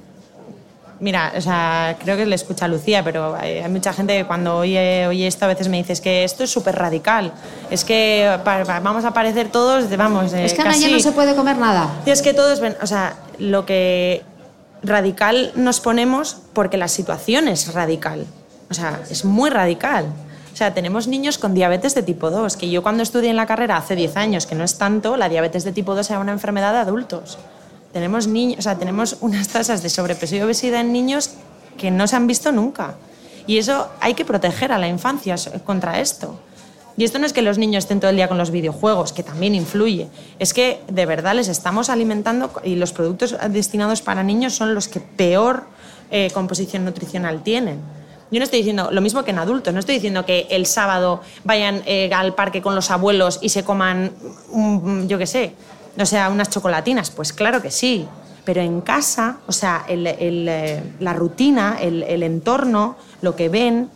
mira, 1.03 1.33
o 1.37 1.41
sea, 1.41 1.97
creo 1.99 2.17
que 2.17 2.25
le 2.25 2.33
escucha 2.35 2.65
a 2.65 2.67
Lucía, 2.67 3.03
pero 3.03 3.35
hay 3.35 3.59
hay 3.59 3.69
mucha 3.69 3.93
gente 3.93 4.17
que 4.17 4.25
cuando 4.25 4.57
oye, 4.57 5.05
oye 5.07 5.27
esto 5.27 5.45
a 5.45 5.49
veces 5.49 5.67
me 5.69 5.77
dice, 5.77 5.93
es 5.93 6.01
que 6.01 6.23
esto 6.23 6.43
es 6.43 6.49
súper 6.51 6.75
radical, 6.75 7.31
es 7.69 7.83
que 7.85 8.39
pa- 8.43 8.63
pa- 8.63 8.79
vamos 8.79 9.05
a 9.05 9.09
aparecer 9.09 9.49
todos, 9.49 9.89
vamos, 9.95 10.33
eh, 10.33 10.45
es 10.45 10.53
que 10.53 10.61
ahora 10.61 10.75
ya 10.77 10.87
no 10.89 10.99
se 10.99 11.11
puede 11.11 11.35
comer 11.35 11.57
nada. 11.57 11.89
y 12.05 12.09
es 12.09 12.21
que 12.21 12.33
todos 12.33 12.59
ven, 12.59 12.75
o 12.81 12.87
sea, 12.87 13.13
lo 13.37 13.65
que 13.65 14.23
radical 14.81 15.51
nos 15.55 15.79
ponemos 15.79 16.37
porque 16.53 16.77
la 16.77 16.87
situación 16.87 17.47
es 17.47 17.73
radical. 17.73 18.25
O 18.69 18.73
sea, 18.73 19.01
es 19.09 19.23
muy 19.25 19.49
radical. 19.49 20.05
O 20.51 20.55
sea, 20.55 20.73
tenemos 20.73 21.07
niños 21.07 21.37
con 21.37 21.53
diabetes 21.53 21.95
de 21.95 22.03
tipo 22.03 22.29
2, 22.29 22.57
que 22.57 22.69
yo 22.69 22.83
cuando 22.83 23.01
estudié 23.03 23.29
en 23.29 23.35
la 23.35 23.45
carrera 23.45 23.77
hace 23.77 23.95
10 23.95 24.15
años, 24.17 24.45
que 24.45 24.55
no 24.55 24.63
es 24.63 24.77
tanto, 24.77 25.17
la 25.17 25.29
diabetes 25.29 25.63
de 25.63 25.71
tipo 25.71 25.95
2 25.95 26.09
era 26.11 26.19
una 26.19 26.31
enfermedad 26.31 26.73
de 26.73 26.79
adultos. 26.79 27.37
Tenemos 27.93 28.27
niños, 28.27 28.59
o 28.59 28.61
sea, 28.63 28.77
tenemos 28.77 29.17
unas 29.21 29.47
tasas 29.47 29.83
de 29.83 29.89
sobrepeso 29.89 30.35
y 30.35 30.41
obesidad 30.41 30.81
en 30.81 30.91
niños 30.91 31.31
que 31.77 31.91
no 31.91 32.07
se 32.07 32.15
han 32.15 32.27
visto 32.27 32.51
nunca. 32.51 32.95
Y 33.45 33.57
eso 33.57 33.87
hay 33.99 34.13
que 34.15 34.25
proteger 34.25 34.71
a 34.71 34.77
la 34.79 34.87
infancia 34.87 35.35
contra 35.65 35.99
esto. 35.99 36.39
Y 36.95 37.03
esto 37.03 37.17
no 37.19 37.25
es 37.25 37.33
que 37.33 37.41
los 37.41 37.57
niños 37.57 37.83
estén 37.85 37.99
todo 37.99 38.09
el 38.11 38.15
día 38.17 38.27
con 38.27 38.37
los 38.37 38.51
videojuegos, 38.51 39.13
que 39.13 39.23
también 39.23 39.55
influye. 39.55 40.07
Es 40.39 40.53
que 40.53 40.81
de 40.87 41.05
verdad 41.05 41.33
les 41.35 41.47
estamos 41.47 41.89
alimentando 41.89 42.51
y 42.63 42.75
los 42.75 42.93
productos 42.93 43.35
destinados 43.49 44.01
para 44.01 44.23
niños 44.23 44.53
son 44.53 44.75
los 44.75 44.87
que 44.87 44.99
peor 44.99 45.65
eh, 46.11 46.29
composición 46.33 46.85
nutricional 46.85 47.41
tienen. 47.43 47.79
Yo 48.31 48.39
no 48.39 48.43
estoy 48.45 48.59
diciendo 48.59 48.89
lo 48.91 49.01
mismo 49.01 49.23
que 49.23 49.31
en 49.31 49.39
adultos, 49.39 49.73
no 49.73 49.79
estoy 49.79 49.95
diciendo 49.95 50.25
que 50.25 50.47
el 50.51 50.65
sábado 50.65 51.21
vayan 51.43 51.81
eh, 51.85 52.09
al 52.13 52.33
parque 52.35 52.61
con 52.61 52.73
los 52.75 52.89
abuelos 52.91 53.39
y 53.41 53.49
se 53.49 53.63
coman, 53.63 54.11
un- 54.51 55.07
yo 55.07 55.17
qué 55.17 55.27
sé, 55.27 55.53
o 55.97 56.05
sea, 56.05 56.29
unas 56.29 56.49
chocolatinas. 56.49 57.09
Pues 57.11 57.33
claro 57.33 57.61
que 57.61 57.71
sí, 57.71 58.07
pero 58.45 58.61
en 58.61 58.81
casa, 58.81 59.37
o 59.47 59.51
sea, 59.51 59.85
el- 59.87 60.07
el, 60.07 60.47
eh, 60.49 60.83
la 60.99 61.13
rutina, 61.13 61.77
el, 61.79 62.03
el 62.03 62.23
entorno, 62.23 62.97
lo 63.21 63.35
que 63.35 63.49
ven, 63.49 63.89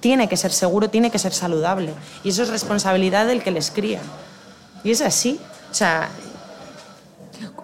tiene 0.00 0.28
que 0.28 0.36
ser 0.36 0.50
seguro, 0.52 0.88
tiene 0.88 1.10
que 1.10 1.18
ser 1.18 1.32
saludable. 1.32 1.92
Y 2.24 2.30
eso 2.30 2.42
es 2.42 2.48
responsabilidad 2.48 3.26
del 3.26 3.42
que 3.42 3.50
les 3.50 3.70
cría. 3.70 4.00
Y 4.82 4.90
es 4.92 5.02
así. 5.02 5.38
O 5.70 5.74
sea, 5.74 6.08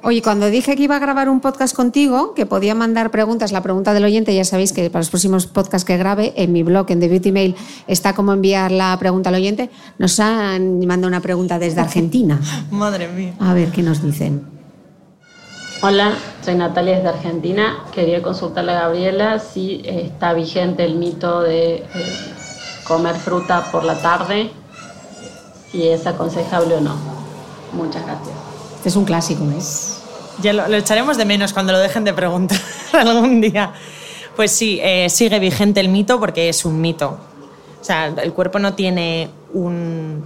Oye, 0.06 0.22
cuando 0.22 0.46
dije 0.50 0.76
que 0.76 0.84
iba 0.84 0.94
a 0.94 0.98
grabar 1.00 1.28
un 1.28 1.40
podcast 1.40 1.74
contigo, 1.74 2.32
que 2.32 2.46
podía 2.46 2.76
mandar 2.76 3.10
preguntas, 3.10 3.50
la 3.50 3.60
pregunta 3.60 3.92
del 3.92 4.04
oyente, 4.04 4.32
ya 4.32 4.44
sabéis 4.44 4.72
que 4.72 4.88
para 4.88 5.00
los 5.00 5.10
próximos 5.10 5.48
podcasts 5.48 5.84
que 5.84 5.96
grabe, 5.96 6.32
en 6.36 6.52
mi 6.52 6.62
blog, 6.62 6.88
en 6.92 7.00
The 7.00 7.08
Beauty 7.08 7.32
Mail, 7.32 7.56
está 7.88 8.14
cómo 8.14 8.32
enviar 8.32 8.70
la 8.70 8.96
pregunta 9.00 9.30
al 9.30 9.34
oyente. 9.34 9.68
Nos 9.98 10.20
han 10.20 10.78
mandado 10.86 11.08
una 11.08 11.18
pregunta 11.18 11.58
desde 11.58 11.80
Argentina. 11.80 12.40
madre 12.70 13.08
mía. 13.08 13.34
A 13.40 13.52
ver 13.52 13.72
qué 13.72 13.82
nos 13.82 14.00
dicen. 14.00 14.46
Hola, 15.82 16.12
soy 16.40 16.54
Natalia 16.54 16.98
desde 16.98 17.08
Argentina. 17.08 17.78
Quería 17.90 18.22
consultarle 18.22 18.70
a 18.70 18.82
Gabriela 18.82 19.40
si 19.40 19.82
eh, 19.84 20.02
está 20.06 20.34
vigente 20.34 20.84
el 20.84 20.94
mito 20.94 21.40
de 21.40 21.78
eh, 21.78 21.84
comer 22.86 23.16
fruta 23.16 23.72
por 23.72 23.82
la 23.82 24.00
tarde, 24.00 24.52
si 25.72 25.88
es 25.88 26.06
aconsejable 26.06 26.76
o 26.76 26.80
no. 26.80 26.94
Muchas 27.72 28.06
gracias. 28.06 28.36
Este 28.76 28.90
es 28.90 28.94
un 28.94 29.04
clásico, 29.04 29.42
¿eh? 29.50 29.95
Ya 30.42 30.52
lo, 30.52 30.74
echaremos 30.74 31.16
de 31.16 31.24
menos 31.24 31.52
cuando 31.52 31.72
lo 31.72 31.78
dejen 31.78 32.04
de 32.04 32.12
preguntar 32.12 32.58
algún 32.92 33.40
día. 33.40 33.72
Pues 34.34 34.50
sí, 34.50 34.78
eh, 34.82 35.08
sigue 35.08 35.38
vigente 35.38 35.80
el 35.80 35.88
mito 35.88 36.20
porque 36.20 36.48
es 36.48 36.64
un 36.64 36.80
mito. 36.80 37.18
O 37.80 37.84
sea, 37.84 38.06
el 38.06 38.32
cuerpo 38.32 38.58
no 38.58 38.74
tiene 38.74 39.30
un... 39.52 40.24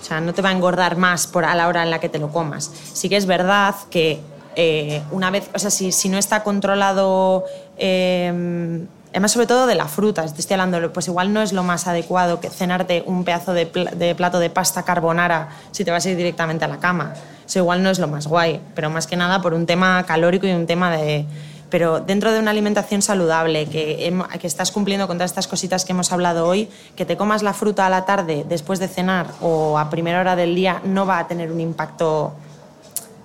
O 0.00 0.04
sea, 0.04 0.20
no 0.20 0.34
te 0.34 0.42
va 0.42 0.50
a 0.50 0.52
engordar 0.52 0.96
más 0.96 1.26
por 1.26 1.44
a 1.44 1.54
la 1.54 1.68
hora 1.68 1.82
en 1.82 1.90
la 1.90 1.98
que 1.98 2.08
te 2.08 2.18
lo 2.18 2.30
comas. 2.30 2.70
Sí 2.92 3.08
que 3.08 3.16
es 3.16 3.26
verdad 3.26 3.74
que 3.90 4.20
eh, 4.56 5.02
una 5.12 5.30
vez, 5.30 5.48
o 5.54 5.58
sea, 5.58 5.70
si, 5.70 5.92
si 5.92 6.08
no 6.08 6.18
está 6.18 6.42
controlado, 6.42 7.44
eh, 7.78 8.84
además 9.10 9.32
sobre 9.32 9.46
todo 9.46 9.66
de 9.66 9.76
la 9.76 9.86
fruta, 9.86 10.26
te 10.26 10.40
estoy 10.40 10.54
hablando, 10.54 10.92
pues 10.92 11.08
igual 11.08 11.32
no 11.32 11.40
es 11.40 11.52
lo 11.52 11.62
más 11.62 11.86
adecuado 11.86 12.40
que 12.40 12.50
cenarte 12.50 13.02
un 13.06 13.24
pedazo 13.24 13.54
de 13.54 14.14
plato 14.16 14.40
de 14.40 14.50
pasta 14.50 14.82
carbonara 14.82 15.48
si 15.70 15.84
te 15.84 15.90
vas 15.90 16.04
a 16.04 16.10
ir 16.10 16.16
directamente 16.16 16.64
a 16.66 16.68
la 16.68 16.78
cama. 16.78 17.14
Eso 17.46 17.58
igual 17.58 17.82
no 17.82 17.90
es 17.90 17.98
lo 17.98 18.08
más 18.08 18.26
guay, 18.26 18.60
pero 18.74 18.90
más 18.90 19.06
que 19.06 19.16
nada 19.16 19.42
por 19.42 19.54
un 19.54 19.66
tema 19.66 20.04
calórico 20.04 20.46
y 20.46 20.52
un 20.52 20.66
tema 20.66 20.90
de... 20.90 21.26
Pero 21.70 22.00
dentro 22.00 22.30
de 22.32 22.38
una 22.38 22.52
alimentación 22.52 23.02
saludable, 23.02 23.66
que, 23.66 24.12
que 24.40 24.46
estás 24.46 24.70
cumpliendo 24.70 25.08
con 25.08 25.16
todas 25.16 25.30
estas 25.30 25.48
cositas 25.48 25.84
que 25.84 25.92
hemos 25.92 26.12
hablado 26.12 26.46
hoy, 26.46 26.68
que 26.94 27.04
te 27.04 27.16
comas 27.16 27.42
la 27.42 27.52
fruta 27.52 27.86
a 27.86 27.90
la 27.90 28.04
tarde 28.04 28.44
después 28.48 28.78
de 28.78 28.86
cenar 28.86 29.26
o 29.40 29.78
a 29.78 29.90
primera 29.90 30.20
hora 30.20 30.36
del 30.36 30.54
día 30.54 30.80
no 30.84 31.04
va 31.04 31.18
a 31.18 31.26
tener 31.26 31.50
un 31.50 31.60
impacto 31.60 32.32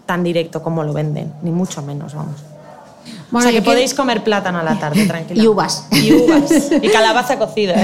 tan 0.08 0.24
directo 0.24 0.64
como 0.64 0.84
lo 0.84 0.94
venden, 0.94 1.32
ni 1.44 1.52
mucho 1.52 1.84
menos, 1.84 2.16
vamos. 2.16 2.49
O 3.38 3.42
sea, 3.42 3.52
que 3.52 3.58
quiero- 3.58 3.66
podéis 3.72 3.94
comer 3.94 4.24
plátano 4.24 4.60
a 4.60 4.64
la 4.64 4.80
tarde, 4.80 5.06
tranquila. 5.06 5.44
Y 5.44 5.48
uvas. 5.48 5.86
Y 5.92 6.14
uvas. 6.14 6.72
Y 6.82 6.90
calabaza 6.90 7.38
cocida. 7.38 7.76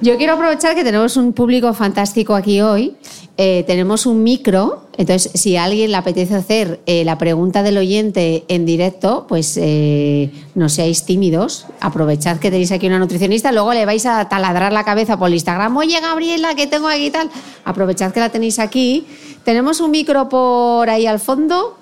Yo 0.00 0.16
quiero 0.16 0.34
aprovechar 0.34 0.74
que 0.74 0.84
tenemos 0.84 1.16
un 1.16 1.32
público 1.32 1.72
fantástico 1.74 2.34
aquí 2.34 2.60
hoy. 2.60 2.96
Eh, 3.36 3.64
tenemos 3.66 4.06
un 4.06 4.22
micro, 4.22 4.84
entonces 4.96 5.32
si 5.34 5.56
a 5.56 5.64
alguien 5.64 5.90
le 5.90 5.96
apetece 5.96 6.36
hacer 6.36 6.80
eh, 6.86 7.04
la 7.04 7.18
pregunta 7.18 7.64
del 7.64 7.76
oyente 7.78 8.44
en 8.46 8.64
directo, 8.64 9.26
pues 9.28 9.58
eh, 9.60 10.30
no 10.54 10.68
seáis 10.68 11.02
tímidos, 11.04 11.66
aprovechad 11.80 12.38
que 12.38 12.52
tenéis 12.52 12.70
aquí 12.70 12.86
una 12.86 13.00
nutricionista, 13.00 13.50
luego 13.50 13.74
le 13.74 13.86
vais 13.86 14.06
a 14.06 14.28
taladrar 14.28 14.72
la 14.72 14.84
cabeza 14.84 15.16
por 15.18 15.32
Instagram, 15.32 15.76
oye 15.76 15.98
Gabriela, 16.00 16.54
que 16.54 16.68
tengo 16.68 16.86
aquí 16.86 17.06
y 17.06 17.10
tal, 17.10 17.28
aprovechad 17.64 18.12
que 18.12 18.20
la 18.20 18.28
tenéis 18.28 18.60
aquí. 18.60 19.04
Tenemos 19.44 19.80
un 19.80 19.90
micro 19.90 20.28
por 20.28 20.88
ahí 20.88 21.04
al 21.08 21.18
fondo, 21.18 21.76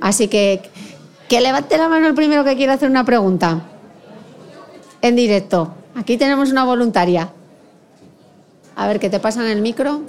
así 0.00 0.28
que 0.28 0.62
que 1.30 1.40
levante 1.40 1.78
la 1.78 1.88
mano 1.88 2.08
el 2.08 2.14
primero 2.14 2.42
que 2.42 2.56
quiera 2.56 2.72
hacer 2.72 2.90
una 2.90 3.04
pregunta 3.04 3.60
en 5.00 5.14
directo. 5.14 5.72
Aquí 5.94 6.16
tenemos 6.16 6.50
una 6.50 6.64
voluntaria. 6.64 7.30
A 8.74 8.88
ver, 8.88 8.98
¿qué 8.98 9.08
te 9.08 9.20
pasa 9.20 9.40
en 9.44 9.48
el 9.48 9.62
micro? 9.62 10.02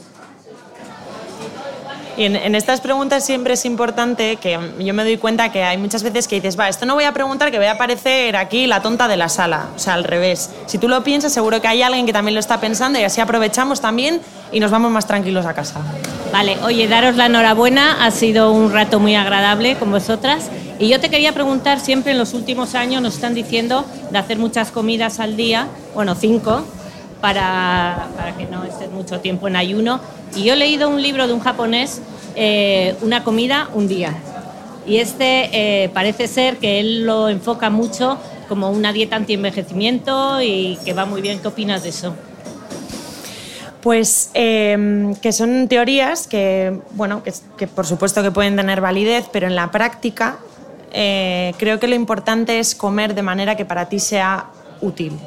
Y 2.18 2.24
en, 2.24 2.36
en, 2.36 2.56
estas 2.56 2.82
preguntas 2.82 3.24
siempre 3.24 3.54
es 3.54 3.66
importante 3.66 4.38
que 4.38 4.60
yo 4.80 4.94
me 4.96 5.04
doy 5.04 5.18
cuenta 5.18 5.52
que 5.52 5.64
hay 5.64 5.78
muchas 5.78 6.02
veces 6.02 6.28
que 6.28 6.38
dices, 6.38 6.60
va, 6.60 6.68
esto 6.68 6.88
no 6.88 6.96
voy 6.96 7.04
a 7.04 7.14
preguntar 7.14 7.52
que 7.52 7.58
voy 7.58 7.68
a 7.68 7.74
aparecer 7.74 8.36
aquí 8.36 8.66
la 8.66 8.82
tonta 8.82 9.08
de 9.08 9.16
la 9.16 9.30
sala. 9.30 9.68
O 9.76 9.80
sea, 9.80 9.94
al 9.94 10.04
revés. 10.04 10.50
Si 10.66 10.80
tú 10.80 10.90
lo 10.90 11.04
piensas, 11.04 11.32
seguro 11.32 11.62
que 11.62 11.68
hay 11.68 11.84
alguien 11.84 12.08
que 12.08 12.14
también 12.14 12.34
lo 12.34 12.40
está 12.40 12.60
pensando 12.60 13.00
y 13.00 13.04
así 13.04 13.22
aprovechamos 13.22 13.80
también 13.80 14.22
y 14.52 14.60
nos 14.60 14.72
vamos 14.72 14.92
más 14.92 15.06
tranquilos 15.06 15.46
a 15.46 15.54
casa. 15.54 15.82
Vale, 16.34 16.58
oye, 16.64 16.88
daros 16.88 17.16
la 17.16 17.28
enhorabuena, 17.28 18.04
ha 18.04 18.10
sido 18.10 18.52
un 18.52 18.74
rato 18.74 19.00
muy 19.00 19.14
agradable 19.14 19.76
con 19.76 19.92
vosotras. 19.92 20.50
Y 20.82 20.88
yo 20.88 21.00
te 21.00 21.12
quería 21.12 21.32
preguntar, 21.32 21.80
siempre 21.80 22.12
en 22.12 22.18
los 22.18 22.34
últimos 22.34 22.74
años 22.74 23.04
nos 23.04 23.14
están 23.14 23.36
diciendo 23.36 23.86
de 24.10 24.18
hacer 24.18 24.40
muchas 24.40 24.72
comidas 24.72 25.20
al 25.20 25.38
día, 25.38 25.68
bueno, 25.94 26.16
cinco, 26.16 26.64
para, 27.22 28.08
para 28.18 28.36
que 28.36 28.48
no 28.48 28.64
estés 28.64 28.90
mucho 28.90 29.20
tiempo 29.20 29.48
en 29.48 29.58
ayuno. 29.58 30.00
Y 30.36 30.44
yo 30.44 30.54
he 30.54 30.56
leído 30.56 30.90
un 30.90 31.00
libro 31.00 31.28
de 31.28 31.34
un 31.34 31.40
japonés, 31.40 32.02
eh, 32.34 32.96
Una 33.04 33.24
comida, 33.24 33.70
un 33.76 33.88
día. 33.88 34.16
Y 34.88 34.98
este 34.98 35.84
eh, 35.84 35.90
parece 35.90 36.28
ser 36.28 36.58
que 36.58 36.80
él 36.80 37.06
lo 37.06 37.30
enfoca 37.30 37.70
mucho 37.70 38.18
como 38.50 38.72
una 38.72 38.92
dieta 38.92 39.18
anti-envejecimiento 39.18 40.42
y 40.42 40.80
que 40.84 40.94
va 40.94 41.06
muy 41.06 41.22
bien. 41.22 41.38
¿Qué 41.42 41.48
opinas 41.48 41.84
de 41.84 41.90
eso? 41.90 42.16
Pues 43.82 44.32
eh, 44.34 45.14
que 45.22 45.32
son 45.32 45.68
teorías 45.68 46.26
que, 46.26 46.80
bueno, 46.94 47.22
que, 47.24 47.68
por 47.68 47.86
supuesto 47.86 48.24
que 48.24 48.32
pueden 48.32 48.56
tener 48.56 48.82
validez, 48.82 49.28
pero 49.32 49.46
en 49.46 49.56
la 49.56 49.70
práctica 49.70 50.40
eh, 50.94 51.54
creo 51.58 51.80
que 51.80 51.88
lo 51.88 51.96
importante 51.96 52.60
es 52.60 52.76
comer 52.76 53.16
de 53.16 53.22
manera 53.22 53.56
que 53.56 53.66
para 53.66 53.88
ti 53.90 54.00
sea 54.00 54.48
útil. 54.82 55.18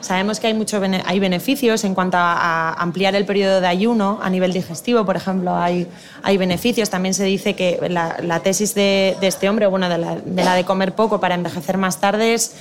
Sabemos 0.00 0.38
que 0.38 0.46
hay, 0.46 0.54
mucho, 0.54 0.80
hay 1.04 1.18
beneficios 1.18 1.82
en 1.82 1.94
cuanto 1.94 2.16
a, 2.18 2.72
ampliar 2.74 3.14
el 3.16 3.24
periodo 3.24 3.60
de 3.60 3.66
ayuno 3.66 4.20
a 4.22 4.30
nivel 4.30 4.52
digestivo, 4.52 5.04
por 5.04 5.16
ejemplo, 5.16 5.56
hay, 5.56 5.88
hay 6.22 6.36
beneficios. 6.36 6.88
También 6.88 7.14
se 7.14 7.24
dice 7.24 7.54
que 7.54 7.80
la, 7.88 8.40
tesis 8.40 8.74
de, 8.74 9.16
de, 9.20 9.26
este 9.26 9.48
hombre, 9.48 9.66
bueno, 9.66 9.88
de 9.88 9.98
la, 9.98 10.16
de 10.16 10.44
la 10.44 10.54
de 10.54 10.64
comer 10.64 10.94
poco 10.94 11.18
para 11.20 11.34
envejecer 11.34 11.78
más 11.78 11.98
tarde 11.98 12.34
es 12.34 12.54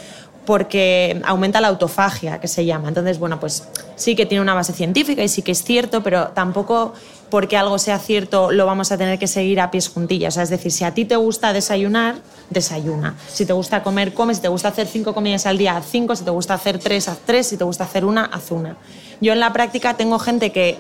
porque 0.46 1.22
aumenta 1.26 1.62
la 1.62 1.68
autofagia, 1.68 2.40
que 2.40 2.48
se 2.48 2.66
llama. 2.66 2.88
Entonces, 2.88 3.20
bueno, 3.20 3.40
pues 3.40 3.68
sí 3.96 4.16
que 4.16 4.26
tiene 4.26 4.42
una 4.42 4.54
base 4.54 4.74
científica 4.74 5.22
y 5.22 5.28
sí 5.28 5.42
que 5.42 5.52
es 5.52 5.64
cierto, 5.64 6.02
pero 6.02 6.30
tampoco 6.30 6.94
porque 7.30 7.58
algo 7.58 7.78
sea 7.80 8.00
cierto 8.00 8.52
lo 8.52 8.66
vamos 8.66 8.92
a 8.92 8.98
tener 8.98 9.20
que 9.20 9.28
seguir 9.28 9.60
a 9.60 9.72
pies 9.72 9.90
juntillas. 9.90 10.34
O 10.34 10.36
sea, 10.36 10.44
es 10.44 10.50
decir, 10.50 10.72
si 10.72 10.84
a 10.84 10.94
ti 10.94 11.06
te 11.06 11.16
gusta 11.16 11.54
desayunar, 11.54 12.16
desayuna. 12.50 13.16
Si 13.28 13.46
te 13.46 13.54
gusta 13.54 13.84
comer, 13.84 14.14
come. 14.14 14.34
Si 14.36 14.42
te 14.42 14.48
gusta 14.48 14.70
hacer 14.70 14.88
cinco 14.88 15.14
comidas 15.14 15.46
al 15.46 15.58
día, 15.58 15.78
haz 15.78 15.86
cinco. 15.90 16.16
Si 16.16 16.24
te 16.24 16.32
gusta 16.32 16.54
hacer 16.54 16.80
tres, 16.80 17.08
haz 17.08 17.20
tres. 17.26 17.48
Si 17.48 17.58
te 17.58 17.64
gusta 17.64 17.84
hacer 17.84 18.06
una, 18.06 18.26
haz 18.26 18.52
una. 18.52 18.78
Yo 19.20 19.34
en 19.34 19.40
la 19.40 19.52
práctica 19.52 19.96
tengo 19.96 20.20
gente 20.20 20.52
que 20.52 20.78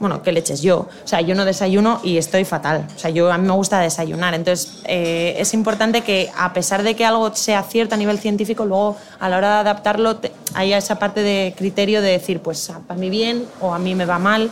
bueno, 0.00 0.22
¿qué 0.22 0.32
leches 0.32 0.62
yo? 0.62 0.88
O 1.04 1.08
sea, 1.08 1.20
yo 1.20 1.34
no 1.34 1.44
desayuno 1.44 2.00
y 2.02 2.18
estoy 2.18 2.44
fatal. 2.44 2.86
O 2.94 2.98
sea, 2.98 3.10
yo, 3.10 3.30
a 3.32 3.38
mí 3.38 3.46
me 3.46 3.54
gusta 3.54 3.80
desayunar. 3.80 4.34
Entonces, 4.34 4.80
eh, 4.84 5.36
es 5.38 5.54
importante 5.54 6.02
que, 6.02 6.30
a 6.36 6.52
pesar 6.52 6.82
de 6.82 6.96
que 6.96 7.04
algo 7.04 7.34
sea 7.34 7.62
cierto 7.62 7.94
a 7.94 7.98
nivel 7.98 8.18
científico, 8.18 8.64
luego 8.64 8.96
a 9.20 9.28
la 9.28 9.38
hora 9.38 9.48
de 9.48 9.60
adaptarlo 9.60 10.18
haya 10.54 10.78
esa 10.78 10.98
parte 10.98 11.22
de 11.22 11.54
criterio 11.56 12.02
de 12.02 12.10
decir, 12.10 12.40
pues, 12.40 12.72
para 12.86 12.98
mí 12.98 13.10
bien 13.10 13.46
o 13.60 13.74
a 13.74 13.78
mí 13.78 13.94
me 13.94 14.04
va 14.04 14.18
mal. 14.18 14.50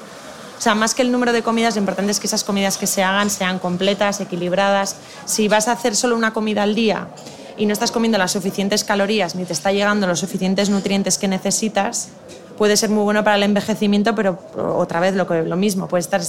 O 0.62 0.64
sea, 0.64 0.76
más 0.76 0.94
que 0.94 1.02
el 1.02 1.10
número 1.10 1.32
de 1.32 1.42
comidas, 1.42 1.74
lo 1.74 1.80
importante 1.80 2.12
es 2.12 2.20
que 2.20 2.28
esas 2.28 2.44
comidas 2.44 2.78
que 2.78 2.86
se 2.86 3.02
hagan 3.02 3.30
sean 3.30 3.58
completas, 3.58 4.20
equilibradas. 4.20 4.94
Si 5.24 5.48
vas 5.48 5.66
a 5.66 5.72
hacer 5.72 5.96
solo 5.96 6.14
una 6.14 6.32
comida 6.32 6.62
al 6.62 6.76
día 6.76 7.08
y 7.56 7.66
no 7.66 7.72
estás 7.72 7.90
comiendo 7.90 8.16
las 8.16 8.30
suficientes 8.30 8.84
calorías 8.84 9.34
ni 9.34 9.44
te 9.44 9.54
está 9.54 9.72
llegando 9.72 10.06
los 10.06 10.20
suficientes 10.20 10.70
nutrientes 10.70 11.18
que 11.18 11.26
necesitas, 11.26 12.10
puede 12.56 12.76
ser 12.76 12.90
muy 12.90 13.02
bueno 13.04 13.24
para 13.24 13.36
el 13.36 13.42
envejecimiento, 13.42 14.14
pero 14.14 14.38
otra 14.56 15.00
vez 15.00 15.14
lo, 15.14 15.26
que, 15.26 15.42
lo 15.42 15.56
mismo, 15.56 15.88
puede 15.88 16.00
estar 16.00 16.20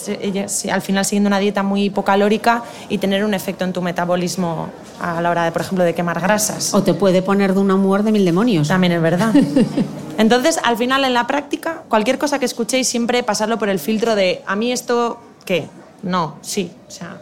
al 0.71 0.81
final 0.81 1.05
siguiendo 1.05 1.27
una 1.27 1.39
dieta 1.39 1.63
muy 1.63 1.85
hipocalórica 1.85 2.63
y 2.89 2.97
tener 2.97 3.23
un 3.23 3.33
efecto 3.33 3.63
en 3.63 3.73
tu 3.73 3.81
metabolismo 3.81 4.69
a 4.99 5.21
la 5.21 5.29
hora, 5.29 5.45
de, 5.45 5.51
por 5.51 5.61
ejemplo, 5.61 5.83
de 5.83 5.93
quemar 5.93 6.19
grasas. 6.19 6.73
O 6.73 6.83
te 6.83 6.93
puede 6.93 7.21
poner 7.21 7.53
de 7.53 7.59
un 7.59 7.71
humor 7.71 8.03
de 8.03 8.11
mil 8.11 8.25
demonios. 8.25 8.67
También 8.67 8.93
es 8.93 9.01
verdad. 9.01 9.33
Entonces, 10.17 10.59
al 10.63 10.77
final, 10.77 11.03
en 11.03 11.13
la 11.13 11.27
práctica, 11.27 11.83
cualquier 11.89 12.17
cosa 12.17 12.39
que 12.39 12.45
escuchéis, 12.45 12.87
siempre 12.87 13.23
pasarlo 13.23 13.57
por 13.57 13.69
el 13.69 13.79
filtro 13.79 14.15
de, 14.15 14.43
¿a 14.45 14.55
mí 14.55 14.71
esto 14.71 15.19
qué? 15.45 15.67
No, 16.01 16.35
sí, 16.41 16.71
o 16.87 16.91
sea... 16.91 17.17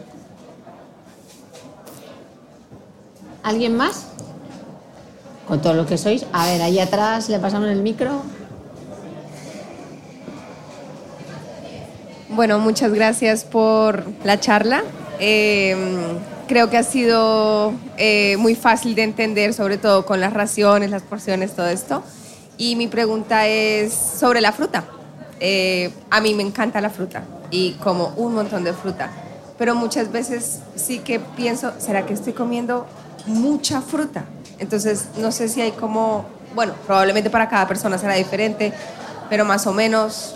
¿Alguien 3.42 3.76
más? 3.76 4.06
Con 5.48 5.60
todo 5.60 5.74
lo 5.74 5.86
que 5.86 5.98
sois. 5.98 6.24
A 6.32 6.46
ver, 6.46 6.62
ahí 6.62 6.78
atrás 6.78 7.28
le 7.28 7.38
pasamos 7.38 7.68
el 7.68 7.82
micro. 7.82 8.22
Bueno, 12.34 12.58
muchas 12.58 12.94
gracias 12.94 13.44
por 13.44 14.04
la 14.24 14.40
charla. 14.40 14.84
Eh, 15.20 15.76
creo 16.48 16.70
que 16.70 16.78
ha 16.78 16.82
sido 16.82 17.74
eh, 17.98 18.38
muy 18.38 18.54
fácil 18.54 18.94
de 18.94 19.02
entender, 19.02 19.52
sobre 19.52 19.76
todo 19.76 20.06
con 20.06 20.18
las 20.18 20.32
raciones, 20.32 20.90
las 20.90 21.02
porciones, 21.02 21.54
todo 21.54 21.68
esto. 21.68 22.02
Y 22.56 22.74
mi 22.76 22.88
pregunta 22.88 23.46
es 23.48 23.92
sobre 23.92 24.40
la 24.40 24.52
fruta. 24.52 24.84
Eh, 25.40 25.92
a 26.08 26.22
mí 26.22 26.32
me 26.32 26.42
encanta 26.42 26.80
la 26.80 26.88
fruta 26.88 27.24
y 27.50 27.72
como 27.74 28.14
un 28.16 28.34
montón 28.34 28.64
de 28.64 28.72
fruta, 28.72 29.10
pero 29.58 29.74
muchas 29.74 30.10
veces 30.10 30.60
sí 30.74 31.00
que 31.00 31.20
pienso, 31.20 31.72
¿será 31.78 32.06
que 32.06 32.14
estoy 32.14 32.32
comiendo 32.32 32.86
mucha 33.26 33.82
fruta? 33.82 34.24
Entonces, 34.58 35.08
no 35.18 35.32
sé 35.32 35.48
si 35.48 35.60
hay 35.60 35.72
como, 35.72 36.24
bueno, 36.54 36.72
probablemente 36.86 37.28
para 37.28 37.50
cada 37.50 37.68
persona 37.68 37.98
será 37.98 38.14
diferente, 38.14 38.72
pero 39.28 39.44
más 39.44 39.66
o 39.66 39.74
menos... 39.74 40.34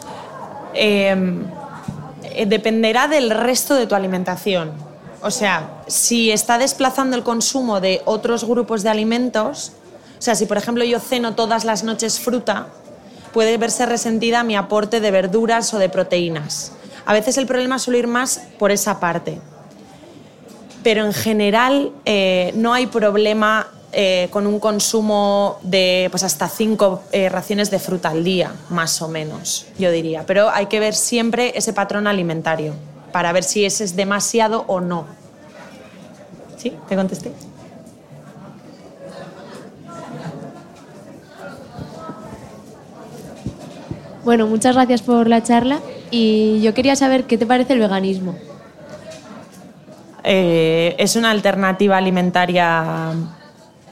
Eh 0.75 1.17
dependerá 2.45 3.09
del 3.09 3.31
resto 3.31 3.75
de 3.75 3.87
tu 3.87 3.95
alimentación. 3.95 4.73
O 5.23 5.31
sea, 5.31 5.83
si 5.87 6.31
está 6.31 6.59
desplazando 6.59 7.17
el 7.17 7.23
consumo 7.23 7.81
de 7.81 8.03
otros 8.05 8.45
grupos 8.45 8.83
de 8.83 8.91
alimentos, 8.91 9.73
o 10.19 10.23
sea, 10.23 10.35
si 10.35 10.47
por 10.47 10.57
ejemplo 10.57 10.85
yo 10.85 11.01
ceno 11.01 11.35
todas 11.35 11.65
las 11.65 11.85
noches 11.85 12.21
fruta, 12.21 12.69
puede 13.33 13.57
verse 13.59 13.87
resentida 13.87 14.43
mi 14.45 14.57
aporte 14.57 15.01
de 15.01 15.11
verduras 15.11 15.73
o 15.75 15.79
de 15.79 15.89
proteínas. 15.89 16.73
A 17.05 17.13
veces 17.13 17.37
el 17.39 17.47
problema 17.47 17.79
suele 17.79 18.01
ir 18.01 18.07
más 18.07 18.41
por 18.59 18.71
esa 18.71 19.01
parte. 19.01 19.41
Pero 20.83 21.05
en 21.05 21.13
general 21.13 21.93
eh, 22.05 22.53
no 22.55 22.73
hay 22.73 22.87
problema 22.87 23.69
eh, 23.99 24.29
con 24.31 24.47
un 24.47 24.61
consumo 24.61 25.59
de 25.63 26.09
pues 26.11 26.23
hasta 26.23 26.51
cinco 26.51 27.01
eh, 27.13 27.31
raciones 27.31 27.71
de 27.71 27.79
fruta 27.79 28.11
al 28.11 28.25
día, 28.25 28.53
más 28.69 29.01
o 29.01 29.09
menos, 29.09 29.69
yo 29.79 29.91
diría. 29.91 30.25
Pero 30.27 30.51
hay 30.51 30.67
que 30.67 30.81
ver 30.81 30.95
siempre 30.95 31.57
ese 31.57 31.73
patrón 31.73 32.07
alimentario 32.07 32.75
para 33.11 33.33
ver 33.33 33.43
si 33.43 33.65
ese 33.65 33.85
es 33.85 33.97
demasiado 33.97 34.67
o 34.67 34.83
no. 34.83 35.07
¿Sí? 36.59 36.75
¿Te 36.87 36.95
contesté? 36.95 37.33
Bueno, 44.27 44.47
muchas 44.47 44.75
gracias 44.75 45.01
por 45.01 45.27
la 45.27 45.43
charla 45.43 45.81
y 46.11 46.61
yo 46.61 46.75
quería 46.75 46.97
saber 46.97 47.25
qué 47.25 47.39
te 47.39 47.47
parece 47.47 47.73
el 47.73 47.79
veganismo. 47.79 48.37
Eh, 50.23 50.95
es 50.99 51.17
una 51.17 51.31
alternativa 51.31 51.97
alimentaria 51.97 53.15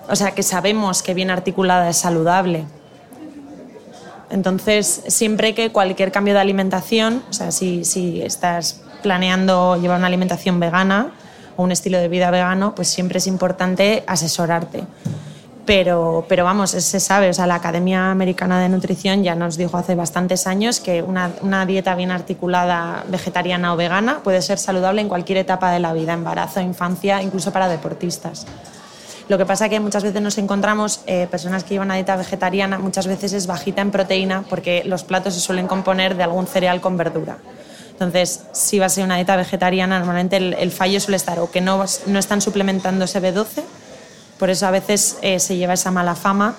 o 0.09 0.16
sea, 0.16 0.32
que 0.32 0.43
sabemos 0.43 1.02
que 1.02 1.14
bien 1.14 1.31
articulada 1.31 1.89
es 1.89 1.97
saludable. 1.97 2.64
Entonces, 4.31 5.02
siempre 5.06 5.55
que 5.55 5.70
cualquier 5.70 6.10
cambio 6.10 6.35
de 6.35 6.40
alimentación, 6.40 7.22
o 7.31 7.32
sea, 7.32 7.51
si, 7.51 7.85
si 7.85 8.22
estás 8.22 8.82
planeando 9.02 9.76
llevar 9.81 9.98
una 9.98 10.06
alimentación 10.06 10.59
vegana 10.59 11.12
o 11.56 11.62
un 11.62 11.72
estilo 11.72 11.98
de 11.98 12.09
vida 12.09 12.31
vegano, 12.31 12.74
pues 12.74 12.89
siempre 12.89 13.18
es 13.18 13.26
importante 13.26 14.02
asesorarte. 14.06 14.85
Pero, 15.66 16.26
pero 16.28 16.44
vamos, 16.44 16.70
se 16.72 17.01
sabe, 17.01 17.31
o 17.31 17.32
sea, 17.32 17.47
la 17.47 17.55
Academia 17.55 18.10
Americana 18.10 18.60
de 18.60 18.68
Nutrición 18.68 19.22
ya 19.22 19.35
nos 19.35 19.56
dijo 19.56 19.78
hace 19.78 19.94
bastantes 19.94 20.47
años 20.47 20.78
que 20.78 21.02
una, 21.02 21.31
una, 21.40 21.64
dieta 21.64 21.94
bien 21.94 22.10
articulada, 22.10 23.05
vegetariana 23.09 23.72
o 23.72 23.76
vegana, 23.76 24.20
puede 24.22 24.43
ser 24.43 24.59
saludable 24.59 25.01
en 25.01 25.09
cualquier 25.09 25.39
etapa 25.39 25.70
de 25.70 25.81
la 25.81 25.94
vida, 25.94 26.12
embarazo, 26.12 26.60
infancia, 26.60 27.22
incluso 27.22 27.51
para 27.51 27.68
deportistas. 27.68 28.47
Lo 29.28 29.38
que 29.38 29.46
pasa 29.46 29.66
es 29.66 29.70
que 29.70 29.80
muchas 29.80 30.02
veces 30.02 30.20
nos 30.20 30.36
encontramos 30.36 31.01
eh, 31.06 31.26
personas 31.30 31.64
que 31.64 31.70
llevan 31.70 31.88
una 31.88 31.94
dieta 31.94 32.16
vegetariana, 32.16 32.78
muchas 32.78 33.06
veces 33.06 33.32
es 33.32 33.46
bajita 33.46 33.80
en 33.80 33.90
proteína 33.90 34.44
porque 34.51 34.82
los 34.84 35.02
platos 35.02 35.34
se 35.34 35.40
suelen 35.40 35.66
componer 35.66 36.16
de 36.16 36.24
algún 36.24 36.46
cereal 36.46 36.80
con 36.80 36.96
verdura. 36.96 37.38
Entonces, 37.90 38.42
si 38.52 38.78
va 38.78 38.86
a 38.86 38.88
ser 38.88 39.05
una 39.05 39.16
dieta 39.16 39.36
vegetariana, 39.36 39.98
normalmente 39.98 40.36
el, 40.36 40.55
el 40.55 40.70
fallo 40.72 41.01
suele 41.01 41.16
estar 41.16 41.38
o 41.38 41.51
que 41.51 41.60
no, 41.60 41.84
no 42.06 42.18
están 42.18 42.40
suplementando 42.40 43.05
ese 43.05 43.22
B12, 43.22 43.62
por 44.38 44.51
eso 44.51 44.66
a 44.66 44.70
veces 44.70 45.16
eh, 45.22 45.38
se 45.38 45.56
lleva 45.56 45.74
esa 45.74 45.90
mala 45.90 46.14
fama, 46.14 46.56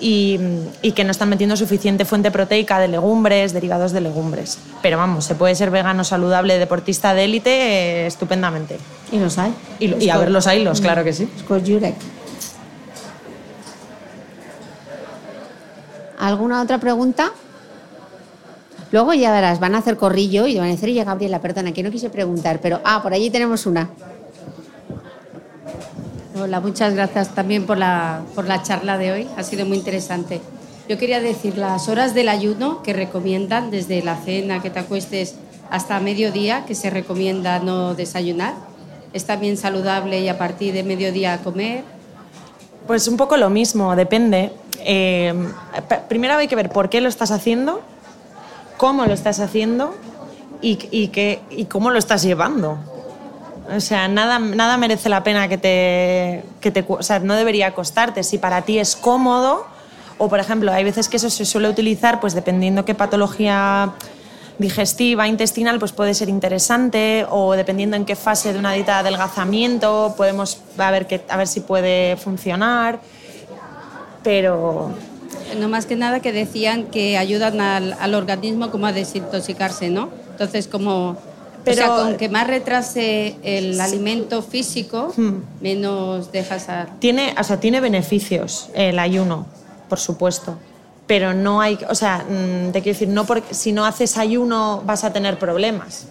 y, 0.00 0.38
y, 0.82 0.92
que 0.92 1.04
no 1.04 1.10
están 1.10 1.28
metiendo 1.28 1.56
suficiente 1.56 2.04
fuente 2.04 2.30
proteica 2.30 2.78
de 2.78 2.88
legumbres, 2.88 3.52
derivados 3.52 3.92
de 3.92 4.00
legumbres. 4.00 4.58
Pero 4.82 4.96
vamos, 4.96 5.24
se 5.24 5.34
puede 5.34 5.54
ser 5.54 5.70
vegano, 5.70 6.04
saludable, 6.04 6.58
deportista 6.58 7.14
de 7.14 7.24
élite 7.24 7.50
eh, 7.50 8.06
estupendamente. 8.06 8.78
Y 9.10 9.18
los 9.18 9.38
hay. 9.38 9.52
Y, 9.78 10.04
y 10.04 10.10
a 10.10 10.18
ver 10.18 10.30
los 10.30 10.46
haylos, 10.46 10.80
claro 10.80 11.04
que 11.04 11.12
sí. 11.12 11.28
¿Alguna 16.18 16.62
otra 16.62 16.78
pregunta? 16.78 17.32
Luego 18.90 19.12
ya 19.12 19.32
verás, 19.32 19.60
van 19.60 19.74
a 19.74 19.78
hacer 19.78 19.96
corrillo 19.96 20.46
y 20.46 20.56
van 20.56 20.68
a 20.68 20.70
decir, 20.70 20.88
oye, 20.88 21.04
Gabriela, 21.04 21.40
perdona, 21.40 21.72
que 21.72 21.82
no 21.82 21.90
quise 21.90 22.08
preguntar, 22.08 22.60
pero, 22.60 22.80
ah, 22.84 23.02
por 23.02 23.12
allí 23.12 23.30
tenemos 23.30 23.66
una. 23.66 23.90
Hola, 26.40 26.60
muchas 26.60 26.94
gracias 26.94 27.34
también 27.34 27.66
por 27.66 27.78
la, 27.78 28.22
por 28.36 28.46
la 28.46 28.62
charla 28.62 28.96
de 28.96 29.10
hoy, 29.10 29.28
ha 29.36 29.42
sido 29.42 29.66
muy 29.66 29.76
interesante. 29.76 30.40
Yo 30.88 30.96
quería 30.96 31.20
decir 31.20 31.58
las 31.58 31.88
horas 31.88 32.14
del 32.14 32.28
ayuno 32.28 32.80
que 32.82 32.92
recomiendan 32.92 33.72
desde 33.72 34.02
la 34.04 34.14
cena, 34.16 34.62
que 34.62 34.70
te 34.70 34.78
acuestes 34.78 35.34
hasta 35.68 35.98
mediodía, 35.98 36.64
que 36.64 36.76
se 36.76 36.90
recomienda 36.90 37.58
no 37.58 37.94
desayunar. 37.94 38.54
¿Es 39.12 39.24
también 39.24 39.56
saludable 39.56 40.20
y 40.20 40.28
a 40.28 40.38
partir 40.38 40.72
de 40.74 40.84
mediodía 40.84 41.38
comer? 41.38 41.82
Pues 42.86 43.08
un 43.08 43.16
poco 43.16 43.36
lo 43.36 43.50
mismo, 43.50 43.96
depende. 43.96 44.52
Eh, 44.78 45.34
primero 46.08 46.36
hay 46.36 46.46
que 46.46 46.56
ver 46.56 46.70
por 46.70 46.88
qué 46.88 47.00
lo 47.00 47.08
estás 47.08 47.32
haciendo, 47.32 47.80
cómo 48.76 49.06
lo 49.06 49.12
estás 49.12 49.40
haciendo 49.40 49.92
y, 50.62 50.78
y, 50.92 51.08
qué, 51.08 51.40
y 51.50 51.64
cómo 51.64 51.90
lo 51.90 51.98
estás 51.98 52.22
llevando. 52.22 52.78
O 53.74 53.80
sea, 53.80 54.08
nada, 54.08 54.38
nada 54.38 54.76
merece 54.76 55.08
la 55.08 55.22
pena 55.22 55.48
que 55.48 55.58
te, 55.58 56.44
que 56.60 56.70
te... 56.70 56.84
O 56.88 57.02
sea, 57.02 57.18
no 57.18 57.34
debería 57.34 57.74
costarte. 57.74 58.22
Si 58.22 58.38
para 58.38 58.62
ti 58.62 58.78
es 58.78 58.96
cómodo, 58.96 59.66
o 60.16 60.28
por 60.28 60.40
ejemplo, 60.40 60.72
hay 60.72 60.84
veces 60.84 61.08
que 61.08 61.18
eso 61.18 61.30
se 61.30 61.44
suele 61.44 61.68
utilizar, 61.68 62.20
pues 62.20 62.34
dependiendo 62.34 62.84
qué 62.84 62.94
patología 62.94 63.92
digestiva, 64.58 65.28
intestinal, 65.28 65.78
pues 65.78 65.92
puede 65.92 66.14
ser 66.14 66.28
interesante, 66.28 67.24
o 67.30 67.52
dependiendo 67.52 67.96
en 67.96 68.04
qué 68.04 68.16
fase 68.16 68.52
de 68.52 68.58
una 68.58 68.72
dieta 68.72 68.94
de 68.94 69.00
adelgazamiento, 69.00 70.14
podemos 70.16 70.60
a 70.76 70.90
ver, 70.90 71.06
que, 71.06 71.24
a 71.28 71.36
ver 71.36 71.46
si 71.46 71.60
puede 71.60 72.16
funcionar. 72.16 73.00
Pero 74.24 74.90
no 75.58 75.68
más 75.68 75.86
que 75.86 75.94
nada 75.94 76.20
que 76.20 76.32
decían 76.32 76.84
que 76.84 77.16
ayudan 77.16 77.60
al, 77.60 77.96
al, 78.00 78.14
organismo 78.14 78.70
como 78.70 78.86
a 78.86 78.92
desintoxicarse, 78.92 79.90
¿no? 79.90 80.10
Entonces, 80.32 80.66
como 80.66 81.16
pero, 81.68 81.92
o 81.92 81.96
sea, 81.96 82.04
con 82.04 82.16
que 82.16 82.28
más 82.28 82.46
retrase 82.46 83.36
el 83.42 83.80
alimento 83.80 84.42
físico, 84.42 85.12
hmm. 85.16 85.34
menos 85.60 86.32
dejas 86.32 86.68
a... 86.68 86.86
Tiene, 86.98 87.34
o 87.38 87.44
sea, 87.44 87.60
tiene 87.60 87.80
beneficios 87.80 88.70
el 88.74 88.98
ayuno, 88.98 89.46
por 89.88 89.98
supuesto. 89.98 90.58
Pero 91.06 91.32
no 91.32 91.60
hay, 91.60 91.78
o 91.88 91.94
sea, 91.94 92.24
mm, 92.28 92.72
te 92.72 92.82
quiero 92.82 92.98
decir, 92.98 93.08
no 93.08 93.24
porque 93.24 93.54
si 93.54 93.72
no 93.72 93.86
haces 93.86 94.18
ayuno 94.18 94.82
vas 94.84 95.04
a 95.04 95.12
tener 95.12 95.38
problemas. 95.38 96.06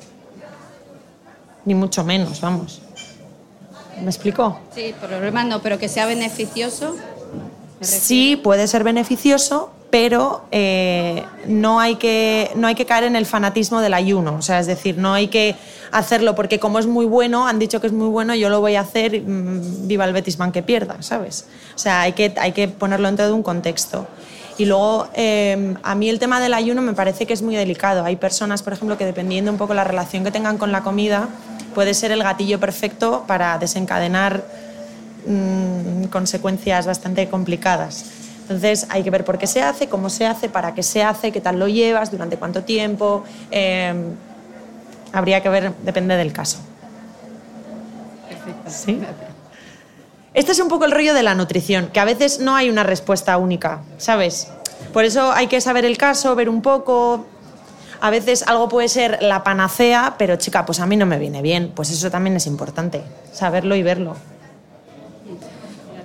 Ni 1.66 1.76
mucho 1.76 2.04
menos, 2.04 2.42
vamos. 2.42 2.82
¿Me 4.02 4.10
explico? 4.10 4.60
Sí, 4.74 4.94
problemas 5.00 5.46
no, 5.46 5.62
pero 5.62 5.78
que 5.78 5.90
sea 5.90 6.06
beneficioso. 6.06 6.96
Sí, 7.82 8.40
puede 8.42 8.68
ser 8.68 8.84
beneficioso, 8.84 9.72
pero 9.90 10.44
eh, 10.52 11.24
no, 11.46 11.80
hay 11.80 11.96
que, 11.96 12.52
no 12.56 12.68
hay 12.68 12.76
que 12.76 12.86
caer 12.86 13.06
en 13.06 13.16
el 13.16 13.26
fanatismo 13.26 13.80
del 13.80 13.94
ayuno. 13.94 14.36
O 14.38 14.42
sea, 14.42 14.60
es 14.60 14.68
decir, 14.68 14.98
no 14.98 15.14
hay 15.14 15.28
que 15.28 15.56
hacerlo 15.92 16.36
porque 16.36 16.60
como 16.60 16.80
es 16.80 16.88
muy 16.88 17.06
bueno, 17.06 17.48
han 17.48 17.58
dicho 17.60 17.80
que 17.80 17.88
es 17.88 17.94
muy 17.94 18.10
bueno, 18.10 18.36
yo 18.36 18.50
lo 18.50 18.60
voy 18.60 18.76
a 18.76 18.82
hacer, 18.82 19.22
mmm, 19.22 19.88
viva 19.88 20.06
el 20.06 20.14
Betisman 20.14 20.52
que 20.52 20.62
pierda, 20.62 21.02
¿sabes? 21.02 21.46
O 21.76 21.80
sea, 21.80 22.02
hay 22.02 22.14
que, 22.14 22.34
hay 22.38 22.52
que 22.52 22.68
ponerlo 22.68 23.08
dentro 23.08 23.26
de 23.26 23.32
un 23.32 23.44
contexto. 23.44 24.08
Y 24.58 24.66
luego, 24.66 25.08
eh, 25.14 25.76
a 25.84 25.96
mí 25.96 26.10
el 26.10 26.20
tema 26.20 26.40
del 26.40 26.54
ayuno 26.54 26.82
me 26.82 26.94
parece 26.94 27.26
que 27.26 27.34
es 27.34 27.42
muy 27.44 27.56
delicado. 27.56 28.04
Hay 28.04 28.16
personas, 28.16 28.64
por 28.64 28.74
ejemplo, 28.74 28.98
que 28.98 29.06
dependiendo 29.06 29.52
un 29.52 29.58
poco 29.58 29.74
la 29.74 29.84
relación 29.84 30.24
que 30.24 30.32
tengan 30.32 30.58
con 30.58 30.72
la 30.72 30.82
comida, 30.82 31.30
puede 31.76 31.94
ser 31.94 32.12
el 32.12 32.24
gatillo 32.24 32.60
perfecto 32.60 33.24
para 33.28 33.60
desencadenar 33.60 34.44
mmm, 35.28 36.06
consecuencias 36.06 36.88
bastante 36.88 37.30
complicadas. 37.30 38.17
Entonces 38.48 38.88
hay 38.90 39.04
que 39.04 39.10
ver 39.10 39.26
por 39.26 39.38
qué 39.38 39.46
se 39.46 39.62
hace, 39.62 39.90
cómo 39.90 40.10
se 40.10 40.26
hace, 40.26 40.48
para 40.48 40.74
qué 40.74 40.82
se 40.82 41.04
hace, 41.04 41.34
qué 41.34 41.42
tal 41.42 41.60
lo 41.60 41.68
llevas, 41.68 42.12
durante 42.12 42.38
cuánto 42.38 42.64
tiempo. 42.64 43.26
Eh, 43.52 43.94
habría 45.12 45.44
que 45.44 45.50
ver, 45.50 45.74
depende 45.84 46.16
del 46.16 46.32
caso. 46.32 46.60
Perfecto. 48.30 48.70
¿Sí? 48.70 49.02
Este 50.34 50.52
es 50.52 50.60
un 50.60 50.70
poco 50.70 50.86
el 50.86 50.92
rollo 50.92 51.14
de 51.14 51.24
la 51.24 51.36
nutrición, 51.36 51.88
que 51.88 52.00
a 52.00 52.06
veces 52.06 52.40
no 52.40 52.56
hay 52.56 52.70
una 52.70 52.84
respuesta 52.84 53.38
única, 53.38 53.82
¿sabes? 53.98 54.50
Por 54.94 55.04
eso 55.04 55.32
hay 55.32 55.48
que 55.48 55.60
saber 55.60 55.84
el 55.84 55.98
caso, 55.98 56.36
ver 56.36 56.48
un 56.48 56.62
poco. 56.62 57.26
A 58.00 58.12
veces 58.12 58.44
algo 58.48 58.70
puede 58.70 58.88
ser 58.88 59.18
la 59.22 59.44
panacea, 59.44 60.16
pero 60.18 60.36
chica, 60.36 60.66
pues 60.66 60.80
a 60.80 60.86
mí 60.86 60.96
no 60.96 61.06
me 61.06 61.18
viene 61.18 61.42
bien. 61.42 61.72
Pues 61.76 61.90
eso 61.90 62.12
también 62.12 62.36
es 62.36 62.46
importante, 62.46 63.02
saberlo 63.34 63.76
y 63.76 63.84
verlo. 63.84 64.16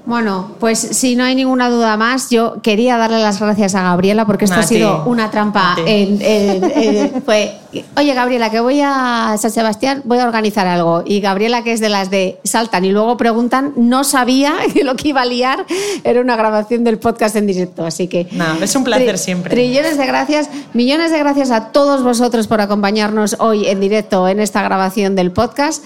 Bueno, 0.05 0.51
pues 0.59 0.81
si 0.81 1.15
no 1.15 1.23
hay 1.23 1.37
ninguna 1.37 1.71
duda 1.71 1.97
más, 1.97 2.29
yo 2.29 2.61
quería 2.61 2.97
darle 2.97 3.21
las 3.21 3.39
gracias 3.39 3.77
a 3.77 3.83
Gabriela 3.83 4.27
porque 4.27 4.47
esto 4.47 4.57
ha 4.59 4.63
sido 4.65 5.05
una 5.05 5.31
trampa. 5.31 5.77
En, 5.87 6.19
en- 6.21 6.65
en- 6.75 7.23
fue, 7.23 7.53
oye 7.97 8.13
Gabriela, 8.13 8.51
que 8.51 8.59
voy 8.59 8.81
a 8.83 9.37
San 9.39 9.53
Sebastián, 9.53 10.03
voy 10.05 10.19
a 10.19 10.25
organizar 10.25 10.67
algo. 10.67 11.05
Y 11.07 11.21
Gabriela, 11.21 11.63
que 11.63 11.73
es 11.73 11.79
de 11.79 11.89
las 11.89 12.11
de 12.11 12.41
saltan 12.43 12.85
y 12.85 12.91
luego 12.91 13.17
preguntan, 13.17 13.75
no 13.77 14.03
sabía 14.03 14.55
que 14.75 14.83
lo 14.83 14.97
que 14.97 15.09
iba 15.11 15.23
a 15.23 15.25
liar 15.25 15.65
era 16.03 16.21
una 16.21 16.35
grabación 16.35 16.83
del 16.83 16.99
podcast 16.99 17.37
en 17.37 17.47
directo. 17.47 17.87
Así 17.87 18.09
que 18.09 18.27
No, 18.33 18.55
es 18.61 18.75
un 18.75 18.83
placer 18.83 19.15
Tri- 19.15 19.19
siempre. 19.19 19.51
Trillones 19.55 19.99
de 19.99 20.07
gracias, 20.07 20.51
millones 20.75 21.13
de 21.13 21.19
gracias 21.21 21.53
a 21.53 21.69
todos 21.69 22.03
vosotros 22.03 22.49
por 22.49 22.61
acompañarnos 22.61 23.37
hoy 23.39 23.67
en 23.69 23.79
directo 23.79 24.27
en 24.27 24.41
esta 24.41 24.63
grabación 24.63 25.15
del 25.15 25.31
podcast. 25.31 25.85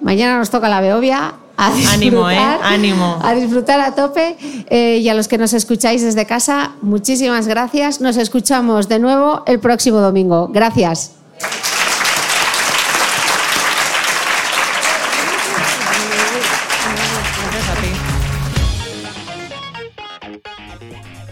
Mañana 0.00 0.36
nos 0.36 0.50
toca 0.50 0.68
la 0.68 0.80
Beovia. 0.80 1.34
A 1.56 1.66
Ánimo, 1.92 2.28
¿eh? 2.30 2.34
disfrutar, 2.34 2.60
Ánimo. 2.62 3.18
A 3.22 3.34
disfrutar 3.34 3.80
a 3.80 3.94
tope. 3.94 4.36
Eh, 4.70 4.98
y 5.02 5.08
a 5.08 5.14
los 5.14 5.28
que 5.28 5.38
nos 5.38 5.52
escucháis 5.52 6.02
desde 6.02 6.26
casa, 6.26 6.72
muchísimas 6.82 7.46
gracias. 7.46 8.00
Nos 8.00 8.16
escuchamos 8.16 8.88
de 8.88 8.98
nuevo 8.98 9.42
el 9.46 9.60
próximo 9.60 9.98
domingo. 10.00 10.48
Gracias. 10.48 11.12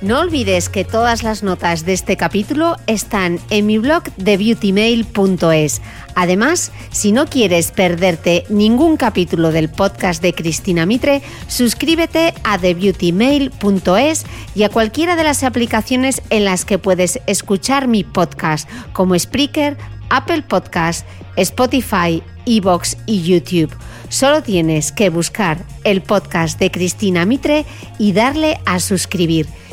No 0.02 0.20
olvides 0.20 0.70
que 0.70 0.86
todas 0.86 1.22
las 1.22 1.42
notas 1.42 1.84
de 1.84 1.92
este 1.92 2.16
capítulo 2.16 2.76
están 2.86 3.38
en 3.50 3.66
mi 3.66 3.76
blog 3.76 4.04
de 4.16 4.38
beautymail.es. 4.38 5.82
Además, 6.14 6.72
si 6.90 7.12
no 7.12 7.26
quieres 7.26 7.70
perderte 7.70 8.44
ningún 8.48 8.96
capítulo 8.96 9.52
del 9.52 9.68
podcast 9.68 10.22
de 10.22 10.32
Cristina 10.32 10.86
Mitre, 10.86 11.22
suscríbete 11.46 12.34
a 12.44 12.58
thebeautymail.es 12.58 14.26
y 14.54 14.62
a 14.62 14.68
cualquiera 14.68 15.16
de 15.16 15.24
las 15.24 15.42
aplicaciones 15.42 16.22
en 16.30 16.44
las 16.44 16.64
que 16.64 16.78
puedes 16.78 17.20
escuchar 17.26 17.88
mi 17.88 18.04
podcast, 18.04 18.68
como 18.92 19.18
Spreaker, 19.18 19.76
Apple 20.10 20.42
Podcast, 20.42 21.06
Spotify, 21.36 22.22
Evox 22.46 22.96
y 23.06 23.22
YouTube. 23.22 23.74
Solo 24.08 24.42
tienes 24.42 24.92
que 24.92 25.08
buscar 25.08 25.64
el 25.84 26.02
podcast 26.02 26.58
de 26.58 26.70
Cristina 26.70 27.24
Mitre 27.24 27.64
y 27.98 28.12
darle 28.12 28.58
a 28.66 28.80
suscribir. 28.80 29.46